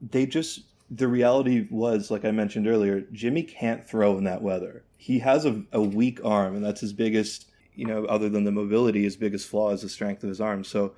they 0.01 0.25
just 0.25 0.63
the 0.91 1.07
reality 1.07 1.69
was, 1.71 2.11
like 2.11 2.25
I 2.25 2.31
mentioned 2.31 2.67
earlier, 2.67 3.03
Jimmy 3.13 3.43
can't 3.43 3.87
throw 3.87 4.19
in 4.19 4.25
that 4.25 4.43
weather. 4.43 4.83
He 4.97 5.21
has 5.21 5.45
a, 5.45 5.63
a 5.73 5.81
weak 5.81 6.25
arm, 6.25 6.57
and 6.57 6.65
that's 6.65 6.81
his 6.81 6.93
biggest, 6.93 7.47
you 7.75 7.87
know, 7.87 8.05
other 8.07 8.29
than 8.29 8.45
the 8.45 8.51
mobility, 8.51 9.03
his 9.03 9.17
biggest 9.17 9.49
flaw 9.49 9.71
is 9.71 9.83
the 9.83 9.89
strength 9.89 10.25
of 10.25 10.29
his 10.29 10.41
arm. 10.41 10.65
So 10.65 10.95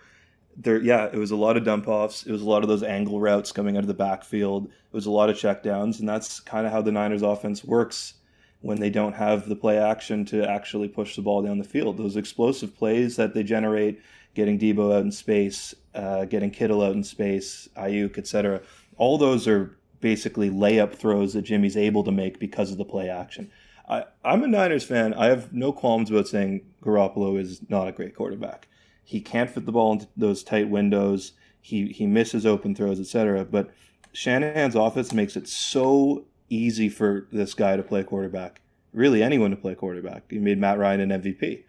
there, 0.57 0.81
yeah, 0.81 1.09
it 1.13 1.19
was 1.19 1.31
a 1.31 1.37
lot 1.37 1.57
of 1.57 1.65
dump 1.65 1.89
offs. 1.89 2.25
It 2.27 2.33
was 2.33 2.43
a 2.43 2.49
lot 2.49 2.63
of 2.63 2.69
those 2.69 2.83
angle 2.83 3.21
routes 3.21 3.53
coming 3.53 3.77
out 3.77 3.85
of 3.85 3.89
the 3.89 3.95
backfield. 3.95 4.67
It 4.67 4.93
was 4.93 5.07
a 5.07 5.11
lot 5.11 5.29
of 5.29 5.37
checkdowns, 5.37 6.01
and 6.01 6.09
that's 6.09 6.41
kind 6.41 6.67
of 6.67 6.73
how 6.73 6.81
the 6.81 6.93
Niners 6.93 7.23
offense 7.23 7.63
works 7.63 8.15
when 8.61 8.81
they 8.81 8.91
don't 8.91 9.15
have 9.15 9.49
the 9.49 9.57
play 9.57 9.77
action 9.77 10.25
to 10.25 10.49
actually 10.49 10.89
push 10.89 11.17
the 11.17 11.23
ball 11.23 11.43
down 11.43 11.59
the 11.59 11.65
field. 11.65 11.99
Those 11.99 12.17
explosive 12.17 12.75
plays 12.77 13.17
that 13.17 13.35
they 13.35 13.43
generate, 13.43 14.01
getting 14.35 14.59
Deebo 14.59 14.95
out 14.95 15.03
in 15.03 15.13
space, 15.13 15.75
uh, 15.95 16.25
getting 16.25 16.51
Kittle 16.51 16.83
out 16.83 16.95
in 16.95 17.05
space, 17.05 17.69
Aiyuk, 17.77 18.19
etc. 18.19 18.61
All 18.97 19.19
those 19.19 19.47
are 19.47 19.77
basically 20.01 20.51
layup 20.51 20.95
throws 20.95 21.33
that 21.35 21.43
Jimmy's 21.43 21.77
able 21.77 22.05
to 22.05 22.13
make 22.13 22.39
because 22.39 22.71
of 22.71 22.79
the 22.79 22.85
play 22.85 23.09
action. 23.09 23.51
I, 23.89 24.05
I'm 24.25 24.43
a 24.43 24.49
Niners 24.49 24.85
fan. 24.85 25.15
I 25.15 25.27
have 25.27 25.53
no 25.53 25.73
qualms 25.73 26.11
about 26.11 26.29
saying 26.29 26.63
Garoppolo 26.83 27.39
is 27.39 27.61
not 27.69 27.89
a 27.89 27.93
great 27.93 28.15
quarterback. 28.15 28.69
He 29.05 29.21
can't 29.21 29.51
fit 29.51 29.67
the 29.67 29.73
ball 29.73 29.93
into 29.93 30.09
those 30.17 30.43
tight 30.43 30.69
windows. 30.69 31.33
He 31.61 31.89
he 31.89 32.07
misses 32.07 32.47
open 32.47 32.75
throws, 32.75 33.01
etc. 33.01 33.45
But 33.45 33.71
Shanahan's 34.13 34.75
offense 34.75 35.13
makes 35.13 35.37
it 35.37 35.49
so 35.49 36.25
easy 36.49 36.89
for 36.89 37.29
this 37.33 37.55
guy 37.55 37.77
to 37.77 37.83
play 37.83 38.03
quarterback. 38.03 38.61
Really, 38.93 39.23
anyone 39.23 39.51
to 39.51 39.57
play 39.57 39.75
quarterback. 39.75 40.25
He 40.31 40.39
made 40.39 40.59
Matt 40.59 40.79
Ryan 40.79 41.13
an 41.13 41.23
MVP. 41.23 41.65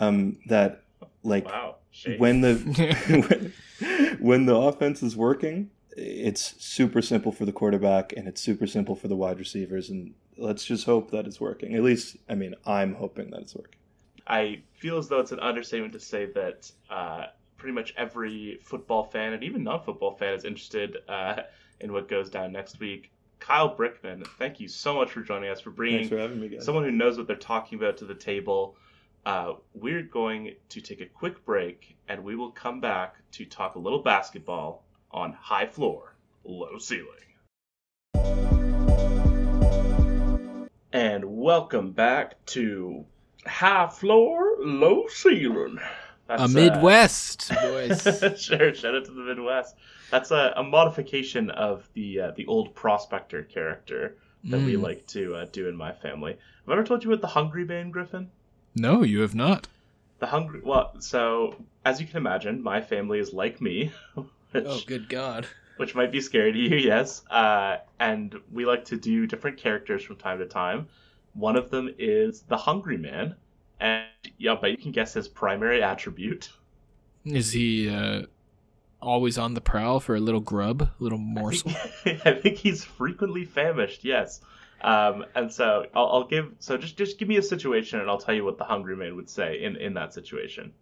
Um, 0.00 0.38
that 0.46 0.84
like 1.22 1.46
wow. 1.46 1.76
When 2.18 2.40
the 2.40 3.52
when, 3.78 4.16
when 4.20 4.46
the 4.46 4.56
offense 4.56 5.02
is 5.02 5.16
working, 5.16 5.70
it's 5.96 6.62
super 6.62 7.02
simple 7.02 7.32
for 7.32 7.44
the 7.44 7.52
quarterback 7.52 8.12
and 8.16 8.28
it's 8.28 8.40
super 8.40 8.66
simple 8.66 8.94
for 8.94 9.08
the 9.08 9.16
wide 9.16 9.38
receivers. 9.38 9.90
And 9.90 10.14
let's 10.36 10.64
just 10.64 10.86
hope 10.86 11.10
that 11.10 11.26
it's 11.26 11.40
working. 11.40 11.74
At 11.74 11.82
least, 11.82 12.16
I 12.28 12.34
mean, 12.34 12.54
I'm 12.66 12.94
hoping 12.94 13.30
that 13.30 13.40
it's 13.40 13.54
working. 13.54 13.74
I 14.26 14.60
feel 14.74 14.98
as 14.98 15.08
though 15.08 15.20
it's 15.20 15.32
an 15.32 15.40
understatement 15.40 15.92
to 15.94 16.00
say 16.00 16.26
that 16.26 16.70
uh, 16.90 17.26
pretty 17.56 17.72
much 17.72 17.94
every 17.96 18.58
football 18.62 19.04
fan 19.04 19.32
and 19.32 19.42
even 19.42 19.64
non-football 19.64 20.14
fan 20.14 20.34
is 20.34 20.44
interested 20.44 20.98
uh, 21.08 21.42
in 21.80 21.92
what 21.92 22.08
goes 22.08 22.28
down 22.28 22.52
next 22.52 22.78
week. 22.78 23.10
Kyle 23.40 23.74
Brickman, 23.74 24.26
thank 24.38 24.60
you 24.60 24.68
so 24.68 24.94
much 24.94 25.10
for 25.10 25.20
joining 25.22 25.48
us 25.48 25.60
for 25.60 25.70
bringing 25.70 26.08
for 26.08 26.28
me, 26.28 26.58
someone 26.60 26.84
who 26.84 26.90
knows 26.90 27.16
what 27.16 27.26
they're 27.26 27.36
talking 27.36 27.78
about 27.78 27.96
to 27.98 28.04
the 28.04 28.14
table. 28.14 28.76
Uh, 29.26 29.54
we're 29.74 30.02
going 30.02 30.54
to 30.68 30.80
take 30.80 31.00
a 31.00 31.06
quick 31.06 31.44
break 31.44 31.96
and 32.08 32.22
we 32.24 32.36
will 32.36 32.50
come 32.50 32.80
back 32.80 33.16
to 33.32 33.44
talk 33.44 33.74
a 33.74 33.78
little 33.78 34.02
basketball 34.02 34.84
on 35.10 35.32
High 35.32 35.66
Floor, 35.66 36.14
Low 36.44 36.78
Ceiling. 36.78 37.06
And 40.92 41.24
welcome 41.24 41.92
back 41.92 42.42
to 42.46 43.04
High 43.46 43.88
Floor, 43.88 44.56
Low 44.60 45.06
Ceiling. 45.08 45.78
That's, 46.26 46.42
a 46.42 46.48
Midwest 46.48 47.52
uh, 47.52 47.68
voice. 47.70 48.40
sure, 48.40 48.74
shout 48.74 48.94
out 48.94 49.04
to 49.06 49.12
the 49.12 49.22
Midwest. 49.22 49.76
That's 50.10 50.30
a, 50.30 50.54
a 50.56 50.62
modification 50.62 51.50
of 51.50 51.88
the 51.94 52.20
uh, 52.20 52.30
the 52.32 52.46
old 52.46 52.74
prospector 52.74 53.42
character 53.42 54.18
that 54.44 54.58
mm. 54.60 54.66
we 54.66 54.76
like 54.76 55.06
to 55.08 55.34
uh, 55.36 55.46
do 55.52 55.68
in 55.68 55.76
my 55.76 55.92
family. 55.92 56.32
Have 56.32 56.68
I 56.68 56.72
ever 56.72 56.84
told 56.84 57.02
you 57.02 57.10
about 57.10 57.22
the 57.22 57.28
Hungry 57.28 57.64
Man, 57.64 57.90
Griffin? 57.90 58.30
No, 58.78 59.02
you 59.02 59.20
have 59.20 59.34
not. 59.34 59.68
The 60.18 60.26
Hungry. 60.26 60.60
Well, 60.64 61.00
so 61.00 61.56
as 61.84 62.00
you 62.00 62.06
can 62.06 62.16
imagine, 62.16 62.62
my 62.62 62.80
family 62.80 63.18
is 63.18 63.32
like 63.32 63.60
me. 63.60 63.92
Which, 64.52 64.64
oh, 64.66 64.80
good 64.86 65.08
God. 65.08 65.46
Which 65.76 65.94
might 65.94 66.10
be 66.10 66.20
scary 66.20 66.52
to 66.52 66.58
you, 66.58 66.76
yes. 66.76 67.22
Uh, 67.30 67.78
and 68.00 68.34
we 68.52 68.64
like 68.66 68.86
to 68.86 68.96
do 68.96 69.26
different 69.26 69.58
characters 69.58 70.02
from 70.02 70.16
time 70.16 70.38
to 70.38 70.46
time. 70.46 70.88
One 71.34 71.56
of 71.56 71.70
them 71.70 71.94
is 71.98 72.42
the 72.42 72.56
Hungry 72.56 72.96
Man, 72.96 73.36
and 73.78 74.06
yeah, 74.38 74.56
but 74.60 74.70
you 74.70 74.76
can 74.76 74.90
guess 74.90 75.14
his 75.14 75.28
primary 75.28 75.82
attribute. 75.82 76.50
Is 77.24 77.52
he 77.52 77.88
uh, 77.88 78.22
always 79.00 79.38
on 79.38 79.54
the 79.54 79.60
prowl 79.60 80.00
for 80.00 80.16
a 80.16 80.20
little 80.20 80.40
grub, 80.40 80.82
a 80.82 80.90
little 80.98 81.18
morsel? 81.18 81.70
I 81.70 81.74
think, 82.02 82.26
I 82.26 82.32
think 82.32 82.56
he's 82.56 82.82
frequently 82.82 83.44
famished. 83.44 84.04
Yes. 84.04 84.40
Um, 84.80 85.24
and 85.34 85.52
so 85.52 85.86
I'll, 85.94 86.06
I'll, 86.06 86.24
give 86.24 86.52
so 86.60 86.76
just 86.76 86.96
just 86.96 87.18
give 87.18 87.26
me 87.26 87.36
a 87.36 87.42
situation 87.42 87.98
and 87.98 88.08
I'll 88.08 88.18
tell 88.18 88.34
you 88.34 88.44
what 88.44 88.58
the 88.58 88.64
hungry 88.64 88.96
man 88.96 89.16
would 89.16 89.28
say 89.28 89.62
in 89.62 89.76
in 89.76 89.94
that 89.94 90.14
situation. 90.14 90.72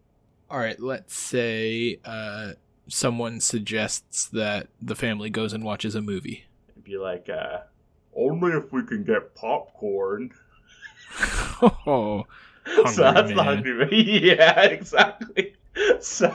All 0.50 0.58
right, 0.58 0.78
let's 0.78 1.16
say 1.16 1.98
uh, 2.04 2.52
someone 2.88 3.40
suggests 3.40 4.26
that 4.26 4.68
the 4.80 4.94
family 4.94 5.30
goes 5.30 5.52
and 5.52 5.64
watches 5.64 5.94
a 5.94 6.02
movie. 6.02 6.44
It'd 6.68 6.84
be 6.84 6.98
like, 6.98 7.28
uh, 7.28 7.60
only 8.14 8.52
if 8.52 8.72
we 8.72 8.84
can 8.84 9.02
get 9.02 9.34
popcorn. 9.34 10.30
oh, 11.62 12.26
so 12.92 13.02
that's 13.02 13.28
man. 13.28 13.36
the 13.36 13.42
hungry 13.42 13.74
man. 13.74 13.88
yeah, 13.92 14.62
exactly. 14.62 15.54
So 16.00 16.34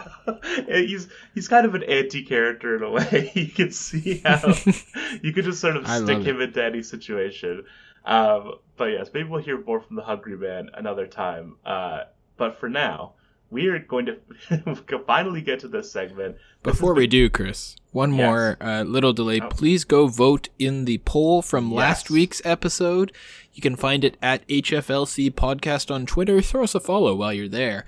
he's 0.68 1.08
he's 1.34 1.48
kind 1.48 1.66
of 1.66 1.76
an 1.76 1.84
anti-character 1.84 2.76
in 2.76 2.84
a 2.84 2.90
way. 2.90 3.32
You 3.36 3.48
can 3.48 3.72
see 3.72 4.22
how 4.24 4.54
you 5.22 5.34
could 5.34 5.46
just 5.46 5.60
sort 5.60 5.78
of 5.78 5.88
stick 5.88 6.20
him 6.20 6.42
it. 6.42 6.50
into 6.50 6.64
any 6.64 6.84
situation. 6.84 7.66
Um, 8.06 8.56
but 8.78 8.86
yes, 8.86 9.10
maybe 9.14 9.30
we'll 9.30 9.42
hear 9.42 9.64
more 9.64 9.82
from 9.82 9.96
the 9.96 10.04
Hungry 10.04 10.38
Man 10.38 10.70
another 10.74 11.08
time. 11.08 11.58
Uh, 11.66 12.02
but 12.38 12.60
for 12.60 12.70
now, 12.70 13.14
we 13.50 13.68
are 13.68 13.80
going 13.80 14.08
to 14.08 15.00
finally 15.06 15.42
get 15.42 15.60
to 15.60 15.68
this 15.68 15.92
segment. 15.92 16.38
Before 16.64 16.94
we 16.94 17.06
do, 17.06 17.30
Chris, 17.30 17.76
one 17.92 18.14
yes. 18.14 18.18
more 18.18 18.58
uh, 18.62 18.84
little 18.84 19.14
delay. 19.14 19.40
Oh. 19.42 19.50
Please 19.50 19.84
go 19.84 20.08
vote 20.08 20.50
in 20.58 20.86
the 20.86 21.00
poll 21.00 21.42
from 21.42 21.70
yes. 21.70 21.78
last 21.78 22.10
week's 22.10 22.42
episode. 22.46 23.12
You 23.54 23.62
can 23.62 23.76
find 23.76 24.04
it 24.04 24.18
at 24.22 24.48
HFLC 24.48 25.32
Podcast 25.32 25.94
on 25.94 26.06
Twitter. 26.06 26.42
Throw 26.42 26.64
us 26.64 26.76
a 26.76 26.80
follow 26.80 27.16
while 27.16 27.34
you're 27.34 27.50
there. 27.50 27.86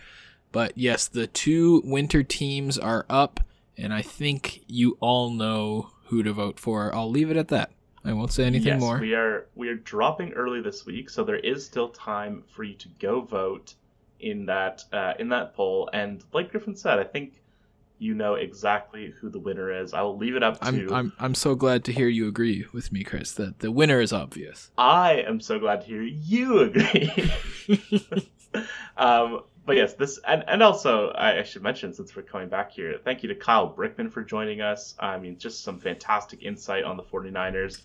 But 0.54 0.78
yes, 0.78 1.08
the 1.08 1.28
two 1.28 1.82
winter 1.84 2.24
teams 2.24 2.78
are 2.78 3.06
up, 3.10 3.42
and 3.76 3.92
I 3.92 4.04
think 4.04 4.62
you 4.68 4.98
all 5.02 5.32
know 5.32 5.90
who 6.06 6.22
to 6.24 6.32
vote 6.32 6.60
for. 6.60 6.94
I'll 6.96 7.10
leave 7.10 7.32
it 7.32 7.38
at 7.38 7.48
that. 7.50 7.72
I 8.06 8.14
won't 8.14 8.32
say 8.32 8.46
anything 8.46 8.74
yes, 8.74 8.80
more. 8.80 9.00
We 9.00 9.16
are 9.16 9.48
we 9.56 9.68
are 9.70 9.76
dropping 9.76 10.34
early 10.34 10.62
this 10.62 10.86
week, 10.86 11.10
so 11.10 11.24
there 11.24 11.38
is 11.38 11.66
still 11.66 11.90
time 11.90 12.44
for 12.48 12.64
you 12.64 12.76
to 12.76 12.88
go 13.00 13.22
vote 13.22 13.74
in 14.20 14.46
that 14.46 14.84
uh, 14.94 15.14
in 15.18 15.28
that 15.30 15.56
poll. 15.56 15.90
And 15.92 16.24
like 16.34 16.52
Griffin 16.52 16.76
said, 16.76 17.00
I 17.00 17.04
think 17.04 17.42
you 17.98 18.14
know 18.14 18.36
exactly 18.36 19.12
who 19.20 19.30
the 19.30 19.40
winner 19.40 19.72
is. 19.72 19.94
I 19.96 20.04
will 20.04 20.18
leave 20.18 20.36
it 20.36 20.44
up 20.44 20.60
to. 20.60 20.68
I'm 20.68 20.94
I'm 20.94 21.14
I'm 21.18 21.36
so 21.36 21.56
glad 21.56 21.84
to 21.86 21.92
hear 21.92 22.10
you 22.10 22.28
agree 22.28 22.68
with 22.72 22.92
me, 22.92 23.04
Chris. 23.04 23.32
That 23.32 23.60
the 23.60 23.72
winner 23.72 24.02
is 24.02 24.14
obvious. 24.14 24.70
I 24.78 25.24
am 25.28 25.40
so 25.40 25.58
glad 25.58 25.82
to 25.82 25.88
hear 25.88 26.04
you 26.04 26.60
agree. 26.60 27.32
um, 28.98 29.42
but 29.66 29.76
yes, 29.76 29.94
this 29.94 30.20
and 30.28 30.44
and 30.48 30.62
also 30.62 31.10
I, 31.10 31.40
I, 31.40 31.44
should 31.44 31.64
mention 31.64 31.94
since 31.94 32.16
we're 32.16 32.24
coming 32.24 32.50
back 32.50 32.72
here, 32.72 33.00
thank 33.04 33.24
you 33.24 33.30
to 33.30 33.36
Kyle 33.36 33.74
Brickman 33.74 34.12
for 34.12 34.24
joining 34.24 34.62
us. 34.62 34.96
I 35.00 35.18
mean, 35.18 35.38
just 35.38 35.64
some 35.64 35.80
fantastic 35.80 36.44
insight 36.44 36.84
on 36.84 36.98
the 36.98 37.04
49ers. 37.04 37.82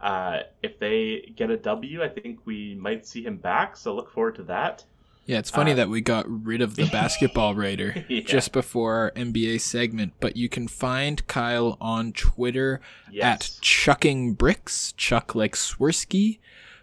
Uh, 0.00 0.40
if 0.62 0.78
they 0.80 1.32
get 1.36 1.50
a 1.50 1.56
W, 1.56 2.02
I 2.02 2.08
think 2.08 2.40
we 2.44 2.74
might 2.74 3.06
see 3.06 3.22
him 3.22 3.36
back. 3.36 3.76
So 3.76 3.94
look 3.94 4.10
forward 4.10 4.34
to 4.36 4.42
that. 4.44 4.84
Yeah, 5.26 5.38
it's 5.38 5.50
funny 5.50 5.70
Uh, 5.72 5.76
that 5.76 5.88
we 5.88 6.00
got 6.00 6.24
rid 6.28 6.60
of 6.60 6.74
the 6.74 6.86
basketball 6.92 7.54
writer 7.54 8.04
Yeah. 8.08 8.22
just 8.22 8.50
before 8.52 8.96
our 8.96 9.10
NBA 9.12 9.60
segment, 9.60 10.14
but 10.18 10.36
you 10.36 10.48
can 10.48 10.66
find 10.66 11.24
Kyle 11.28 11.76
on 11.80 12.12
Twitter 12.12 12.80
Yes. 13.10 13.24
at 13.24 13.62
Chucking 13.62 14.34
Bricks, 14.34 14.92
Chuck 14.96 15.36
like 15.36 15.54
Swirsky, 15.54 16.40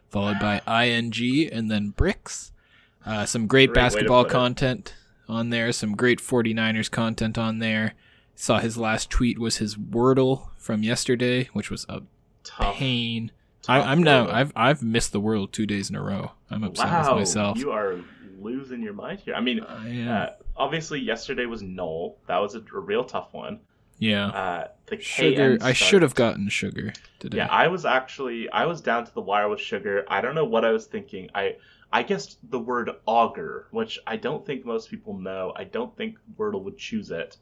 followed 0.10 0.40
by 0.40 0.62
ing 0.86 1.50
and 1.52 1.70
then 1.70 1.90
Bricks. 1.90 2.54
Uh, 3.06 3.26
some 3.26 3.48
great, 3.48 3.70
Great 3.70 3.76
basketball 3.76 4.24
put 4.24 4.32
it. 4.32 4.34
content 4.34 4.96
on 5.28 5.50
there, 5.50 5.72
some 5.72 5.96
great 5.96 6.20
49ers 6.20 6.90
content 6.92 7.38
on 7.38 7.60
there. 7.60 7.94
Saw 8.36 8.60
his 8.60 8.78
last 8.78 9.10
tweet 9.10 9.38
was 9.40 9.58
his 9.58 9.76
Wordle 9.76 10.50
from 10.58 10.84
yesterday, 10.84 11.50
which 11.54 11.70
was 11.70 11.86
a 11.90 12.02
tough. 12.44 12.76
pain. 12.76 13.32
tough 13.62 13.86
I, 13.86 13.92
I'm 13.92 14.02
now 14.02 14.30
I've 14.30 14.54
I've 14.56 14.82
missed 14.82 15.12
the 15.12 15.20
Wordle 15.22 15.52
two 15.52 15.66
days 15.66 15.90
in 15.90 15.96
a 15.96 16.02
row. 16.02 16.32
I'm 16.50 16.64
upset 16.64 16.88
wow, 16.88 17.16
with 17.16 17.20
myself. 17.22 17.58
you 17.58 17.72
are 17.72 17.98
losing 18.40 18.82
your 18.82 18.94
mind 18.94 19.20
here. 19.20 19.34
I 19.36 19.42
mean, 19.42 19.60
I 19.62 19.90
am. 19.90 20.08
uh, 20.10 20.28
obviously 20.56 21.00
yesterday 21.02 21.46
was 21.46 21.62
Null. 21.62 22.18
That 22.28 22.38
was 22.38 22.56
a, 22.56 22.60
a 22.74 22.80
real 22.80 23.04
tough 23.04 23.34
one. 23.34 23.60
yeah. 23.98 24.28
Uh, 24.28 24.68
the 24.86 25.00
Sugar. 25.02 25.58
I 25.62 25.74
should 25.74 26.02
have 26.02 26.16
gotten 26.16 26.48
sugar 26.50 26.94
today. 27.20 27.38
Yeah, 27.38 27.48
I 27.48 27.68
was 27.68 27.86
actually 27.86 28.50
I 28.50 28.66
was 28.66 28.80
down 28.82 29.06
to 29.06 29.14
the 29.14 29.22
wire 29.22 29.50
with 29.50 29.60
sugar. 29.60 30.06
I 30.08 30.22
don't 30.22 30.34
know 30.36 30.46
what 30.46 30.64
I 30.66 30.72
was 30.72 30.86
thinking. 30.86 31.30
I 31.36 31.58
I 31.92 32.04
guessed 32.04 32.38
the 32.50 32.60
word 32.60 32.92
augur, 33.06 33.68
which 33.72 34.00
I 34.06 34.16
don't 34.18 34.46
think 34.46 34.66
most 34.66 34.90
people 34.90 35.18
know. 35.18 35.54
I 35.56 35.64
don't 35.64 35.96
think 35.98 36.18
Wordle 36.38 36.64
would 36.64 36.78
choose 36.78 37.10
it. 37.12 37.38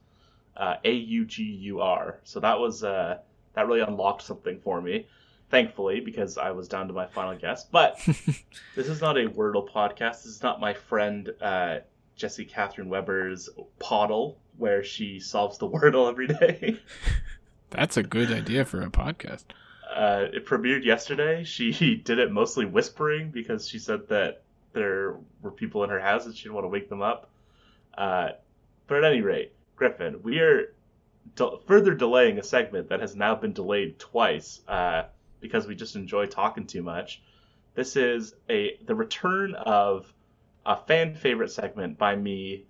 Uh, 0.55 0.75
A 0.83 0.91
U 0.91 1.25
G 1.25 1.43
U 1.43 1.81
R. 1.81 2.19
So 2.23 2.39
that 2.39 2.59
was 2.59 2.83
uh, 2.83 3.19
that 3.53 3.67
really 3.67 3.81
unlocked 3.81 4.23
something 4.23 4.59
for 4.59 4.81
me. 4.81 5.07
Thankfully, 5.49 6.01
because 6.01 6.37
I 6.37 6.51
was 6.51 6.67
down 6.67 6.87
to 6.87 6.93
my 6.93 7.07
final 7.07 7.35
guess. 7.35 7.65
But 7.65 7.99
this 8.75 8.89
is 8.89 9.01
not 9.01 9.17
a 9.17 9.29
Wordle 9.29 9.69
podcast. 9.69 10.23
This 10.23 10.25
is 10.27 10.43
not 10.43 10.59
my 10.59 10.73
friend 10.73 11.29
uh, 11.41 11.79
Jesse 12.15 12.45
Catherine 12.45 12.89
Weber's 12.89 13.49
Poddle, 13.79 14.37
where 14.57 14.83
she 14.83 15.19
solves 15.19 15.57
the 15.57 15.69
Wordle 15.69 16.09
every 16.09 16.27
day. 16.27 16.79
That's 17.69 17.97
a 17.97 18.03
good 18.03 18.31
idea 18.31 18.65
for 18.65 18.81
a 18.81 18.89
podcast. 18.89 19.45
Uh, 19.93 20.25
it 20.33 20.45
premiered 20.45 20.83
yesterday. 20.83 21.43
She 21.43 21.95
did 22.05 22.19
it 22.19 22.31
mostly 22.31 22.65
whispering 22.65 23.31
because 23.31 23.67
she 23.67 23.79
said 23.79 24.07
that 24.09 24.43
there 24.73 25.15
were 25.41 25.51
people 25.51 25.83
in 25.83 25.89
her 25.89 25.99
house 25.99 26.25
and 26.25 26.35
she 26.35 26.43
didn't 26.43 26.55
want 26.55 26.65
to 26.65 26.69
wake 26.69 26.89
them 26.89 27.01
up. 27.01 27.29
Uh, 27.97 28.29
but 28.87 29.03
at 29.03 29.11
any 29.11 29.21
rate, 29.21 29.53
Griffin, 29.75 30.21
we 30.21 30.39
are 30.39 30.73
de- 31.35 31.57
further 31.65 31.93
delaying 31.93 32.39
a 32.39 32.43
segment 32.43 32.89
that 32.89 32.99
has 32.99 33.15
now 33.15 33.35
been 33.35 33.53
delayed 33.53 33.99
twice 33.99 34.61
uh, 34.67 35.03
because 35.39 35.67
we 35.67 35.75
just 35.75 35.95
enjoy 35.95 36.25
talking 36.25 36.67
too 36.67 36.83
much. 36.83 37.21
This 37.75 37.95
is 37.95 38.33
a 38.49 38.77
the 38.85 38.95
return 38.95 39.53
of 39.55 40.11
a 40.65 40.75
fan 40.75 41.15
favorite 41.15 41.51
segment 41.51 41.97
by 41.97 42.15
me, 42.15 42.65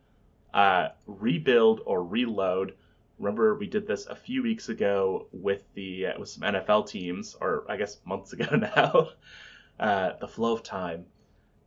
uh, 0.54 0.90
rebuild 1.06 1.82
or 1.86 2.04
reload. 2.04 2.74
Remember, 3.20 3.56
we 3.56 3.68
did 3.68 3.88
this 3.88 4.06
a 4.06 4.16
few 4.16 4.44
weeks 4.44 4.70
ago 4.70 5.28
with 5.32 5.64
the 5.74 6.08
uh, 6.08 6.20
with 6.20 6.30
some 6.30 6.44
NFL 6.44 6.88
teams, 6.88 7.36
or 7.40 7.66
I 7.70 7.78
guess 7.78 7.98
months 8.06 8.34
ago 8.34 8.56
now. 8.56 9.10
Uh, 9.80 10.14
the 10.20 10.28
flow 10.28 10.54
of 10.54 10.64
time, 10.64 11.06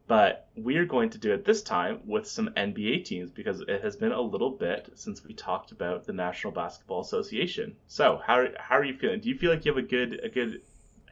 but 0.09 0.48
we're 0.57 0.84
going 0.84 1.11
to 1.11 1.18
do 1.18 1.32
it 1.32 1.44
this 1.44 1.62
time 1.62 2.01
with 2.05 2.26
some 2.26 2.48
NBA 2.57 3.05
teams 3.05 3.30
because 3.30 3.61
it 3.61 3.82
has 3.82 3.94
been 3.94 4.11
a 4.11 4.20
little 4.20 4.51
bit 4.51 4.90
since 4.96 5.22
we 5.24 5.32
talked 5.32 5.70
about 5.70 6.05
the 6.05 6.12
National 6.12 6.53
Basketball 6.53 7.01
Association. 7.01 7.76
So, 7.86 8.20
how 8.26 8.46
how 8.59 8.76
are 8.76 8.84
you 8.84 8.94
feeling? 8.94 9.20
Do 9.20 9.28
you 9.28 9.38
feel 9.38 9.53
like 9.53 9.64
you 9.64 9.72
have 9.72 9.84
a 9.84 9.86
good 9.86 10.20
a 10.24 10.28
good 10.28 10.62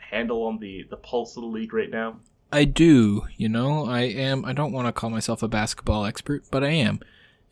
handle 0.00 0.44
on 0.44 0.58
the 0.58 0.84
the 0.90 0.96
pulse 0.96 1.36
of 1.36 1.42
the 1.42 1.48
league 1.48 1.72
right 1.72 1.90
now? 1.90 2.18
I 2.50 2.64
do. 2.64 3.26
You 3.36 3.48
know, 3.48 3.86
I 3.86 4.00
am. 4.00 4.44
I 4.44 4.52
don't 4.52 4.72
want 4.72 4.88
to 4.88 4.92
call 4.92 5.10
myself 5.10 5.42
a 5.44 5.48
basketball 5.48 6.04
expert, 6.04 6.44
but 6.50 6.64
I 6.64 6.70
am. 6.70 7.00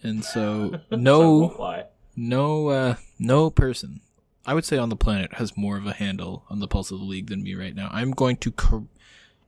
And 0.02 0.24
so, 0.24 0.80
no. 0.90 1.82
No, 2.16 2.68
uh, 2.68 2.96
no 3.18 3.50
person, 3.50 4.00
I 4.46 4.54
would 4.54 4.64
say 4.64 4.78
on 4.78 4.88
the 4.88 4.96
planet 4.96 5.34
has 5.34 5.56
more 5.56 5.76
of 5.76 5.86
a 5.86 5.92
handle 5.92 6.44
on 6.48 6.60
the 6.60 6.68
pulse 6.68 6.90
of 6.90 6.98
the 6.98 7.04
league 7.04 7.28
than 7.28 7.42
me 7.42 7.54
right 7.54 7.74
now. 7.74 7.90
I'm 7.92 8.12
going 8.12 8.36
to 8.38 8.52
cor- 8.52 8.86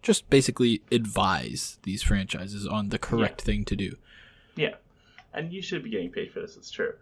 just 0.03 0.29
basically 0.29 0.83
advise 0.91 1.79
these 1.85 2.03
franchises 2.03 2.67
on 2.67 2.89
the 2.89 2.99
correct 2.99 3.41
thing 3.41 3.65
to 3.67 3.77
do. 3.77 3.97
Yeah, 4.57 4.75
and 5.33 5.53
you 5.53 5.63
should 5.63 5.85
be 5.85 5.91
getting 5.91 6.11
paid 6.11 6.33
for 6.33 6.41
this. 6.41 6.57
It's 6.57 6.71
true. 6.71 6.95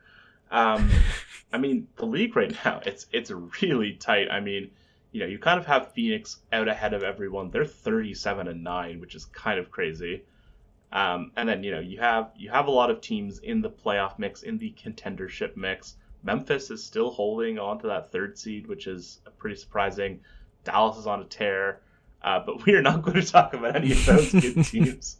Um, 0.50 0.90
I 1.52 1.58
mean, 1.58 1.88
the 1.96 2.06
league 2.06 2.36
right 2.36 2.54
now 2.64 2.80
it's 2.84 3.06
it's 3.12 3.30
really 3.62 3.94
tight. 3.94 4.28
I 4.30 4.40
mean, 4.40 4.70
you 5.12 5.20
know, 5.20 5.26
you 5.26 5.38
kind 5.38 5.58
of 5.58 5.66
have 5.66 5.92
Phoenix 5.92 6.38
out 6.52 6.68
ahead 6.68 6.92
of 6.92 7.02
everyone. 7.02 7.50
They're 7.50 7.64
thirty-seven 7.64 8.48
and 8.48 8.62
nine, 8.62 9.00
which 9.00 9.14
is 9.14 9.24
kind 9.26 9.58
of 9.58 9.70
crazy. 9.70 10.22
Um, 10.96 11.30
and 11.36 11.46
then 11.46 11.62
you 11.62 11.72
know 11.72 11.80
you 11.80 11.98
have 11.98 12.30
you 12.36 12.48
have 12.48 12.68
a 12.68 12.70
lot 12.70 12.90
of 12.90 13.02
teams 13.02 13.40
in 13.40 13.60
the 13.60 13.68
playoff 13.68 14.18
mix, 14.18 14.42
in 14.42 14.56
the 14.56 14.74
contendership 14.82 15.54
mix. 15.54 15.96
Memphis 16.22 16.70
is 16.70 16.82
still 16.82 17.10
holding 17.10 17.58
on 17.58 17.78
to 17.80 17.86
that 17.88 18.10
third 18.10 18.38
seed, 18.38 18.66
which 18.66 18.86
is 18.86 19.20
pretty 19.36 19.56
surprising. 19.56 20.20
Dallas 20.64 20.96
is 20.96 21.06
on 21.06 21.20
a 21.20 21.24
tear, 21.24 21.82
uh, 22.22 22.40
but 22.40 22.64
we 22.64 22.72
are 22.72 22.80
not 22.80 23.02
going 23.02 23.20
to 23.20 23.26
talk 23.26 23.52
about 23.52 23.76
any 23.76 23.92
of 23.92 24.06
those 24.06 24.32
good 24.32 24.64
teams. 24.64 25.18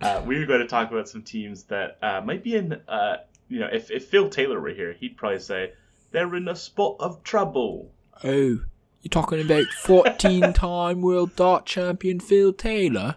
Uh, 0.00 0.22
we 0.24 0.36
are 0.36 0.46
going 0.46 0.60
to 0.60 0.68
talk 0.68 0.92
about 0.92 1.08
some 1.08 1.22
teams 1.22 1.64
that 1.64 1.98
uh, 2.00 2.20
might 2.24 2.44
be 2.44 2.54
in. 2.54 2.80
Uh, 2.86 3.16
you 3.48 3.58
know, 3.58 3.68
if, 3.72 3.90
if 3.90 4.06
Phil 4.06 4.28
Taylor 4.28 4.60
were 4.60 4.68
here, 4.68 4.92
he'd 4.92 5.16
probably 5.16 5.40
say 5.40 5.72
they're 6.12 6.32
in 6.36 6.46
a 6.46 6.54
spot 6.54 6.94
of 7.00 7.24
trouble. 7.24 7.90
Oh, 8.22 8.60
you're 9.02 9.10
talking 9.10 9.40
about 9.40 9.66
14 9.82 10.52
time 10.52 11.02
world 11.02 11.34
dart 11.34 11.66
champion 11.66 12.20
Phil 12.20 12.52
Taylor? 12.52 13.16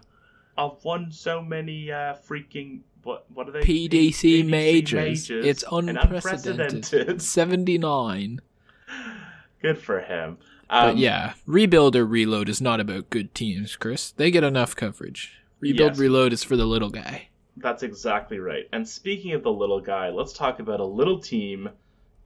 I've 0.56 0.82
won 0.84 1.10
so 1.10 1.42
many 1.42 1.90
uh, 1.90 2.14
freaking 2.28 2.80
what 3.02 3.24
what 3.32 3.48
are 3.48 3.52
they? 3.52 3.60
PDC, 3.62 4.44
PDC 4.44 4.46
majors. 4.48 5.30
It's 5.30 5.64
and 5.70 5.90
unprecedented. 5.90 7.22
79. 7.22 8.40
Good 9.60 9.78
for 9.78 10.00
him. 10.00 10.38
Um, 10.70 10.90
But 10.90 10.96
yeah, 10.98 11.34
rebuild 11.46 11.96
or 11.96 12.06
reload 12.06 12.48
is 12.48 12.60
not 12.60 12.80
about 12.80 13.10
good 13.10 13.34
teams, 13.34 13.76
Chris. 13.76 14.10
They 14.10 14.30
get 14.30 14.44
enough 14.44 14.74
coverage. 14.74 15.34
Rebuild 15.60 15.92
Yes. 15.92 15.98
reload 15.98 16.32
is 16.32 16.42
for 16.42 16.56
the 16.56 16.66
little 16.66 16.90
guy. 16.90 17.28
That's 17.56 17.82
exactly 17.82 18.38
right. 18.38 18.68
And 18.72 18.88
speaking 18.88 19.32
of 19.34 19.42
the 19.42 19.52
little 19.52 19.80
guy, 19.80 20.08
let's 20.10 20.32
talk 20.32 20.58
about 20.58 20.80
a 20.80 20.84
little 20.84 21.18
team 21.18 21.68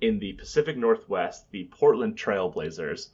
in 0.00 0.18
the 0.18 0.32
Pacific 0.34 0.76
Northwest, 0.76 1.50
the 1.50 1.64
Portland 1.64 2.16
Trailblazers. 2.16 3.08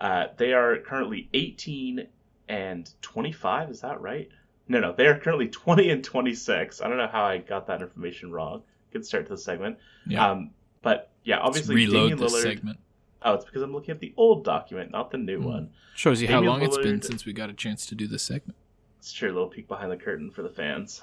Uh, 0.00 0.26
they 0.36 0.52
are 0.52 0.78
currently 0.78 1.28
18 1.34 2.06
and 2.48 2.90
25. 3.02 3.70
Is 3.70 3.80
that 3.80 4.00
right? 4.00 4.28
No, 4.70 4.78
no. 4.78 4.92
They 4.92 5.06
are 5.08 5.18
currently 5.18 5.48
20 5.66 5.90
and 5.90 6.04
26. 6.04 6.80
I 6.80 6.88
don't 6.88 6.96
know 6.96 7.08
how 7.08 7.24
I 7.24 7.38
got 7.38 7.66
that 7.66 7.82
information 7.82 8.30
wrong. 8.30 8.62
Good 8.92 9.04
start 9.04 9.26
to 9.26 9.32
the 9.34 9.38
segment. 9.38 9.78
Yeah. 10.06 10.30
Um, 10.30 10.50
but 10.80 11.10
yeah, 11.24 11.36
Let's 11.38 11.48
obviously 11.48 11.74
reload 11.74 12.10
Damian 12.10 12.18
this 12.18 12.32
Lillard. 12.34 12.42
segment. 12.42 12.78
Oh, 13.22 13.34
it's 13.34 13.44
because 13.44 13.62
I'm 13.62 13.72
looking 13.72 13.90
at 13.90 13.98
the 14.00 14.14
old 14.16 14.44
document, 14.44 14.92
not 14.92 15.10
the 15.10 15.18
new 15.18 15.40
Hmm. 15.40 15.44
one. 15.44 15.70
Shows 15.96 16.22
you 16.22 16.28
how 16.28 16.34
Damian 16.36 16.52
long 16.52 16.62
it's 16.62 16.78
been 16.78 17.02
since 17.02 17.26
we 17.26 17.32
got 17.32 17.50
a 17.50 17.52
chance 17.52 17.84
to 17.86 17.94
do 17.96 18.06
this 18.06 18.22
segment. 18.22 18.56
It's 19.00 19.12
true, 19.12 19.30
a 19.30 19.34
little 19.34 19.48
peek 19.48 19.66
behind 19.66 19.90
the 19.90 19.96
curtain 19.96 20.30
for 20.30 20.42
the 20.42 20.48
fans. 20.48 21.02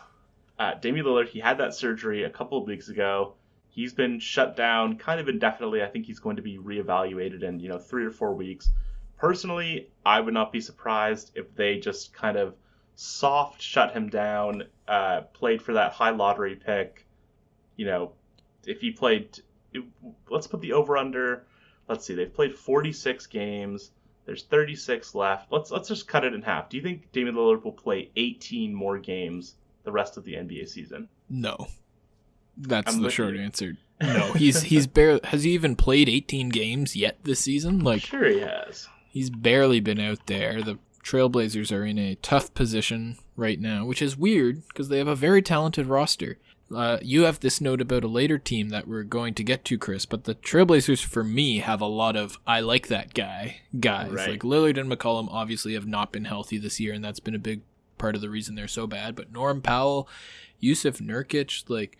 Uh, 0.57 0.73
Damian 0.75 1.05
Lillard, 1.05 1.27
he 1.27 1.39
had 1.39 1.57
that 1.59 1.75
surgery 1.75 2.23
a 2.23 2.29
couple 2.29 2.57
of 2.57 2.65
weeks 2.67 2.87
ago. 2.87 3.33
He's 3.69 3.93
been 3.93 4.19
shut 4.19 4.55
down 4.55 4.97
kind 4.97 5.19
of 5.19 5.27
indefinitely. 5.29 5.83
I 5.83 5.87
think 5.87 6.05
he's 6.05 6.19
going 6.19 6.37
to 6.37 6.41
be 6.41 6.57
reevaluated 6.57 7.43
in 7.43 7.59
you 7.59 7.67
know 7.69 7.77
three 7.77 8.05
or 8.05 8.11
four 8.11 8.33
weeks. 8.33 8.69
Personally, 9.17 9.89
I 10.05 10.19
would 10.21 10.33
not 10.33 10.51
be 10.51 10.61
surprised 10.61 11.31
if 11.35 11.53
they 11.55 11.77
just 11.79 12.13
kind 12.13 12.37
of 12.37 12.55
soft 12.97 13.61
shut 13.61 13.93
him 13.93 14.09
down. 14.09 14.63
Uh, 14.87 15.21
played 15.33 15.61
for 15.61 15.73
that 15.73 15.93
high 15.93 16.09
lottery 16.09 16.55
pick. 16.55 17.05
You 17.77 17.85
know, 17.85 18.11
if 18.65 18.81
he 18.81 18.91
played, 18.91 19.39
let's 20.29 20.47
put 20.47 20.59
the 20.59 20.73
over 20.73 20.97
under. 20.97 21.45
Let's 21.87 22.05
see, 22.05 22.15
they've 22.15 22.33
played 22.33 22.53
46 22.55 23.27
games. 23.27 23.91
There's 24.25 24.43
36 24.43 25.15
left. 25.15 25.51
Let's 25.53 25.71
let's 25.71 25.87
just 25.87 26.07
cut 26.07 26.25
it 26.25 26.33
in 26.33 26.41
half. 26.41 26.67
Do 26.69 26.75
you 26.75 26.83
think 26.83 27.09
Damian 27.13 27.35
Lillard 27.35 27.63
will 27.63 27.71
play 27.71 28.09
18 28.17 28.73
more 28.73 28.97
games 28.97 29.55
the 29.83 29.91
rest 29.91 30.17
of 30.17 30.25
the 30.25 30.33
NBA 30.33 30.67
season? 30.67 31.07
No. 31.29 31.67
That's 32.57 32.93
I'm 32.93 33.01
the 33.03 33.09
short 33.09 33.35
you. 33.35 33.41
answer. 33.41 33.77
No, 33.99 34.31
he's 34.33 34.61
he's 34.61 34.85
barely 34.85 35.21
has 35.23 35.41
he 35.43 35.53
even 35.53 35.75
played 35.75 36.07
18 36.07 36.49
games 36.49 36.95
yet 36.95 37.17
this 37.23 37.39
season? 37.39 37.79
Like 37.79 38.01
sure 38.01 38.25
he 38.27 38.41
has. 38.41 38.87
he's 39.09 39.31
barely 39.31 39.79
been 39.79 39.99
out 39.99 40.27
there. 40.27 40.61
The 40.61 40.77
Trailblazers 41.11 41.71
are 41.75 41.85
in 41.85 41.97
a 41.97 42.15
tough 42.15 42.53
position 42.53 43.17
right 43.37 43.59
now, 43.59 43.85
which 43.85 44.01
is 44.01 44.17
weird 44.17 44.67
because 44.67 44.89
they 44.89 44.97
have 44.97 45.07
a 45.07 45.15
very 45.15 45.41
talented 45.41 45.85
roster. 45.87 46.37
Uh, 46.75 46.97
you 47.01 47.23
have 47.23 47.39
this 47.39 47.61
note 47.61 47.79
about 47.79 48.03
a 48.03 48.09
later 48.09 48.37
team 48.37 48.67
that 48.69 48.89
we're 48.89 49.03
going 49.03 49.33
to 49.33 49.41
get 49.43 49.63
to, 49.63 49.77
Chris, 49.77 50.05
but 50.05 50.25
the 50.25 50.35
Trailblazers, 50.35 51.01
for 51.01 51.23
me, 51.23 51.59
have 51.59 51.79
a 51.79 51.85
lot 51.85 52.17
of 52.17 52.37
I 52.45 52.59
like 52.59 52.87
that 52.89 53.13
guy 53.13 53.61
guys. 53.79 54.11
Right. 54.11 54.31
Like 54.31 54.41
Lillard 54.41 54.77
and 54.77 54.91
McCollum 54.91 55.29
obviously 55.31 55.75
have 55.75 55.87
not 55.87 56.11
been 56.11 56.25
healthy 56.25 56.57
this 56.57 56.77
year, 56.79 56.93
and 56.93 57.01
that's 57.01 57.21
been 57.21 57.35
a 57.35 57.39
big 57.39 57.61
part 57.97 58.15
of 58.15 58.21
the 58.21 58.29
reason 58.29 58.55
they're 58.55 58.67
so 58.67 58.85
bad. 58.85 59.15
But 59.15 59.31
Norm 59.31 59.61
Powell, 59.61 60.09
Jusuf 60.61 60.99
Nurkic, 60.99 61.69
like 61.69 61.97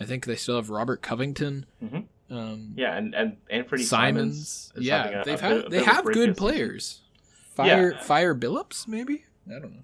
I 0.00 0.04
think 0.06 0.24
they 0.24 0.36
still 0.36 0.56
have 0.56 0.70
Robert 0.70 1.02
Covington. 1.02 1.66
Mhm. 1.84 2.04
Um, 2.30 2.72
Yeah, 2.76 2.96
and 2.96 3.14
and 3.14 3.36
Anthony 3.50 3.82
Simons. 3.82 4.70
Simons. 4.72 4.86
yeah, 4.86 5.20
a- 5.20 5.24
they've 5.26 5.38
a 5.38 5.42
had 5.42 5.54
bit- 5.56 5.64
they 5.70 5.78
bit 5.80 5.82
of 5.82 5.88
a 5.88 5.94
have 5.94 6.04
good 6.06 6.36
players. 6.38 7.02
Fire 7.62 7.92
Yeah. 7.92 8.00
Fire 8.00 8.34
Billups, 8.34 8.88
maybe? 8.88 9.24
I 9.48 9.58
don't 9.58 9.72
know. 9.74 9.82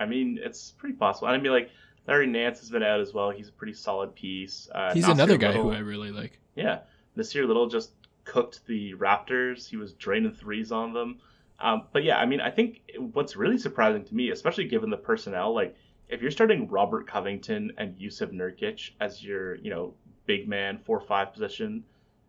I 0.00 0.06
mean, 0.06 0.38
it's 0.42 0.72
pretty 0.72 0.94
possible. 0.94 1.28
I 1.28 1.36
mean, 1.38 1.52
like 1.52 1.70
Larry 2.06 2.26
Nance 2.26 2.60
has 2.60 2.70
been 2.70 2.82
out 2.82 3.00
as 3.00 3.12
well. 3.12 3.30
He's 3.30 3.48
a 3.48 3.52
pretty 3.52 3.74
solid 3.74 4.14
piece. 4.14 4.68
Uh, 4.74 4.94
He's 4.94 5.04
Nassir 5.04 5.12
another 5.12 5.36
guy 5.36 5.48
Little, 5.48 5.64
who 5.64 5.72
I 5.72 5.78
really 5.80 6.10
like. 6.10 6.38
Yeah, 6.54 6.80
Nassir 7.16 7.46
Little 7.46 7.68
just 7.68 7.90
cooked 8.24 8.64
the 8.66 8.94
Raptors. 8.94 9.68
He 9.68 9.76
was 9.76 9.92
draining 9.94 10.32
threes 10.32 10.72
on 10.72 10.92
them. 10.92 11.18
Um, 11.60 11.84
but 11.92 12.04
yeah, 12.04 12.18
I 12.18 12.26
mean, 12.26 12.40
I 12.40 12.50
think 12.50 12.82
what's 13.12 13.34
really 13.36 13.58
surprising 13.58 14.04
to 14.04 14.14
me, 14.14 14.30
especially 14.30 14.68
given 14.68 14.90
the 14.90 14.96
personnel, 14.96 15.52
like 15.54 15.74
if 16.08 16.22
you're 16.22 16.30
starting 16.30 16.68
Robert 16.68 17.06
Covington 17.06 17.72
and 17.78 17.98
Jusuf 17.98 18.30
Nurkic 18.32 18.90
as 19.00 19.22
your, 19.22 19.56
you 19.56 19.70
know, 19.70 19.94
big 20.26 20.48
man 20.48 20.78
four 20.78 21.00
five 21.00 21.32
position, 21.32 21.82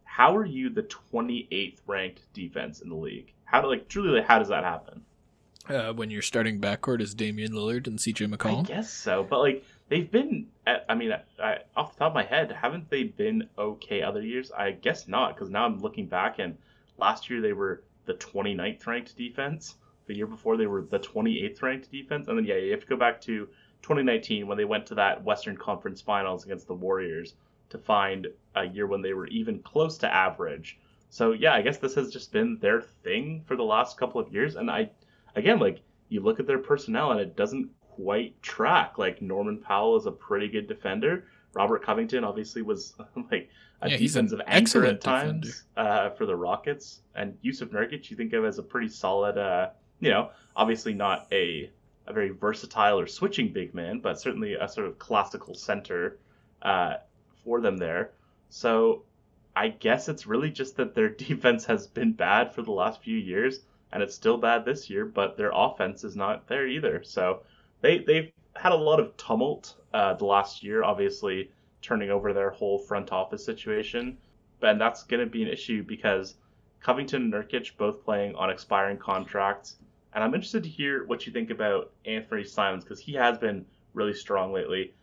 how 0.03 0.35
are 0.35 0.45
you 0.45 0.69
the 0.69 0.83
28th 0.83 1.77
ranked 1.85 2.33
defense 2.33 2.81
in 2.81 2.89
the 2.89 2.95
league? 2.95 3.33
How 3.49 3.61
do 3.61 3.67
like 3.67 3.87
truly 3.87 4.09
like, 4.09 4.27
how 4.27 4.39
does 4.39 4.49
that 4.49 4.63
happen? 4.63 5.03
Uh, 5.67 5.93
when 5.93 6.09
you're 6.09 6.21
starting 6.21 6.59
backcourt 6.59 7.01
is 7.01 7.13
Damian 7.13 7.51
Lillard 7.51 7.87
and 7.87 7.99
CJ 7.99 8.33
McCollum. 8.33 8.59
I 8.59 8.63
guess 8.63 8.91
so, 8.91 9.23
but 9.23 9.39
like 9.39 9.63
they've 9.87 10.09
been. 10.09 10.47
At, 10.65 10.85
I 10.87 10.95
mean, 10.95 11.13
I, 11.41 11.59
off 11.75 11.93
the 11.93 11.99
top 11.99 12.11
of 12.11 12.15
my 12.15 12.23
head, 12.23 12.51
haven't 12.51 12.89
they 12.89 13.03
been 13.03 13.47
okay 13.57 14.01
other 14.01 14.21
years? 14.21 14.51
I 14.51 14.71
guess 14.71 15.07
not, 15.07 15.35
because 15.35 15.49
now 15.49 15.65
I'm 15.65 15.79
looking 15.79 16.07
back 16.07 16.39
and 16.39 16.57
last 16.97 17.29
year 17.29 17.41
they 17.41 17.53
were 17.53 17.83
the 18.05 18.13
29th 18.13 18.85
ranked 18.85 19.15
defense. 19.15 19.75
The 20.07 20.15
year 20.15 20.27
before 20.27 20.57
they 20.57 20.65
were 20.65 20.81
the 20.81 20.99
28th 20.99 21.61
ranked 21.61 21.91
defense, 21.91 22.27
and 22.27 22.37
then 22.37 22.45
yeah, 22.45 22.55
you 22.55 22.71
have 22.71 22.81
to 22.81 22.87
go 22.87 22.97
back 22.97 23.21
to 23.21 23.47
2019 23.81 24.47
when 24.47 24.57
they 24.57 24.65
went 24.65 24.85
to 24.87 24.95
that 24.95 25.23
Western 25.23 25.55
Conference 25.55 26.01
Finals 26.01 26.45
against 26.45 26.67
the 26.67 26.73
Warriors 26.73 27.35
to 27.69 27.77
find 27.77 28.27
a 28.55 28.65
year 28.65 28.87
when 28.87 29.01
they 29.01 29.13
were 29.13 29.27
even 29.27 29.59
close 29.59 29.97
to 29.99 30.13
average. 30.13 30.79
So 31.09 31.31
yeah, 31.31 31.53
I 31.53 31.61
guess 31.61 31.77
this 31.77 31.95
has 31.95 32.11
just 32.11 32.31
been 32.31 32.57
their 32.59 32.81
thing 32.81 33.43
for 33.45 33.55
the 33.55 33.63
last 33.63 33.97
couple 33.97 34.21
of 34.21 34.31
years, 34.31 34.55
and 34.55 34.69
I, 34.69 34.89
again, 35.35 35.59
like 35.59 35.81
you 36.09 36.21
look 36.21 36.39
at 36.39 36.47
their 36.47 36.59
personnel 36.59 37.11
and 37.11 37.19
it 37.19 37.35
doesn't 37.35 37.69
quite 37.81 38.41
track. 38.41 38.97
Like 38.97 39.21
Norman 39.21 39.57
Powell 39.57 39.97
is 39.97 40.05
a 40.05 40.11
pretty 40.11 40.47
good 40.47 40.67
defender. 40.67 41.25
Robert 41.53 41.83
Covington 41.83 42.23
obviously 42.23 42.61
was 42.61 42.93
like 43.31 43.49
a 43.81 43.89
yeah, 43.89 43.97
defensive 43.97 44.41
anchor 44.45 44.85
at 44.85 45.01
times 45.01 45.63
uh, 45.77 46.09
for 46.11 46.25
the 46.25 46.35
Rockets, 46.35 47.01
and 47.15 47.37
Jusuf 47.43 47.69
Nurkic 47.69 48.09
you 48.09 48.17
think 48.17 48.33
of 48.33 48.45
as 48.45 48.59
a 48.59 48.63
pretty 48.63 48.89
solid, 48.89 49.37
uh, 49.37 49.69
you 49.99 50.09
know, 50.09 50.29
obviously 50.55 50.93
not 50.93 51.27
a 51.31 51.71
a 52.07 52.13
very 52.13 52.29
versatile 52.29 52.99
or 52.99 53.07
switching 53.07 53.53
big 53.53 53.73
man, 53.73 53.99
but 53.99 54.19
certainly 54.19 54.55
a 54.55 54.67
sort 54.67 54.87
of 54.87 54.97
classical 54.97 55.53
center 55.53 56.17
uh, 56.63 56.95
for 57.43 57.61
them 57.61 57.77
there. 57.77 58.11
So 58.49 59.03
I 59.55 59.69
guess 59.69 60.07
it's 60.07 60.27
really 60.27 60.51
just 60.51 60.77
that 60.77 60.95
their 60.95 61.09
defense 61.27 61.65
has 61.65 61.87
been 61.87 62.13
bad 62.13 62.53
for 62.53 62.61
the 62.61 62.71
last 62.71 63.01
few 63.01 63.17
years, 63.17 63.61
and 63.91 64.03
it's 64.03 64.15
still 64.15 64.37
bad 64.37 64.65
this 64.65 64.89
year, 64.89 65.05
but 65.05 65.37
their 65.37 65.51
offense 65.53 66.03
is 66.03 66.15
not 66.15 66.47
there 66.47 66.67
either. 66.67 67.03
So 67.03 67.43
they 67.81 67.99
they've 67.99 68.31
had 68.55 68.71
a 68.71 68.75
lot 68.75 68.99
of 68.99 69.15
tumult 69.17 69.75
uh, 69.93 70.13
the 70.13 70.25
last 70.25 70.63
year, 70.63 70.83
obviously 70.83 71.51
turning 71.81 72.09
over 72.09 72.33
their 72.33 72.49
whole 72.49 72.77
front 72.77 73.11
office 73.11 73.43
situation, 73.43 74.17
and 74.61 74.79
that's 74.79 75.03
going 75.03 75.21
to 75.21 75.29
be 75.29 75.43
an 75.43 75.49
issue 75.49 75.83
because 75.83 76.35
Covington 76.81 77.23
and 77.23 77.33
Nurkic 77.33 77.75
both 77.77 78.03
playing 78.03 78.35
on 78.35 78.49
expiring 78.49 78.97
contracts, 78.97 79.77
and 80.13 80.23
I'm 80.23 80.33
interested 80.33 80.63
to 80.63 80.69
hear 80.69 81.05
what 81.05 81.25
you 81.25 81.33
think 81.33 81.49
about 81.49 81.91
Anthony 82.05 82.43
Simons 82.43 82.83
because 82.83 82.99
he 82.99 83.13
has 83.13 83.37
been 83.37 83.65
really 83.93 84.13
strong 84.13 84.53
lately. 84.53 84.93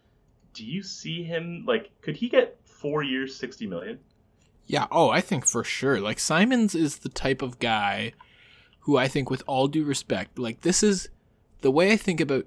Do 0.55 0.65
you 0.65 0.83
see 0.83 1.23
him 1.23 1.65
like? 1.67 1.91
Could 2.01 2.17
he 2.17 2.29
get 2.29 2.59
four 2.65 3.03
years, 3.03 3.37
sixty 3.37 3.67
million? 3.67 3.99
Yeah. 4.67 4.87
Oh, 4.91 5.11
I 5.11 5.21
think 5.21 5.47
for 5.47 5.65
sure. 5.65 6.01
Like 6.01 6.19
Simons 6.19 6.75
is 6.75 6.99
the 6.99 7.09
type 7.09 7.43
of 7.43 7.59
guy 7.59 8.13
who 8.81 8.97
I 8.97 9.09
think, 9.09 9.31
with 9.31 9.43
all 9.49 9.67
due 9.67 9.85
respect, 9.85 10.39
like 10.39 10.61
this 10.61 10.83
is 10.83 11.09
the 11.61 11.73
way 11.73 11.93
I 11.93 11.97
think 11.97 12.21
about 12.21 12.47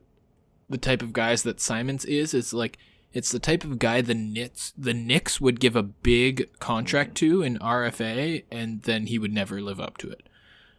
the 0.70 0.78
type 0.78 1.02
of 1.02 1.12
guys 1.12 1.44
that 1.44 1.60
Simons 1.60 2.06
is. 2.06 2.34
Is 2.34 2.54
like 2.54 2.78
it's 3.12 3.32
the 3.32 3.40
type 3.40 3.64
of 3.66 3.78
guy 3.78 4.02
the 4.02 4.14
Knicks 4.14 4.74
the 4.78 4.94
Knicks 4.94 5.42
would 5.42 5.60
give 5.60 5.76
a 5.76 5.84
big 5.84 6.50
contract 6.60 7.16
to 7.16 7.42
in 7.42 7.60
RFA, 7.60 8.46
and 8.50 8.82
then 8.84 9.08
he 9.08 9.20
would 9.20 9.34
never 9.34 9.62
live 9.62 9.80
up 9.82 9.98
to 9.98 10.10
it. 10.10 10.30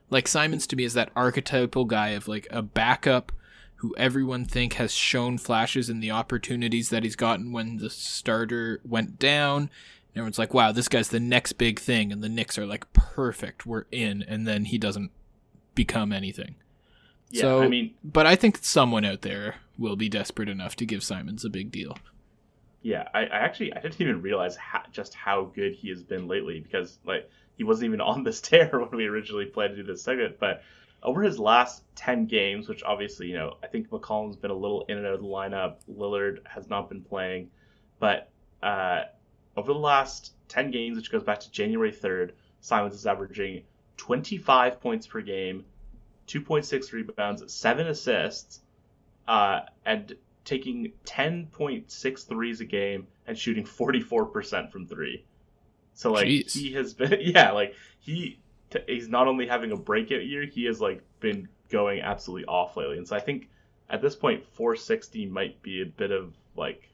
Like 0.09 0.27
Simons 0.27 0.67
to 0.69 0.77
me 0.77 0.85
is 0.85 0.95
that 0.95 1.13
archetypal 1.15 1.85
guy 1.85 2.11
of 2.11 2.27
like 2.27 2.47
a 2.51 2.63
backup 2.63 3.31
who 3.77 3.95
everyone 3.97 4.45
think 4.45 4.75
has 4.75 4.93
shown 4.93 5.39
flashes 5.39 5.89
in 5.91 6.01
the 6.01 6.11
opportunities 6.11 6.91
that 6.91 7.03
he's 7.03 7.17
gotten 7.17 7.53
when 7.53 7.79
the 7.79 7.91
starter 7.91 8.81
went 8.85 9.19
down. 9.19 9.71
And 10.13 10.21
everyone's 10.21 10.39
like, 10.39 10.55
wow, 10.55 10.73
this 10.73 10.89
guy's 10.89 11.09
the 11.09 11.21
next 11.21 11.55
big 11.55 11.79
thing. 11.79 12.13
And 12.13 12.23
the 12.23 12.29
Knicks 12.29 12.59
are 12.59 12.67
like, 12.67 12.93
perfect, 12.93 13.65
we're 13.65 13.85
in. 13.93 14.23
And 14.23 14.47
then 14.47 14.65
he 14.65 14.79
doesn't 14.79 15.11
become 15.75 16.13
anything. 16.13 16.57
Yeah, 17.31 17.43
so, 17.43 17.63
I 17.63 17.69
mean, 17.69 17.95
but 18.03 18.27
I 18.27 18.35
think 18.35 18.59
someone 18.61 19.05
out 19.05 19.23
there 19.23 19.57
will 19.79 19.97
be 19.97 20.09
desperate 20.09 20.49
enough 20.49 20.75
to 20.77 20.87
give 20.87 21.05
Simons 21.05 21.45
a 21.45 21.49
big 21.49 21.71
deal. 21.71 21.97
Yeah, 22.83 23.09
I, 23.15 23.21
I 23.21 23.39
actually 23.39 23.73
I 23.73 23.81
didn't 23.81 24.01
even 24.01 24.23
realize 24.23 24.57
how, 24.57 24.83
just 24.91 25.15
how 25.15 25.45
good 25.55 25.75
he 25.75 25.91
has 25.91 26.03
been 26.03 26.27
lately 26.27 26.61
because 26.61 26.99
like 27.05 27.31
he 27.57 27.65
wasn't 27.65 27.87
even 27.87 28.01
on 28.01 28.25
this 28.25 28.41
tear 28.41 28.71
when 28.73 28.91
we 28.91 29.07
originally 29.07 29.47
planned 29.47 29.77
to 29.77 29.83
do 29.83 29.93
this 29.93 30.03
segment. 30.03 30.39
But 30.41 30.63
over 31.03 31.23
his 31.23 31.39
last 31.39 31.83
ten 31.95 32.27
games, 32.27 32.69
which 32.69 32.83
obviously 32.83 33.29
you 33.29 33.35
know 33.35 33.59
I 33.63 33.69
think 33.69 33.91
McCollum's 33.91 34.37
been 34.37 34.51
a 34.51 34.55
little 34.55 34.85
in 34.89 34.99
and 34.99 35.07
out 35.07 35.15
of 35.15 35.21
the 35.21 35.29
lineup. 35.29 35.77
Lillard 35.89 36.39
has 36.47 36.69
not 36.69 36.89
been 36.89 37.03
playing, 37.03 37.51
but 37.99 38.31
uh, 38.63 39.03
over 39.57 39.73
the 39.73 39.79
last 39.79 40.33
ten 40.49 40.71
games, 40.71 40.97
which 40.97 41.11
goes 41.11 41.23
back 41.23 41.41
to 41.41 41.51
January 41.51 41.93
third, 41.93 42.35
Simons 42.61 42.95
is 42.95 43.07
averaging 43.07 43.63
25 43.97 44.81
points 44.81 45.07
per 45.07 45.21
game, 45.21 45.65
2.6 46.27 46.93
rebounds, 46.93 47.53
seven 47.53 47.87
assists, 47.87 48.61
uh, 49.29 49.61
and 49.85 50.17
taking 50.45 50.93
10.6 51.05 52.27
threes 52.27 52.61
a 52.61 52.65
game 52.65 53.07
and 53.27 53.37
shooting 53.37 53.65
44% 53.65 54.71
from 54.71 54.87
three. 54.87 55.25
So 55.95 56.13
like 56.13 56.27
Jeez. 56.27 56.53
he 56.53 56.73
has 56.73 56.95
been, 56.95 57.19
yeah, 57.21 57.53
like 57.53 57.75
he 58.01 58.39
he's 58.87 59.09
not 59.09 59.27
only 59.27 59.47
having 59.47 59.73
a 59.73 59.77
breakout 59.77 60.25
year, 60.25 60.47
he 60.47 60.65
has 60.65 60.81
like 60.81 61.03
been 61.21 61.49
going 61.69 62.01
absolutely 62.01 62.47
off 62.47 62.77
lately. 62.77 62.97
And 62.97 63.07
so 63.07 63.17
I 63.17 63.21
think 63.21 63.49
at 63.89 64.01
this 64.01 64.17
point, 64.17 64.45
460 64.55 65.27
might 65.27 65.61
be 65.63 65.83
a 65.83 65.87
bit 65.87 66.11
of 66.11 66.35
like 66.57 66.89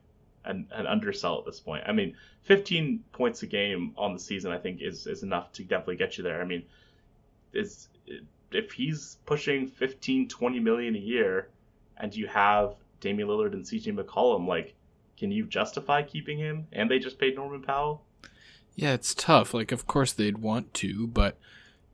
an, 0.46 0.68
an 0.72 0.86
undersell 0.86 1.38
at 1.38 1.44
this 1.44 1.60
point. 1.60 1.84
I 1.86 1.92
mean, 1.92 2.16
15 2.42 3.04
points 3.12 3.42
a 3.42 3.46
game 3.46 3.92
on 3.96 4.12
the 4.12 4.18
season, 4.18 4.52
I 4.52 4.58
think 4.58 4.80
is 4.80 5.06
is 5.06 5.22
enough 5.22 5.52
to 5.52 5.62
definitely 5.62 5.96
get 5.96 6.16
you 6.16 6.24
there. 6.24 6.40
I 6.40 6.44
mean, 6.44 6.62
is 7.52 7.88
if 8.52 8.72
he's 8.72 9.18
pushing 9.26 9.66
15, 9.66 10.28
20 10.28 10.60
million 10.60 10.94
a 10.94 10.98
year, 10.98 11.48
and 11.96 12.14
you 12.14 12.26
have 12.26 12.74
Damian 13.00 13.28
Lillard 13.28 13.52
and 13.52 13.64
CJ 13.64 13.98
McCollum, 13.98 14.46
like, 14.46 14.74
can 15.18 15.30
you 15.30 15.44
justify 15.44 16.02
keeping 16.02 16.38
him? 16.38 16.66
And 16.72 16.90
they 16.90 16.98
just 16.98 17.18
paid 17.18 17.36
Norman 17.36 17.62
Powell. 17.62 18.02
Yeah, 18.74 18.92
it's 18.92 19.14
tough. 19.14 19.54
Like, 19.54 19.72
of 19.72 19.86
course 19.86 20.12
they'd 20.12 20.38
want 20.38 20.74
to, 20.74 21.06
but 21.06 21.38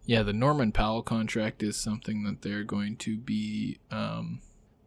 yeah, 0.04 0.22
the 0.22 0.32
Norman 0.32 0.72
Powell 0.72 1.02
contract 1.02 1.62
is 1.62 1.76
something 1.76 2.24
that 2.24 2.42
they're 2.42 2.64
going 2.64 2.96
to 2.96 3.16
be 3.16 3.78
um, 3.90 4.40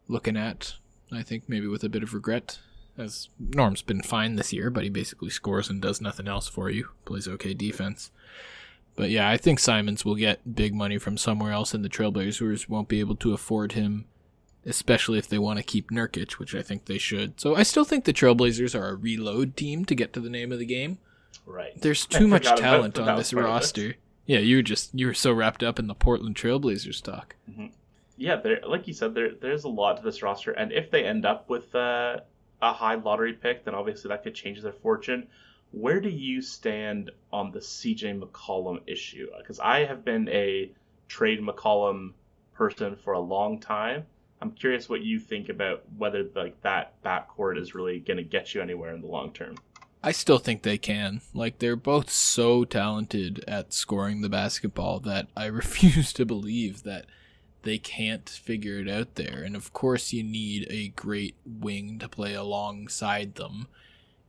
looking 0.08 0.36
at. 0.36 0.74
I 1.10 1.22
think 1.22 1.48
maybe 1.48 1.66
with 1.66 1.84
a 1.84 1.88
bit 1.88 2.02
of 2.02 2.12
regret, 2.12 2.58
as 2.98 3.28
Norm's 3.38 3.82
been 3.82 4.02
fine 4.02 4.36
this 4.36 4.52
year, 4.52 4.70
but 4.70 4.84
he 4.84 4.90
basically 4.90 5.30
scores 5.30 5.68
and 5.68 5.80
does 5.80 6.00
nothing 6.00 6.28
else 6.28 6.48
for 6.48 6.70
you. 6.70 6.88
Plays 7.04 7.28
okay 7.28 7.54
defense. 7.54 8.10
But 8.96 9.10
yeah, 9.10 9.28
I 9.28 9.36
think 9.36 9.58
Simons 9.58 10.04
will 10.04 10.14
get 10.14 10.54
big 10.54 10.74
money 10.74 10.98
from 10.98 11.18
somewhere 11.18 11.52
else, 11.52 11.74
and 11.74 11.84
the 11.84 11.88
Trailblazers 11.88 12.68
won't 12.68 12.88
be 12.88 13.00
able 13.00 13.16
to 13.16 13.34
afford 13.34 13.72
him, 13.72 14.06
especially 14.64 15.18
if 15.18 15.28
they 15.28 15.38
want 15.38 15.58
to 15.58 15.62
keep 15.62 15.90
Nurkic, 15.90 16.32
which 16.32 16.54
I 16.54 16.62
think 16.62 16.86
they 16.86 16.98
should. 16.98 17.38
So 17.38 17.54
I 17.54 17.62
still 17.62 17.84
think 17.84 18.04
the 18.04 18.14
Trailblazers 18.14 18.78
are 18.78 18.88
a 18.88 18.94
reload 18.94 19.56
team 19.56 19.84
to 19.84 19.94
get 19.94 20.14
to 20.14 20.20
the 20.20 20.30
name 20.30 20.50
of 20.50 20.58
the 20.58 20.66
game. 20.66 20.98
Right. 21.44 21.80
There's 21.80 22.06
too 22.06 22.26
much 22.26 22.44
talent 22.44 22.98
on 22.98 23.16
this 23.18 23.34
roster. 23.34 23.96
Yeah, 24.24 24.38
you 24.38 24.56
were 24.56 24.62
just 24.62 24.92
you 24.94 25.06
were 25.06 25.14
so 25.14 25.32
wrapped 25.32 25.62
up 25.62 25.78
in 25.78 25.86
the 25.86 25.94
Portland 25.94 26.34
Trailblazers 26.34 27.02
talk. 27.02 27.36
Mm-hmm. 27.48 27.66
Yeah, 28.16 28.36
there, 28.36 28.60
like 28.66 28.88
you 28.88 28.94
said, 28.94 29.14
there 29.14 29.32
there's 29.40 29.64
a 29.64 29.68
lot 29.68 29.98
to 29.98 30.02
this 30.02 30.22
roster, 30.22 30.52
and 30.52 30.72
if 30.72 30.90
they 30.90 31.04
end 31.04 31.24
up 31.26 31.48
with 31.48 31.72
uh, 31.74 32.20
a 32.70 32.72
high 32.72 32.94
lottery 32.94 33.32
pick, 33.32 33.64
then 33.64 33.74
obviously 33.74 34.08
that 34.08 34.22
could 34.22 34.34
change 34.34 34.62
their 34.62 34.72
fortune 34.72 35.28
where 35.72 36.00
do 36.00 36.08
you 36.08 36.40
stand 36.40 37.10
on 37.32 37.50
the 37.50 37.58
CJ 37.58 38.20
McCollum 38.20 38.80
issue? 38.86 39.28
Because 39.36 39.60
I 39.60 39.84
have 39.84 40.04
been 40.04 40.28
a 40.28 40.70
trade 41.08 41.40
McCollum 41.40 42.12
person 42.54 42.96
for 42.96 43.12
a 43.12 43.20
long 43.20 43.60
time. 43.60 44.06
I'm 44.40 44.52
curious 44.52 44.88
what 44.88 45.02
you 45.02 45.18
think 45.18 45.48
about 45.48 45.82
whether 45.96 46.24
like 46.34 46.60
that 46.62 47.02
backcourt 47.02 47.58
is 47.58 47.74
really 47.74 48.00
going 48.00 48.18
to 48.18 48.22
get 48.22 48.54
you 48.54 48.62
anywhere 48.62 48.94
in 48.94 49.00
the 49.00 49.06
long 49.06 49.32
term. 49.32 49.56
I 50.02 50.12
still 50.12 50.38
think 50.38 50.62
they 50.62 50.78
can. 50.78 51.20
Like 51.34 51.58
they're 51.58 51.76
both 51.76 52.10
so 52.10 52.64
talented 52.64 53.44
at 53.48 53.72
scoring 53.72 54.20
the 54.20 54.28
basketball 54.28 55.00
that 55.00 55.28
I 55.36 55.46
refuse 55.46 56.12
to 56.14 56.24
believe 56.24 56.84
that 56.84 57.06
they 57.66 57.78
can't 57.78 58.28
figure 58.28 58.78
it 58.78 58.88
out 58.88 59.16
there. 59.16 59.42
And 59.44 59.54
of 59.54 59.72
course, 59.72 60.12
you 60.12 60.22
need 60.22 60.66
a 60.70 60.88
great 60.88 61.36
wing 61.44 61.98
to 61.98 62.08
play 62.08 62.34
alongside 62.34 63.34
them 63.34 63.68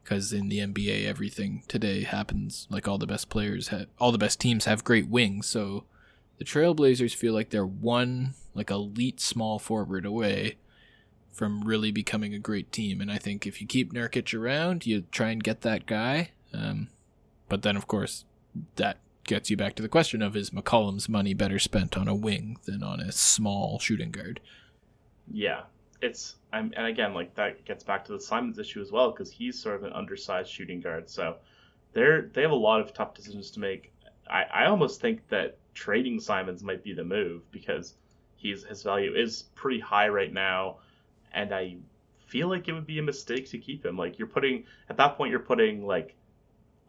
because 0.03 0.33
in 0.33 0.49
the 0.49 0.59
NBA 0.59 1.05
everything 1.05 1.63
today 1.67 2.03
happens 2.03 2.65
like 2.69 2.87
all 2.87 2.97
the 2.97 3.05
best 3.05 3.29
players 3.29 3.67
have 3.67 3.87
all 3.99 4.13
the 4.13 4.17
best 4.17 4.39
teams 4.39 4.63
have 4.63 4.85
great 4.85 5.09
wings 5.09 5.45
so 5.47 5.83
the 6.37 6.45
Trailblazers 6.45 7.13
feel 7.13 7.33
like 7.33 7.49
they're 7.49 7.65
one 7.65 8.33
like 8.53 8.71
elite 8.71 9.19
small 9.19 9.59
forward 9.59 10.05
away 10.05 10.55
from 11.37 11.61
really 11.61 11.91
becoming 11.91 12.33
a 12.33 12.39
great 12.39 12.71
team. 12.71 12.99
And 12.99 13.11
I 13.11 13.19
think 13.19 13.45
if 13.45 13.61
you 13.61 13.67
keep 13.67 13.93
Nurkic 13.93 14.37
around, 14.37 14.87
you 14.87 15.03
try 15.11 15.29
and 15.29 15.43
get 15.43 15.61
that 15.61 15.85
guy. 15.85 16.31
Um, 16.51 16.87
but 17.47 17.61
then, 17.61 17.77
of 17.77 17.87
course, 17.87 18.25
that 18.75 18.97
gets 19.27 19.49
you 19.49 19.57
back 19.57 19.75
to 19.75 19.83
the 19.83 19.89
question 19.89 20.21
of 20.21 20.35
is 20.35 20.49
McCollum's 20.49 21.07
money 21.07 21.33
better 21.33 21.59
spent 21.59 21.97
on 21.97 22.07
a 22.07 22.15
wing 22.15 22.57
than 22.65 22.81
on 22.81 22.99
a 22.99 23.11
small 23.11 23.77
shooting 23.77 24.11
guard? 24.11 24.39
Yeah, 25.31 25.63
it's 26.01 26.35
I'm, 26.53 26.73
and 26.75 26.87
again 26.87 27.13
like 27.13 27.35
that 27.35 27.63
gets 27.65 27.83
back 27.83 28.05
to 28.05 28.13
the 28.13 28.19
Simons 28.19 28.57
issue 28.57 28.81
as 28.81 28.91
well 28.91 29.11
because 29.11 29.31
he's 29.31 29.59
sort 29.59 29.75
of 29.75 29.83
an 29.83 29.93
undersized 29.93 30.49
shooting 30.49 30.79
guard, 30.81 31.09
so 31.09 31.35
they're 31.93 32.29
they 32.33 32.41
have 32.41 32.51
a 32.51 32.55
lot 32.55 32.81
of 32.81 32.93
tough 32.93 33.13
decisions 33.13 33.51
to 33.51 33.59
make. 33.59 33.91
I, 34.29 34.43
I 34.43 34.65
almost 34.65 34.99
think 35.01 35.27
that 35.29 35.57
trading 35.73 36.19
Simons 36.19 36.63
might 36.63 36.83
be 36.83 36.93
the 36.93 37.03
move 37.03 37.49
because 37.51 37.95
he's 38.35 38.63
his 38.63 38.83
value 38.83 39.13
is 39.15 39.43
pretty 39.55 39.79
high 39.79 40.07
right 40.07 40.33
now, 40.33 40.77
and 41.33 41.53
I 41.53 41.77
feel 42.27 42.49
like 42.49 42.67
it 42.67 42.73
would 42.73 42.87
be 42.87 42.99
a 42.99 43.03
mistake 43.03 43.49
to 43.49 43.57
keep 43.57 43.85
him. 43.85 43.97
Like 43.97 44.17
you're 44.17 44.27
putting 44.27 44.63
at 44.89 44.97
that 44.97 45.17
point 45.17 45.31
you're 45.31 45.39
putting 45.39 45.85
like 45.85 46.15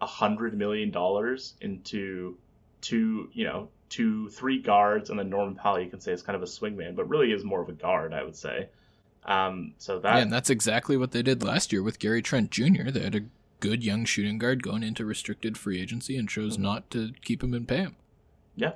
a 0.01 0.07
hundred 0.07 0.57
million 0.57 0.91
dollars 0.91 1.55
into 1.61 2.37
two, 2.81 3.31
you 3.33 3.45
know, 3.45 3.69
two, 3.89 4.29
three 4.31 4.61
guards, 4.61 5.11
and 5.11 5.19
then 5.19 5.31
Norman 5.31 5.55
Powell 5.55 5.81
you 5.81 5.91
can 5.91 6.01
say 6.01 6.13
is 6.13 6.23
kind 6.23 6.37
of 6.37 6.43
a 6.43 6.47
swingman, 6.47 6.95
but 6.95 7.09
really 7.09 7.33
is 7.33 7.45
more 7.45 7.61
of 7.61 7.69
a 7.69 7.73
guard, 7.73 8.13
I 8.13 8.23
would 8.23 8.37
say. 8.37 8.69
Um, 9.25 9.75
so 9.79 9.99
that 9.99 10.17
yeah, 10.17 10.23
and 10.23 10.33
that's 10.33 10.51
exactly 10.51 10.97
what 10.97 11.13
they 11.13 11.23
did 11.23 11.43
last 11.43 11.73
year 11.73 11.83
with 11.83 11.99
Gary 11.99 12.23
Trent 12.23 12.51
Jr. 12.51 12.91
They 12.91 13.01
had 13.01 13.15
a 13.15 13.25
good 13.61 13.85
young 13.85 14.05
shooting 14.05 14.39
guard 14.39 14.63
going 14.63 14.83
into 14.83 15.05
restricted 15.05 15.59
free 15.59 15.81
agency 15.81 16.17
and 16.17 16.29
chose 16.29 16.55
mm-hmm. 16.55 16.63
not 16.63 16.91
to 16.93 17.13
keep 17.23 17.43
him 17.43 17.55
and 17.55 17.67
pay 17.67 17.79
him. 17.79 17.97
Yeah. 18.57 18.73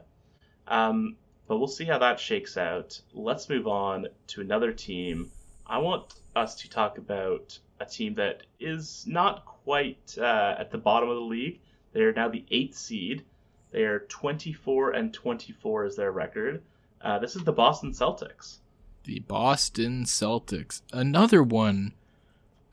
Um, 0.66 1.16
but 1.46 1.58
we'll 1.58 1.68
see 1.68 1.84
how 1.84 1.98
that 1.98 2.20
shakes 2.20 2.56
out. 2.56 3.00
Let's 3.12 3.48
move 3.48 3.66
on 3.66 4.06
to 4.28 4.40
another 4.40 4.72
team. 4.72 5.30
I 5.66 5.78
want 5.78 6.14
us 6.34 6.54
to 6.56 6.70
talk 6.70 6.98
about 6.98 7.58
a 7.82 7.86
team 7.86 8.14
that 8.14 8.44
is 8.60 9.04
not 9.06 9.44
quite 9.44 10.16
uh, 10.18 10.54
at 10.58 10.70
the 10.70 10.78
bottom 10.78 11.08
of 11.08 11.16
the 11.16 11.22
league. 11.22 11.60
They 11.92 12.02
are 12.02 12.12
now 12.12 12.28
the 12.28 12.44
eighth 12.50 12.76
seed. 12.76 13.24
They 13.70 13.84
are 13.84 14.00
24 14.00 14.92
and 14.92 15.12
24 15.12 15.86
is 15.86 15.96
their 15.96 16.12
record. 16.12 16.62
Uh, 17.00 17.18
this 17.18 17.36
is 17.36 17.44
the 17.44 17.52
Boston 17.52 17.90
Celtics. 17.90 18.58
The 19.04 19.20
Boston 19.20 20.04
Celtics. 20.04 20.82
Another 20.92 21.42
one. 21.42 21.94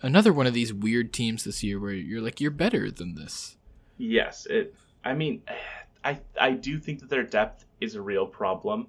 Another 0.02 0.32
one 0.32 0.48
of 0.48 0.54
these 0.54 0.74
weird 0.74 1.12
teams 1.12 1.44
this 1.44 1.64
year 1.64 1.80
where 1.80 1.92
you're 1.92 2.22
like 2.22 2.40
you're 2.40 2.52
better 2.52 2.92
than 2.92 3.16
this. 3.16 3.58
Yes, 3.98 4.46
it 4.50 4.76
I 5.04 5.14
mean 5.14 5.42
I 6.04 6.20
I 6.40 6.52
do 6.52 6.80
think 6.80 7.00
that 7.00 7.10
their 7.10 7.24
depth 7.24 7.66
is 7.82 7.96
a 7.96 8.02
real 8.02 8.26
problem. 8.26 8.88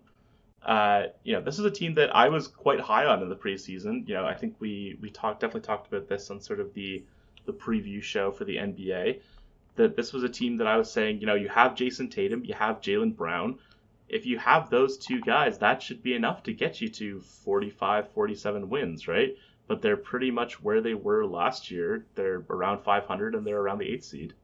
Uh, 0.65 1.05
you 1.25 1.33
know, 1.33 1.41
this 1.41 1.59
is 1.59 1.65
a 1.65 1.71
team 1.71 1.95
that 1.95 2.15
I 2.15 2.29
was 2.29 2.47
quite 2.47 2.81
high 2.81 3.07
on 3.07 3.23
in 3.23 3.29
the 3.29 3.37
preseason. 3.37 4.07
You 4.07 4.15
know, 4.15 4.27
I 4.27 4.35
think 4.35 4.57
we 4.59 4.99
we 5.01 5.11
talked 5.11 5.41
definitely 5.41 5.67
talked 5.67 5.89
about 5.89 6.09
this 6.09 6.31
on 6.31 6.41
sort 6.41 6.61
of 6.61 6.75
the 6.75 7.03
the 7.47 7.53
preview 7.53 8.03
show 8.03 8.31
for 8.31 8.45
the 8.45 8.57
NBA. 8.57 9.21
That 9.77 9.97
this 9.97 10.13
was 10.13 10.23
a 10.23 10.29
team 10.29 10.57
that 10.59 10.67
I 10.67 10.77
was 10.77 10.91
saying, 10.91 11.21
you 11.21 11.27
know, 11.27 11.35
you 11.35 11.49
have 11.49 11.75
Jayson 11.75 12.11
Tatum, 12.11 12.45
you 12.45 12.55
have 12.55 12.81
Jaylen 12.81 13.17
Brown. 13.17 13.59
If 14.09 14.27
you 14.27 14.39
have 14.39 14.69
those 14.69 14.99
two 14.99 15.21
guys, 15.21 15.57
that 15.59 15.81
should 15.83 16.03
be 16.03 16.15
enough 16.15 16.43
to 16.43 16.53
get 16.53 16.81
you 16.81 16.89
to 16.89 17.21
45, 17.21 18.11
47 18.11 18.69
wins, 18.69 19.07
right? 19.07 19.37
But 19.69 19.81
they're 19.81 19.97
pretty 19.97 20.33
much 20.33 20.61
where 20.61 20.81
they 20.81 20.95
were 20.95 21.25
last 21.25 21.71
year. 21.71 22.05
They're 22.17 22.43
around 22.51 22.83
500 22.83 23.37
and 23.37 23.47
they're 23.47 23.61
around 23.61 23.79
the 23.79 23.89
eighth 23.89 24.05
seed. 24.05 24.35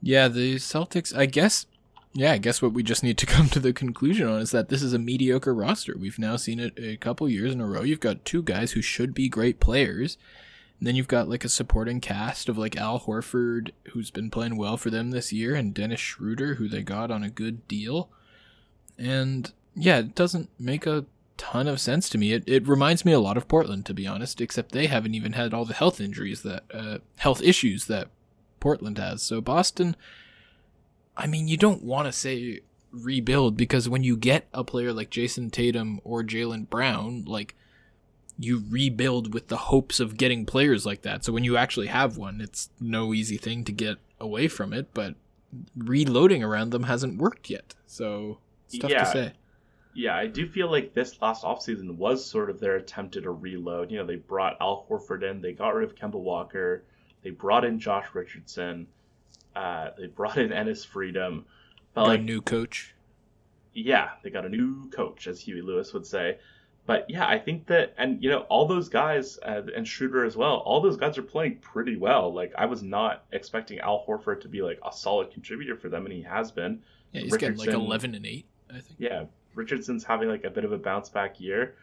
Yeah, 0.00 0.28
the 0.28 0.56
Celtics, 0.56 1.14
I 1.14 1.26
guess 1.26 1.66
yeah, 2.16 2.32
I 2.32 2.38
guess 2.38 2.62
what 2.62 2.72
we 2.72 2.82
just 2.82 3.02
need 3.02 3.18
to 3.18 3.26
come 3.34 3.48
to 3.50 3.60
the 3.60 3.72
conclusion 3.72 4.26
on 4.26 4.40
is 4.40 4.50
that 4.50 4.68
this 4.68 4.82
is 4.82 4.92
a 4.92 4.98
mediocre 4.98 5.54
roster. 5.54 5.96
We've 5.98 6.18
now 6.18 6.36
seen 6.36 6.58
it 6.58 6.72
a 6.78 6.96
couple 6.96 7.28
years 7.28 7.52
in 7.52 7.60
a 7.60 7.66
row. 7.66 7.82
You've 7.82 8.00
got 8.00 8.24
two 8.24 8.42
guys 8.42 8.72
who 8.72 8.82
should 8.82 9.14
be 9.14 9.28
great 9.28 9.60
players. 9.60 10.16
And 10.78 10.86
then 10.86 10.96
you've 10.96 11.08
got 11.08 11.28
like 11.28 11.44
a 11.44 11.48
supporting 11.48 12.00
cast 12.00 12.48
of 12.48 12.58
like 12.58 12.76
Al 12.76 13.00
Horford, 13.00 13.70
who's 13.92 14.10
been 14.10 14.30
playing 14.30 14.56
well 14.56 14.76
for 14.76 14.90
them 14.90 15.10
this 15.10 15.32
year, 15.32 15.54
and 15.54 15.74
Dennis 15.74 16.00
Schroeder, 16.00 16.54
who 16.54 16.68
they 16.68 16.82
got 16.82 17.10
on 17.10 17.22
a 17.22 17.30
good 17.30 17.66
deal. 17.68 18.10
And 18.98 19.52
yeah, 19.74 19.98
it 19.98 20.14
doesn't 20.14 20.50
make 20.58 20.86
a 20.86 21.06
ton 21.36 21.68
of 21.68 21.80
sense 21.80 22.08
to 22.10 22.18
me. 22.18 22.32
It, 22.32 22.44
it 22.46 22.68
reminds 22.68 23.04
me 23.04 23.12
a 23.12 23.20
lot 23.20 23.36
of 23.36 23.48
Portland, 23.48 23.84
to 23.86 23.94
be 23.94 24.06
honest, 24.06 24.40
except 24.40 24.72
they 24.72 24.86
haven't 24.86 25.14
even 25.14 25.32
had 25.32 25.52
all 25.52 25.64
the 25.64 25.74
health 25.74 26.00
injuries 26.00 26.42
that, 26.42 26.64
uh, 26.72 26.98
health 27.16 27.42
issues 27.42 27.86
that 27.86 28.08
Portland 28.60 28.98
has. 28.98 29.22
So 29.22 29.40
Boston, 29.40 29.96
I 31.16 31.26
mean, 31.26 31.48
you 31.48 31.56
don't 31.56 31.82
want 31.82 32.06
to 32.06 32.12
say 32.12 32.60
rebuild 32.92 33.56
because 33.56 33.88
when 33.88 34.04
you 34.04 34.16
get 34.16 34.46
a 34.52 34.64
player 34.64 34.92
like 34.92 35.10
Jayson 35.10 35.50
Tatum 35.50 36.00
or 36.04 36.22
Jaylen 36.22 36.68
Brown, 36.68 37.24
like 37.26 37.54
you 38.38 38.62
rebuild 38.68 39.32
with 39.32 39.48
the 39.48 39.56
hopes 39.56 40.00
of 40.00 40.16
getting 40.16 40.44
players 40.44 40.84
like 40.84 41.02
that. 41.02 41.24
So 41.24 41.32
when 41.32 41.44
you 41.44 41.56
actually 41.56 41.86
have 41.86 42.16
one, 42.16 42.40
it's 42.40 42.70
no 42.80 43.14
easy 43.14 43.36
thing 43.36 43.64
to 43.64 43.72
get 43.72 43.96
away 44.20 44.48
from 44.48 44.72
it, 44.72 44.88
but 44.92 45.14
reloading 45.76 46.42
around 46.42 46.70
them 46.70 46.84
hasn't 46.84 47.18
worked 47.18 47.48
yet. 47.48 47.74
So 47.86 48.38
it's 48.66 48.78
tough 48.78 48.90
yeah. 48.90 49.04
to 49.04 49.10
say. 49.10 49.32
Yeah, 49.94 50.14
I 50.14 50.26
do 50.26 50.46
feel 50.46 50.70
like 50.70 50.92
this 50.92 51.20
last 51.22 51.42
offseason 51.42 51.96
was 51.96 52.22
sort 52.22 52.50
of 52.50 52.60
their 52.60 52.76
attempt 52.76 53.16
at 53.16 53.24
a 53.24 53.30
reload. 53.30 53.90
You 53.90 53.98
know, 53.98 54.06
they 54.06 54.16
brought 54.16 54.58
Al 54.60 54.86
Horford 54.90 55.22
in, 55.22 55.40
they 55.40 55.52
got 55.52 55.74
rid 55.74 55.88
of 55.88 55.96
Kemba 55.96 56.20
Walker, 56.20 56.84
they 57.22 57.30
brought 57.30 57.64
in 57.64 57.80
Josh 57.80 58.06
Richardson, 58.12 58.86
uh, 59.56 59.90
they 59.98 60.06
brought 60.06 60.36
in 60.36 60.50
Enes 60.50 60.86
Freedom. 60.86 61.46
But 61.94 62.02
got 62.02 62.08
like, 62.08 62.20
a 62.20 62.22
new 62.22 62.42
coach. 62.42 62.94
Yeah, 63.72 64.10
they 64.22 64.30
got 64.30 64.44
a 64.44 64.48
new 64.48 64.90
coach, 64.90 65.26
as 65.26 65.40
Huey 65.40 65.62
Lewis 65.62 65.92
would 65.94 66.06
say. 66.06 66.38
But 66.84 67.06
yeah, 67.08 67.26
I 67.26 67.38
think 67.38 67.66
that, 67.66 67.94
and 67.98 68.22
you 68.22 68.30
know, 68.30 68.40
all 68.42 68.66
those 68.66 68.88
guys 68.88 69.38
uh, 69.42 69.62
and 69.74 69.88
Schroeder 69.88 70.24
as 70.24 70.36
well, 70.36 70.56
all 70.58 70.80
those 70.80 70.96
guys 70.96 71.18
are 71.18 71.22
playing 71.22 71.58
pretty 71.58 71.96
well. 71.96 72.32
Like 72.32 72.52
I 72.56 72.66
was 72.66 72.82
not 72.82 73.24
expecting 73.32 73.80
Al 73.80 74.04
Horford 74.06 74.42
to 74.42 74.48
be 74.48 74.62
like 74.62 74.78
a 74.86 74.92
solid 74.92 75.32
contributor 75.32 75.76
for 75.76 75.88
them, 75.88 76.04
and 76.04 76.12
he 76.12 76.22
has 76.22 76.52
been. 76.52 76.82
Yeah, 77.12 77.22
he's 77.22 77.32
Richardson, 77.32 77.64
getting 77.64 77.80
like 77.80 77.86
eleven 77.86 78.14
and 78.14 78.26
eight, 78.26 78.46
I 78.70 78.74
think. 78.74 78.96
Yeah, 78.98 79.24
Richardson's 79.54 80.04
having 80.04 80.28
like 80.28 80.44
a 80.44 80.50
bit 80.50 80.64
of 80.64 80.72
a 80.72 80.78
bounce 80.78 81.08
back 81.08 81.40
year. 81.40 81.74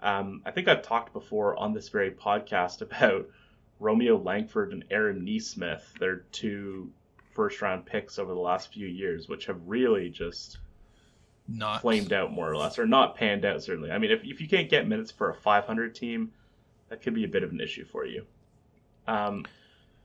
Um, 0.00 0.42
I 0.44 0.50
think 0.50 0.68
I've 0.68 0.82
talked 0.82 1.12
before 1.12 1.56
on 1.56 1.72
this 1.72 1.88
very 1.88 2.10
podcast 2.10 2.82
about 2.82 3.28
Romeo 3.80 4.16
Langford 4.16 4.72
and 4.72 4.84
Aaron 4.90 5.24
Nesmith. 5.24 5.92
They're 5.98 6.24
two 6.30 6.92
first 7.32 7.60
round 7.62 7.86
picks 7.86 8.18
over 8.18 8.32
the 8.32 8.40
last 8.40 8.72
few 8.72 8.86
years, 8.86 9.28
which 9.28 9.46
have 9.46 9.60
really 9.66 10.08
just 10.08 10.58
not 11.48 11.80
flamed 11.80 12.12
out 12.12 12.32
more 12.32 12.50
or 12.50 12.56
less, 12.56 12.78
or 12.78 12.86
not 12.86 13.16
panned 13.16 13.44
out 13.44 13.62
certainly. 13.62 13.90
I 13.90 13.98
mean, 13.98 14.10
if 14.10 14.24
if 14.24 14.40
you 14.40 14.48
can't 14.48 14.68
get 14.68 14.86
minutes 14.86 15.10
for 15.10 15.30
a 15.30 15.34
500 15.34 15.94
team, 15.94 16.32
that 16.88 17.02
could 17.02 17.14
be 17.14 17.24
a 17.24 17.28
bit 17.28 17.42
of 17.42 17.50
an 17.50 17.60
issue 17.60 17.84
for 17.84 18.04
you. 18.04 18.24
Um, 19.06 19.44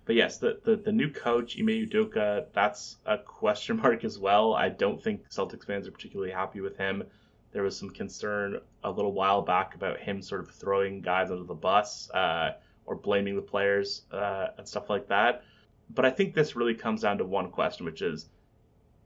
but 0.06 0.16
yes, 0.16 0.38
the, 0.38 0.60
the, 0.64 0.78
the 0.78 0.92
new 0.92 1.10
coach 1.12 1.58
Ime 1.60 1.68
Udoka, 1.68 2.46
that's 2.54 2.96
a 3.06 3.18
question 3.18 3.78
mark 3.84 4.06
as 4.06 4.18
well. 4.18 4.54
I 4.54 4.70
don't 4.70 5.04
think 5.04 5.30
Celtics 5.30 5.66
fans 5.66 5.88
are 5.88 5.92
particularly 5.92 6.32
happy 6.32 6.62
with 6.62 6.78
him. 6.78 7.04
There 7.52 7.64
was 7.64 7.78
some 7.78 7.90
concern 7.90 8.60
a 8.84 8.90
little 8.90 9.12
while 9.12 9.42
back 9.42 9.76
about 9.76 10.00
him 10.00 10.22
sort 10.22 10.42
of 10.42 10.52
throwing 10.52 11.02
guys 11.02 11.30
under 11.30 11.44
the 11.44 11.54
bus 11.54 12.10
uh, 12.12 12.52
or 12.86 12.96
blaming 12.96 13.36
the 13.36 13.42
players 13.42 14.04
uh, 14.12 14.48
and 14.58 14.68
stuff 14.68 14.90
like 14.90 15.08
that. 15.10 15.44
But 15.90 16.06
I 16.06 16.12
think 16.12 16.34
this 16.34 16.56
really 16.56 16.76
comes 16.76 17.02
down 17.02 17.18
to 17.20 17.26
one 17.26 17.52
question, 17.52 17.86
which 17.86 18.02
is 18.02 18.30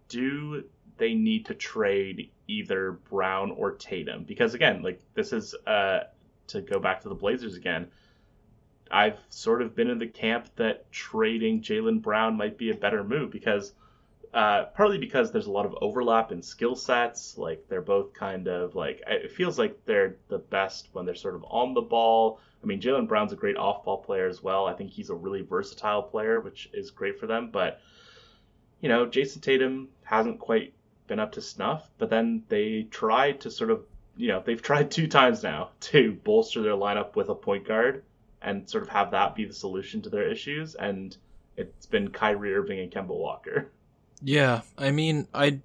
do 0.09 0.63
they 0.97 1.13
need 1.13 1.45
to 1.45 1.53
trade 1.53 2.31
either 2.47 2.91
Brown 2.91 3.51
or 3.51 3.71
Tatum? 3.71 4.23
Because 4.23 4.53
again, 4.53 4.81
like 4.81 5.01
this 5.13 5.33
is 5.33 5.55
uh, 5.65 6.01
to 6.47 6.61
go 6.61 6.79
back 6.79 7.01
to 7.01 7.09
the 7.09 7.15
Blazers 7.15 7.55
again. 7.55 7.87
I've 8.91 9.17
sort 9.29 9.61
of 9.61 9.73
been 9.73 9.89
in 9.89 9.99
the 9.99 10.07
camp 10.07 10.49
that 10.57 10.91
trading 10.91 11.61
Jaylen 11.61 12.01
Brown 12.01 12.35
might 12.35 12.57
be 12.57 12.71
a 12.71 12.75
better 12.75 13.05
move 13.05 13.31
because 13.31 13.73
uh, 14.33 14.65
partly 14.75 14.97
because 14.97 15.31
there's 15.31 15.47
a 15.47 15.51
lot 15.51 15.65
of 15.65 15.75
overlap 15.81 16.31
in 16.31 16.41
skill 16.41 16.75
sets. 16.75 17.37
Like 17.37 17.65
they're 17.67 17.81
both 17.81 18.13
kind 18.13 18.47
of 18.47 18.75
like 18.75 19.01
it 19.07 19.31
feels 19.31 19.57
like 19.57 19.85
they're 19.85 20.17
the 20.27 20.39
best 20.39 20.89
when 20.93 21.05
they're 21.05 21.15
sort 21.15 21.35
of 21.35 21.45
on 21.49 21.73
the 21.73 21.81
ball. 21.81 22.39
I 22.63 22.67
mean, 22.67 22.79
Jaylen 22.79 23.07
Brown's 23.07 23.33
a 23.33 23.35
great 23.35 23.57
off-ball 23.57 23.99
player 23.99 24.27
as 24.27 24.43
well. 24.43 24.67
I 24.67 24.73
think 24.73 24.91
he's 24.91 25.09
a 25.09 25.15
really 25.15 25.41
versatile 25.41 26.03
player, 26.03 26.39
which 26.39 26.69
is 26.73 26.91
great 26.91 27.19
for 27.19 27.27
them. 27.27 27.49
But 27.51 27.81
you 28.81 28.89
know, 28.89 29.05
Jayson 29.05 29.41
Tatum 29.41 29.89
hasn't 30.03 30.39
quite 30.39 30.73
been 31.07 31.19
up 31.19 31.33
to 31.33 31.41
snuff. 31.41 31.89
But 31.97 32.09
then 32.09 32.43
they 32.49 32.87
tried 32.89 33.41
to 33.41 33.51
sort 33.51 33.69
of, 33.69 33.83
you 34.17 34.29
know, 34.29 34.41
they've 34.43 34.61
tried 34.69 34.91
two 34.91 35.07
times 35.07 35.43
now 35.43 35.69
to 35.81 36.13
bolster 36.23 36.61
their 36.61 36.73
lineup 36.73 37.15
with 37.15 37.29
a 37.29 37.35
point 37.35 37.67
guard 37.67 38.03
and 38.41 38.67
sort 38.67 38.83
of 38.83 38.89
have 38.89 39.11
that 39.11 39.35
be 39.35 39.45
the 39.45 39.53
solution 39.53 40.01
to 40.01 40.09
their 40.09 40.29
issues. 40.29 40.75
And 40.75 41.15
it's 41.57 41.85
been 41.85 42.09
Kyrie 42.09 42.55
Irving 42.55 42.79
and 42.79 42.91
Kemba 42.91 43.15
Walker. 43.15 43.69
Yeah, 44.23 44.61
I 44.77 44.91
mean, 44.91 45.27
I, 45.33 45.59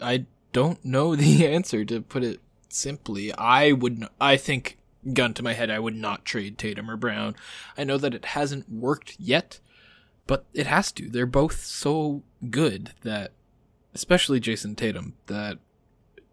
I 0.00 0.26
don't 0.52 0.82
know 0.84 1.16
the 1.16 1.46
answer 1.46 1.84
to 1.84 2.00
put 2.00 2.22
it 2.22 2.40
simply. 2.68 3.32
I 3.32 3.72
would, 3.72 4.06
I 4.20 4.36
think, 4.36 4.78
gun 5.12 5.34
to 5.34 5.42
my 5.42 5.52
head, 5.52 5.70
I 5.70 5.78
would 5.78 5.96
not 5.96 6.24
trade 6.24 6.58
Tatum 6.58 6.90
or 6.90 6.96
Brown. 6.96 7.34
I 7.76 7.84
know 7.84 7.98
that 7.98 8.14
it 8.14 8.24
hasn't 8.26 8.70
worked 8.70 9.16
yet, 9.18 9.60
but 10.26 10.46
it 10.54 10.66
has 10.66 10.92
to. 10.92 11.08
They're 11.08 11.26
both 11.26 11.64
so 11.64 12.22
good 12.50 12.92
that, 13.02 13.32
especially 13.94 14.40
Jayson 14.40 14.76
Tatum, 14.76 15.14
that, 15.26 15.58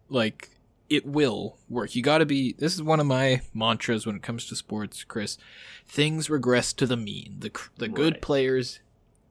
like, 0.09 0.51
it 0.89 1.05
will 1.05 1.57
work. 1.69 1.95
You 1.95 2.03
got 2.03 2.17
to 2.17 2.25
be. 2.25 2.53
This 2.53 2.73
is 2.73 2.83
one 2.83 2.99
of 2.99 3.05
my 3.05 3.41
mantras 3.53 4.05
when 4.05 4.17
it 4.17 4.21
comes 4.21 4.45
to 4.47 4.57
sports, 4.57 5.05
Chris. 5.05 5.37
Things 5.85 6.29
regress 6.29 6.73
to 6.73 6.85
the 6.85 6.97
mean. 6.97 7.37
The 7.39 7.51
the 7.77 7.87
good 7.87 8.21
players 8.21 8.81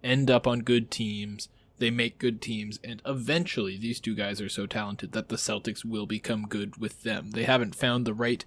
end 0.02 0.30
up 0.30 0.46
on 0.46 0.60
good 0.60 0.90
teams. 0.90 1.50
They 1.76 1.90
make 1.90 2.18
good 2.18 2.40
teams, 2.42 2.78
and 2.82 3.00
eventually, 3.06 3.76
these 3.76 4.00
two 4.00 4.14
guys 4.14 4.40
are 4.40 4.48
so 4.48 4.66
talented 4.66 5.12
that 5.12 5.28
the 5.28 5.36
Celtics 5.36 5.84
will 5.84 6.06
become 6.06 6.46
good 6.46 6.76
with 6.76 7.02
them. 7.02 7.30
They 7.32 7.44
haven't 7.44 7.74
found 7.74 8.06
the 8.06 8.14
right 8.14 8.44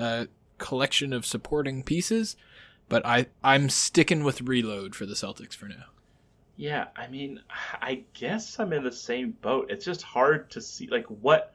uh, 0.00 0.26
collection 0.58 1.12
of 1.12 1.26
supporting 1.26 1.82
pieces, 1.82 2.36
but 2.88 3.04
I 3.06 3.26
I'm 3.42 3.68
sticking 3.68 4.24
with 4.24 4.42
reload 4.42 4.94
for 4.94 5.06
the 5.06 5.14
Celtics 5.14 5.54
for 5.54 5.66
now. 5.66 5.84
Yeah, 6.56 6.88
I 6.96 7.06
mean, 7.08 7.40
I 7.80 8.02
guess 8.12 8.58
I'm 8.60 8.72
in 8.72 8.84
the 8.84 8.92
same 8.92 9.30
boat. 9.40 9.70
It's 9.70 9.84
just 9.84 10.02
hard 10.02 10.50
to 10.50 10.60
see 10.60 10.88
like 10.88 11.06
what 11.06 11.54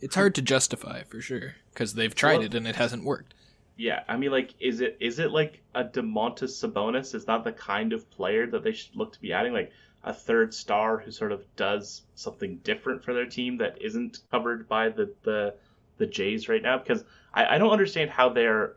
It's 0.00 0.14
hard 0.16 0.34
to 0.36 0.42
justify 0.42 1.02
for 1.04 1.20
sure 1.20 1.54
because 1.72 1.94
they've 1.94 2.14
tried 2.14 2.38
Well- 2.38 2.46
it 2.46 2.54
and 2.54 2.66
it 2.66 2.76
hasn't 2.76 3.04
worked. 3.04 3.34
Yeah, 3.76 4.02
I 4.06 4.16
mean, 4.18 4.30
like, 4.30 4.54
is 4.60 4.80
it 4.80 4.96
is 5.00 5.18
it 5.18 5.30
like 5.30 5.60
a 5.74 5.82
Domantas 5.82 6.52
Sabonis? 6.62 7.14
Is 7.14 7.24
that 7.24 7.42
the 7.42 7.52
kind 7.52 7.92
of 7.92 8.08
player 8.10 8.46
that 8.48 8.62
they 8.62 8.72
should 8.72 8.94
look 8.94 9.12
to 9.14 9.20
be 9.20 9.32
adding? 9.32 9.52
Like 9.54 9.72
a 10.04 10.12
third 10.12 10.52
star 10.52 10.98
who 10.98 11.10
sort 11.10 11.32
of 11.32 11.42
does 11.56 12.02
something 12.14 12.56
different 12.64 13.02
for 13.02 13.14
their 13.14 13.26
team 13.26 13.56
that 13.58 13.80
isn't 13.80 14.18
covered 14.30 14.68
by 14.68 14.88
the 14.90 15.12
the, 15.22 15.54
the 15.96 16.06
Jays 16.06 16.48
right 16.48 16.62
now? 16.62 16.78
Because 16.78 17.04
I, 17.34 17.54
I 17.54 17.58
don't 17.58 17.70
understand 17.70 18.10
how 18.10 18.28
they're 18.28 18.76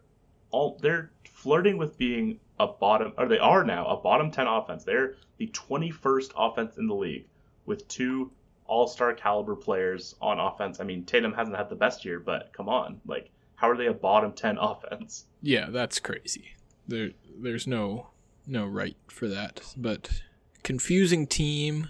all 0.52 0.78
they're 0.82 1.12
flirting 1.24 1.78
with 1.78 1.98
being 1.98 2.40
a 2.60 2.68
bottom 2.68 3.14
or 3.18 3.28
they 3.28 3.40
are 3.40 3.64
now 3.64 3.86
a 3.86 3.98
bottom 3.98 4.32
ten 4.32 4.48
offense. 4.48 4.84
They're 4.84 5.16
the 5.38 5.48
twenty 5.48 5.92
first 5.92 6.34
offense 6.36 6.78
in 6.78 6.88
the 6.88 6.96
league 6.96 7.26
with 7.66 7.88
two 7.88 8.32
all 8.68 8.88
star 8.88 9.14
caliber 9.14 9.56
players 9.56 10.16
on 10.22 10.40
offense. 10.40 10.80
I 10.80 10.84
mean, 10.84 11.06
Tatum 11.06 11.34
hasn't 11.34 11.56
had 11.58 11.70
the 11.70 11.76
best 11.76 12.06
year, 12.06 12.20
but 12.20 12.52
come 12.54 12.70
on, 12.70 13.02
like. 13.06 13.30
How 13.58 13.70
are 13.70 13.78
they 13.78 13.88
a 13.88 13.94
bottom 13.94 14.34
ten 14.34 14.58
offense? 14.62 15.26
Yeah, 15.42 15.70
that's 15.70 16.00
crazy. 16.00 16.56
There, 16.88 17.12
there's 17.40 17.66
no, 17.66 18.08
no 18.46 18.66
right 18.66 18.98
for 19.08 19.28
that. 19.28 19.62
But 19.78 20.22
confusing 20.64 21.26
team 21.26 21.90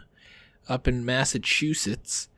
up 0.69 0.87
in 0.87 1.05
Massachusetts. 1.05 2.29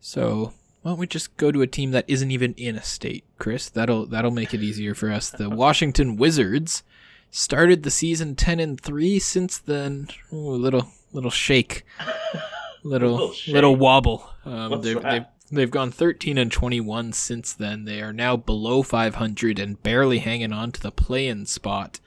So 0.00 0.52
why 0.88 0.92
don't 0.92 1.00
we 1.00 1.06
just 1.06 1.36
go 1.36 1.52
to 1.52 1.60
a 1.60 1.66
team 1.66 1.90
that 1.90 2.06
isn't 2.08 2.30
even 2.30 2.54
in 2.54 2.74
a 2.74 2.82
state, 2.82 3.22
Chris? 3.38 3.68
That'll 3.68 4.06
that'll 4.06 4.30
make 4.30 4.54
it 4.54 4.62
easier 4.62 4.94
for 4.94 5.10
us. 5.12 5.28
The 5.28 5.50
Washington 5.64 6.16
Wizards 6.16 6.82
started 7.30 7.82
the 7.82 7.90
season 7.90 8.34
ten 8.34 8.58
and 8.58 8.80
three. 8.80 9.18
Since 9.18 9.58
then, 9.58 10.08
ooh, 10.32 10.48
a 10.48 10.56
little 10.56 10.88
little 11.12 11.30
shake, 11.30 11.84
little 12.82 13.12
Little 13.16 13.34
little, 13.52 13.76
wobble. 13.76 14.30
Um, 14.46 14.80
they've, 14.80 15.02
they've 15.02 15.24
They've 15.50 15.70
gone 15.70 15.90
13 15.90 16.36
and 16.36 16.52
21 16.52 17.14
since 17.14 17.54
then. 17.54 17.84
They 17.86 18.02
are 18.02 18.12
now 18.12 18.36
below 18.36 18.82
500 18.82 19.58
and 19.58 19.82
barely 19.82 20.18
hanging 20.18 20.52
on 20.52 20.72
to 20.72 20.80
the 20.80 20.90
play-in 20.92 21.46
spot. 21.46 22.00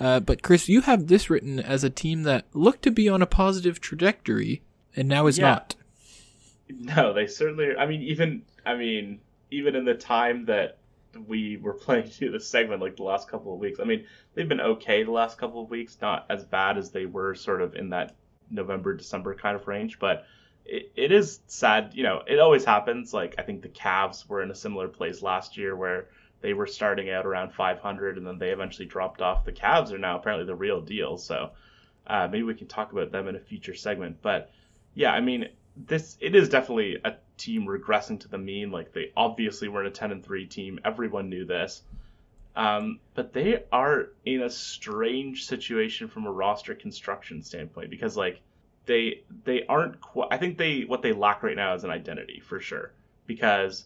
Uh, 0.00 0.18
but 0.18 0.42
Chris, 0.42 0.68
you 0.68 0.80
have 0.80 1.06
this 1.06 1.30
written 1.30 1.60
as 1.60 1.84
a 1.84 1.90
team 1.90 2.24
that 2.24 2.46
looked 2.54 2.82
to 2.82 2.90
be 2.90 3.08
on 3.08 3.22
a 3.22 3.26
positive 3.26 3.80
trajectory 3.80 4.62
and 4.96 5.06
now 5.08 5.28
is 5.28 5.38
Yeah. 5.38 5.50
not. 5.50 5.76
No, 6.68 7.12
they 7.12 7.26
certainly. 7.26 7.76
I 7.76 7.86
mean, 7.86 8.02
even 8.02 8.42
I 8.64 8.74
mean, 8.74 9.20
even 9.50 9.74
in 9.74 9.84
the 9.84 9.94
time 9.94 10.46
that 10.46 10.78
we 11.26 11.56
were 11.56 11.72
playing 11.84 12.08
through 12.08 12.32
the 12.32 12.40
segment, 12.40 12.82
like 12.82 12.96
the 12.96 13.02
last 13.02 13.28
couple 13.28 13.52
of 13.54 13.60
weeks, 13.60 13.80
I 13.80 13.84
mean, 13.84 14.06
they've 14.34 14.48
been 14.48 14.60
okay 14.60 15.02
the 15.02 15.10
last 15.10 15.38
couple 15.38 15.62
of 15.62 15.70
weeks, 15.70 15.98
not 16.00 16.26
as 16.28 16.44
bad 16.44 16.78
as 16.78 16.90
they 16.90 17.06
were 17.06 17.34
sort 17.34 17.62
of 17.62 17.74
in 17.74 17.90
that 17.90 18.14
November 18.50 18.94
December 18.94 19.34
kind 19.34 19.56
of 19.56 19.66
range, 19.66 19.98
but 19.98 20.26
it, 20.64 20.92
it 20.96 21.12
is 21.12 21.40
sad. 21.46 21.92
You 21.94 22.02
know, 22.02 22.22
it 22.26 22.38
always 22.38 22.64
happens. 22.64 23.14
Like 23.14 23.34
I 23.38 23.42
think 23.42 23.62
the 23.62 23.68
Cavs 23.68 24.28
were 24.28 24.42
in 24.42 24.50
a 24.50 24.54
similar 24.54 24.88
place 24.88 25.22
last 25.22 25.56
year 25.56 25.74
where 25.74 26.08
they 26.40 26.52
were 26.52 26.66
starting 26.66 27.10
out 27.10 27.26
around 27.26 27.52
500 27.52 28.16
and 28.16 28.26
then 28.26 28.38
they 28.38 28.50
eventually 28.50 28.86
dropped 28.86 29.20
off. 29.20 29.44
The 29.44 29.52
Cavs 29.52 29.92
are 29.92 29.98
now 29.98 30.18
apparently 30.18 30.46
the 30.46 30.54
real 30.54 30.80
deal, 30.80 31.16
so 31.16 31.50
uh, 32.06 32.28
maybe 32.30 32.44
we 32.44 32.54
can 32.54 32.68
talk 32.68 32.92
about 32.92 33.10
them 33.10 33.26
in 33.28 33.36
a 33.36 33.40
future 33.40 33.74
segment. 33.74 34.18
But 34.22 34.50
yeah, 34.94 35.12
I 35.12 35.20
mean, 35.20 35.48
this 35.86 36.16
it 36.20 36.34
is 36.34 36.48
definitely 36.48 36.98
a 37.04 37.14
team 37.36 37.66
regressing 37.66 38.20
to 38.20 38.28
the 38.28 38.38
mean. 38.38 38.70
Like 38.70 38.92
they 38.92 39.12
obviously 39.16 39.68
were 39.68 39.80
in 39.82 39.86
a 39.86 39.90
10 39.90 40.10
and 40.12 40.24
3 40.24 40.46
team. 40.46 40.80
Everyone 40.84 41.28
knew 41.28 41.44
this. 41.44 41.82
Um, 42.56 42.98
but 43.14 43.32
they 43.32 43.62
are 43.70 44.08
in 44.24 44.42
a 44.42 44.50
strange 44.50 45.44
situation 45.46 46.08
from 46.08 46.26
a 46.26 46.32
roster 46.32 46.74
construction 46.74 47.42
standpoint 47.42 47.90
because 47.90 48.16
like 48.16 48.40
they 48.86 49.22
they 49.44 49.64
aren't 49.66 50.00
qu- 50.00 50.26
I 50.30 50.38
think 50.38 50.58
they 50.58 50.80
what 50.82 51.02
they 51.02 51.12
lack 51.12 51.42
right 51.44 51.54
now 51.54 51.74
is 51.74 51.84
an 51.84 51.90
identity 51.90 52.40
for 52.40 52.58
sure 52.58 52.90
because 53.26 53.84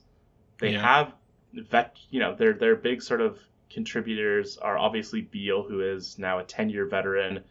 they 0.58 0.72
Yeah. 0.72 0.80
have 0.80 1.12
vet 1.52 1.96
you 2.08 2.20
know 2.20 2.34
their 2.34 2.54
their 2.54 2.74
big 2.76 3.02
sort 3.02 3.20
of 3.20 3.38
contributors 3.68 4.56
are 4.56 4.78
obviously 4.78 5.20
Beal 5.20 5.62
who 5.64 5.80
is 5.80 6.18
now 6.18 6.38
a 6.38 6.44
10 6.44 6.70
year 6.70 6.86
veteran 6.86 7.42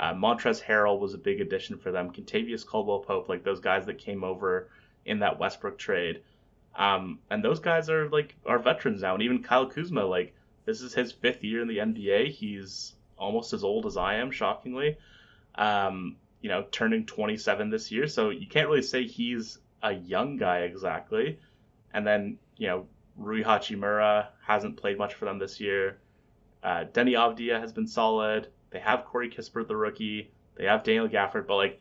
uh, 0.00 0.12
Montrez 0.14 0.60
Harrell 0.62 0.98
was 0.98 1.14
a 1.14 1.18
big 1.18 1.40
addition 1.40 1.78
for 1.78 1.92
them 1.92 2.10
Kentavious 2.10 2.66
Caldwell 2.66 3.00
Pope 3.00 3.28
like 3.28 3.44
those 3.44 3.60
guys 3.60 3.86
that 3.86 3.98
came 3.98 4.24
over 4.24 4.68
in 5.04 5.20
that 5.20 5.38
Westbrook 5.38 5.78
trade 5.78 6.22
um, 6.76 7.18
and 7.30 7.44
those 7.44 7.60
guys 7.60 7.88
are 7.88 8.08
like 8.08 8.34
are 8.44 8.58
veterans 8.58 9.02
now 9.02 9.14
and 9.14 9.22
even 9.22 9.42
Kyle 9.42 9.66
Kuzma 9.66 10.04
like 10.04 10.34
this 10.64 10.80
is 10.80 10.92
his 10.92 11.12
fifth 11.12 11.44
year 11.44 11.62
in 11.62 11.68
the 11.68 11.78
NBA 11.78 12.30
he's 12.32 12.94
almost 13.16 13.52
as 13.52 13.62
old 13.62 13.86
as 13.86 13.96
I 13.96 14.16
am 14.16 14.30
shockingly 14.30 14.96
um, 15.54 16.16
you 16.40 16.48
know, 16.48 16.64
turning 16.70 17.06
27 17.06 17.70
this 17.70 17.90
year, 17.90 18.06
so 18.08 18.30
you 18.30 18.46
can't 18.46 18.68
really 18.68 18.82
say 18.82 19.06
he's 19.06 19.58
a 19.82 19.92
young 19.92 20.36
guy 20.36 20.60
exactly. 20.60 21.38
And 21.92 22.06
then, 22.06 22.38
you 22.56 22.66
know, 22.66 22.86
Rui 23.16 23.42
Hachimura 23.42 24.28
hasn't 24.46 24.76
played 24.76 24.96
much 24.96 25.14
for 25.14 25.26
them 25.26 25.38
this 25.38 25.60
year. 25.60 25.98
Uh, 26.62 26.84
Deni 26.92 27.12
Avdija 27.12 27.60
has 27.60 27.72
been 27.72 27.86
solid. 27.86 28.48
They 28.70 28.78
have 28.80 29.04
Corey 29.04 29.30
Kispert, 29.30 29.68
the 29.68 29.76
rookie. 29.76 30.30
They 30.56 30.64
have 30.64 30.84
Daniel 30.84 31.08
Gafford, 31.08 31.46
but 31.46 31.56
like, 31.56 31.80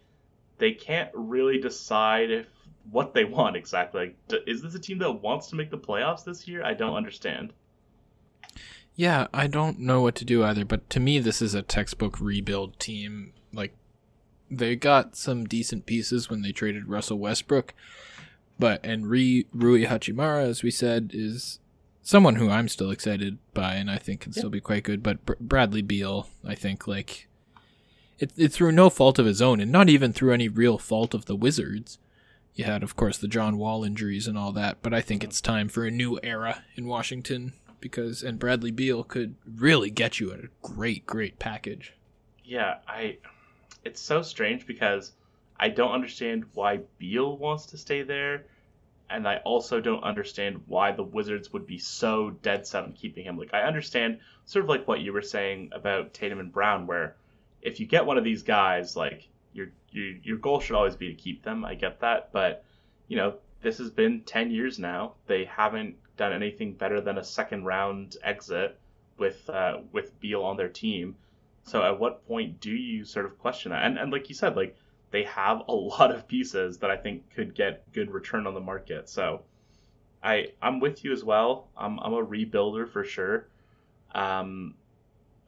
they 0.58 0.72
can't 0.72 1.10
really 1.14 1.60
decide 1.60 2.32
if 2.32 2.48
what 2.92 3.14
they 3.14 3.24
want 3.24 3.56
exactly. 3.56 4.16
Like, 4.30 4.44
is 4.48 4.62
this 4.62 4.76
a 4.76 4.80
team 4.80 4.98
that 5.00 5.12
wants 5.12 5.48
to 5.48 5.56
make 5.56 5.70
the 5.70 5.78
playoffs 5.78 6.24
this 6.24 6.48
year? 6.48 6.64
I 6.64 6.74
don't 6.74 6.96
understand. 6.96 7.54
Yeah, 8.96 9.28
I 9.34 9.48
don't 9.48 9.80
know 9.80 10.02
what 10.02 10.16
to 10.16 10.26
do 10.26 10.44
either, 10.44 10.66
but 10.66 10.90
to 10.90 11.00
me, 11.00 11.20
this 11.20 11.42
is 11.42 11.54
a 11.54 11.62
textbook 11.62 12.20
rebuild 12.20 12.80
team. 12.80 13.32
Like, 13.54 13.74
they 14.52 14.76
got 14.76 15.16
some 15.16 15.46
decent 15.46 15.86
pieces 15.86 16.30
when 16.30 16.42
they 16.42 16.52
traded 16.52 16.90
Russell 16.90 17.20
Westbrook, 17.20 17.74
but, 18.58 18.84
and 18.84 19.08
Rui, 19.08 19.44
Rui 19.54 19.86
Hachimura, 19.86 20.44
as 20.44 20.64
we 20.64 20.72
said, 20.72 21.12
is 21.14 21.60
someone 22.02 22.36
who 22.36 22.50
I'm 22.50 22.68
still 22.68 22.92
excited 22.92 23.38
by 23.54 23.76
and 23.76 23.90
I 23.90 23.98
think 23.98 24.22
can 24.22 24.34
still 24.34 24.50
be 24.50 24.62
quite 24.62 24.84
good, 24.84 25.04
but 25.04 25.26
Br- 25.26 25.34
Bradley 25.40 25.82
Beal, 25.82 26.28
I 26.46 26.56
think, 26.56 26.88
like, 26.88 27.28
it, 28.18 28.32
it's 28.36 28.58
through 28.58 28.72
no 28.72 28.90
fault 28.90 29.20
of 29.20 29.26
his 29.26 29.42
own, 29.42 29.60
and 29.60 29.72
not 29.72 29.90
even 29.90 30.14
through 30.14 30.34
any 30.34 30.48
real 30.48 30.78
fault 30.78 31.14
of 31.14 31.26
the 31.26 31.36
Wizards. 31.36 31.98
You 32.56 32.66
had, 32.66 32.84
of 32.84 32.96
course, 32.96 33.18
the 33.18 33.28
John 33.28 33.58
Wall 33.58 33.84
injuries 33.84 34.28
and 34.28 34.38
all 34.38 34.52
that, 34.54 34.80
but 34.82 34.94
I 34.94 35.02
think 35.02 35.24
it's 35.24 35.40
time 35.40 35.70
for 35.70 35.86
a 35.86 35.92
new 35.92 36.20
era 36.22 36.64
in 36.76 36.88
Washington 36.88 37.54
because, 37.80 38.22
and 38.22 38.38
Bradley 38.38 38.72
Beal 38.72 39.04
could 39.04 39.36
really 39.46 39.90
get 39.90 40.20
you 40.20 40.34
at 40.34 40.40
a 40.44 40.50
great, 40.62 41.06
great 41.06 41.40
package. 41.40 41.94
Yeah, 42.44 42.80
I. 42.88 43.18
It's 43.86 44.02
so 44.02 44.22
strange 44.22 44.66
because 44.68 45.14
I 45.58 45.70
don't 45.70 45.92
understand 45.92 46.46
why 46.54 46.82
Beal 46.98 47.38
wants 47.38 47.66
to 47.68 47.78
stay 47.78 48.02
there, 48.02 48.46
and 49.10 49.28
I 49.28 49.38
also 49.38 49.80
don't 49.82 50.04
understand 50.04 50.62
why 50.68 50.92
the 50.92 51.04
Wizards 51.04 51.52
would 51.52 51.66
be 51.66 51.80
so 51.80 52.30
dead 52.30 52.68
set 52.68 52.84
on 52.84 52.94
keeping 52.94 53.26
him. 53.26 53.38
Like 53.38 53.54
I 53.54 53.62
understand 53.62 54.20
sort 54.46 54.66
of 54.66 54.70
like 54.70 54.88
what 54.88 55.02
you 55.02 55.14
were 55.14 55.22
saying 55.22 55.70
about 55.72 56.14
Tatum 56.14 56.40
and 56.40 56.52
Brown, 56.52 56.88
where 56.88 57.16
if 57.62 57.80
you 57.80 57.86
get 57.86 58.06
one 58.06 58.18
of 58.18 58.24
these 58.24 58.44
guys, 58.44 58.96
like 58.96 59.28
your 59.54 59.68
your 59.92 60.16
your 60.24 60.38
goal 60.38 60.60
should 60.60 60.76
always 60.76 60.96
be 60.96 61.10
to 61.10 61.22
keep 61.22 61.44
them. 61.44 61.66
I 61.66 61.76
get 61.76 62.00
that, 62.02 62.32
but 62.32 62.64
you 63.08 63.18
know 63.18 63.36
this 63.62 63.78
has 63.80 63.90
been 63.90 64.22
ten 64.22 64.52
years 64.52 64.80
now. 64.80 65.14
They 65.28 65.46
haven't 65.46 65.96
done 66.18 66.34
anything 66.34 66.74
better 66.74 67.02
than 67.02 67.18
a 67.18 67.24
second 67.24 67.66
round 67.66 68.18
exit 68.24 68.78
with 69.18 69.50
uh, 69.50 69.80
with 69.92 70.20
Beal 70.20 70.44
on 70.44 70.58
their 70.58 70.70
team. 70.70 71.16
So 71.64 71.84
at 71.84 72.00
what 72.00 72.28
point 72.28 72.62
do 72.62 72.72
you 72.72 73.06
sort 73.06 73.26
of 73.26 73.38
question 73.40 73.72
that? 73.72 73.86
And 73.86 73.98
and 73.98 74.12
like 74.12 74.30
you 74.30 74.36
said, 74.36 74.56
like 74.56 74.76
they 75.12 75.24
have 75.24 75.64
a 75.68 75.74
lot 75.74 76.12
of 76.12 76.28
pieces 76.28 76.78
that 76.80 76.90
I 76.90 76.98
think 76.98 77.30
could 77.34 77.56
get 77.56 77.92
good 77.94 78.12
return 78.12 78.48
on 78.48 78.54
the 78.54 78.60
market. 78.60 79.10
So 79.10 79.42
I 80.24 80.52
I'm 80.62 80.80
with 80.80 81.04
you 81.04 81.12
as 81.12 81.24
well. 81.24 81.68
I'm 81.78 82.00
I'm 82.00 82.14
a 82.14 82.26
rebuilder 82.26 82.92
for 82.92 83.04
sure. 83.04 83.48
Um, 84.14 84.76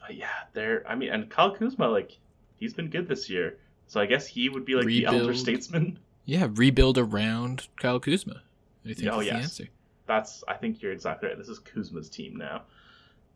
but 0.00 0.16
yeah, 0.16 0.28
there. 0.52 0.84
I 0.88 0.94
mean, 0.94 1.10
and 1.10 1.28
Kyle 1.30 1.54
Kuzma, 1.54 1.88
like 1.88 2.16
he's 2.56 2.74
been 2.74 2.88
good 2.88 3.08
this 3.08 3.28
year. 3.28 3.58
So 3.86 4.00
I 4.00 4.06
guess 4.06 4.26
he 4.26 4.48
would 4.48 4.64
be 4.64 4.74
like 4.74 4.86
the 4.86 5.06
elder 5.06 5.34
statesman. 5.34 5.98
Yeah, 6.24 6.46
rebuild 6.52 6.98
around 6.98 7.66
Kyle 7.80 7.98
Kuzma. 7.98 8.42
I 8.88 8.94
think 8.94 9.08
Oh, 9.10 9.16
that's 9.16 9.28
the 9.28 9.34
answer. 9.34 9.68
That's 10.06 10.44
I 10.46 10.54
think 10.54 10.80
you're 10.80 10.92
exactly 10.92 11.28
right. 11.28 11.36
This 11.36 11.48
is 11.48 11.58
Kuzma's 11.58 12.08
team 12.08 12.36
now. 12.36 12.62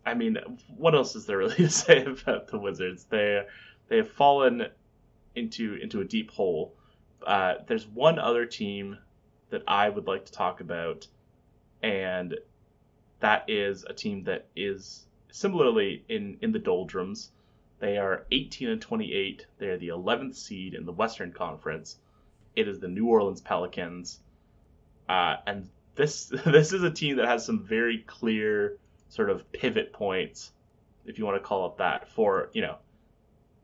I 0.07 0.14
mean, 0.14 0.39
what 0.77 0.95
else 0.95 1.16
is 1.16 1.27
there 1.27 1.39
really 1.39 1.57
to 1.57 1.68
say 1.68 2.05
about 2.05 2.47
the 2.47 2.61
Wizards? 2.61 3.05
They 3.11 3.45
they 3.89 3.97
have 3.97 4.11
fallen 4.11 4.68
into 5.37 5.74
into 5.74 6.01
a 6.01 6.05
deep 6.05 6.30
hole. 6.30 6.74
Uh, 7.24 7.55
there's 7.66 7.87
one 7.87 8.18
other 8.18 8.47
team 8.47 8.99
that 9.51 9.62
I 9.68 9.89
would 9.89 10.07
like 10.07 10.26
to 10.26 10.32
talk 10.32 10.61
about 10.61 11.07
and 11.82 12.37
that 13.20 13.45
is 13.49 13.84
a 13.84 13.93
team 13.93 14.24
that 14.24 14.47
is 14.57 15.07
similarly 15.30 16.05
in 16.09 16.39
in 16.43 16.53
the 16.53 16.59
doldrums. 16.59 17.30
They 17.78 17.99
are 17.99 18.26
18 18.32 18.68
and 18.70 18.80
28. 18.80 19.47
They 19.59 19.68
are 19.68 19.76
the 19.76 19.89
11th 19.89 20.34
seed 20.34 20.74
in 20.74 20.87
the 20.87 20.93
Western 20.93 21.32
Conference. 21.32 21.99
It 22.55 22.68
is 22.68 22.80
the 22.80 22.89
New 22.89 23.07
Orleans 23.07 23.43
Pelicans, 23.43 24.20
uh, 25.09 25.37
and 25.47 25.68
this 25.95 26.26
this 26.47 26.72
is 26.72 26.82
a 26.82 26.91
team 26.91 27.16
that 27.16 27.28
has 27.28 27.45
some 27.45 27.64
very 27.64 27.99
clear 27.99 28.78
sort 29.09 29.30
of 29.30 29.51
pivot 29.53 29.93
points, 29.93 30.53
if 31.05 31.18
you 31.18 31.24
want 31.24 31.37
to 31.37 31.47
call 31.47 31.66
it 31.70 31.78
that, 31.78 32.09
for 32.09 32.51
you 32.53 32.62
know 32.62 32.76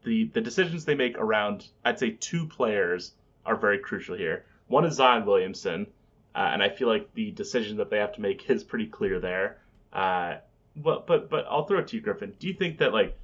the 0.04 0.24
the 0.32 0.40
decisions 0.40 0.84
they 0.84 0.94
make 0.94 1.16
around 1.18 1.68
I'd 1.84 1.98
say 1.98 2.10
two 2.10 2.46
players 2.46 3.12
are 3.44 3.56
very 3.56 3.78
crucial 3.78 4.16
here. 4.16 4.44
One 4.68 4.84
is 4.84 4.94
Zion 4.94 5.26
Williamson, 5.26 5.86
uh, 6.34 6.48
and 6.52 6.62
I 6.62 6.68
feel 6.68 6.88
like 6.88 7.12
the 7.14 7.30
decision 7.32 7.76
that 7.78 7.90
they 7.90 7.98
have 7.98 8.14
to 8.14 8.20
make 8.20 8.48
is 8.50 8.64
pretty 8.64 8.86
clear 8.86 9.20
there. 9.20 9.58
Uh, 9.92 10.36
but 10.76 11.06
but 11.06 11.28
but 11.28 11.46
I'll 11.48 11.66
throw 11.66 11.80
it 11.80 11.88
to 11.88 11.96
you, 11.96 12.02
Griffin. 12.02 12.34
Do 12.38 12.46
you 12.46 12.54
think 12.54 12.78
that 12.78 12.92
like 12.92 13.16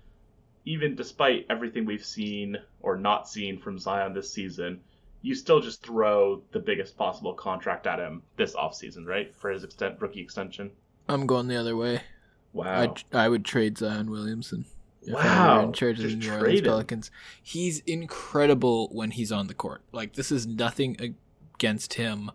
even 0.65 0.95
despite 0.95 1.47
everything 1.49 1.87
we've 1.87 2.05
seen 2.05 2.59
or 2.81 2.97
not 2.97 3.29
seen 3.29 3.59
from 3.59 3.79
Zion 3.79 4.13
this 4.13 4.31
season, 4.31 4.81
you 5.23 5.35
still 5.35 5.61
just 5.61 5.83
throw 5.83 6.43
the 6.53 6.59
biggest 6.59 6.97
possible 6.97 7.33
contract 7.33 7.87
at 7.87 7.99
him 7.99 8.23
this 8.37 8.55
offseason, 8.55 9.07
right? 9.07 9.35
For 9.35 9.51
his 9.51 9.65
extent 9.65 9.97
rookie 10.01 10.21
extension. 10.21 10.71
I'm 11.09 11.27
going 11.27 11.49
the 11.49 11.57
other 11.57 11.77
way. 11.77 12.03
Wow. 12.53 12.83
I'd, 12.83 13.03
I 13.15 13.29
would 13.29 13.45
trade 13.45 13.79
Zion 13.79 14.11
Williamson. 14.11 14.67
Wow. 15.07 15.63
in 15.67 15.73
charge 15.73 15.99
of 16.01 16.11
the 16.11 16.17
New 16.17 16.33
Orleans. 16.33 16.61
Pelicans. 16.61 17.11
He's 17.43 17.81
incredible 17.81 18.89
when 18.93 19.13
he's 19.13 19.33
on 19.33 19.47
the 19.47 19.55
court. 19.55 19.83
Like 19.93 20.15
this 20.15 20.31
is 20.33 20.47
nothing 20.47 21.15
against 21.55 21.95
him 21.95 22.31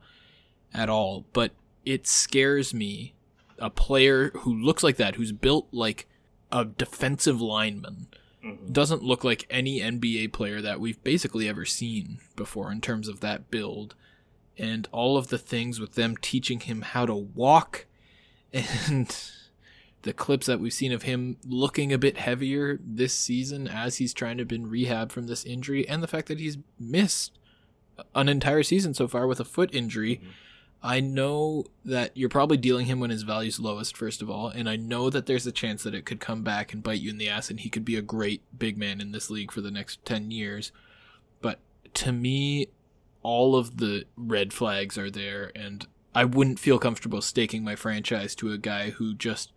at 0.74 0.90
all, 0.90 1.26
but 1.34 1.52
it 1.86 2.08
scares 2.08 2.74
me. 2.74 3.14
A 3.60 3.70
player 3.70 4.30
who 4.38 4.54
looks 4.54 4.84
like 4.84 4.98
that, 4.98 5.16
who's 5.16 5.32
built 5.32 5.68
like 5.72 6.08
a 6.52 6.66
defensive 6.66 7.42
lineman, 7.42 8.08
Mhm. 8.44 8.74
doesn't 8.74 9.04
look 9.04 9.24
like 9.24 9.46
any 9.50 9.80
NBA 9.82 10.28
player 10.34 10.60
that 10.62 10.80
we've 10.80 11.02
basically 11.04 11.48
ever 11.48 11.64
seen 11.66 12.20
before 12.36 12.72
in 12.72 12.82
terms 12.82 13.08
of 13.08 13.20
that 13.22 13.50
build. 13.52 13.96
And 14.58 14.88
all 14.92 15.16
of 15.18 15.28
the 15.30 15.38
things 15.38 15.80
with 15.80 15.94
them 15.96 16.18
teaching 16.18 16.60
him 16.60 16.82
how 16.82 17.06
to 17.06 17.14
walk 17.16 17.86
and 18.54 19.16
the 20.04 20.14
clips 20.14 20.46
that 20.46 20.60
we've 20.60 20.74
seen 20.74 20.92
of 20.92 21.04
him 21.04 21.38
looking 21.46 21.92
a 21.92 21.98
bit 21.98 22.18
heavier 22.18 22.80
this 22.84 23.14
season 23.14 23.68
as 23.68 23.98
he's 23.98 24.14
trying 24.14 24.38
to 24.38 24.46
been 24.46 24.70
rehab 24.70 25.12
from 25.12 25.28
this 25.28 25.46
injury 25.46 25.88
and 25.88 26.04
the 26.04 26.08
fact 26.08 26.28
that 26.28 26.40
he's 26.40 26.58
missed 26.80 27.40
an 28.14 28.30
entire 28.30 28.64
season 28.64 28.94
so 28.94 29.08
far 29.08 29.28
with 29.28 29.40
a 29.40 29.46
foot 29.46 29.74
injury. 29.74 30.18
Mhm. 30.18 30.28
I 30.86 31.00
know 31.00 31.64
that 31.86 32.12
you're 32.16 32.28
probably 32.28 32.58
dealing 32.58 32.88
him 32.88 33.00
when 33.00 33.10
his 33.10 33.24
value's 33.24 33.60
lowest, 33.62 33.96
first 33.96 34.22
of 34.22 34.30
all, 34.30 34.50
and 34.50 34.68
I 34.68 34.76
know 34.76 35.10
that 35.10 35.26
there's 35.26 35.48
a 35.48 35.52
chance 35.52 35.84
that 35.84 35.96
it 35.96 36.06
could 36.06 36.20
come 36.20 36.44
back 36.44 36.74
and 36.74 36.84
bite 36.84 37.00
you 37.00 37.10
in 37.10 37.18
the 37.18 37.30
ass, 37.30 37.50
and 37.50 37.62
he 37.62 37.70
could 37.70 37.86
be 37.86 37.96
a 37.96 38.02
great 38.02 38.42
big 38.58 38.78
man 38.78 39.00
in 39.00 39.14
this 39.14 39.30
league 39.30 39.54
for 39.54 39.62
the 39.62 39.72
next 39.72 40.04
10 40.04 40.30
years. 40.30 40.74
But 41.42 41.60
to 41.94 42.12
me, 42.12 42.68
all 43.22 43.56
of 43.56 43.78
the 43.78 44.04
red 44.18 44.52
flags 44.52 44.98
are 44.98 45.10
there, 45.10 45.54
and 45.56 45.88
I 46.14 46.26
wouldn't 46.26 46.60
feel 46.60 46.80
comfortable 46.80 47.22
staking 47.22 47.64
my 47.64 47.78
franchise 47.78 48.36
to 48.36 48.52
a 48.52 48.58
guy 48.58 48.90
who 48.90 49.14
just 49.14 49.54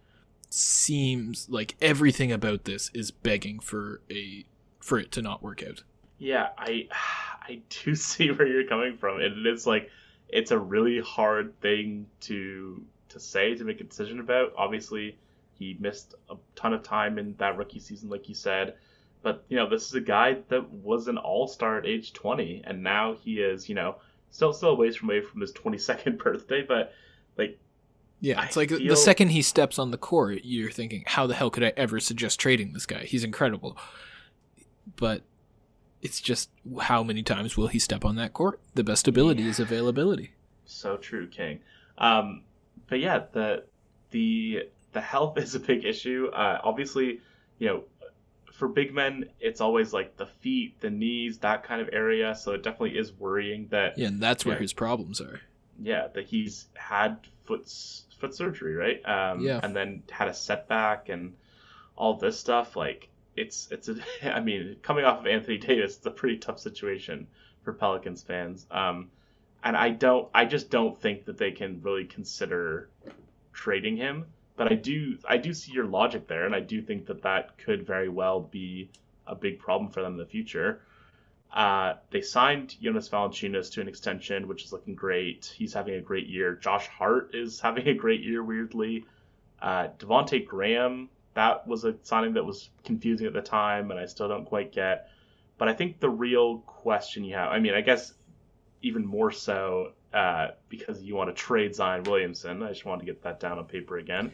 seems 0.50 1.48
like 1.48 1.76
everything 1.80 2.32
about 2.32 2.64
this 2.64 2.90
is 2.94 3.10
begging 3.10 3.58
for 3.60 4.00
a 4.10 4.44
for 4.80 4.98
it 4.98 5.10
to 5.12 5.22
not 5.22 5.42
work 5.42 5.62
out. 5.62 5.82
Yeah, 6.18 6.48
I 6.58 6.88
I 7.42 7.60
do 7.84 7.94
see 7.96 8.30
where 8.30 8.46
you're 8.46 8.68
coming 8.68 8.96
from, 8.96 9.20
and 9.20 9.46
it's 9.46 9.66
like 9.66 9.90
it's 10.28 10.50
a 10.50 10.58
really 10.58 11.00
hard 11.00 11.58
thing 11.60 12.06
to 12.22 12.82
to 13.08 13.20
say 13.20 13.54
to 13.54 13.64
make 13.64 13.80
a 13.80 13.84
decision 13.84 14.20
about. 14.20 14.52
Obviously, 14.56 15.16
he 15.58 15.76
missed 15.80 16.14
a 16.30 16.36
ton 16.54 16.74
of 16.74 16.82
time 16.82 17.18
in 17.18 17.34
that 17.38 17.56
rookie 17.56 17.80
season, 17.80 18.08
like 18.10 18.28
you 18.28 18.34
said. 18.34 18.74
But 19.22 19.44
you 19.48 19.56
know, 19.56 19.68
this 19.68 19.86
is 19.86 19.94
a 19.94 20.00
guy 20.00 20.38
that 20.48 20.70
was 20.70 21.08
an 21.08 21.18
All 21.18 21.48
Star 21.48 21.78
at 21.78 21.86
age 21.86 22.12
20, 22.12 22.62
and 22.64 22.82
now 22.82 23.14
he 23.14 23.40
is, 23.40 23.68
you 23.68 23.74
know, 23.74 23.96
still 24.30 24.52
still 24.52 24.70
a 24.70 24.74
ways 24.74 24.96
from 24.96 25.10
away 25.10 25.20
from 25.20 25.40
his 25.40 25.52
22nd 25.52 26.18
birthday. 26.22 26.62
But 26.62 26.92
like, 27.36 27.58
Yeah, 28.20 28.40
I 28.40 28.46
it's 28.46 28.56
like 28.56 28.70
the 28.70 28.96
second 28.96 29.28
he 29.28 29.42
steps 29.42 29.78
on 29.78 29.90
the 29.90 29.98
court, 29.98 30.40
you're 30.42 30.70
thinking, 30.70 31.04
how 31.06 31.26
the 31.26 31.34
hell 31.34 31.50
could 31.50 31.62
I 31.62 31.72
ever 31.76 32.00
suggest 32.00 32.40
trading 32.40 32.72
this 32.72 32.86
guy? 32.86 33.04
He's 33.04 33.24
incredible. 33.24 33.76
But 34.96 35.22
it's 36.02 36.20
just 36.20 36.50
how 36.80 37.02
many 37.02 37.22
times 37.22 37.56
will 37.56 37.66
he 37.68 37.78
step 37.78 38.04
on 38.04 38.16
that 38.16 38.32
court? 38.32 38.60
The 38.74 38.84
best 38.84 39.06
ability 39.08 39.46
is 39.46 39.60
availability. 39.60 40.32
So 40.64 40.96
true, 40.96 41.26
King. 41.28 41.60
Um, 41.98 42.42
but 42.88 43.00
yeah, 43.00 43.24
the 43.32 43.64
the 44.10 44.68
the 44.92 45.00
health 45.00 45.36
is 45.44 45.54
a 45.54 45.60
big 45.60 45.84
issue. 45.84 46.28
Uh, 46.32 46.58
obviously, 46.64 47.20
you 47.58 47.68
know, 47.68 47.84
for 48.52 48.68
big 48.68 48.94
men, 48.94 49.28
it's 49.40 49.60
always 49.60 49.92
like 49.92 50.16
the 50.16 50.26
feet, 50.26 50.80
the 50.80 50.88
knees, 50.90 51.38
that 51.38 51.64
kind 51.64 51.82
of 51.82 51.90
area. 51.92 52.34
So 52.34 52.52
it 52.52 52.62
definitely 52.62 52.96
is 52.98 53.12
worrying 53.12 53.66
that 53.70 53.98
Yeah, 53.98 54.06
and 54.08 54.20
that's 54.22 54.46
where 54.46 54.54
Yeah. 54.54 54.60
his 54.62 54.72
problems 54.72 55.20
are. 55.20 55.40
yeah 55.82 56.06
that 56.14 56.24
he's 56.24 56.68
had 56.74 57.18
foot 57.44 57.68
foot 58.18 58.34
surgery, 58.34 58.74
right? 58.74 59.00
Um, 59.04 59.40
Yeah. 59.40 59.60
and 59.62 59.74
then 59.74 60.02
had 60.10 60.28
a 60.28 60.34
setback 60.34 61.08
and 61.08 61.34
all 61.96 62.14
this 62.14 62.38
stuff. 62.38 62.76
Like 62.76 63.08
it's 63.36 63.68
it's 63.70 63.88
a 63.88 63.96
I 64.36 64.40
mean, 64.40 64.76
coming 64.82 65.04
off 65.04 65.20
of 65.20 65.26
Anthony 65.26 65.58
Davis, 65.58 65.96
it's 65.96 66.06
a 66.06 66.10
pretty 66.10 66.38
tough 66.38 66.58
situation 66.58 67.26
for 67.62 67.72
Pelicans 67.72 68.22
fans. 68.22 68.66
Um, 68.70 69.10
and 69.64 69.76
I 69.76 69.90
don't 69.90 70.28
I 70.34 70.44
just 70.44 70.70
don't 70.70 70.96
think 70.98 71.24
that 71.24 71.38
they 71.38 71.50
can 71.50 71.80
really 71.82 72.04
consider 72.04 72.88
trading 73.52 73.96
him. 73.96 74.26
But 74.56 74.72
I 74.72 74.74
do 74.76 75.18
I 75.28 75.36
do 75.36 75.52
see 75.52 75.72
your 75.72 75.86
logic 75.86 76.28
there, 76.28 76.46
and 76.46 76.54
I 76.54 76.60
do 76.60 76.80
think 76.80 77.06
that 77.06 77.22
that 77.22 77.58
could 77.58 77.86
very 77.86 78.08
well 78.08 78.40
be 78.40 78.90
a 79.26 79.34
big 79.34 79.58
problem 79.58 79.90
for 79.90 80.02
them 80.02 80.12
in 80.12 80.18
the 80.18 80.26
future. 80.26 80.80
Uh, 81.52 81.94
they 82.10 82.20
signed 82.20 82.76
Jonas 82.80 83.08
Valanciunas 83.08 83.72
to 83.72 83.80
an 83.80 83.88
extension, 83.88 84.48
which 84.48 84.64
is 84.64 84.72
looking 84.72 84.94
great. 84.94 85.52
He's 85.56 85.72
having 85.72 85.94
a 85.94 86.00
great 86.00 86.26
year. 86.26 86.54
Josh 86.54 86.86
Hart 86.88 87.34
is 87.34 87.60
having 87.66 87.86
a 87.88 87.94
great 87.94 88.22
year, 88.22 88.42
weirdly. 88.42 89.04
Uh, 89.60 89.88
Devonte 89.98 90.46
Graham, 90.46 91.08
that 91.34 91.66
was 91.66 91.84
a 91.84 91.96
signing 92.02 92.34
that 92.34 92.44
was 92.44 92.70
confusing 92.84 93.26
at 93.26 93.32
the 93.32 93.42
time, 93.42 93.90
and 93.90 93.98
I 93.98 94.06
still 94.06 94.28
don't 94.28 94.44
quite 94.44 94.72
get. 94.72 95.08
But 95.58 95.68
I 95.68 95.72
think 95.72 96.00
the 96.00 96.10
real 96.10 96.58
question 96.58 97.24
you 97.24 97.34
have, 97.34 97.50
I 97.50 97.58
mean, 97.58 97.74
I 97.74 97.80
guess 97.80 98.12
even 98.82 99.06
more 99.06 99.30
so 99.30 99.92
uh, 100.12 100.48
because 100.68 101.02
you 101.02 101.14
want 101.14 101.28
to 101.28 101.34
trade 101.34 101.74
Zion 101.74 102.02
Williamson. 102.04 102.62
I 102.62 102.68
just 102.68 102.84
wanted 102.84 103.00
to 103.00 103.06
get 103.06 103.22
that 103.22 103.40
down 103.40 103.58
on 103.58 103.64
paper 103.64 103.98
again. 103.98 104.32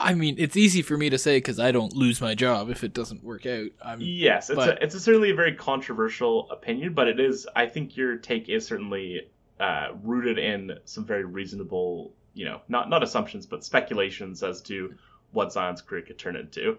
I 0.00 0.14
mean, 0.14 0.36
it's 0.38 0.56
easy 0.56 0.80
for 0.82 0.96
me 0.96 1.10
to 1.10 1.18
say 1.18 1.38
because 1.38 1.58
I 1.58 1.72
don't 1.72 1.92
lose 1.92 2.20
my 2.20 2.34
job 2.34 2.70
if 2.70 2.84
it 2.84 2.94
doesn't 2.94 3.24
work 3.24 3.46
out. 3.46 3.70
I'm, 3.84 4.00
Yes, 4.00 4.48
it's 4.48 4.56
But- 4.56 4.78
a, 4.80 4.84
it's 4.84 4.94
a 4.94 5.00
certainly 5.00 5.30
a 5.30 5.34
very 5.34 5.54
controversial 5.54 6.48
opinion, 6.50 6.94
but 6.94 7.08
it 7.08 7.18
is. 7.18 7.46
I 7.56 7.66
think 7.66 7.96
your 7.96 8.16
take 8.16 8.48
is 8.48 8.64
certainly 8.64 9.28
uh, 9.58 9.88
rooted 10.04 10.38
in 10.38 10.78
some 10.84 11.04
very 11.04 11.24
reasonable, 11.24 12.12
you 12.34 12.44
know, 12.44 12.60
not 12.68 12.88
not 12.88 13.02
assumptions, 13.02 13.44
but 13.44 13.64
speculations 13.64 14.42
as 14.44 14.60
to 14.62 14.94
what 15.32 15.52
Zion's 15.52 15.82
career 15.82 16.02
could 16.02 16.18
turn 16.18 16.36
into. 16.36 16.78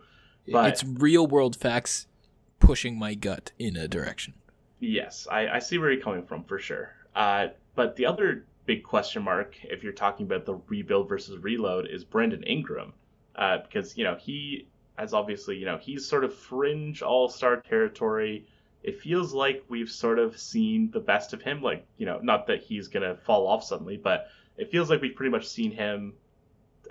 But- 0.50 0.70
it's 0.70 0.84
real 0.86 1.28
world 1.28 1.56
facts 1.58 2.08
pushing 2.60 2.98
my 2.98 3.16
gut 3.16 3.52
in 3.60 3.76
a 3.76 3.88
direction. 3.88 4.34
Yes, 4.80 5.28
I, 5.30 5.48
I 5.50 5.60
see 5.60 5.78
where 5.78 5.92
you're 5.92 6.02
coming 6.02 6.24
from 6.26 6.46
for 6.46 6.58
sure. 6.58 6.94
Uh, 7.16 7.48
but 7.76 7.98
the 7.98 8.06
other 8.06 8.46
big 8.66 8.84
question 8.84 9.24
mark, 9.24 9.56
if 9.64 9.84
you're 9.84 9.92
talking 9.92 10.26
about 10.26 10.46
the 10.46 10.56
rebuild 10.68 11.10
versus 11.10 11.38
reload, 11.40 11.88
is 11.90 12.04
Brandon 12.06 12.44
Ingram, 12.44 12.94
uh, 13.40 13.60
because 13.64 13.98
you 13.98 14.04
know 14.04 14.16
he 14.16 14.68
has 14.98 15.14
obviously 15.14 15.56
you 15.56 15.66
know 15.66 15.78
he's 15.78 16.06
sort 16.06 16.24
of 16.24 16.36
fringe 16.36 17.02
All 17.02 17.30
Star 17.30 17.58
territory. 17.62 18.46
It 18.84 19.00
feels 19.00 19.34
like 19.34 19.64
we've 19.70 19.90
sort 19.90 20.20
of 20.20 20.38
seen 20.38 20.92
the 20.92 21.00
best 21.00 21.34
of 21.34 21.42
him. 21.42 21.64
Like 21.64 21.88
you 21.98 22.06
know, 22.06 22.20
not 22.22 22.46
that 22.48 22.62
he's 22.62 22.90
gonna 22.90 23.16
fall 23.16 23.48
off 23.48 23.64
suddenly, 23.64 23.98
but 23.98 24.28
it 24.58 24.70
feels 24.70 24.90
like 24.90 25.02
we've 25.02 25.16
pretty 25.16 25.32
much 25.32 25.48
seen 25.48 25.72
him 25.72 26.14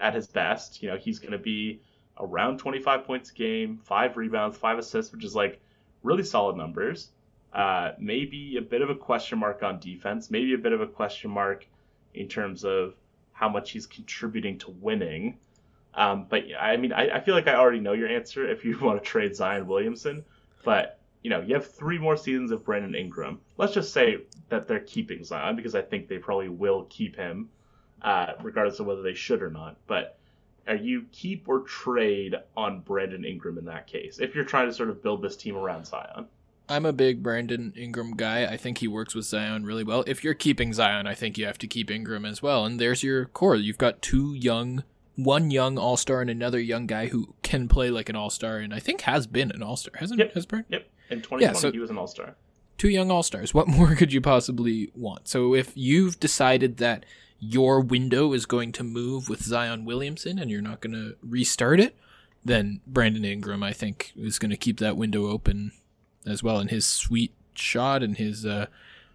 at 0.00 0.14
his 0.14 0.26
best. 0.26 0.82
You 0.82 0.88
know, 0.90 0.96
he's 0.96 1.18
gonna 1.18 1.38
be 1.38 1.82
around 2.18 2.58
25 2.58 3.04
points 3.04 3.30
a 3.30 3.34
game, 3.34 3.78
five 3.84 4.16
rebounds, 4.16 4.56
five 4.56 4.78
assists, 4.78 5.12
which 5.12 5.24
is 5.24 5.36
like 5.36 5.60
really 6.02 6.24
solid 6.24 6.56
numbers. 6.56 7.10
Uh, 7.52 7.92
maybe 7.98 8.56
a 8.56 8.62
bit 8.62 8.82
of 8.82 8.90
a 8.90 8.94
question 8.94 9.38
mark 9.38 9.62
on 9.62 9.78
defense, 9.80 10.30
maybe 10.30 10.54
a 10.54 10.58
bit 10.58 10.72
of 10.72 10.80
a 10.80 10.86
question 10.86 11.30
mark 11.30 11.66
in 12.14 12.26
terms 12.26 12.64
of 12.64 12.94
how 13.32 13.48
much 13.48 13.70
he's 13.70 13.86
contributing 13.86 14.58
to 14.58 14.70
winning. 14.80 15.38
Um, 15.94 16.26
but 16.28 16.44
I 16.58 16.76
mean, 16.76 16.92
I, 16.92 17.16
I 17.16 17.20
feel 17.20 17.34
like 17.34 17.48
I 17.48 17.54
already 17.54 17.80
know 17.80 17.92
your 17.92 18.08
answer 18.08 18.48
if 18.48 18.64
you 18.64 18.78
want 18.82 19.02
to 19.02 19.08
trade 19.08 19.34
Zion 19.34 19.66
Williamson. 19.66 20.24
But 20.64 20.98
you 21.22 21.30
know, 21.30 21.40
you 21.40 21.54
have 21.54 21.66
three 21.66 21.98
more 21.98 22.16
seasons 22.16 22.50
of 22.50 22.64
Brandon 22.64 22.94
Ingram. 22.94 23.40
Let's 23.56 23.74
just 23.74 23.92
say 23.92 24.18
that 24.48 24.68
they're 24.68 24.80
keeping 24.80 25.24
Zion 25.24 25.56
because 25.56 25.74
I 25.74 25.82
think 25.82 26.08
they 26.08 26.18
probably 26.18 26.48
will 26.48 26.84
keep 26.84 27.16
him, 27.16 27.48
uh, 28.02 28.34
regardless 28.42 28.80
of 28.80 28.86
whether 28.86 29.02
they 29.02 29.14
should 29.14 29.42
or 29.42 29.50
not. 29.50 29.76
But 29.86 30.18
are 30.68 30.76
you 30.76 31.06
keep 31.12 31.48
or 31.48 31.60
trade 31.60 32.36
on 32.56 32.80
Brandon 32.80 33.24
Ingram 33.24 33.58
in 33.58 33.64
that 33.64 33.86
case 33.86 34.20
if 34.20 34.34
you're 34.34 34.44
trying 34.44 34.68
to 34.68 34.74
sort 34.74 34.90
of 34.90 35.02
build 35.02 35.22
this 35.22 35.36
team 35.36 35.56
around 35.56 35.86
Zion? 35.86 36.26
I'm 36.68 36.84
a 36.84 36.92
big 36.92 37.22
Brandon 37.22 37.72
Ingram 37.74 38.14
guy. 38.14 38.44
I 38.44 38.58
think 38.58 38.78
he 38.78 38.88
works 38.88 39.14
with 39.14 39.24
Zion 39.24 39.64
really 39.64 39.84
well. 39.84 40.04
If 40.06 40.22
you're 40.22 40.34
keeping 40.34 40.74
Zion, 40.74 41.06
I 41.06 41.14
think 41.14 41.38
you 41.38 41.46
have 41.46 41.56
to 41.58 41.66
keep 41.66 41.90
Ingram 41.90 42.26
as 42.26 42.42
well. 42.42 42.66
And 42.66 42.78
there's 42.78 43.02
your 43.02 43.24
core. 43.26 43.56
You've 43.56 43.78
got 43.78 44.02
two 44.02 44.34
young, 44.34 44.84
one 45.18 45.50
young 45.50 45.76
All 45.78 45.96
Star 45.96 46.20
and 46.20 46.30
another 46.30 46.60
young 46.60 46.86
guy 46.86 47.08
who 47.08 47.34
can 47.42 47.66
play 47.68 47.90
like 47.90 48.08
an 48.08 48.14
All 48.16 48.30
Star, 48.30 48.58
and 48.58 48.72
I 48.72 48.78
think 48.78 49.00
has 49.02 49.26
been 49.26 49.50
an 49.50 49.62
All 49.62 49.76
Star, 49.76 49.94
hasn't 49.98 50.20
Yep. 50.20 50.34
has 50.34 50.46
Brandon? 50.46 50.72
Yep. 50.72 50.90
In 51.10 51.18
2020, 51.22 51.42
Yeah, 51.44 51.52
so- 51.54 51.72
he 51.72 51.78
was 51.78 51.90
an 51.90 51.98
All 51.98 52.06
Star. 52.06 52.36
two 52.76 52.88
young 52.88 53.10
all 53.10 53.24
stars. 53.24 53.52
What 53.52 53.66
more 53.78 53.94
could 53.96 54.12
you 54.12 54.20
possibly 54.20 54.90
want? 54.94 55.26
So 55.26 55.54
if 55.54 55.72
you've 55.74 56.20
decided 56.20 56.76
that 56.76 57.04
your 57.40 57.80
window 57.80 58.32
is 58.32 58.46
going 58.46 58.70
to 58.72 58.84
move 58.84 59.28
with 59.28 59.42
Zion 59.42 59.84
Williamson 59.84 60.38
and 60.38 60.48
you're 60.50 60.62
not 60.62 60.80
going 60.80 60.92
to 60.94 61.16
restart 61.22 61.80
it, 61.80 61.96
then 62.44 62.80
Brandon 62.86 63.24
Ingram, 63.24 63.62
I 63.64 63.72
think, 63.72 64.12
is 64.16 64.38
going 64.38 64.50
to 64.52 64.56
keep 64.56 64.78
that 64.78 64.96
window 64.96 65.26
open 65.26 65.72
as 66.24 66.42
well. 66.44 66.58
And 66.58 66.70
his 66.70 66.86
sweet 66.86 67.32
shot 67.54 68.02
and 68.04 68.16
his 68.16 68.46
uh, 68.46 68.66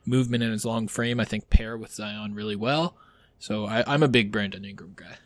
movement 0.05 0.43
and 0.43 0.51
his 0.51 0.65
long 0.65 0.87
frame, 0.89 1.19
I 1.21 1.25
think, 1.25 1.49
pair 1.49 1.77
with 1.77 1.93
Zion 1.93 2.33
really 2.35 2.55
well. 2.57 2.97
So 3.39 3.65
I, 3.65 3.83
I'm 3.87 4.03
a 4.03 4.07
big 4.09 4.31
Brandon 4.31 4.65
Ingram 4.65 4.93
guy. 4.97 5.17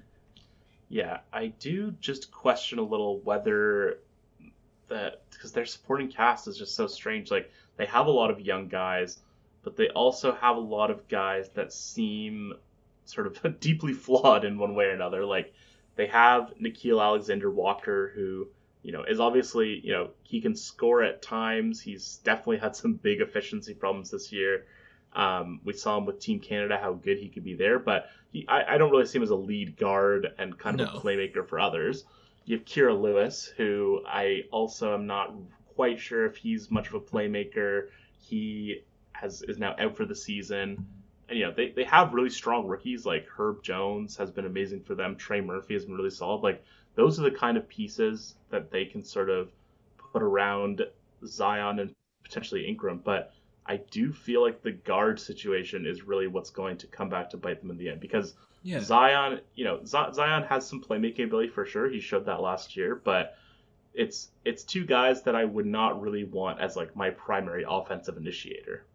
Yeah, 0.89 1.19
I 1.34 1.47
do 1.47 1.91
just 1.99 2.31
question 2.31 2.80
a 2.80 2.84
little 2.84 3.19
whether 3.19 3.99
that 4.88 5.22
because 5.31 5.51
their 5.51 5.65
supporting 5.65 6.09
cast 6.09 6.47
is 6.47 6.57
just 6.57 6.76
so 6.76 6.88
strange. 6.88 7.30
Like 7.30 7.51
they 7.76 7.85
have 7.85 8.07
a 8.07 8.11
lot 8.11 8.31
of 8.31 8.39
young 8.39 8.68
guys, 8.68 9.19
but 9.64 9.76
they 9.76 9.89
also 9.89 10.34
have 10.34 10.55
a 10.55 10.61
lot 10.61 10.89
of 10.89 11.07
guys 11.07 11.49
that 11.49 11.73
seem 11.73 12.53
sort 13.05 13.27
of 13.27 13.59
deeply 13.59 13.93
flawed 13.93 14.45
in 14.45 14.57
one 14.57 14.76
way 14.76 14.85
or 14.85 14.91
another. 14.91 15.26
Like 15.26 15.53
they 15.95 16.07
have 16.07 16.53
Nickeil 16.61 17.01
Alexander 17.01 17.51
Walker, 17.51 18.11
who 18.15 18.47
you 18.84 18.93
know 18.93 19.03
is 19.03 19.19
obviously 19.19 19.81
you 19.84 19.91
know 19.91 20.11
he 20.23 20.41
can 20.41 20.55
score 20.55 21.03
at 21.03 21.22
times. 21.22 21.81
He's 21.81 22.18
definitely 22.23 22.59
had 22.59 22.76
some 22.76 22.93
big 22.93 23.22
efficiency 23.22 23.73
problems 23.73 24.11
this 24.11 24.31
year. 24.31 24.65
Um, 25.14 25.61
we 25.64 25.73
saw 25.73 25.97
him 25.97 26.05
with 26.05 26.19
Team 26.19 26.39
Canada 26.39 26.77
how 26.81 26.93
good 26.93 27.18
he 27.18 27.30
could 27.30 27.43
be 27.43 27.55
there, 27.55 27.80
but 27.80 28.09
he, 28.38 28.47
I, 28.47 28.76
I 28.76 28.77
don't 28.77 28.91
really 28.91 29.05
see 29.05 29.18
him 29.18 29.23
as 29.23 29.30
a 29.30 29.35
lead 29.35 29.77
guard 29.77 30.27
and 30.38 30.57
kind 30.57 30.80
of 30.80 30.93
No. 30.93 30.99
a 30.99 31.01
playmaker 31.01 31.47
for 31.47 31.59
others. 31.59 32.05
You 32.45 32.57
have 32.57 32.65
Kira 32.65 32.99
Lewis, 32.99 33.45
who 33.57 34.01
I 34.07 34.43
also 34.51 34.93
am 34.93 35.05
not 35.07 35.34
quite 35.76 35.99
sure 35.99 36.26
if 36.26 36.38
he's 36.38 36.72
much 36.72 36.88
of 36.88 36.93
a 36.95 36.99
playmaker. 36.99 37.89
He 38.19 38.84
has 39.14 39.41
is 39.41 39.57
now 39.57 39.76
out 39.80 39.97
for 39.97 40.05
the 40.05 40.15
season. 40.15 40.85
And 41.30 41.38
you 41.38 41.45
know, 41.45 41.51
they, 41.51 41.72
they 41.72 41.84
have 41.84 42.14
really 42.14 42.30
strong 42.30 42.68
rookies 42.68 43.05
like 43.05 43.27
Herb 43.27 43.64
Jones 43.64 44.15
has 44.18 44.31
been 44.31 44.45
amazing 44.45 44.84
for 44.84 44.95
them. 44.95 45.15
Trey 45.15 45.41
Murphy 45.41 45.73
has 45.73 45.85
been 45.85 45.95
really 45.95 46.09
solid. 46.09 46.41
Like 46.41 46.64
those 46.95 47.19
are 47.19 47.23
the 47.23 47.31
kind 47.31 47.57
of 47.57 47.68
pieces 47.68 48.35
that 48.49 48.72
they 48.72 48.85
can 48.85 49.03
sort 49.03 49.30
of 49.30 49.49
put 50.14 50.22
around 50.23 50.84
Zion 51.26 51.80
and 51.80 51.93
potentially 52.23 52.65
Ingram. 52.65 53.01
But 53.03 53.34
I 53.68 53.77
do 53.91 54.11
feel 54.14 54.41
like 54.41 54.61
the 54.61 54.72
guard 54.72 55.19
situation 55.19 55.85
is 55.85 56.03
really 56.03 56.27
what's 56.27 56.49
going 56.49 56.77
to 56.77 56.88
come 56.88 57.10
back 57.10 57.30
to 57.31 57.38
bite 57.38 57.61
them 57.61 57.72
in 57.72 57.77
the 57.77 57.89
end 57.89 57.99
because 57.99 58.35
Yeah. 58.64 58.80
Zion, 58.80 59.41
you 59.56 59.65
know, 59.65 59.84
Z- 59.85 60.14
Zion 60.14 60.44
has 60.44 60.68
some 60.68 60.81
playmaking 60.81 61.26
ability 61.26 61.49
for 61.49 61.65
sure. 61.65 61.89
He 61.89 61.99
showed 61.99 62.26
that 62.26 62.41
last 62.41 62.76
year, 62.77 62.95
but 62.95 63.35
it's 63.94 64.30
it's 64.45 64.64
two 64.64 64.85
guys 64.85 65.23
that 65.23 65.35
I 65.35 65.44
would 65.44 65.65
not 65.65 66.02
really 66.02 66.23
want 66.23 66.60
as 66.60 66.76
like 66.76 66.95
my 66.95 67.10
primary 67.10 67.65
offensive 67.68 68.15
initiator. 68.18 68.85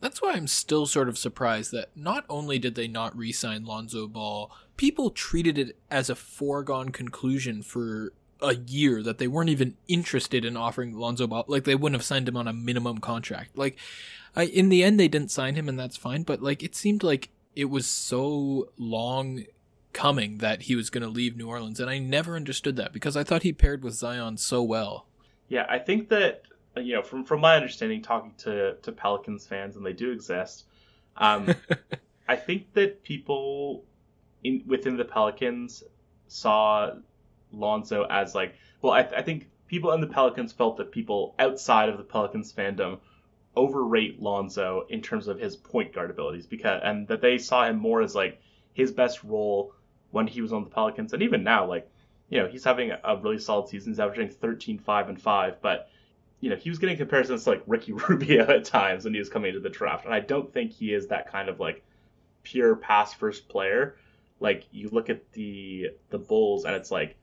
That's 0.00 0.20
why 0.20 0.32
I'm 0.32 0.48
still 0.48 0.86
sort 0.86 1.08
of 1.08 1.16
surprised 1.16 1.70
that 1.72 1.90
not 1.94 2.24
only 2.28 2.58
did 2.58 2.74
they 2.74 2.88
not 2.88 3.16
re 3.16 3.30
sign 3.30 3.64
Lonzo 3.64 4.08
Ball, 4.08 4.50
people 4.76 5.10
treated 5.10 5.58
it 5.58 5.76
as 5.90 6.10
a 6.10 6.16
foregone 6.16 6.90
conclusion 6.90 7.62
for 7.62 8.12
a 8.42 8.54
year 8.54 9.02
that 9.02 9.18
they 9.18 9.28
weren't 9.28 9.50
even 9.50 9.76
interested 9.88 10.44
in 10.44 10.56
offering 10.56 10.94
Lonzo 10.94 11.26
Ball. 11.26 11.44
Like, 11.46 11.64
they 11.64 11.74
wouldn't 11.74 11.98
have 11.98 12.04
signed 12.04 12.28
him 12.28 12.36
on 12.36 12.48
a 12.48 12.52
minimum 12.52 12.98
contract. 12.98 13.56
Like, 13.56 13.78
I, 14.34 14.44
in 14.44 14.68
the 14.68 14.82
end, 14.82 14.98
they 14.98 15.08
didn't 15.08 15.30
sign 15.30 15.54
him, 15.54 15.68
and 15.68 15.78
that's 15.78 15.96
fine, 15.96 16.22
but, 16.22 16.42
like, 16.42 16.62
it 16.62 16.74
seemed 16.74 17.02
like 17.02 17.30
it 17.54 17.66
was 17.66 17.86
so 17.86 18.70
long 18.78 19.44
coming 19.92 20.38
that 20.38 20.62
he 20.62 20.74
was 20.74 20.90
going 20.90 21.02
to 21.02 21.08
leave 21.08 21.36
New 21.36 21.48
Orleans, 21.48 21.80
and 21.80 21.90
I 21.90 21.98
never 21.98 22.36
understood 22.36 22.76
that 22.76 22.92
because 22.92 23.16
I 23.16 23.24
thought 23.24 23.42
he 23.42 23.52
paired 23.52 23.82
with 23.82 23.94
Zion 23.94 24.36
so 24.36 24.62
well. 24.62 25.06
Yeah, 25.48 25.66
I 25.68 25.78
think 25.78 26.08
that 26.08 26.42
you 26.76 26.94
know 26.94 27.02
from 27.02 27.24
from 27.24 27.40
my 27.40 27.56
understanding, 27.56 28.02
talking 28.02 28.32
to 28.38 28.74
to 28.74 28.92
Pelicans 28.92 29.46
fans, 29.46 29.76
and 29.76 29.84
they 29.84 29.92
do 29.92 30.10
exist. 30.10 30.64
Um, 31.16 31.54
I 32.28 32.36
think 32.36 32.72
that 32.72 33.02
people 33.02 33.84
in 34.44 34.62
within 34.66 34.96
the 34.96 35.04
Pelicans 35.04 35.84
saw 36.28 36.92
Lonzo 37.52 38.06
as 38.08 38.34
like 38.34 38.54
well, 38.82 38.92
I, 38.92 39.00
I 39.00 39.22
think 39.22 39.48
people 39.68 39.92
in 39.92 40.00
the 40.00 40.06
Pelicans 40.06 40.52
felt 40.52 40.76
that 40.76 40.92
people 40.92 41.34
outside 41.38 41.88
of 41.88 41.96
the 41.96 42.04
Pelicans 42.04 42.52
fandom 42.52 42.98
overrate 43.56 44.20
Lonzo 44.20 44.86
in 44.88 45.00
terms 45.00 45.28
of 45.28 45.38
his 45.38 45.56
point 45.56 45.92
guard 45.92 46.10
abilities 46.10 46.46
because 46.46 46.80
and 46.84 47.06
that 47.08 47.20
they 47.20 47.38
saw 47.38 47.66
him 47.66 47.78
more 47.78 48.02
as 48.02 48.14
like 48.14 48.40
his 48.74 48.92
best 48.92 49.22
role 49.24 49.74
when 50.10 50.26
he 50.26 50.42
was 50.42 50.52
on 50.52 50.64
the 50.64 50.70
Pelicans. 50.70 51.12
And 51.12 51.22
even 51.22 51.44
now 51.44 51.66
like 51.66 51.88
you 52.28 52.38
know 52.38 52.48
he's 52.48 52.64
having 52.64 52.92
a 52.92 53.16
really 53.16 53.38
solid 53.38 53.68
season. 53.68 53.92
He's 53.92 54.00
averaging 54.00 54.28
13 54.28 54.78
5 54.78 55.08
and 55.08 55.20
5 55.20 55.62
but 55.62 55.88
you 56.40 56.50
know 56.50 56.56
he 56.56 56.68
was 56.68 56.78
getting 56.78 56.96
comparisons 56.96 57.44
to 57.44 57.50
like 57.50 57.62
Ricky 57.66 57.92
Rubio 58.08 58.48
at 58.48 58.64
times 58.64 59.04
when 59.04 59.14
he 59.14 59.20
was 59.20 59.28
coming 59.28 59.50
into 59.50 59.60
the 59.60 59.70
draft. 59.70 60.04
And 60.04 60.14
I 60.14 60.20
don't 60.20 60.52
think 60.52 60.72
he 60.72 60.92
is 60.92 61.08
that 61.08 61.30
kind 61.30 61.48
of 61.48 61.60
like 61.60 61.82
pure 62.42 62.76
pass 62.76 63.14
first 63.14 63.48
player. 63.48 63.96
Like 64.40 64.66
you 64.70 64.88
look 64.90 65.08
at 65.08 65.32
the 65.32 65.90
the 66.10 66.18
Bulls 66.18 66.64
and 66.64 66.74
it's 66.74 66.90
like 66.90 67.16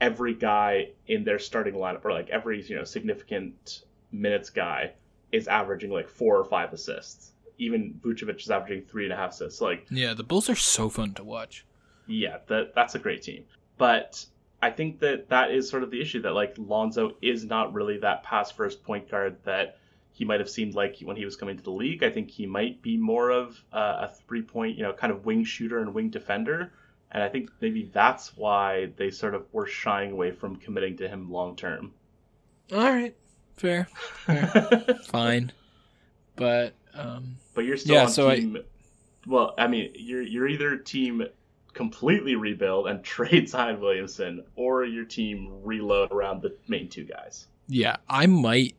every 0.00 0.34
guy 0.34 0.90
in 1.06 1.24
their 1.24 1.38
starting 1.38 1.74
lineup 1.74 2.04
or 2.04 2.12
like 2.12 2.28
every 2.30 2.62
you 2.62 2.76
know 2.76 2.84
significant 2.84 3.82
minutes 4.12 4.50
guy 4.50 4.92
is 5.32 5.48
averaging 5.48 5.90
like 5.90 6.08
four 6.08 6.36
or 6.36 6.44
five 6.44 6.72
assists. 6.72 7.32
Even 7.58 8.00
Vucevic 8.02 8.40
is 8.40 8.50
averaging 8.50 8.82
three 8.82 9.04
and 9.04 9.12
a 9.12 9.16
half 9.16 9.30
assists. 9.30 9.60
Like, 9.60 9.86
yeah, 9.90 10.14
the 10.14 10.24
Bulls 10.24 10.48
are 10.48 10.56
so 10.56 10.88
fun 10.88 11.14
to 11.14 11.24
watch. 11.24 11.64
yeah, 12.06 12.38
that 12.48 12.74
that's 12.74 12.94
a 12.94 12.98
great 12.98 13.22
team. 13.22 13.44
But 13.78 14.24
I 14.62 14.70
think 14.70 15.00
that 15.00 15.28
that 15.28 15.50
is 15.50 15.68
sort 15.68 15.82
of 15.82 15.90
the 15.90 16.00
issue 16.00 16.22
that 16.22 16.32
like 16.32 16.54
Lonzo 16.58 17.16
is 17.20 17.44
not 17.44 17.72
really 17.74 17.98
that 17.98 18.22
pass 18.22 18.50
first 18.50 18.82
point 18.82 19.10
guard 19.10 19.36
that 19.44 19.78
he 20.12 20.24
might 20.24 20.40
have 20.40 20.48
seemed 20.48 20.74
like 20.74 20.98
when 21.00 21.16
he 21.16 21.24
was 21.24 21.34
coming 21.36 21.56
to 21.56 21.62
the 21.62 21.72
league. 21.72 22.04
I 22.04 22.10
think 22.10 22.30
he 22.30 22.46
might 22.46 22.80
be 22.80 22.96
more 22.96 23.30
of 23.30 23.62
uh, 23.72 24.06
a 24.06 24.08
three 24.08 24.42
point, 24.42 24.76
you 24.76 24.84
know, 24.84 24.92
kind 24.92 25.12
of 25.12 25.26
wing 25.26 25.44
shooter 25.44 25.80
and 25.80 25.92
wing 25.92 26.08
defender. 26.10 26.72
And 27.14 27.22
I 27.22 27.28
think 27.28 27.48
maybe 27.60 27.88
that's 27.92 28.36
why 28.36 28.90
they 28.96 29.10
sort 29.10 29.34
of 29.34 29.46
were 29.52 29.66
shying 29.66 30.10
away 30.12 30.32
from 30.32 30.56
committing 30.56 30.96
to 30.98 31.08
him 31.08 31.30
long 31.30 31.54
term. 31.56 31.92
All 32.72 32.78
right, 32.80 33.14
fair, 33.56 33.86
fine, 35.06 35.52
but 36.36 36.74
um, 36.94 37.36
But 37.54 37.64
you're 37.64 37.76
still 37.76 37.94
Yeah, 37.94 38.02
on 38.04 38.08
so 38.10 38.28
I- 38.30 38.36
team. 38.36 38.58
Well, 39.26 39.54
I 39.56 39.68
mean, 39.68 39.92
you're 39.94 40.22
you're 40.22 40.48
either 40.48 40.76
team 40.76 41.24
completely 41.72 42.34
rebuild 42.36 42.88
and 42.88 43.02
trade 43.14 43.48
Zion 43.48 43.80
Williamson, 43.80 44.44
or 44.56 44.84
your 44.84 45.04
team 45.04 45.50
reload 45.62 46.12
around 46.12 46.42
the 46.42 46.54
main 46.68 46.88
two 46.88 47.04
guys. 47.04 47.46
yeah, 47.68 47.96
I 48.08 48.26
might 48.26 48.74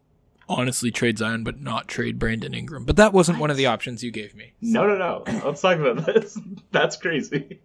honestly 0.47 0.91
trade 0.91 1.17
Zion, 1.17 1.43
but 1.43 1.59
not 1.61 1.87
trade 1.87 2.19
Brandon 2.19 2.53
Ingram. 2.53 2.85
But 2.85 2.97
that 2.97 3.13
wasn't 3.13 3.39
one 3.39 3.49
of 3.49 3.57
the 3.57 3.65
options 3.65 4.03
you 4.03 4.11
gave 4.11 4.35
me. 4.35 4.53
No, 4.61 4.85
no, 4.85 4.97
no. 4.97 5.23
Let's 5.43 5.61
talk 5.61 5.77
about 5.79 6.05
this. 6.05 6.37
That's 6.71 6.95
crazy. 6.97 7.59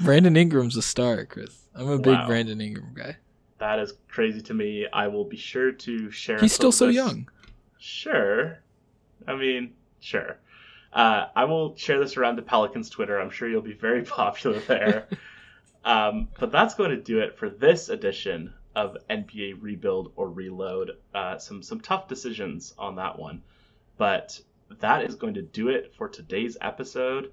Brandon 0.00 0.36
Ingram's 0.36 0.76
a 0.76 0.82
star, 0.82 1.24
Chris. 1.26 1.68
I'm 1.74 1.88
a 1.88 1.98
big 1.98 2.14
Wow. 2.14 2.26
Brandon 2.26 2.60
Ingram 2.60 2.92
guy. 2.94 3.16
That 3.58 3.78
is 3.78 3.94
crazy 4.08 4.42
to 4.42 4.54
me. 4.54 4.86
I 4.92 5.08
will 5.08 5.24
be 5.24 5.36
sure 5.36 5.72
to 5.72 6.10
share. 6.10 6.38
He's 6.38 6.52
still 6.52 6.72
so 6.72 6.86
this- 6.86 6.96
young. 6.96 7.28
Sure. 7.78 8.58
I 9.26 9.34
mean, 9.36 9.74
sure. 10.00 10.38
Uh, 10.92 11.26
I 11.34 11.44
will 11.44 11.76
share 11.76 11.98
this 11.98 12.16
around 12.16 12.36
the 12.36 12.42
Pelicans 12.42 12.88
Twitter. 12.88 13.20
I'm 13.20 13.30
sure 13.30 13.48
you'll 13.48 13.62
be 13.62 13.72
very 13.74 14.02
popular 14.04 14.60
there. 14.60 15.08
um, 15.84 16.28
but 16.38 16.50
that's 16.52 16.74
going 16.74 16.90
to 16.90 16.96
do 16.96 17.18
it 17.20 17.36
for 17.38 17.48
this 17.50 17.88
edition 17.88 18.52
of 18.76 18.96
NBA 19.10 19.56
Rebuild 19.60 20.12
or 20.16 20.28
Reload. 20.30 20.92
Uh, 21.14 21.38
some 21.38 21.62
some 21.62 21.80
tough 21.80 22.08
decisions 22.08 22.74
on 22.78 22.96
that 22.96 23.18
one, 23.18 23.42
but 23.98 24.40
that 24.80 25.04
is 25.04 25.14
going 25.14 25.34
to 25.34 25.42
do 25.42 25.68
it 25.68 25.94
for 25.96 26.08
today's 26.08 26.56
episode. 26.60 27.32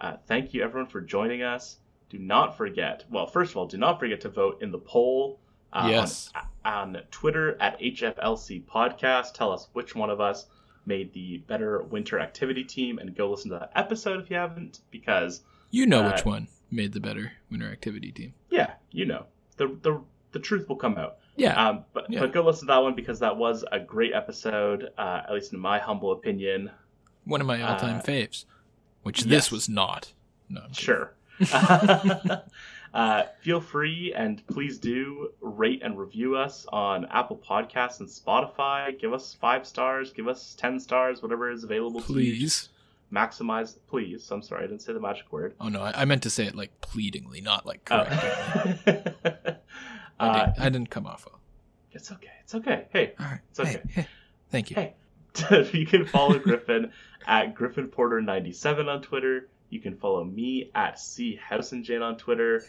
Uh, 0.00 0.16
thank 0.26 0.52
you 0.52 0.62
everyone 0.62 0.90
for 0.90 1.00
joining 1.00 1.42
us. 1.42 1.76
Do 2.12 2.18
not 2.18 2.58
forget. 2.58 3.04
Well, 3.10 3.26
first 3.26 3.52
of 3.52 3.56
all, 3.56 3.66
do 3.66 3.78
not 3.78 3.98
forget 3.98 4.20
to 4.20 4.28
vote 4.28 4.60
in 4.60 4.70
the 4.70 4.76
poll. 4.78 5.40
Uh, 5.72 5.86
Yes. 5.88 6.30
On, 6.62 6.94
on 6.94 7.02
Twitter 7.10 7.56
at 7.58 7.80
HFLC 7.80 8.62
Podcast. 8.66 9.32
Tell 9.32 9.50
us 9.50 9.68
which 9.72 9.94
one 9.94 10.10
of 10.10 10.20
us 10.20 10.44
made 10.84 11.10
the 11.14 11.38
better 11.46 11.82
winter 11.84 12.20
activity 12.20 12.64
team, 12.64 12.98
and 12.98 13.16
go 13.16 13.30
listen 13.30 13.50
to 13.52 13.58
that 13.60 13.72
episode 13.74 14.20
if 14.20 14.28
you 14.28 14.36
haven't, 14.36 14.80
because 14.90 15.40
You 15.70 15.86
know 15.86 16.02
Uh, 16.02 16.10
which 16.12 16.26
one 16.26 16.48
made 16.70 16.92
the 16.92 17.00
better 17.00 17.32
winter 17.50 17.72
activity 17.72 18.12
team. 18.12 18.34
yeah, 18.50 18.74
you 18.90 19.06
know, 19.06 19.24
the 19.56 19.68
the 19.80 20.02
the 20.32 20.38
truth 20.38 20.68
will 20.68 20.76
come 20.76 20.98
out. 20.98 21.16
Yeah, 21.36 21.54
Um, 21.68 21.86
but 21.94 22.10
Yeah. 22.10 22.20
but 22.20 22.32
go 22.34 22.42
listen 22.42 22.66
to 22.68 22.72
that 22.74 22.82
one 22.82 22.94
because 22.94 23.20
that 23.20 23.38
was 23.38 23.64
a 23.72 23.80
great 23.80 24.12
episode, 24.12 24.90
uh, 24.98 25.22
at 25.26 25.32
least 25.32 25.54
in 25.54 25.58
my 25.58 25.78
humble 25.78 26.12
opinion. 26.12 26.70
one 27.24 27.40
of 27.40 27.46
my 27.46 27.62
all-time 27.62 28.00
uh, 28.00 28.02
faves, 28.02 28.44
which 29.02 29.20
yes. 29.20 29.28
this 29.30 29.50
was 29.52 29.66
not. 29.70 30.12
No. 30.50 30.62
Sure. 30.72 31.14
Uh, 32.94 33.22
feel 33.40 33.58
free 33.58 34.12
and 34.14 34.46
please 34.48 34.76
do 34.76 35.30
rate 35.40 35.80
and 35.82 35.98
review 35.98 36.36
us 36.36 36.66
on 36.74 37.06
Apple 37.06 37.38
Podcasts 37.38 38.00
and 38.00 38.08
Spotify. 38.08 38.98
Give 39.00 39.14
us 39.14 39.32
five 39.40 39.66
stars, 39.66 40.12
give 40.12 40.28
us 40.28 40.54
10 40.58 40.78
stars, 40.78 41.22
whatever 41.22 41.50
is 41.50 41.64
available 41.64 42.02
to 42.02 42.12
you. 42.20 42.34
Please. 42.36 42.68
Maximize, 43.10 43.76
please. 43.88 44.30
I'm 44.30 44.42
sorry, 44.42 44.64
I 44.64 44.66
didn't 44.66 44.82
say 44.82 44.92
the 44.92 45.00
magic 45.00 45.32
word. 45.32 45.54
Oh 45.58 45.68
no, 45.70 45.80
I, 45.80 46.02
I 46.02 46.04
meant 46.04 46.22
to 46.24 46.30
say 46.30 46.44
it 46.44 46.54
like 46.54 46.78
pleadingly, 46.82 47.40
not 47.40 47.64
like 47.64 47.88
Oh. 47.90 48.04
correctly. 48.04 49.12
I, 50.20 50.28
uh, 50.28 50.44
didn't, 50.46 50.60
I 50.60 50.68
didn't 50.68 50.90
come 50.90 51.06
off 51.06 51.24
well. 51.24 51.40
it's 51.92 52.12
okay. 52.12 52.28
It's 52.42 52.54
okay. 52.54 52.88
Hey, 52.92 53.14
All 53.18 53.24
right. 53.24 53.40
It's 53.48 53.58
okay. 53.60 53.70
Hey, 53.88 54.02
hey, 54.02 54.06
thank 54.50 54.68
you. 54.68 54.76
Hey. 54.76 54.94
you 55.72 55.86
can 55.86 56.04
follow 56.04 56.38
Griffin 56.38 56.92
at 57.26 57.54
Griffin 57.54 57.88
Porter 57.88 58.20
97 58.20 58.86
on 58.86 59.00
Twitter. 59.00 59.48
You 59.72 59.80
can 59.80 59.96
follow 59.96 60.22
me 60.22 60.70
at 60.74 60.98
C 61.00 61.40
Jane 61.80 62.02
on 62.02 62.18
Twitter. 62.18 62.62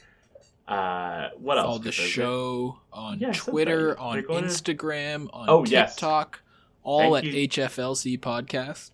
Uh, 0.65 1.27
what 1.37 1.57
else? 1.57 1.65
Follow 1.67 1.79
the 1.79 1.91
show 1.91 2.79
on 2.93 3.19
Yeah, 3.19 3.33
Twitter, 3.33 3.99
on 3.99 4.13
You're 4.15 4.23
to- 4.23 4.33
Instagram, 4.47 5.27
on 5.33 5.49
Oh, 5.49 5.65
yes. 5.65 5.95
TikTok, 5.95 6.41
all 6.81 7.13
Thank 7.13 7.15
at 7.17 7.23
you. 7.33 7.47
HFLC 7.49 8.17
Podcast. 8.17 8.91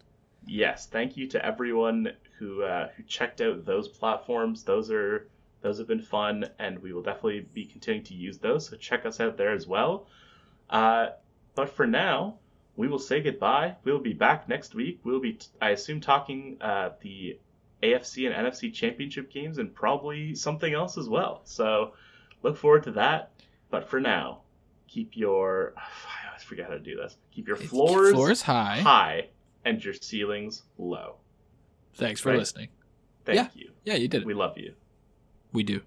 Yes, 0.47 0.87
thank 0.87 1.17
you 1.17 1.27
to 1.27 1.45
everyone 1.45 2.11
who 2.39 2.63
uh, 2.63 2.89
who 2.97 3.03
checked 3.03 3.41
out 3.41 3.63
those 3.63 3.87
platforms. 3.87 4.63
Those 4.63 4.89
are 4.89 5.27
those 5.61 5.77
have 5.77 5.87
been 5.87 6.01
fun, 6.01 6.49
and 6.57 6.79
we 6.79 6.91
will 6.93 7.03
definitely 7.03 7.41
be 7.53 7.65
continuing 7.65 8.03
to 8.05 8.15
use 8.15 8.39
those. 8.39 8.67
So 8.69 8.75
check 8.75 9.05
us 9.05 9.19
out 9.19 9.37
there 9.37 9.53
as 9.53 9.67
well. 9.67 10.07
Uh, 10.67 11.09
but 11.53 11.69
for 11.69 11.85
now, 11.85 12.39
we 12.75 12.87
will 12.87 12.97
say 12.97 13.21
goodbye. 13.21 13.75
We 13.83 13.91
will 13.91 13.99
be 13.99 14.13
back 14.13 14.49
next 14.49 14.73
week. 14.73 14.99
We'll 15.03 15.19
be, 15.19 15.37
I 15.61 15.71
assume, 15.71 16.01
talking 16.01 16.57
uh, 16.61 16.91
the 17.01 17.37
AFC 17.83 18.25
and 18.29 18.47
NFC 18.47 18.73
championship 18.73 19.31
games 19.31 19.57
and 19.57 19.73
probably 19.73 20.35
something 20.35 20.73
else 20.73 20.97
as 20.97 21.07
well. 21.09 21.41
So 21.45 21.93
look 22.43 22.57
forward 22.57 22.83
to 22.83 22.91
that. 22.91 23.31
But 23.69 23.87
for 23.89 23.99
now, 23.99 24.41
keep 24.87 25.15
your 25.15 25.73
I 25.77 26.27
always 26.29 26.43
forget 26.43 26.65
how 26.67 26.73
to 26.73 26.79
do 26.79 26.95
this. 26.95 27.17
Keep 27.31 27.47
your 27.47 27.57
floors, 27.57 28.13
Floors 28.13 28.41
high. 28.41 28.79
high 28.81 29.27
and 29.65 29.83
your 29.83 29.93
ceilings 29.93 30.63
low. 30.77 31.15
Thanks 31.95 32.21
for 32.21 32.29
Right. 32.29 32.39
listening. 32.39 32.69
Thank 33.25 33.35
Yeah. 33.37 33.47
you. 33.53 33.71
Yeah, 33.85 33.95
you 33.95 34.07
did 34.07 34.21
it. 34.21 34.25
We 34.25 34.33
love 34.33 34.57
you. 34.57 34.73
We 35.53 35.63
do. 35.63 35.81